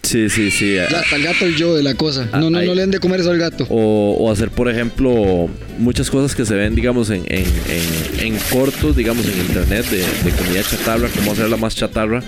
Sí, 0.04 0.30
sí, 0.30 0.50
sí. 0.52 0.76
Ya, 0.76 0.86
hasta 1.00 1.16
el 1.16 1.24
gato 1.24 1.48
y 1.48 1.56
yo 1.56 1.76
de 1.76 1.84
la 1.84 1.94
cosa. 1.96 2.28
No, 2.34 2.50
no, 2.50 2.58
Ay. 2.58 2.68
no 2.68 2.74
le 2.76 2.82
den 2.82 2.92
de 2.92 3.00
comer 3.00 3.20
eso 3.22 3.32
al 3.32 3.38
gato. 3.38 3.66
O, 3.70 4.16
o 4.20 4.32
hacer, 4.32 4.50
por 4.50 4.70
ejemplo, 4.70 5.48
muchas 5.78 6.10
cosas 6.10 6.36
que 6.36 6.44
se 6.46 6.56
ven, 6.56 6.76
digamos, 6.76 7.10
en, 7.12 7.24
en, 7.28 7.46
en- 7.46 8.20
en 8.34 8.38
cortos, 8.52 8.96
digamos, 8.96 9.26
en 9.28 9.40
internet 9.40 9.86
de, 9.90 9.98
de 10.00 10.32
comida 10.38 10.64
chatarra, 10.64 11.08
cómo 11.16 11.32
hacerla 11.32 11.56
más 11.58 11.76
chatarra. 11.76 12.22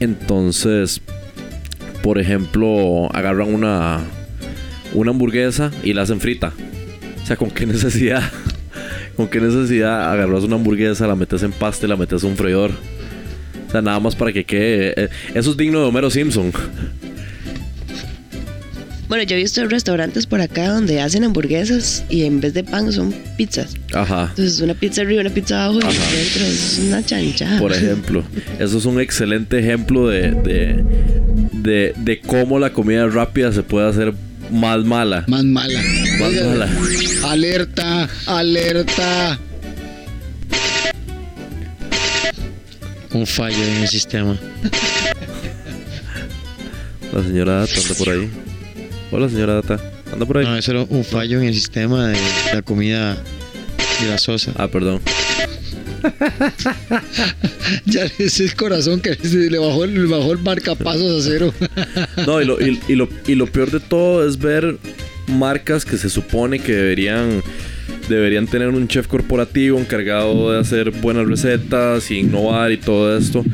Entonces, 0.00 1.00
por 2.02 2.18
ejemplo, 2.18 3.08
agarran 3.14 3.52
una, 3.52 4.00
una 4.94 5.10
hamburguesa 5.10 5.70
y 5.82 5.92
la 5.92 6.02
hacen 6.02 6.20
frita. 6.20 6.52
O 7.22 7.26
sea, 7.26 7.36
¿con 7.36 7.50
qué 7.50 7.66
necesidad? 7.66 8.22
¿Con 9.16 9.28
qué 9.28 9.40
necesidad 9.40 10.12
agarras 10.12 10.42
una 10.44 10.56
hamburguesa, 10.56 11.06
la 11.06 11.14
metes 11.16 11.42
en 11.42 11.52
pasta 11.52 11.86
y 11.86 11.88
la 11.88 11.96
metes 11.96 12.22
en 12.22 12.30
un 12.30 12.36
freidor? 12.36 12.70
O 13.68 13.70
sea, 13.70 13.82
nada 13.82 13.98
más 14.00 14.14
para 14.14 14.32
que 14.32 14.44
quede... 14.44 14.94
eh, 14.96 15.08
Eso 15.34 15.50
es 15.50 15.56
digno 15.56 15.80
de 15.80 15.86
Homero 15.86 16.10
Simpson. 16.10 16.52
Bueno, 19.08 19.22
yo 19.22 19.36
he 19.36 19.38
visto 19.38 19.64
restaurantes 19.68 20.26
por 20.26 20.40
acá 20.40 20.68
donde 20.68 21.00
hacen 21.00 21.22
hamburguesas 21.22 22.02
y 22.10 22.24
en 22.24 22.40
vez 22.40 22.54
de 22.54 22.64
pan 22.64 22.92
son 22.92 23.14
pizzas. 23.36 23.74
Ajá. 23.94 24.26
Entonces 24.30 24.58
una 24.60 24.74
pizza 24.74 25.02
arriba, 25.02 25.20
una 25.20 25.30
pizza 25.30 25.64
abajo 25.64 25.78
y 25.78 26.16
dentro 26.16 26.44
es 26.44 26.80
una 26.88 27.06
chanchada. 27.06 27.60
Por 27.60 27.72
ejemplo, 27.72 28.24
eso 28.58 28.78
es 28.78 28.84
un 28.84 29.00
excelente 29.00 29.60
ejemplo 29.60 30.08
de, 30.08 30.32
de, 30.32 30.84
de, 31.52 31.94
de 31.96 32.20
cómo 32.20 32.58
la 32.58 32.72
comida 32.72 33.06
rápida 33.06 33.52
se 33.52 33.62
puede 33.62 33.88
hacer 33.88 34.12
más 34.50 34.84
mala. 34.84 35.24
Más 35.28 35.44
mala. 35.44 35.80
Más 36.18 36.32
mala. 36.44 36.68
Alerta, 37.26 38.08
alerta. 38.26 39.38
Un 43.16 43.26
fallo 43.26 43.56
en 43.64 43.76
el 43.82 43.88
sistema. 43.88 44.36
La 47.14 47.22
señora 47.22 47.62
anda 47.62 47.94
por 47.96 48.08
ahí. 48.10 48.28
Hola, 49.10 49.28
señora 49.30 49.54
Data. 49.54 49.80
¿Anda 50.12 50.26
por 50.26 50.36
ahí? 50.36 50.44
No, 50.44 50.54
eso 50.56 50.70
era 50.72 50.82
un 50.82 51.02
fallo 51.02 51.40
en 51.40 51.46
el 51.48 51.54
sistema 51.54 52.08
de 52.08 52.18
la 52.52 52.60
comida 52.60 53.16
grasosa. 54.06 54.52
Ah, 54.56 54.68
perdón. 54.68 55.00
ya 57.86 58.04
ese 58.18 58.44
es 58.44 58.54
corazón 58.54 59.00
que 59.00 59.16
le 59.24 59.58
bajó, 59.58 59.84
el- 59.84 59.94
le 59.94 60.14
bajó 60.14 60.32
el 60.32 60.38
marcapasos 60.40 61.24
a 61.24 61.28
cero. 61.28 61.54
No, 62.26 62.42
y 62.42 62.44
lo, 62.44 62.60
y, 62.60 62.78
y 62.86 62.94
lo, 62.96 63.08
y 63.26 63.34
lo 63.34 63.46
peor 63.46 63.70
de 63.70 63.80
todo 63.80 64.28
es 64.28 64.36
ver 64.38 64.76
marcas 65.26 65.86
que 65.86 65.96
se 65.96 66.10
supone 66.10 66.58
que 66.58 66.72
deberían 66.74 67.42
deberían 68.08 68.46
tener 68.46 68.68
un 68.68 68.88
chef 68.88 69.06
corporativo 69.06 69.78
encargado 69.78 70.52
de 70.52 70.60
hacer 70.60 70.90
buenas 70.90 71.26
recetas 71.26 72.10
y 72.10 72.18
innovar 72.20 72.72
y 72.72 72.76
todo 72.78 73.16
esto. 73.16 73.44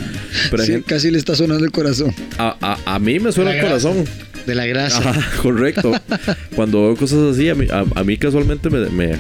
Pero 0.51 0.63
hay 0.63 0.67
Sí, 0.67 0.73
gente- 0.75 0.89
casi 0.89 1.11
le 1.11 1.19
está 1.19 1.35
sonando 1.35 1.65
el 1.65 1.71
corazón. 1.73 2.15
a, 2.39 2.57
a- 2.61 2.95
a 2.95 2.99
mí 2.99 3.19
me 3.19 3.33
suena 3.33 3.55
el 3.55 3.61
corazón. 3.63 4.05
De 4.47 4.57
la 4.57 4.67
grasa. 4.67 4.99
Ajá, 5.11 5.21
correcto. 5.43 5.93
Cuando 6.57 6.83
veo 6.83 6.97
cosas 6.97 7.33
así, 7.35 7.49
a 7.49 7.55
mí, 7.55 7.67
a, 7.71 7.85
a 7.95 8.03
mí 8.03 8.17
casualmente 8.17 8.71
me, 8.71 8.87
me, 8.91 9.17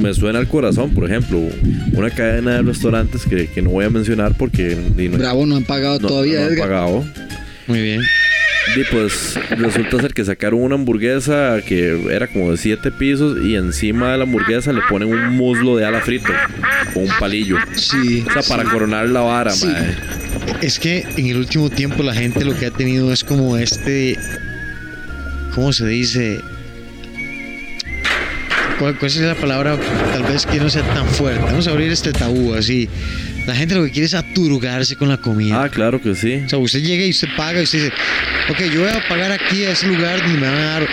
me 0.00 0.14
suena 0.14 0.38
el 0.38 0.46
corazón. 0.46 0.94
Por 0.94 1.04
ejemplo, 1.04 1.40
una 1.94 2.10
cadena 2.10 2.52
de 2.54 2.62
restaurantes 2.62 3.22
que, 3.26 3.48
que 3.48 3.60
no 3.60 3.70
voy 3.70 3.84
a 3.86 3.90
mencionar 3.90 4.36
porque 4.38 4.76
no- 4.96 5.18
Bravo, 5.18 5.46
no 5.46 5.56
han 5.56 5.64
pagado 5.64 5.98
no- 5.98 6.06
todavía, 6.08 6.40
no 6.40 6.46
han 6.46 6.52
Edgar. 6.52 6.68
pagado. 6.68 7.04
Muy 7.66 7.80
bien. 7.82 8.02
Y 8.76 8.84
pues 8.84 9.38
resulta 9.50 10.00
ser 10.00 10.14
que 10.14 10.24
sacaron 10.24 10.62
una 10.62 10.76
hamburguesa 10.76 11.60
que 11.66 12.00
era 12.10 12.26
como 12.28 12.52
de 12.52 12.56
siete 12.56 12.90
pisos 12.90 13.36
y 13.44 13.56
encima 13.56 14.12
de 14.12 14.18
la 14.18 14.24
hamburguesa 14.24 14.72
le 14.72 14.80
ponen 14.88 15.08
un 15.08 15.30
muslo 15.36 15.76
de 15.76 15.84
ala 15.84 16.00
frito 16.00 16.32
con 16.94 17.02
un 17.04 17.10
palillo. 17.18 17.56
Sí. 17.74 18.24
O 18.28 18.32
sea, 18.32 18.42
para 18.56 18.68
coronar 18.70 19.08
la 19.08 19.20
vara, 19.20 19.50
Sí. 19.50 19.66
mae. 19.66 19.94
Es 20.62 20.78
que 20.78 21.04
en 21.16 21.26
el 21.26 21.36
último 21.38 21.70
tiempo 21.70 22.02
la 22.02 22.14
gente 22.14 22.44
lo 22.44 22.56
que 22.56 22.66
ha 22.66 22.70
tenido 22.70 23.12
es 23.12 23.24
como 23.24 23.56
este. 23.56 24.16
¿Cómo 25.54 25.72
se 25.72 25.86
dice? 25.86 26.40
¿Cuál, 28.78 28.96
cuál 28.98 29.10
es 29.10 29.16
la 29.18 29.34
palabra 29.34 29.76
tal 30.12 30.22
vez 30.24 30.46
que 30.46 30.58
no 30.58 30.70
sea 30.70 30.82
tan 30.94 31.06
fuerte? 31.06 31.40
Vamos 31.44 31.68
a 31.68 31.70
abrir 31.72 31.92
este 31.92 32.12
tabú 32.12 32.54
así. 32.54 32.88
La 33.46 33.56
gente 33.56 33.74
lo 33.74 33.84
que 33.84 33.90
quiere 33.90 34.06
es 34.06 34.14
aturgarse 34.14 34.94
con 34.96 35.08
la 35.08 35.16
comida. 35.16 35.64
Ah, 35.64 35.68
claro 35.68 36.00
que 36.00 36.14
sí. 36.14 36.42
O 36.46 36.48
sea, 36.48 36.58
usted 36.58 36.80
llega 36.80 37.04
y 37.04 37.10
usted 37.10 37.28
paga 37.36 37.60
y 37.60 37.64
usted 37.64 37.84
dice, 37.84 37.92
ok, 38.50 38.72
yo 38.72 38.80
voy 38.82 38.90
a 38.90 39.08
pagar 39.08 39.32
aquí 39.32 39.64
a 39.64 39.72
ese 39.72 39.88
lugar 39.88 40.22
donde 40.22 40.38
me 40.38 40.46
van 40.46 40.56
a 40.56 40.64
dar 40.64 40.88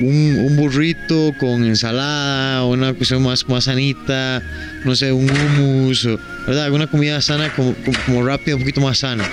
un, 0.00 0.38
un 0.46 0.56
burrito 0.56 1.34
con 1.38 1.64
ensalada, 1.64 2.64
una 2.64 2.92
cuestión 2.92 3.22
más, 3.22 3.48
más 3.48 3.64
sanita, 3.64 4.42
no 4.84 4.94
sé, 4.94 5.12
un 5.12 5.30
hummus, 5.30 6.06
¿verdad? 6.46 6.64
Alguna 6.64 6.88
comida 6.88 7.20
sana, 7.22 7.50
como, 7.54 7.74
como, 7.74 7.98
como 8.04 8.26
rápida, 8.26 8.56
un 8.56 8.62
poquito 8.62 8.82
más 8.82 8.98
sana. 8.98 9.26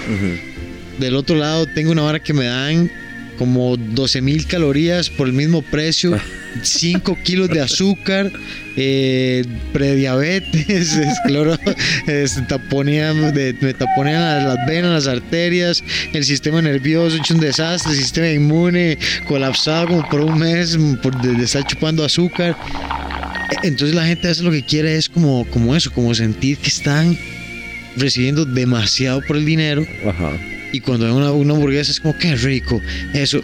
Del 0.98 1.16
otro 1.16 1.36
lado 1.36 1.66
tengo 1.68 1.92
una 1.92 2.04
vara 2.04 2.20
que 2.20 2.34
me 2.34 2.46
dan 2.46 2.90
como 3.38 3.76
12 3.76 4.22
mil 4.22 4.46
calorías 4.46 5.10
por 5.10 5.28
el 5.28 5.34
mismo 5.34 5.62
precio, 5.62 6.18
5 6.64 7.18
kilos 7.24 7.50
de 7.50 7.62
azúcar, 7.62 8.32
eh, 8.78 9.44
prediabetes, 9.74 10.94
es, 12.08 12.48
taponean, 12.48 13.34
de- 13.34 13.56
me 13.62 13.74
taponean 13.74 14.22
las, 14.22 14.44
las 14.58 14.68
venas, 14.68 15.06
las 15.06 15.08
arterias, 15.08 15.84
el 16.14 16.24
sistema 16.24 16.62
nervioso 16.62 17.18
hecho 17.18 17.34
un 17.34 17.40
desastre, 17.40 17.92
el 17.94 17.98
sistema 17.98 18.30
inmune 18.30 18.98
colapsado 19.28 19.88
como 19.88 20.10
por 20.10 20.22
un 20.22 20.40
mes 20.40 20.78
por 21.02 21.20
de, 21.22 21.34
de 21.36 21.44
estar 21.44 21.66
chupando 21.66 22.04
azúcar. 22.04 22.56
Entonces 23.64 23.96
la 23.96 24.06
gente 24.06 24.28
hace 24.30 24.44
lo 24.44 24.52
que 24.52 24.64
quiere 24.64 24.96
es 24.96 25.10
como, 25.10 25.46
como 25.52 25.76
eso, 25.76 25.92
como 25.92 26.16
sentir 26.16 26.58
que 26.58 26.70
están 26.70 27.18
recibiendo 27.98 28.46
demasiado 28.46 29.22
por 29.28 29.36
el 29.38 29.46
dinero. 29.46 29.86
Ajá. 30.08 30.32
Y 30.72 30.80
cuando 30.80 31.06
ven 31.06 31.16
una, 31.16 31.32
una 31.32 31.54
hamburguesa 31.54 31.92
es 31.92 32.00
como, 32.00 32.18
qué 32.18 32.36
rico. 32.36 32.82
Eso, 33.14 33.42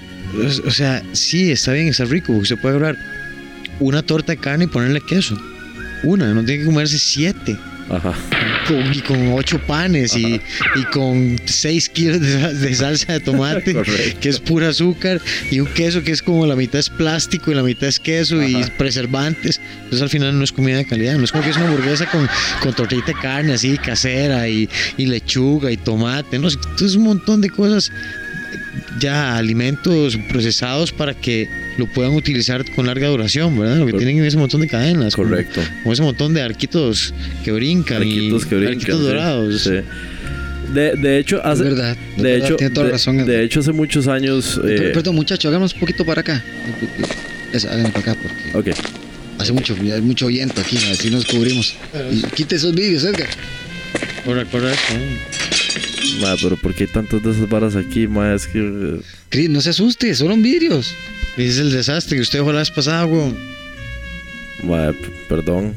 o 0.65 0.71
sea, 0.71 1.03
sí, 1.13 1.51
está 1.51 1.73
bien, 1.73 1.87
está 1.87 2.05
rico, 2.05 2.33
porque 2.33 2.47
se 2.47 2.57
puede 2.57 2.75
agarrar 2.77 2.97
una 3.79 4.01
torta 4.01 4.31
de 4.33 4.37
carne 4.37 4.65
y 4.65 4.67
ponerle 4.67 5.01
queso. 5.01 5.37
Una, 6.03 6.33
no 6.33 6.43
tiene 6.43 6.61
que 6.61 6.65
comerse 6.65 6.97
siete. 6.99 7.57
Ajá. 7.89 8.13
Con- 8.67 8.93
y 8.93 8.99
con 8.99 9.31
ocho 9.31 9.59
panes 9.65 10.13
y, 10.17 10.41
y 10.75 10.83
con 10.91 11.39
seis 11.45 11.87
kilos 11.87 12.19
de, 12.19 12.41
sal- 12.41 12.59
de 12.61 12.75
salsa 12.75 13.13
de 13.13 13.19
tomate, 13.21 13.73
que 14.19 14.27
es 14.27 14.41
pura 14.41 14.67
azúcar, 14.69 15.21
y 15.49 15.61
un 15.61 15.67
queso 15.67 16.03
que 16.03 16.11
es 16.11 16.21
como 16.21 16.45
la 16.45 16.57
mitad 16.57 16.79
es 16.81 16.89
plástico 16.89 17.49
y 17.49 17.55
la 17.55 17.63
mitad 17.63 17.87
es 17.87 17.97
queso 17.97 18.43
y 18.43 18.55
preservantes. 18.77 19.61
Entonces 19.77 20.01
al 20.01 20.09
final 20.09 20.37
no 20.37 20.43
es 20.43 20.51
comida 20.51 20.75
de 20.75 20.85
calidad, 20.85 21.15
no 21.17 21.23
es 21.23 21.31
como 21.31 21.45
que 21.45 21.51
es 21.51 21.55
una 21.55 21.67
hamburguesa 21.67 22.05
con, 22.11 22.27
con 22.61 22.73
tortita 22.73 23.05
de 23.05 23.13
carne 23.13 23.53
así 23.53 23.77
casera 23.77 24.49
y, 24.49 24.67
y 24.97 25.05
lechuga 25.05 25.71
y 25.71 25.77
tomate, 25.77 26.37
no, 26.39 26.49
entonces 26.49 26.95
un 26.95 27.03
montón 27.05 27.39
de 27.39 27.49
cosas 27.49 27.89
ya 28.99 29.37
alimentos 29.37 30.17
procesados 30.29 30.91
para 30.91 31.13
que 31.13 31.47
lo 31.77 31.85
puedan 31.87 32.13
utilizar 32.13 32.63
con 32.71 32.85
larga 32.87 33.07
duración, 33.07 33.57
¿verdad? 33.57 33.77
Lo 33.77 33.85
que 33.85 33.93
tienen 33.93 34.23
ese 34.23 34.37
montón 34.37 34.61
de 34.61 34.67
cadenas. 34.67 35.15
Correcto. 35.15 35.61
Como, 35.83 35.93
ese 35.93 36.01
montón 36.01 36.33
de 36.33 36.41
arquitos 36.41 37.13
que 37.43 37.51
brincan. 37.51 37.97
Arquitos 37.97 38.45
y 38.45 38.49
que 38.49 38.55
brincan. 38.55 38.77
Arquitos 38.79 39.01
dorados. 39.01 39.61
sí. 39.63 39.71
De, 40.73 40.95
de 40.97 41.17
hecho, 41.19 41.39
hace. 41.45 41.63
Es 41.63 41.69
verdad, 41.69 41.91
es 42.17 42.17
de 42.17 42.23
verdad, 42.31 42.45
hecho, 42.47 42.55
tiene 42.57 42.73
toda 42.73 42.85
de, 42.87 42.91
razón, 42.91 43.25
de 43.25 43.43
hecho, 43.43 43.61
hace 43.61 43.71
muchos 43.71 44.07
años. 44.09 44.59
eh, 44.65 44.75
Per- 44.77 44.91
Perdón, 44.91 45.15
muchachos, 45.15 45.45
hagamos 45.47 45.73
un 45.73 45.79
poquito 45.79 46.05
para 46.05 46.19
acá. 46.21 46.43
Eso, 47.53 47.69
háganlo 47.69 47.89
para 47.93 48.11
acá 48.11 48.17
porque 48.53 48.71
ok. 48.71 48.77
hace 49.39 49.53
mucho, 49.53 49.75
hay 49.81 50.01
mucho 50.01 50.27
viento 50.27 50.59
aquí, 50.59 50.75
así 50.91 51.09
nos 51.09 51.25
cubrimos. 51.25 51.73
Y 52.11 52.21
quite 52.35 52.57
esos 52.57 52.75
vídeos, 52.75 53.05
Edgar. 53.05 53.29
Correcto, 54.25 54.57
correcto. 54.57 54.93
Ma, 56.21 56.35
pero 56.41 56.55
¿por 56.57 56.73
qué 56.73 56.83
hay 56.85 56.89
tantas 56.89 57.21
de 57.23 57.31
esas 57.31 57.47
varas 57.49 57.75
aquí, 57.75 58.07
ma? 58.07 58.33
Es 58.33 58.47
que. 58.47 58.99
Chris, 59.29 59.49
no 59.49 59.61
se 59.61 59.69
asuste, 59.71 60.13
son 60.15 60.41
vidrios. 60.41 60.93
Es 61.37 61.57
el 61.59 61.71
desastre 61.71 62.15
que 62.17 62.21
usted 62.21 62.39
dejó 62.39 62.51
la 62.51 62.59
vez 62.59 62.71
pasada, 62.71 63.05
weón. 63.05 63.37
ma, 64.63 64.91
perdón. 65.29 65.75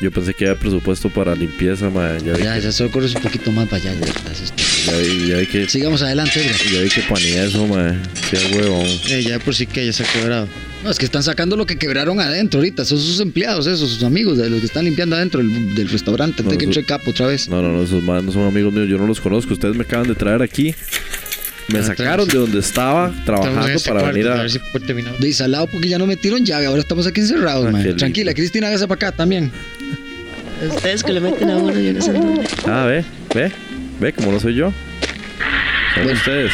Yo 0.00 0.10
pensé 0.10 0.34
que 0.34 0.46
había 0.46 0.60
presupuesto 0.60 1.08
para 1.08 1.34
limpieza, 1.34 1.88
ma. 1.90 2.18
Ya 2.18 2.34
vi, 2.34 2.42
Ya, 2.44 2.54
que, 2.56 2.60
ya 2.62 2.72
solo 2.72 2.90
corres 2.90 3.14
un 3.14 3.22
poquito 3.22 3.50
más 3.50 3.66
para 3.68 3.82
allá. 3.82 3.94
ya, 3.94 4.12
gracias. 4.24 4.52
ya 4.86 4.96
vi, 4.98 5.28
ya 5.28 5.36
vi 5.38 5.46
que. 5.46 5.68
Sigamos 5.68 6.02
adelante. 6.02 6.40
Ya 6.72 6.80
vi 6.82 6.88
que 6.90 7.00
panía 7.02 7.44
eso, 7.44 7.66
ma. 7.66 7.96
Sí, 8.30 8.54
huevón. 8.54 8.86
Eh, 9.08 9.22
ya 9.26 9.38
por 9.38 9.54
sí 9.54 9.66
que 9.66 9.86
ya 9.86 9.92
se 9.92 10.02
ha 10.04 10.06
quebrado. 10.12 10.48
No, 10.86 10.92
es 10.92 10.98
que 10.98 11.04
están 11.04 11.24
sacando 11.24 11.56
lo 11.56 11.66
que 11.66 11.76
quebraron 11.76 12.20
adentro 12.20 12.60
ahorita. 12.60 12.84
Son 12.84 12.96
sus 12.98 13.18
empleados, 13.18 13.66
esos, 13.66 13.90
sus 13.90 14.04
amigos, 14.04 14.38
de 14.38 14.48
los 14.48 14.60
que 14.60 14.66
están 14.66 14.84
limpiando 14.84 15.16
adentro 15.16 15.40
del, 15.42 15.74
del 15.74 15.88
restaurante. 15.88 16.44
No, 16.44 16.52
entre 16.52 16.84
capo 16.84 17.10
otra 17.10 17.26
vez. 17.26 17.48
No, 17.48 17.60
no, 17.60 17.72
no, 17.72 17.82
esos 17.82 18.02
más 18.04 18.22
no 18.22 18.30
son 18.30 18.44
amigos 18.46 18.72
míos, 18.72 18.88
yo 18.88 18.96
no 18.96 19.06
los 19.08 19.20
conozco. 19.20 19.52
Ustedes 19.52 19.74
me 19.74 19.82
acaban 19.82 20.06
de 20.06 20.14
traer 20.14 20.42
aquí. 20.42 20.76
Me 21.66 21.80
Ah, 21.80 21.82
sacaron 21.82 22.28
de 22.28 22.38
donde 22.38 22.60
estaba 22.60 23.12
trabajando 23.24 23.60
para 23.60 24.00
cuarto, 24.00 24.06
venir 24.12 24.28
a. 24.28 24.34
ver 24.36 24.50
si 24.52 24.60
por 24.60 24.80
terminado. 24.82 25.16
De 25.18 25.32
salado 25.32 25.66
porque 25.66 25.88
ya 25.88 25.98
no 25.98 26.06
metieron 26.06 26.44
llave. 26.46 26.66
Ahora 26.66 26.80
estamos 26.80 27.04
aquí 27.08 27.20
encerrados, 27.20 27.66
Ah, 27.66 27.70
man. 27.72 27.96
Tranquila, 27.96 28.32
Cristina, 28.32 28.68
hágase 28.68 28.86
para 28.86 29.08
acá 29.08 29.16
también. 29.16 29.50
Ustedes 30.72 31.02
que 31.02 31.12
le 31.12 31.20
meten 31.20 31.50
a 31.50 31.56
uno, 31.56 31.72
yo 31.76 31.92
no 31.94 32.00
sé. 32.00 32.12
Ah, 32.66 32.86
ve, 32.86 33.04
ve, 33.34 33.50
ve, 33.98 34.12
como 34.12 34.30
no 34.30 34.38
soy 34.38 34.54
yo. 34.54 34.72
Son 35.94 36.04
Bueno. 36.04 36.16
ustedes. 36.16 36.52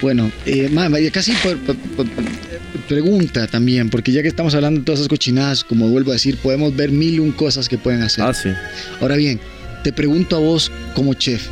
Bueno, 0.00 0.30
eh, 0.46 0.70
casi 1.12 1.32
por- 1.32 1.58
por- 1.58 1.76
por- 1.76 2.06
pregunta 2.88 3.46
también, 3.46 3.88
porque 3.90 4.10
ya 4.12 4.22
que 4.22 4.28
estamos 4.28 4.54
hablando 4.54 4.80
de 4.80 4.84
todas 4.86 5.00
esas 5.00 5.08
cochinadas, 5.08 5.62
como 5.62 5.88
vuelvo 5.88 6.10
a 6.10 6.14
decir, 6.14 6.36
podemos 6.38 6.74
ver 6.74 6.90
mil 6.90 7.14
y 7.14 7.18
un 7.20 7.32
cosas 7.32 7.68
que 7.68 7.78
pueden 7.78 8.02
hacer. 8.02 8.24
Ah, 8.24 8.34
sí. 8.34 8.48
Ahora 9.00 9.16
bien, 9.16 9.38
te 9.84 9.92
pregunto 9.92 10.36
a 10.36 10.38
vos 10.40 10.72
como 10.94 11.14
chef, 11.14 11.46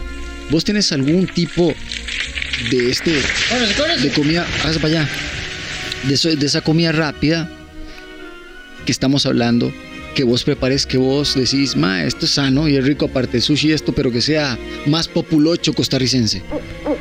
¿vos 0.51 0.65
tienes 0.65 0.91
algún 0.93 1.27
tipo 1.27 1.73
de 2.71 2.91
este 2.91 3.13
de 4.03 4.11
comida, 4.11 4.47
hágase 4.63 4.81
para 4.81 5.01
allá, 5.03 5.09
de, 6.09 6.15
eso- 6.15 6.35
de 6.35 6.47
esa 6.47 6.61
comida 6.61 6.91
rápida 6.93 7.49
que 8.85 8.91
estamos 8.93 9.27
hablando, 9.27 9.73
que 10.15 10.25
vos 10.25 10.43
prepares, 10.43 10.87
que 10.87 10.99
vos 10.99 11.35
decís, 11.37 11.77
ma, 11.77 12.03
esto 12.05 12.25
es 12.27 12.33
sano 12.33 12.67
y 12.69 12.77
es 12.77 12.85
rico 12.85 13.05
aparte 13.07 13.37
de 13.37 13.41
sushi 13.43 13.69
y 13.69 13.73
esto, 13.73 13.93
pero 13.93 14.11
que 14.11 14.21
sea 14.23 14.59
más 14.87 15.07
populocho 15.07 15.73
costarricense? 15.73 16.43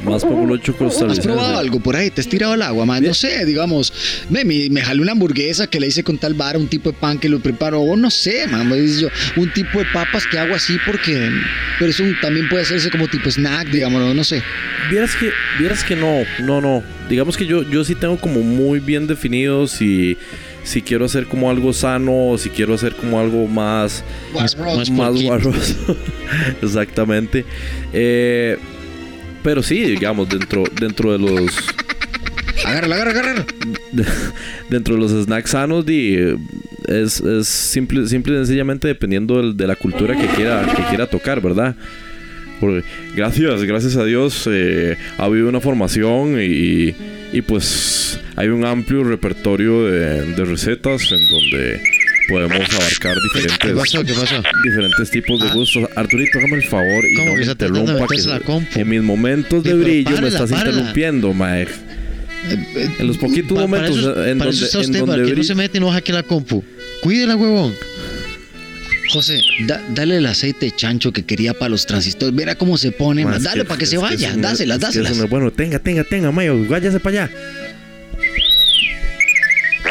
Más 0.07 0.23
populocho 0.23 0.71
¿Has 0.71 0.77
costarricense. 0.77 1.21
probado 1.27 1.57
algo 1.57 1.79
por 1.79 1.95
ahí? 1.95 2.09
¿Te 2.09 2.21
has 2.21 2.27
tirado 2.27 2.53
al 2.53 2.61
agua? 2.61 2.85
No 2.99 3.13
sé, 3.13 3.45
digamos, 3.45 3.93
me, 4.29 4.43
me, 4.45 4.69
me 4.69 4.81
jalé 4.81 5.01
una 5.01 5.11
hamburguesa 5.11 5.67
que 5.67 5.79
le 5.79 5.87
hice 5.87 6.03
con 6.03 6.17
tal 6.17 6.33
vara, 6.33 6.57
un 6.57 6.67
tipo 6.67 6.91
de 6.91 6.97
pan 6.97 7.17
que 7.19 7.29
lo 7.29 7.39
preparo, 7.39 7.81
o 7.81 7.95
no 7.95 8.09
sé, 8.09 8.47
man, 8.47 8.69
yo, 8.99 9.09
un 9.35 9.51
tipo 9.53 9.79
de 9.79 9.85
papas 9.93 10.25
que 10.27 10.39
hago 10.39 10.55
así 10.55 10.77
porque, 10.85 11.29
pero 11.79 11.91
eso 11.91 12.03
también 12.21 12.47
puede 12.49 12.63
hacerse 12.63 12.89
como 12.89 13.07
tipo 13.07 13.29
snack, 13.29 13.69
digamos, 13.69 14.15
no 14.15 14.23
sé. 14.23 14.41
Vieras 14.89 15.15
que, 15.15 15.31
vieras 15.59 15.83
que 15.83 15.95
no, 15.95 16.23
no, 16.39 16.61
no. 16.61 16.83
Digamos 17.09 17.37
que 17.37 17.45
yo, 17.45 17.63
yo 17.69 17.83
sí 17.83 17.95
tengo 17.95 18.17
como 18.17 18.41
muy 18.41 18.79
bien 18.79 19.07
definido 19.07 19.67
si, 19.67 20.17
si 20.63 20.81
quiero 20.81 21.05
hacer 21.05 21.25
como 21.25 21.49
algo 21.49 21.71
sano 21.73 22.29
o 22.31 22.37
si 22.37 22.49
quiero 22.49 22.73
hacer 22.73 22.93
como 22.95 23.19
algo 23.19 23.47
más, 23.47 24.03
Más- 24.33 24.57
más 24.57 25.21
guarroso. 25.21 25.97
Exactamente. 26.61 27.45
Eh, 27.93 28.57
pero 29.47 29.63
sí, 29.63 29.79
digamos, 29.81 30.27
dentro, 30.27 30.65
dentro 30.77 31.13
de 31.13 31.19
los 31.19 31.49
Agárrala, 32.65 32.95
agarra, 32.95 33.11
agarra. 33.11 33.45
de- 33.93 34.03
dentro 34.69 34.95
de 34.95 34.99
los 34.99 35.11
snacks 35.23 35.51
sanos 35.51 35.85
di, 35.85 36.17
es, 36.85 37.21
es 37.21 37.47
simple, 37.47 38.05
simple 38.09 38.33
y 38.33 38.37
sencillamente 38.39 38.89
dependiendo 38.89 39.53
de 39.53 39.67
la 39.67 39.77
cultura 39.77 40.17
que 40.19 40.27
quiera, 40.35 40.65
que 40.75 40.83
quiera 40.89 41.07
tocar, 41.07 41.39
¿verdad? 41.39 41.77
Por- 42.59 42.83
gracias, 43.15 43.63
gracias 43.63 43.95
a 43.95 44.03
Dios 44.03 44.49
eh, 44.51 44.97
ha 45.17 45.23
habido 45.23 45.47
una 45.47 45.61
formación 45.61 46.41
y, 46.41 46.93
y, 47.31 47.41
pues 47.41 48.19
hay 48.35 48.49
un 48.49 48.65
amplio 48.65 49.05
repertorio 49.05 49.85
de, 49.85 50.33
de 50.35 50.43
recetas 50.43 51.09
en 51.13 51.25
donde 51.29 51.81
podemos 52.27 52.67
abarcar 52.73 53.15
diferentes, 53.23 53.57
¿Qué 53.59 53.69
pasó? 53.73 54.03
¿Qué 54.03 54.13
pasó? 54.13 54.41
diferentes 54.63 55.09
tipos 55.11 55.41
de 55.41 55.49
gustos. 55.49 55.89
Arturito, 55.95 56.37
hágame 56.39 56.57
el 56.57 56.63
favor 56.63 57.03
y 57.05 57.15
¿Cómo 57.15 57.27
no 57.29 57.33
que 57.39 57.45
me 57.45 57.51
interrumpa. 57.51 58.07
que 58.07 58.21
la 58.23 58.39
compu? 58.39 58.79
en 58.79 58.89
mis 58.89 59.01
momentos 59.01 59.63
de 59.63 59.71
Sí, 59.71 59.77
brillo 59.77 60.21
me 60.21 60.27
estás 60.27 60.51
interrumpiendo, 60.51 61.33
Mae. 61.33 61.67
En 62.99 63.07
los 63.07 63.17
poquitos 63.17 63.55
Pa- 63.57 63.61
momentos 63.61 63.97
para 63.97 64.11
eso, 64.11 64.25
en 64.25 64.37
para 64.37 64.51
donde, 64.51 64.65
eso 64.65 64.65
está 64.65 64.77
en 64.77 64.85
usted, 64.85 64.99
donde 64.99 65.11
para 65.13 65.23
que 65.23 65.29
no 65.29 65.35
brillo- 65.35 65.47
se 65.47 65.55
mete 65.55 65.77
y 65.77 65.81
no 65.81 65.91
hackee 65.91 66.13
la 66.13 66.23
compu. 66.23 66.63
Cuídela, 67.01 67.35
huevón. 67.35 67.75
José, 69.09 69.41
da- 69.65 69.81
dale 69.93 70.17
el 70.17 70.25
aceite 70.25 70.65
de 70.67 70.71
chancho 70.75 71.11
que 71.13 71.23
quería 71.25 71.53
para 71.53 71.69
los 71.69 71.85
transistores. 71.85 72.35
Verá 72.35 72.55
cómo 72.55 72.77
se 72.77 72.91
pone, 72.91 73.23
Dale 73.23 73.63
para 73.65 73.77
que 73.77 73.85
se 73.85 73.97
vaya. 73.97 74.33
dáselas, 74.35 74.79
que 74.79 74.85
dáselas. 74.85 75.17
es 75.17 75.29
bueno, 75.29 75.51
tenga, 75.51 75.79
tenga, 75.79 76.03
tenga, 76.03 76.31
Mayo, 76.31 76.57
váyase 76.67 76.99
para 76.99 77.23
allá. 77.25 77.31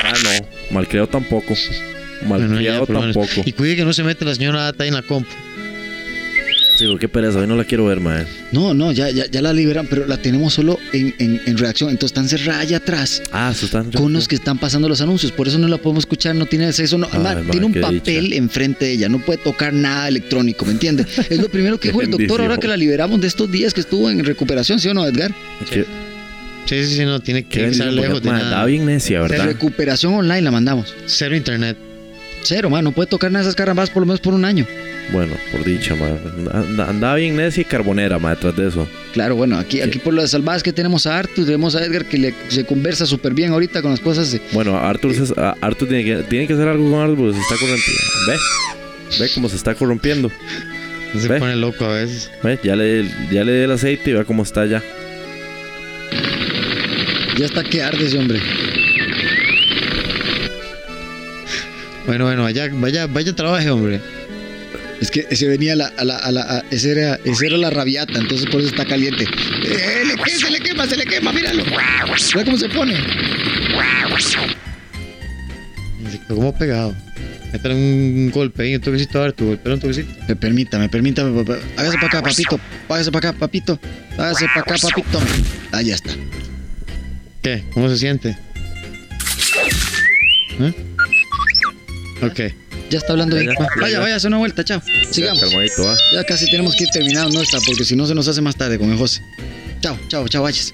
Ah, 0.03 0.13
no, 0.23 0.75
malcriado 0.75 1.09
tampoco. 1.09 1.55
Bueno, 2.29 2.47
ya, 2.61 2.79
Malcriado 2.81 2.87
menos. 2.89 3.15
tampoco. 3.15 3.43
Y 3.45 3.53
cuide 3.53 3.77
que 3.77 3.85
no 3.85 3.93
se 3.93 4.03
mete 4.05 4.25
la 4.25 4.35
señora 4.35 4.69
Ata 4.69 4.87
en 4.87 4.95
la 4.95 5.03
compu. 5.03 5.31
Sí, 6.77 6.85
pero 6.85 6.99
qué 6.99 7.09
pereza, 7.09 7.39
hoy 7.39 7.47
no 7.47 7.57
la 7.57 7.65
quiero 7.65 7.87
ver, 7.87 8.01
mae. 8.01 8.27
No, 8.53 8.75
no, 8.75 8.93
ya, 8.93 9.09
ya, 9.09 9.25
ya 9.31 9.41
la 9.41 9.55
liberan, 9.55 9.87
pero 9.89 10.07
la 10.07 10.19
tenemos 10.19 10.53
solo 10.53 10.79
en, 10.93 11.15
en, 11.19 11.41
en 11.47 11.57
redacción. 11.57 11.89
Entonces 11.89 12.15
están 12.15 12.29
cerrada 12.29 12.61
allá 12.61 12.77
atrás. 12.77 13.23
Ah, 13.33 13.49
eso 13.51 13.65
están. 13.65 13.91
Con 13.93 14.13
los 14.13 14.29
que 14.29 14.35
están 14.35 14.59
pasando 14.59 14.87
los 14.87 15.01
anuncios. 15.01 15.33
Por 15.33 15.49
eso 15.49 15.59
no 15.59 15.69
la 15.69 15.79
podemos 15.79 16.03
escuchar, 16.03 16.35
no 16.35 16.45
tiene 16.45 16.67
acceso. 16.67 16.99
No, 16.99 17.09
Ay, 17.13 17.47
tiene 17.51 17.65
un 17.65 17.73
papel 17.73 18.35
enfrente 18.35 18.85
de 18.85 18.93
ella. 18.93 19.09
No 19.09 19.21
puede 19.21 19.39
tocar 19.39 19.73
nada 19.73 20.07
electrónico, 20.09 20.67
¿me 20.67 20.73
entiende? 20.73 21.07
Es 21.31 21.41
lo 21.41 21.49
primero 21.49 21.81
que 21.81 21.89
dijo 21.89 22.03
el 22.03 22.11
doctor 22.11 22.43
ahora 22.43 22.59
que 22.59 22.69
la 22.69 22.77
liberamos 22.77 23.23
de 23.23 23.29
estos 23.29 23.51
días 23.51 23.73
que 23.73 23.81
estuvo 23.81 24.11
en 24.11 24.23
recuperación, 24.23 24.79
¿sí 24.79 24.89
o 24.89 24.93
no, 24.95 25.07
Edgar? 25.07 25.33
¿Qué, 25.71 25.87
Sí, 26.67 26.85
sí, 26.85 26.97
sí, 26.97 27.05
no, 27.07 27.21
tiene 27.21 27.45
que 27.45 27.69
estar 27.69 27.91
lejos 27.91 28.21
de 28.23 28.29
nada. 28.29 28.43
Estaba 28.45 28.65
bien 28.67 28.85
necia, 28.85 29.23
De 29.23 29.29
¿verdad? 29.29 29.47
recuperación 29.47 30.13
online 30.13 30.43
la 30.43 30.51
mandamos. 30.51 30.93
Cero 31.07 31.35
internet. 31.37 31.79
Cero, 32.47 32.71
man, 32.71 32.85
no 32.85 32.93
puede 32.93 33.09
tocar 33.09 33.31
nada 33.33 33.43
de 33.45 33.49
esas 33.49 33.57
carambas 33.57 33.91
por 33.91 34.03
lo 34.03 34.07
menos 34.07 34.21
por 34.21 34.33
un 34.35 34.45
año. 34.45 34.67
Bueno, 35.13 35.35
por 35.53 35.65
dicha. 35.65 35.95
Anda- 36.53 36.89
Andaba 36.89 37.15
bien 37.17 37.37
necia 37.37 37.61
y 37.61 37.65
carbonera, 37.65 38.19
mae, 38.19 38.35
detrás 38.35 38.57
de 38.57 38.69
eso. 38.69 38.89
Claro, 39.13 39.37
bueno, 39.37 39.59
aquí, 39.59 39.81
aquí 39.81 39.99
por 39.99 40.15
las 40.15 40.31
salvadas 40.31 40.63
que 40.63 40.73
tenemos 40.73 41.07
a 41.07 41.19
Arthur, 41.19 41.45
tenemos 41.47 41.75
a 41.77 41.85
Edgar 41.85 42.05
que 42.07 42.19
le, 42.19 42.35
se 42.49 42.65
conversa 42.65 43.07
súper 43.07 43.33
bien 43.35 43.53
ahorita 43.53 43.83
con 43.83 43.91
las 43.93 44.01
cosas. 44.01 44.33
de- 44.33 44.41
Bueno, 44.53 44.77
Arthur, 44.79 45.15
se- 45.15 45.41
a- 45.41 45.55
Arthur 45.61 45.89
tiene, 45.89 46.05
que, 46.05 46.17
tiene 46.25 46.47
que 46.47 46.53
hacer 46.55 46.69
algo 46.69 46.91
con 46.91 47.01
Arthur 47.01 47.17
porque 47.17 47.35
se 47.35 47.41
está 47.41 47.55
corrompiendo. 47.57 48.03
¿Ve? 48.29 48.37
¿Ve 49.21 49.31
cómo 49.35 49.49
se 49.49 49.57
está 49.57 49.75
corrompiendo? 49.75 50.31
Se 51.21 51.29
¿Ve? 51.29 51.39
pone 51.39 51.57
loco 51.57 51.85
a 51.85 51.93
veces. 51.95 52.31
¿Ve? 52.43 52.59
Ya 52.63 52.75
le, 52.77 53.05
ya 53.31 53.45
le 53.45 53.53
di 53.59 53.61
el 53.65 53.71
aceite 53.71 54.11
y 54.11 54.13
vea 54.15 54.25
cómo 54.25 54.43
está 54.43 54.67
ya. 54.67 54.83
Ya 57.39 57.47
está 57.47 57.63
que 57.63 57.83
arde 57.83 58.07
ese 58.07 58.19
hombre. 58.19 58.41
Bueno, 62.07 62.25
bueno, 62.25 62.43
vaya, 62.45 62.69
vaya, 62.73 63.07
vaya 63.07 63.35
trabaje, 63.35 63.71
hombre. 63.71 64.01
Es 65.01 65.11
que 65.11 65.35
se 65.37 65.47
venía 65.47 65.75
a 65.75 65.77
la, 65.77 65.87
a 65.99 66.05
la, 66.05 66.17
a 66.17 66.33
la, 66.33 66.41
a- 66.43 66.65
ese 66.71 66.93
era, 66.93 67.19
ese 67.25 67.47
era 67.47 67.57
la 67.59 67.69
rabiata, 67.71 68.19
entonces 68.19 68.49
por 68.49 68.61
eso 68.61 68.71
está 68.71 68.85
caliente. 68.87 69.25
Eh, 69.25 70.03
le 70.07 70.31
se 70.31 70.51
le 70.51 70.61
quema, 70.61 70.87
se 70.87 70.97
le 70.97 71.05
quema, 71.05 71.33
míralo. 71.33 71.65
Mira 71.65 72.45
cómo 72.45 72.57
se 72.57 72.69
pone. 72.71 72.95
Se 76.11 76.19
quedó 76.21 76.37
como 76.37 76.57
pegado. 76.57 76.95
Métale 77.53 77.75
un 77.75 78.31
golpe 78.33 78.63
ahí, 78.63 78.75
un 78.75 78.81
toquecito 78.81 79.19
a 79.19 79.23
ver, 79.25 79.33
tu 79.33 79.47
golpe, 79.47 79.71
un 79.73 79.81
toquecito. 79.81 80.13
Me 80.29 80.37
permítame, 80.37 80.89
permítame, 80.89 81.43
papá. 81.45 81.59
Hágase 81.77 81.97
para 81.97 82.07
acá, 82.09 82.23
papito. 82.23 82.61
Hágase 82.89 83.11
para 83.13 83.29
acá, 83.31 83.39
papito. 83.39 83.81
Hágase 84.17 84.47
para 84.47 84.61
acá, 84.61 84.75
papito. 84.81 85.21
Ah, 85.73 85.83
ya 85.83 85.95
está. 85.95 86.11
¿Qué? 87.43 87.65
¿Cómo 87.73 87.89
se 87.89 87.99
siente? 87.99 88.37
¿Eh? 90.61 90.73
Ok. 92.23 92.41
Ya 92.91 92.99
está 92.99 93.13
hablando 93.13 93.37
bien. 93.37 93.49
Ya, 93.49 93.55
ya, 93.55 93.61
Va, 93.61 93.67
ya, 93.75 93.81
Vaya, 93.81 93.93
ya. 93.95 94.01
vaya, 94.01 94.17
hace 94.17 94.27
una 94.29 94.39
vuelta, 94.39 94.65
chao. 94.65 94.81
Sigamos. 95.11 95.41
Ya 96.13 96.25
casi 96.25 96.51
tenemos 96.51 96.77
que 96.77 96.85
ir 96.85 96.91
terminando 96.91 97.31
nuestra, 97.33 97.59
porque 97.67 97.85
si 97.85 97.97
no 97.97 98.07
se 98.07 98.15
nos 98.15 98.29
hace 98.29 98.41
más 98.41 98.57
tarde 98.57 98.79
con 98.79 98.91
el 98.91 98.97
José. 98.99 99.23
Chao, 99.81 99.99
chao, 100.09 100.27
chao, 100.29 100.43
vayas. 100.43 100.73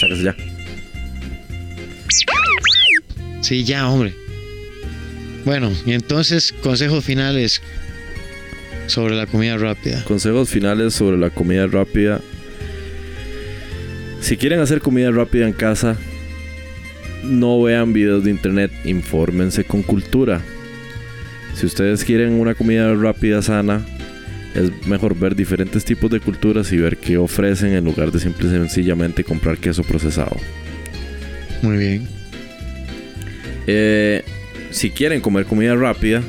Sáquese 0.00 0.22
ya. 0.24 0.36
Sí, 3.42 3.64
ya, 3.64 3.88
hombre. 3.88 4.14
Bueno, 5.44 5.72
y 5.84 5.92
entonces, 5.92 6.52
consejos 6.62 7.04
finales 7.04 7.60
sobre 8.88 9.14
la 9.14 9.26
comida 9.26 9.56
rápida. 9.56 10.02
Consejos 10.04 10.48
finales 10.48 10.94
sobre 10.94 11.16
la 11.18 11.30
comida 11.30 11.66
rápida. 11.66 12.20
Si 14.20 14.36
quieren 14.36 14.58
hacer 14.60 14.80
comida 14.80 15.10
rápida 15.12 15.46
en 15.46 15.52
casa, 15.52 15.96
no 17.22 17.62
vean 17.62 17.92
videos 17.92 18.24
de 18.24 18.30
internet, 18.30 18.72
infórmense 18.84 19.64
con 19.64 19.82
cultura. 19.82 20.42
Si 21.56 21.64
ustedes 21.64 22.04
quieren 22.04 22.34
una 22.34 22.54
comida 22.54 22.92
rápida 22.94 23.40
sana, 23.40 23.80
es 24.54 24.86
mejor 24.86 25.18
ver 25.18 25.34
diferentes 25.34 25.86
tipos 25.86 26.10
de 26.10 26.20
culturas 26.20 26.70
y 26.70 26.76
ver 26.76 26.98
qué 26.98 27.16
ofrecen 27.16 27.72
en 27.72 27.82
lugar 27.82 28.12
de 28.12 28.20
simple 28.20 28.46
y 28.46 28.50
sencillamente 28.50 29.24
comprar 29.24 29.56
queso 29.56 29.82
procesado. 29.82 30.36
Muy 31.62 31.78
bien. 31.78 32.08
Eh, 33.66 34.22
si 34.70 34.90
quieren 34.90 35.22
comer 35.22 35.46
comida 35.46 35.74
rápida, 35.74 36.22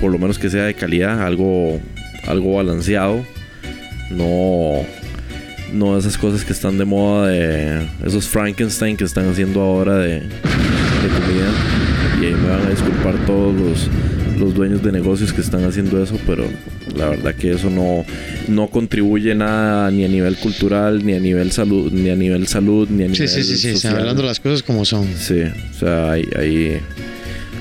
por 0.00 0.12
lo 0.12 0.18
menos 0.18 0.38
que 0.38 0.48
sea 0.48 0.62
de 0.64 0.74
calidad, 0.74 1.20
algo, 1.26 1.80
algo 2.28 2.54
balanceado, 2.54 3.26
no, 4.12 4.86
no 5.72 5.98
esas 5.98 6.16
cosas 6.16 6.44
que 6.44 6.52
están 6.52 6.78
de 6.78 6.84
moda 6.84 7.28
de 7.30 7.84
esos 8.06 8.28
Frankenstein 8.28 8.96
que 8.96 9.02
están 9.02 9.28
haciendo 9.28 9.60
ahora 9.60 9.98
de, 9.98 10.20
de 10.20 11.08
comida. 11.20 11.50
A 12.68 12.70
disculpar 12.70 13.14
todos 13.26 13.54
los, 13.54 13.88
los 14.38 14.54
dueños 14.54 14.82
de 14.82 14.92
negocios 14.92 15.32
que 15.32 15.40
están 15.40 15.64
haciendo 15.64 16.02
eso, 16.02 16.18
pero 16.26 16.44
la 16.96 17.08
verdad 17.08 17.34
que 17.34 17.52
eso 17.52 17.70
no, 17.70 18.04
no 18.48 18.68
contribuye 18.68 19.34
nada 19.34 19.90
ni 19.90 20.04
a 20.04 20.08
nivel 20.08 20.36
cultural, 20.36 21.04
ni 21.04 21.14
a 21.14 21.20
nivel 21.20 21.50
salud, 21.52 21.90
ni 21.92 22.10
a 22.10 22.16
nivel 22.16 22.46
salud, 22.46 22.88
ni 22.88 23.04
a 23.04 23.06
Sí, 23.06 23.12
nivel 23.12 23.28
sí, 23.28 23.42
sí, 23.42 23.56
sí, 23.56 23.72
social. 23.74 23.98
hablando 23.98 24.22
las 24.22 24.40
cosas 24.40 24.62
como 24.62 24.84
son. 24.84 25.06
Sí, 25.16 25.40
o 25.42 25.78
sea, 25.78 26.12
ahí, 26.12 26.24
ahí, 26.38 26.78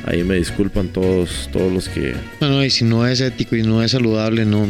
ahí 0.05 0.23
me 0.23 0.35
disculpan 0.35 0.89
todos, 0.89 1.49
todos 1.51 1.71
los 1.71 1.89
que... 1.89 2.13
No, 2.41 2.49
no, 2.49 2.63
y 2.65 2.69
si 2.69 2.84
no 2.85 3.07
es 3.07 3.21
ético 3.21 3.55
y 3.55 3.63
no 3.63 3.81
es 3.84 3.91
saludable, 3.91 4.45
no, 4.45 4.67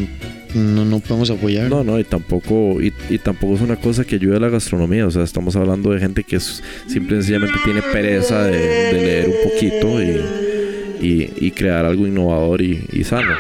no, 0.58 0.86
no 0.86 1.00
podemos 1.00 1.30
apoyar. 1.30 1.70
No, 1.70 1.84
no, 1.84 2.00
y 2.00 2.04
tampoco, 2.04 2.82
y, 2.82 2.94
y 3.10 3.18
tampoco 3.18 3.56
es 3.56 3.62
una 3.62 3.76
cosa 3.76 4.04
que 4.04 4.16
ayude 4.16 4.38
a 4.38 4.40
la 4.40 4.50
gastronomía, 4.50 5.08
o 5.08 5.12
sea, 5.12 5.24
estamos 5.24 5.56
hablando 5.56 5.92
de 5.92 6.00
gente 6.00 6.24
que 6.24 6.36
es, 6.38 6.64
simple 6.88 7.18
y 7.18 7.22
sencillamente 7.22 7.58
tiene 7.64 7.82
pereza 7.82 8.44
de, 8.44 8.92
leer 8.94 9.30
un 9.30 9.50
poquito 9.50 10.02
y, 11.02 11.32
y- 11.40 11.52
crear 11.52 11.86
algo 11.86 12.06
innovador 12.08 12.62
y, 12.62 12.84
y 12.92 13.04
sano. 13.04 13.34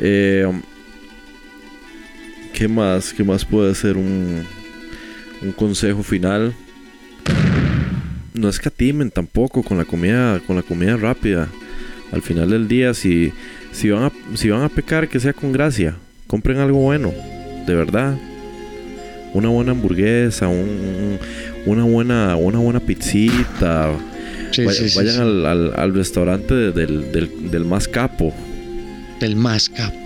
Eh, 0.00 0.46
¿Qué 2.54 2.68
más? 2.68 3.12
¿Qué 3.12 3.24
más 3.24 3.44
puede 3.44 3.74
ser 3.74 3.96
un, 3.96 4.44
un 5.42 5.52
consejo 5.52 6.02
final? 6.02 6.54
No 8.34 8.48
escatimen 8.48 9.10
tampoco 9.10 9.62
con 9.62 9.78
la 9.78 9.84
comida, 9.84 10.40
con 10.46 10.56
la 10.56 10.62
comida 10.62 10.96
rápida. 10.96 11.48
Al 12.12 12.22
final 12.22 12.50
del 12.50 12.68
día, 12.68 12.94
si, 12.94 13.32
si 13.72 13.90
van 13.90 14.04
a, 14.04 14.12
si 14.36 14.48
van 14.50 14.62
a 14.62 14.68
pecar, 14.68 15.08
que 15.08 15.18
sea 15.20 15.32
con 15.32 15.52
gracia. 15.52 15.96
Compren 16.26 16.58
algo 16.58 16.78
bueno, 16.78 17.12
de 17.66 17.74
verdad. 17.74 18.16
Una 19.34 19.48
buena 19.48 19.72
hamburguesa, 19.72 20.48
un- 20.48 20.58
un- 20.58 21.18
una 21.66 21.84
buena, 21.84 22.36
una 22.36 22.58
buena 22.58 22.80
pizzita. 22.80 23.90
Sí, 24.50 24.62
Vay- 24.64 24.74
sí, 24.74 24.88
sí, 24.90 24.96
vayan. 24.98 25.20
Al, 25.20 25.46
al- 25.46 25.72
al 25.74 25.94
restaurante 25.94 26.54
de- 26.54 26.72
del, 26.72 27.10
del, 27.12 27.50
del 27.50 27.64
más 27.64 27.88
capo. 27.88 28.32
Del 29.20 29.36
más 29.36 29.68
capo. 29.70 29.96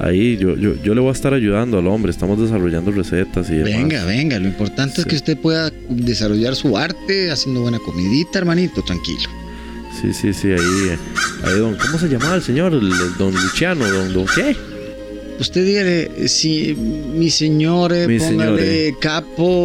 Ahí 0.00 0.36
yo, 0.36 0.56
yo, 0.56 0.74
yo 0.82 0.94
le 0.94 1.00
voy 1.00 1.10
a 1.10 1.12
estar 1.12 1.32
ayudando 1.34 1.78
al 1.78 1.86
hombre. 1.86 2.10
Estamos 2.10 2.40
desarrollando 2.40 2.90
recetas 2.90 3.48
y 3.50 3.54
demás. 3.56 3.72
Venga, 3.72 4.04
venga, 4.04 4.38
lo 4.38 4.48
importante 4.48 5.00
es 5.02 5.06
que 5.06 5.14
usted 5.16 5.36
pueda 5.36 5.70
desarrollar 5.90 6.56
su 6.56 6.76
arte 6.76 7.30
haciendo 7.30 7.60
buena 7.60 7.78
comidita, 7.78 8.38
hermanito, 8.38 8.82
tranquilo. 8.82 9.28
Sí, 10.02 10.12
sí, 10.12 10.32
sí, 10.32 10.48
ahí, 10.48 10.98
ahí 11.44 11.58
don, 11.58 11.76
¿cómo 11.76 11.96
se 11.96 12.08
llamaba 12.08 12.34
el 12.34 12.42
señor? 12.42 12.72
El, 12.74 12.90
el 12.90 13.16
don 13.18 13.32
Luciano, 13.32 13.88
don, 13.88 14.12
don 14.12 14.26
qué? 14.34 14.56
Usted 15.38 15.64
dígale, 15.64 16.28
si 16.28 16.74
mi 16.74 17.30
señor, 17.30 17.92
eh, 17.92 18.08
Mi 18.08 18.18
póngale 18.18 18.40
señor, 18.42 18.60
eh. 18.60 18.94
capo, 19.00 19.64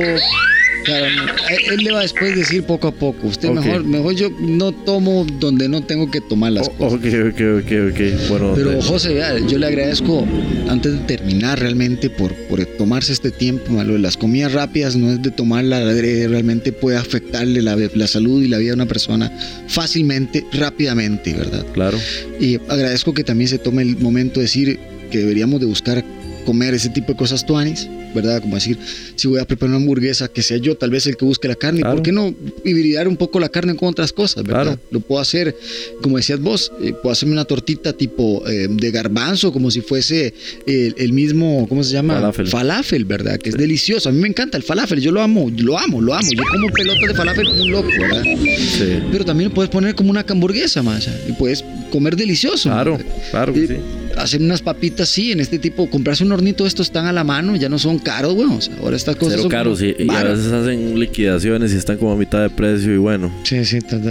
Claro, 0.87 1.05
él- 1.05 1.83
le 1.83 1.91
va 1.91 1.99
a 1.99 2.01
después 2.03 2.35
decir 2.35 2.63
poco 2.63 2.87
a 2.87 2.91
poco. 2.93 3.27
Usted 3.27 3.49
Ok. 3.49 3.55
mejor, 3.55 3.83
mejor 3.83 4.15
yo 4.15 4.29
no 4.39 4.71
tomo 4.71 5.25
donde 5.39 5.67
no 5.69 5.81
tengo 5.83 6.09
que 6.09 6.21
tomar 6.21 6.53
las 6.53 6.69
cosas. 6.69 6.93
Ok, 6.93 7.05
ok, 7.33 7.41
ok, 7.59 7.71
ok. 7.91 8.29
Bueno, 8.29 8.53
Pero 8.55 8.69
de- 8.71 8.81
José, 8.81 9.13
vea, 9.13 9.37
yo 9.47 9.57
le 9.57 9.67
agradezco 9.67 10.25
antes 10.69 10.93
de 10.93 10.99
terminar 10.99 11.59
realmente 11.59 12.09
por, 12.09 12.33
por 12.47 12.65
tomarse 12.65 13.11
este 13.13 13.31
tiempo. 13.31 13.83
lo 13.83 13.93
de 13.93 13.99
las 13.99 14.15
comidas 14.17 14.53
rápidas 14.53 14.95
no 14.95 15.11
es 15.11 15.21
de 15.21 15.29
tomarla 15.31 15.79
realmente 15.83 16.71
puede 16.71 16.97
afectarle 16.97 17.61
la, 17.61 17.75
la 17.75 18.07
salud 18.07 18.41
y 18.41 18.47
la 18.47 18.57
vida 18.57 18.69
de 18.69 18.75
una 18.75 18.85
persona 18.85 19.29
fácilmente, 19.67 20.45
rápidamente, 20.53 21.33
¿verdad? 21.33 21.65
claro. 21.73 21.97
Y 22.39 22.55
agradezco 22.69 23.13
que 23.13 23.23
también 23.23 23.49
se 23.49 23.57
tome 23.59 23.81
el 23.81 23.97
momento 23.97 24.39
de 24.39 24.45
decir 24.45 24.79
que 25.11 25.19
deberíamos 25.19 25.59
de 25.59 25.65
buscar 25.65 26.03
comer 26.45 26.73
ese 26.73 26.89
tipo 26.89 27.11
de 27.11 27.17
cosas 27.17 27.45
tuanis, 27.45 27.87
¿verdad? 28.17 28.41
Como 28.41 28.55
decir, 28.55 28.77
si 29.15 29.27
voy 29.27 29.39
a 29.39 29.45
preparar 29.45 29.75
una 29.75 29.77
hamburguesa, 29.83 30.27
que 30.27 30.41
sea 30.43 30.57
yo 30.57 30.75
tal 30.75 30.89
vez 30.89 31.07
el 31.07 31.15
que 31.17 31.25
busque 31.25 31.47
la 31.47 31.55
carne, 31.55 31.79
Claro. 31.81 31.95
¿por 31.95 32.03
qué 32.03 32.11
no 32.11 32.33
hibridar 32.65 33.07
un 33.07 33.15
poco 33.17 33.39
la 33.39 33.49
carne 33.49 33.75
con 33.75 33.89
otras 33.89 34.11
cosas, 34.11 34.43
¿verdad? 34.43 34.63
Claro. 34.63 34.79
Lo 34.91 34.99
puedo 34.99 35.21
hacer, 35.21 35.55
como 36.01 36.17
decías 36.17 36.39
vos, 36.39 36.71
eh, 36.81 36.93
puedo 37.01 37.11
hacerme 37.13 37.33
una 37.33 37.45
tortita 37.45 37.93
tipo 37.93 38.43
eh, 38.47 38.67
de 38.69 38.91
garbanzo, 38.91 39.51
como 39.53 39.71
si 39.71 39.81
fuese 39.81 40.33
el, 40.65 40.95
el 40.97 41.13
mismo, 41.13 41.65
¿cómo 41.69 41.83
se 41.83 41.93
llama? 41.93 42.31
Falafel. 42.33 43.05
¿verdad? 43.05 43.37
Que 43.39 43.49
es 43.49 43.57
delicioso. 43.57 44.09
A 44.09 44.11
mí 44.11 44.19
me 44.19 44.27
encanta 44.27 44.57
el 44.57 44.63
falafel, 44.63 44.99
yo 44.99 45.11
lo 45.11 45.21
amo, 45.21 45.51
lo 45.57 45.77
amo, 45.79 46.01
lo 46.01 46.13
amo. 46.13 46.27
Yo 46.31 46.43
como 46.51 46.69
pelotas 46.73 47.07
de 47.07 47.13
falafel 47.15 47.45
como 47.47 47.61
un 47.63 47.71
loco, 47.71 47.89
¿verdad? 47.99 48.23
Sí. 48.23 48.99
Pero 49.11 49.23
también 49.25 49.49
lo 49.49 49.55
puedes 49.55 49.69
poner 49.69 49.95
como 49.95 50.09
una 50.09 50.25
hamburguesa 50.27 50.83
más 50.83 51.07
y 51.27 51.31
puedes 51.33 51.63
comer 51.91 52.15
delicioso. 52.15 52.69
Claro, 52.69 52.97
claro 53.31 53.53
que 53.53 53.59
Y 53.63 53.67
sí. 53.67 53.73
Hacer 54.17 54.41
unas 54.41 54.61
papitas, 54.61 55.09
sí, 55.09 55.31
en 55.31 55.39
este 55.39 55.59
tipo, 55.59 55.89
comprarse 55.89 56.23
un 56.23 56.31
hornito, 56.31 56.65
estos 56.65 56.87
están 56.87 57.05
a 57.05 57.13
la 57.13 57.23
mano, 57.23 57.55
ya 57.55 57.69
no 57.69 57.77
son 57.77 57.99
caros. 57.99 58.33
O 58.33 58.61
sea, 58.61 58.75
ahora 58.81 58.95
estas 58.95 59.15
cosas 59.15 59.33
Cero 59.33 59.43
son 59.43 59.51
caros 59.51 59.81
y, 59.81 59.95
y 59.97 60.09
a 60.09 60.23
veces 60.23 60.51
hacen 60.51 60.99
liquidaciones 60.99 61.73
y 61.73 61.77
están 61.77 61.97
como 61.97 62.13
a 62.13 62.15
mitad 62.15 62.41
de 62.41 62.49
precio 62.49 62.93
y 62.93 62.97
bueno. 62.97 63.31
Sí, 63.43 63.63
sí, 63.63 63.79
tal. 63.81 64.01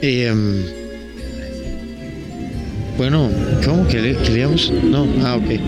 Y, 0.00 0.20
em, 0.22 0.62
bueno, 2.96 3.30
¿cómo 3.64 3.86
queríamos? 3.86 4.72
No, 4.84 5.06
ah, 5.22 5.36
ok. 5.36 5.60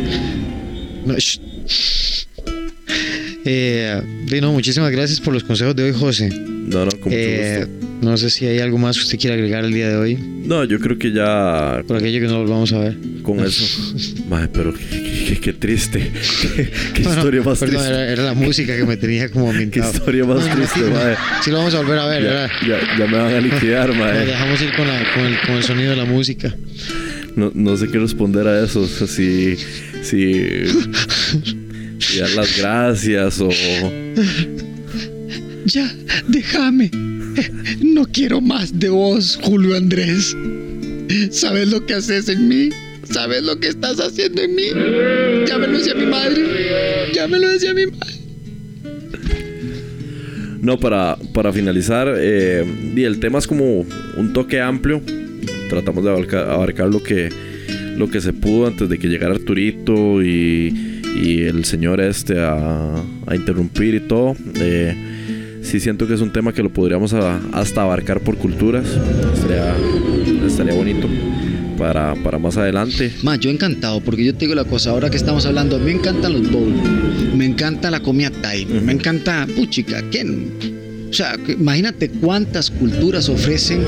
No, 1.06 1.14
Eh, 3.44 4.00
di, 4.26 4.40
no, 4.40 4.52
muchísimas 4.52 4.90
gracias 4.92 5.20
por 5.20 5.32
los 5.32 5.44
consejos 5.44 5.74
de 5.74 5.84
hoy, 5.84 5.92
José. 5.92 6.28
No, 6.28 6.84
no, 6.84 6.90
con 6.92 7.04
mucho 7.04 7.14
Eh, 7.16 7.66
no 8.02 8.16
sé 8.16 8.30
si 8.30 8.46
hay 8.46 8.58
algo 8.60 8.78
más 8.78 8.96
que 8.96 9.02
usted 9.04 9.18
quiera 9.18 9.34
agregar 9.34 9.64
el 9.64 9.72
día 9.72 9.88
de 9.88 9.96
hoy, 9.96 10.14
No, 10.16 10.64
yo 10.64 10.78
creo 10.78 10.98
que 10.98 11.12
ya 11.12 11.82
por 11.86 11.96
aquello 11.96 12.20
que 12.20 12.26
no 12.26 12.38
volvamos 12.38 12.72
a 12.72 12.78
ver. 12.80 12.96
con 13.22 13.40
eso. 13.44 13.64
Madre, 14.28 14.48
pero 14.52 14.72
qué, 14.74 15.24
qué- 15.28 15.40
qué 15.40 15.52
triste. 15.54 16.00
Qué, 16.56 16.70
qué 16.94 17.02
Bueno, 17.02 17.18
historia 17.18 17.42
más 17.42 17.58
perdón, 17.58 17.76
triste. 17.76 17.92
Era, 17.94 18.12
era 18.12 18.22
la 18.24 18.34
música 18.34 18.76
que 18.76 18.84
me 18.84 18.96
tenía 18.96 19.28
como 19.30 19.46
Qué 19.50 19.50
ambientado. 19.52 19.92
historia 19.92 20.24
más 20.24 20.44
triste, 20.56 20.80
madre. 20.90 21.16
Sí, 21.42 21.50
lo 21.50 21.58
vamos 21.58 21.74
a 21.74 21.78
volver 21.80 21.98
a 21.98 22.06
ver, 22.06 22.22
Ya, 22.22 22.28
¿verdad? 22.28 22.50
ya, 22.68 22.78
ya 22.98 23.06
me 23.06 23.16
van 23.18 23.34
a 23.34 23.40
liquidar, 23.40 23.88
Nos 23.88 23.98
madre. 23.98 24.26
dejamos 24.26 24.60
ir 24.62 24.72
con, 24.76 24.86
la- 24.88 25.12
con 25.14 25.24
el, 25.24 25.40
con 25.46 25.56
el 25.56 25.62
sonido 25.62 25.90
de 25.90 25.96
la 25.96 26.04
música. 26.04 26.54
No, 27.36 27.52
no 27.54 27.76
sé 27.76 27.88
qué 27.88 27.98
responder 27.98 28.46
a 28.48 28.64
eso. 28.64 28.80
O 28.82 28.86
sea, 28.88 29.06
si. 29.06 29.56
Si. 30.02 30.64
Si 32.00 32.18
dar 32.18 32.30
las 32.30 32.58
gracias 32.58 33.40
o. 33.40 33.48
Ya, 35.66 35.94
déjame. 36.26 36.90
No 37.82 38.06
quiero 38.06 38.40
más 38.40 38.78
de 38.78 38.88
vos, 38.88 39.38
Julio 39.42 39.76
Andrés. 39.76 40.34
¿Sabes 41.30 41.68
lo 41.68 41.84
que 41.84 41.94
haces 41.94 42.28
en 42.28 42.48
mí? 42.48 42.70
¿Sabes 43.04 43.42
lo 43.42 43.60
que 43.60 43.68
estás 43.68 44.00
haciendo 44.00 44.42
en 44.42 44.54
mí? 44.54 44.68
Ya 45.46 45.58
me 45.58 45.66
lo 45.68 45.78
decía 45.78 45.94
mi 45.94 46.06
madre. 46.06 46.42
Ya 47.12 47.28
me 47.28 47.38
lo 47.38 47.48
decía 47.48 47.74
mi 47.74 47.86
madre. 47.86 48.14
No, 50.60 50.78
para, 50.78 51.16
para 51.32 51.52
finalizar, 51.52 52.14
eh, 52.18 52.64
y 52.96 53.02
el 53.04 53.20
tema 53.20 53.38
es 53.38 53.46
como 53.46 53.86
un 54.16 54.32
toque 54.32 54.60
amplio. 54.60 55.02
Tratamos 55.68 56.04
de 56.04 56.10
abarcar, 56.10 56.50
abarcar 56.50 56.88
lo 56.88 57.02
que 57.02 57.28
lo 57.96 58.08
que 58.08 58.20
se 58.20 58.32
pudo 58.32 58.66
antes 58.66 58.88
de 58.88 58.98
que 58.98 59.08
llegara 59.08 59.34
Arturito 59.34 60.22
y, 60.22 60.89
y 61.16 61.42
el 61.42 61.64
señor 61.64 62.00
este 62.00 62.38
a, 62.40 62.94
a 63.26 63.34
interrumpir 63.36 63.94
y 63.94 64.00
todo. 64.00 64.34
Eh, 64.56 64.94
sí 65.62 65.80
siento 65.80 66.06
que 66.06 66.14
es 66.14 66.20
un 66.20 66.32
tema 66.32 66.52
que 66.52 66.62
lo 66.62 66.70
podríamos 66.72 67.12
a- 67.12 67.40
hasta 67.52 67.82
abarcar 67.82 68.20
por 68.20 68.36
culturas. 68.36 68.84
Estaría, 69.34 69.74
estaría 70.46 70.74
bonito 70.74 71.08
para, 71.78 72.14
para 72.16 72.38
más 72.38 72.56
adelante. 72.56 73.12
Ma, 73.22 73.36
yo 73.36 73.50
encantado, 73.50 74.00
porque 74.00 74.24
yo 74.24 74.32
te 74.34 74.40
digo 74.40 74.54
la 74.54 74.64
cosa, 74.64 74.90
ahora 74.90 75.10
que 75.10 75.16
estamos 75.16 75.46
hablando, 75.46 75.78
me 75.78 75.92
encantan 75.92 76.32
los 76.34 76.50
bowls, 76.50 76.76
me 77.36 77.44
encanta 77.46 77.90
la 77.90 78.00
comida 78.00 78.30
Thai, 78.30 78.66
me 78.66 78.92
encanta, 78.92 79.46
puchica, 79.56 80.02
¿quién? 80.10 80.78
O 81.10 81.12
sea, 81.12 81.34
imagínate 81.48 82.08
cuántas 82.08 82.70
culturas 82.70 83.28
ofrecen. 83.28 83.80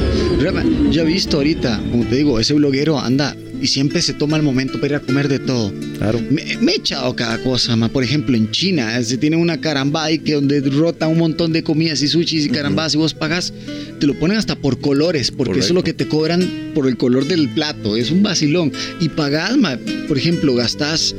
Yo 0.90 1.02
he 1.02 1.04
visto 1.04 1.36
ahorita, 1.36 1.80
como 1.90 2.04
te 2.06 2.16
digo, 2.16 2.40
ese 2.40 2.52
bloguero 2.54 2.98
anda 2.98 3.36
y 3.62 3.68
siempre 3.68 4.02
se 4.02 4.12
toma 4.12 4.36
el 4.36 4.42
momento 4.42 4.80
para 4.80 4.86
ir 4.86 4.94
a 4.96 5.00
comer 5.00 5.28
de 5.28 5.38
todo. 5.38 5.72
Claro. 5.98 6.20
Me, 6.30 6.56
me 6.60 6.72
he 6.72 6.76
echado 6.76 7.14
cada 7.14 7.38
cosa, 7.38 7.76
ma. 7.76 7.88
Por 7.88 8.02
ejemplo, 8.02 8.36
en 8.36 8.50
China 8.50 8.98
eh, 8.98 9.04
se 9.04 9.16
tiene 9.18 9.36
una 9.36 9.60
caramba 9.60 10.04
ahí 10.04 10.18
que 10.18 10.34
donde 10.34 10.60
rota 10.60 11.06
un 11.06 11.18
montón 11.18 11.52
de 11.52 11.62
comidas 11.62 12.02
y 12.02 12.08
sushis 12.08 12.44
y 12.44 12.48
carambas 12.48 12.94
y 12.94 12.98
vos 12.98 13.14
pagas, 13.14 13.52
te 14.00 14.06
lo 14.08 14.18
ponen 14.18 14.36
hasta 14.36 14.56
por 14.56 14.80
colores, 14.80 15.30
porque 15.30 15.60
eso 15.60 15.68
es 15.68 15.74
lo 15.74 15.84
que 15.84 15.94
te 15.94 16.08
cobran 16.08 16.72
por 16.74 16.88
el 16.88 16.96
color 16.96 17.26
del 17.26 17.48
plato. 17.50 17.96
Es 17.96 18.10
un 18.10 18.24
vacilón. 18.24 18.72
Y 19.00 19.10
pagás, 19.10 19.56
ma, 19.56 19.78
por 20.08 20.18
ejemplo, 20.18 20.54
gastás. 20.54 21.14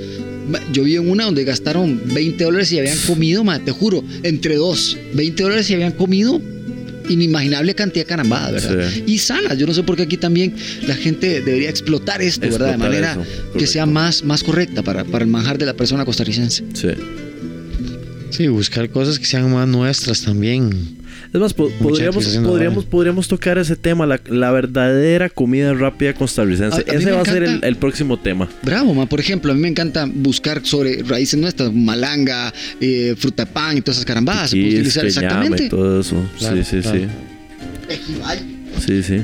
Yo 0.74 0.84
vi 0.84 0.98
en 0.98 1.10
una 1.10 1.24
donde 1.24 1.46
gastaron 1.46 2.02
20 2.14 2.44
dólares 2.44 2.70
y 2.74 2.80
habían 2.80 2.98
comido, 3.08 3.46
ma, 3.46 3.60
te 3.60 3.72
juro, 3.72 4.04
entre 4.24 4.56
dos, 4.56 4.98
20 5.14 5.42
dólares 5.42 5.70
y 5.70 5.76
habían 5.76 5.94
comido 5.94 6.42
inimaginable 7.10 7.76
cantidad 7.76 8.06
de 8.06 8.10
carambada, 8.10 8.52
¿verdad? 8.52 8.90
Sí. 8.92 9.04
Y 9.08 9.18
sanas. 9.18 9.58
Yo 9.58 9.68
no 9.68 9.74
sé 9.74 9.84
por 9.84 9.96
qué 9.96 10.04
aquí 10.04 10.18
también 10.18 10.56
la 10.88 10.96
gente 10.96 11.42
debería 11.42 11.70
explotar 11.70 12.22
esto, 12.22 12.50
¿verdad? 12.50 12.72
De 12.72 12.78
manera 12.78 13.18
que 13.58 13.68
sea 13.68 13.86
más, 13.86 14.24
más 14.24 14.44
correcta 14.44 14.82
para, 14.82 15.04
para 15.04 15.24
el 15.24 15.30
manjar 15.32 15.58
de 15.58 15.66
la 15.66 15.74
persona 15.74 16.06
costarricense. 16.06 16.64
Sí. 16.74 16.90
Sí, 18.30 18.48
buscar 18.48 18.90
cosas 18.90 19.20
que 19.20 19.26
sean 19.26 19.52
más 19.54 19.68
nuestras 19.68 20.24
también. 20.24 21.03
Es 21.34 21.40
más, 21.40 21.54
po- 21.54 21.70
podríamos, 21.82 22.28
podríamos, 22.28 22.86
podríamos 22.86 23.28
tocar 23.28 23.58
ese 23.58 23.76
tema, 23.76 24.06
la, 24.06 24.22
la 24.28 24.52
verdadera 24.52 25.30
comida 25.30 25.74
rápida 25.74 26.14
costarricense. 26.14 26.86
A- 26.88 26.92
a 26.92 26.96
ese 26.96 27.12
va 27.12 27.22
a 27.22 27.26
ser 27.26 27.44
el, 27.64 27.76
próximo 27.78 28.20
tema. 28.20 28.48
Bravo, 28.62 28.94
ma. 28.94 29.08
Por 29.08 29.20
ejemplo, 29.20 29.52
a 29.52 29.56
mí 29.56 29.62
me 29.62 29.68
encanta 29.68 30.08
buscar 30.14 30.62
sobre 30.64 31.02
raíces 31.02 31.40
nuestras, 31.40 31.74
malanga, 31.74 32.54
eh, 32.80 33.16
fruta 33.18 33.48
pan 33.48 33.78
y 33.78 33.82
todas 33.82 33.98
esas 33.98 34.06
carambadas. 34.06 34.52
Se 34.52 34.58
puede 34.58 34.70
Quis, 34.70 34.76
utilizar 34.80 35.04
que 35.06 35.10
llame, 35.12 35.26
exactamente. 35.28 35.70
todo 35.70 36.02
eso. 36.02 36.24
Claro, 36.38 36.58
sí, 36.58 36.64
sí, 36.64 36.82
claro. 36.82 37.00
sí. 37.00 37.08
Sí, 38.86 39.04
sí. 39.04 39.22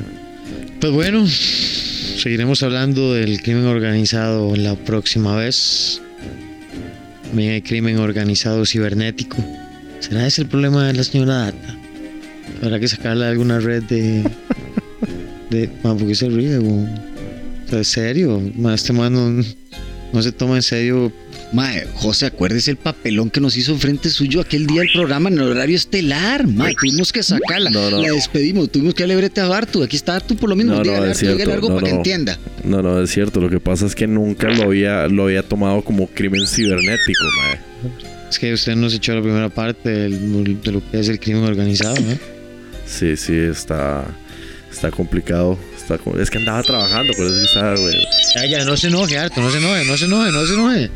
Pues 0.80 0.92
bueno, 0.92 1.24
seguiremos 1.28 2.62
hablando 2.64 3.14
del 3.14 3.40
crimen 3.40 3.66
organizado 3.66 4.56
la 4.56 4.74
próxima 4.74 5.36
vez. 5.36 6.02
También 7.28 7.52
hay 7.52 7.62
crimen 7.62 7.98
organizado 7.98 8.66
cibernético. 8.66 9.36
¿Será 10.00 10.26
ese 10.26 10.42
el 10.42 10.48
problema 10.48 10.86
de 10.88 10.94
la 10.94 11.04
señora 11.04 11.34
Data? 11.34 11.76
Habrá 12.62 12.78
que 12.78 12.88
sacarle 12.88 13.26
alguna 13.26 13.60
red 13.60 13.82
de. 13.84 14.22
de. 15.50 15.70
Man, 15.82 15.96
¿Por 15.96 16.08
qué 16.08 16.14
se 16.14 16.28
ríe, 16.28 16.58
güey? 16.58 16.84
O 16.84 17.68
sea, 17.68 17.78
¿En 17.78 17.84
serio? 17.84 18.42
Man, 18.56 18.74
este 18.74 18.92
man 18.92 19.12
no, 19.12 19.44
no 20.12 20.22
se 20.22 20.32
toma 20.32 20.56
en 20.56 20.62
serio. 20.62 21.12
Mae, 21.52 21.84
José, 21.94 22.26
acuérdese 22.26 22.70
el 22.70 22.76
papelón 22.76 23.28
que 23.28 23.40
nos 23.40 23.56
hizo 23.56 23.72
enfrente 23.72 24.08
suyo 24.08 24.40
aquel 24.40 24.68
día 24.68 24.82
del 24.82 24.90
programa 24.92 25.30
en 25.30 25.38
el 25.38 25.48
horario 25.48 25.74
estelar. 25.74 26.46
Mae, 26.46 26.74
tuvimos 26.74 27.12
que 27.12 27.22
sacarla. 27.22 27.70
No, 27.70 27.90
no. 27.90 28.02
La 28.02 28.12
despedimos, 28.12 28.70
tuvimos 28.70 28.94
que 28.94 29.02
darle 29.02 29.16
brete 29.16 29.40
a 29.40 29.48
Bartu. 29.48 29.82
Aquí 29.82 29.96
está 29.96 30.12
Bartu 30.12 30.36
por 30.36 30.48
lo 30.48 30.54
mismo. 30.54 30.74
No, 30.74 30.84
no, 30.84 31.04
es 31.06 31.18
cierto. 31.18 31.52
algo 31.52 31.70
no, 31.70 31.74
para 31.76 31.88
que 31.88 31.94
entienda. 31.94 32.38
No, 32.62 32.82
no, 32.82 33.02
es 33.02 33.10
cierto. 33.10 33.40
Lo 33.40 33.50
que 33.50 33.58
pasa 33.58 33.86
es 33.86 33.96
que 33.96 34.06
nunca 34.06 34.48
lo 34.50 34.64
había, 34.64 35.08
lo 35.08 35.24
había 35.24 35.42
tomado 35.42 35.82
como 35.82 36.06
crimen 36.08 36.46
cibernético, 36.46 37.24
mae. 37.38 37.58
Es 38.30 38.38
que 38.38 38.52
usted 38.52 38.76
nos 38.76 38.94
echó 38.94 39.12
la 39.14 39.22
primera 39.22 39.48
parte 39.48 39.90
de 39.90 40.08
lo 40.08 40.88
que 40.88 41.00
es 41.00 41.08
el 41.08 41.18
crimen 41.18 41.42
organizado, 41.42 41.96
¿no? 41.96 42.39
Sí, 42.90 43.16
sí, 43.16 43.34
está, 43.34 44.04
está 44.70 44.90
complicado. 44.90 45.56
Está, 45.76 45.98
es 46.20 46.28
que 46.28 46.38
andaba 46.38 46.62
trabajando, 46.62 47.12
por 47.14 47.24
eso 47.24 47.34
es 47.34 47.40
que 47.40 47.46
estaba, 47.46 47.76
güey. 47.76 47.94
Ya, 48.34 48.46
ya, 48.46 48.64
no 48.64 48.76
se 48.76 48.88
enoje, 48.88 49.16
Arto, 49.16 49.40
no 49.40 49.50
se 49.50 49.58
enoje, 49.58 49.84
no 49.84 49.96
se 49.96 50.04
enoje, 50.06 50.32
no 50.32 50.44
se 50.44 50.54
enoje. 50.54 50.90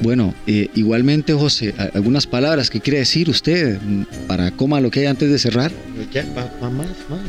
Bueno, 0.00 0.34
eh, 0.46 0.70
igualmente, 0.74 1.34
José, 1.34 1.74
algunas 1.92 2.26
palabras 2.26 2.70
que 2.70 2.80
quiere 2.80 3.00
decir 3.00 3.28
usted 3.28 3.78
mm, 3.80 4.02
para 4.26 4.50
coma 4.52 4.80
lo 4.80 4.90
que 4.90 5.00
hay 5.00 5.06
antes 5.06 5.30
de 5.30 5.38
cerrar. 5.38 5.70
Ya, 6.12 6.24
va, 6.36 6.50
va 6.62 6.70
más, 6.70 6.88
más. 7.10 7.20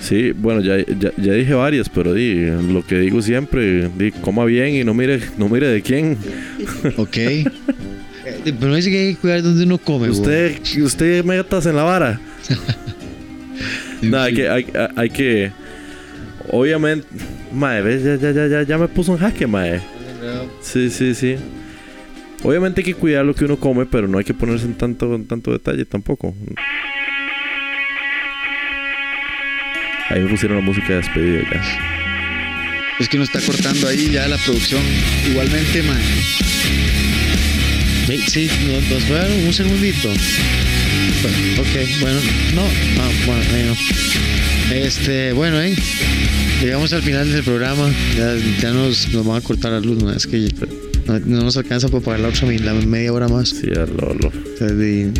Sí, 0.00 0.32
bueno, 0.32 0.60
ya, 0.60 0.76
ya, 0.78 1.12
ya 1.16 1.32
dije 1.32 1.54
varias, 1.54 1.88
pero 1.88 2.12
di, 2.12 2.34
lo 2.34 2.86
que 2.86 2.98
digo 2.98 3.22
siempre, 3.22 3.88
di, 3.88 4.12
coma 4.12 4.44
bien 4.44 4.74
y 4.74 4.84
no 4.84 4.94
mire, 4.94 5.20
no 5.38 5.48
mire 5.48 5.68
de 5.68 5.82
quién. 5.82 6.18
Ok. 6.96 7.16
Pero 8.44 8.74
dice 8.74 8.90
que 8.90 8.98
hay 8.98 9.14
que 9.14 9.20
cuidar 9.20 9.42
donde 9.42 9.64
uno 9.64 9.78
come. 9.78 10.10
Usted, 10.10 10.60
usted 10.82 11.24
metas 11.24 11.66
en 11.66 11.76
la 11.76 11.82
vara. 11.82 12.20
Nada, 14.02 14.24
hay 14.24 14.34
que, 14.34 14.48
hay, 14.48 14.66
hay 14.96 15.10
que, 15.10 15.52
obviamente, 16.50 17.06
mae, 17.52 17.82
ves, 17.82 18.04
ya, 18.04 18.14
ya, 18.16 18.30
ya, 18.30 18.46
ya, 18.46 18.62
ya 18.62 18.78
me 18.78 18.86
puso 18.88 19.12
en 19.12 19.18
jaque, 19.18 19.46
mae. 19.46 19.80
Sí, 20.60 20.90
sí, 20.90 21.14
sí. 21.14 21.36
Obviamente 22.42 22.80
hay 22.80 22.84
que 22.84 22.94
cuidar 22.94 23.24
lo 23.24 23.34
que 23.34 23.44
uno 23.44 23.58
come, 23.58 23.86
pero 23.86 24.06
no 24.06 24.18
hay 24.18 24.24
que 24.24 24.34
ponerse 24.34 24.66
en 24.66 24.74
tanto, 24.74 25.14
en 25.14 25.26
tanto 25.26 25.50
detalle 25.50 25.84
tampoco. 25.84 26.34
Ahí 30.10 30.20
me 30.20 30.28
pusieron 30.28 30.58
la 30.58 30.64
música 30.64 30.88
de 30.88 30.96
despedida 30.96 31.42
ya. 31.50 31.98
Es 32.98 33.08
que 33.08 33.16
uno 33.16 33.24
está 33.24 33.40
cortando 33.40 33.88
ahí 33.88 34.10
ya 34.10 34.26
la 34.26 34.36
producción. 34.38 34.82
Igualmente, 35.30 35.82
man. 35.82 35.98
Sí, 38.08 38.18
sí, 38.26 38.50
nos, 38.66 38.88
nos 38.90 39.10
a 39.10 39.14
dar 39.22 39.30
un 39.30 39.52
segundito. 39.52 40.08
Ok, 40.08 42.00
bueno, 42.00 42.20
no, 42.54 42.62
ah, 42.62 43.10
bueno, 43.26 43.42
ahí 43.54 43.64
no. 43.66 44.74
Este, 44.74 45.32
bueno, 45.32 45.60
eh, 45.60 45.74
llegamos 46.62 46.92
al 46.94 47.02
final 47.02 47.30
del 47.30 47.42
programa. 47.44 47.90
Ya, 48.16 48.34
ya 48.62 48.70
nos, 48.72 49.08
nos 49.12 49.26
van 49.26 49.36
a 49.36 49.40
cortar 49.42 49.72
la 49.72 49.80
luz, 49.80 50.02
¿no? 50.02 50.10
es 50.12 50.26
que 50.26 50.48
no, 51.06 51.18
no 51.20 51.42
nos 51.42 51.56
alcanza 51.58 51.88
para 51.88 52.02
pagar 52.02 52.20
la 52.20 52.28
otra 52.28 52.50
la 52.50 52.72
media 52.74 53.12
hora 53.12 53.28
más. 53.28 53.50
Sí, 53.50 53.66
ya 53.74 53.84
lo, 53.84 54.14
lo. 54.14 54.28
O 54.28 54.56
sea, 54.58 54.68
di- 54.68 55.10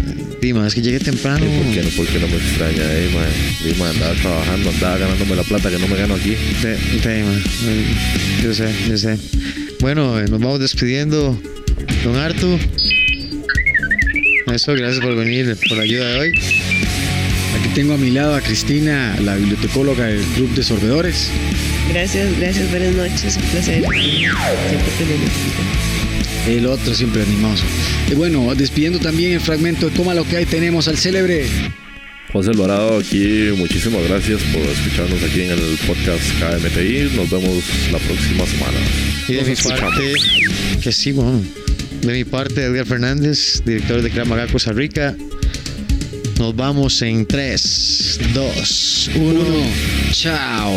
Dima, 0.40 0.66
es 0.66 0.74
que 0.74 0.80
llegue 0.80 0.98
temprano. 1.00 1.44
¿Por 1.44 1.74
qué 1.74 1.82
no, 1.82 1.88
por 1.90 2.06
qué 2.06 2.18
no 2.20 2.28
me 2.28 2.36
extraña, 2.36 2.82
eh, 2.84 3.10
man? 3.14 3.28
Dima, 3.64 3.90
andaba 3.90 4.14
trabajando, 4.14 4.70
andaba 4.70 4.96
ganándome 4.98 5.36
la 5.36 5.42
plata 5.42 5.68
que 5.70 5.78
no 5.78 5.88
me 5.88 5.96
gano 5.96 6.14
aquí. 6.14 6.34
Sí, 6.62 6.68
sí, 7.02 7.08
man. 7.08 7.42
Yo 8.42 8.54
sé, 8.54 8.68
yo 8.88 8.96
sé. 8.96 9.18
Bueno, 9.80 10.18
eh, 10.18 10.24
nos 10.30 10.40
vamos 10.40 10.60
despidiendo. 10.60 11.38
Don 12.04 12.16
Artu. 12.16 12.58
Eso, 14.52 14.74
gracias 14.74 15.04
por 15.04 15.14
venir, 15.14 15.56
por 15.68 15.76
la 15.76 15.82
ayuda 15.84 16.06
de 16.06 16.18
hoy. 16.18 16.32
Aquí 17.58 17.68
tengo 17.74 17.94
a 17.94 17.96
mi 17.98 18.10
lado 18.10 18.34
a 18.34 18.40
Cristina, 18.40 19.16
la 19.20 19.36
bibliotecóloga 19.36 20.06
del 20.06 20.22
Club 20.34 20.54
de 20.54 20.62
Sorbedores. 20.62 21.30
Gracias, 21.90 22.38
gracias, 22.38 22.70
buenas 22.70 22.94
noches, 22.94 23.36
un 23.36 23.42
placer. 23.42 23.82
Siempre 23.82 24.92
te 24.98 25.04
necesito. 25.04 25.78
El 26.48 26.66
otro 26.66 26.94
siempre 26.94 27.22
animoso. 27.22 27.64
Y 28.10 28.14
bueno, 28.14 28.54
despidiendo 28.54 28.98
también 28.98 29.32
el 29.32 29.40
fragmento 29.40 29.90
de 29.90 29.96
Toma 29.96 30.14
lo 30.14 30.24
que 30.24 30.38
hay, 30.38 30.46
tenemos 30.46 30.88
al 30.88 30.96
célebre. 30.96 31.46
José 32.32 32.50
Alvarado 32.50 32.98
aquí, 32.98 33.50
muchísimas 33.56 34.02
gracias 34.06 34.40
por 34.52 34.60
escucharnos 34.62 35.22
aquí 35.22 35.42
en 35.42 35.50
el 35.50 35.78
podcast 35.86 36.22
KMTI. 36.38 37.16
Nos 37.16 37.30
vemos 37.30 37.64
la 37.90 37.98
próxima 37.98 38.44
semana. 38.46 38.78
Y 39.28 39.32
de 39.32 39.38
Nos 39.38 39.46
mi 39.46 39.52
escuchamos. 39.54 39.94
parte, 39.94 40.12
que 40.82 40.92
sí, 40.92 41.12
bueno, 41.12 41.42
de 42.02 42.12
mi 42.12 42.24
parte, 42.24 42.64
Edgar 42.64 42.86
Fernández, 42.86 43.62
director 43.64 44.02
de 44.02 44.10
Kramaga 44.10 44.46
Costa 44.46 44.72
Rica. 44.72 45.16
Nos 46.38 46.54
vamos 46.54 47.00
en 47.02 47.26
3, 47.26 48.20
2, 48.34 49.10
1. 49.16 49.44
Chao. 50.12 50.72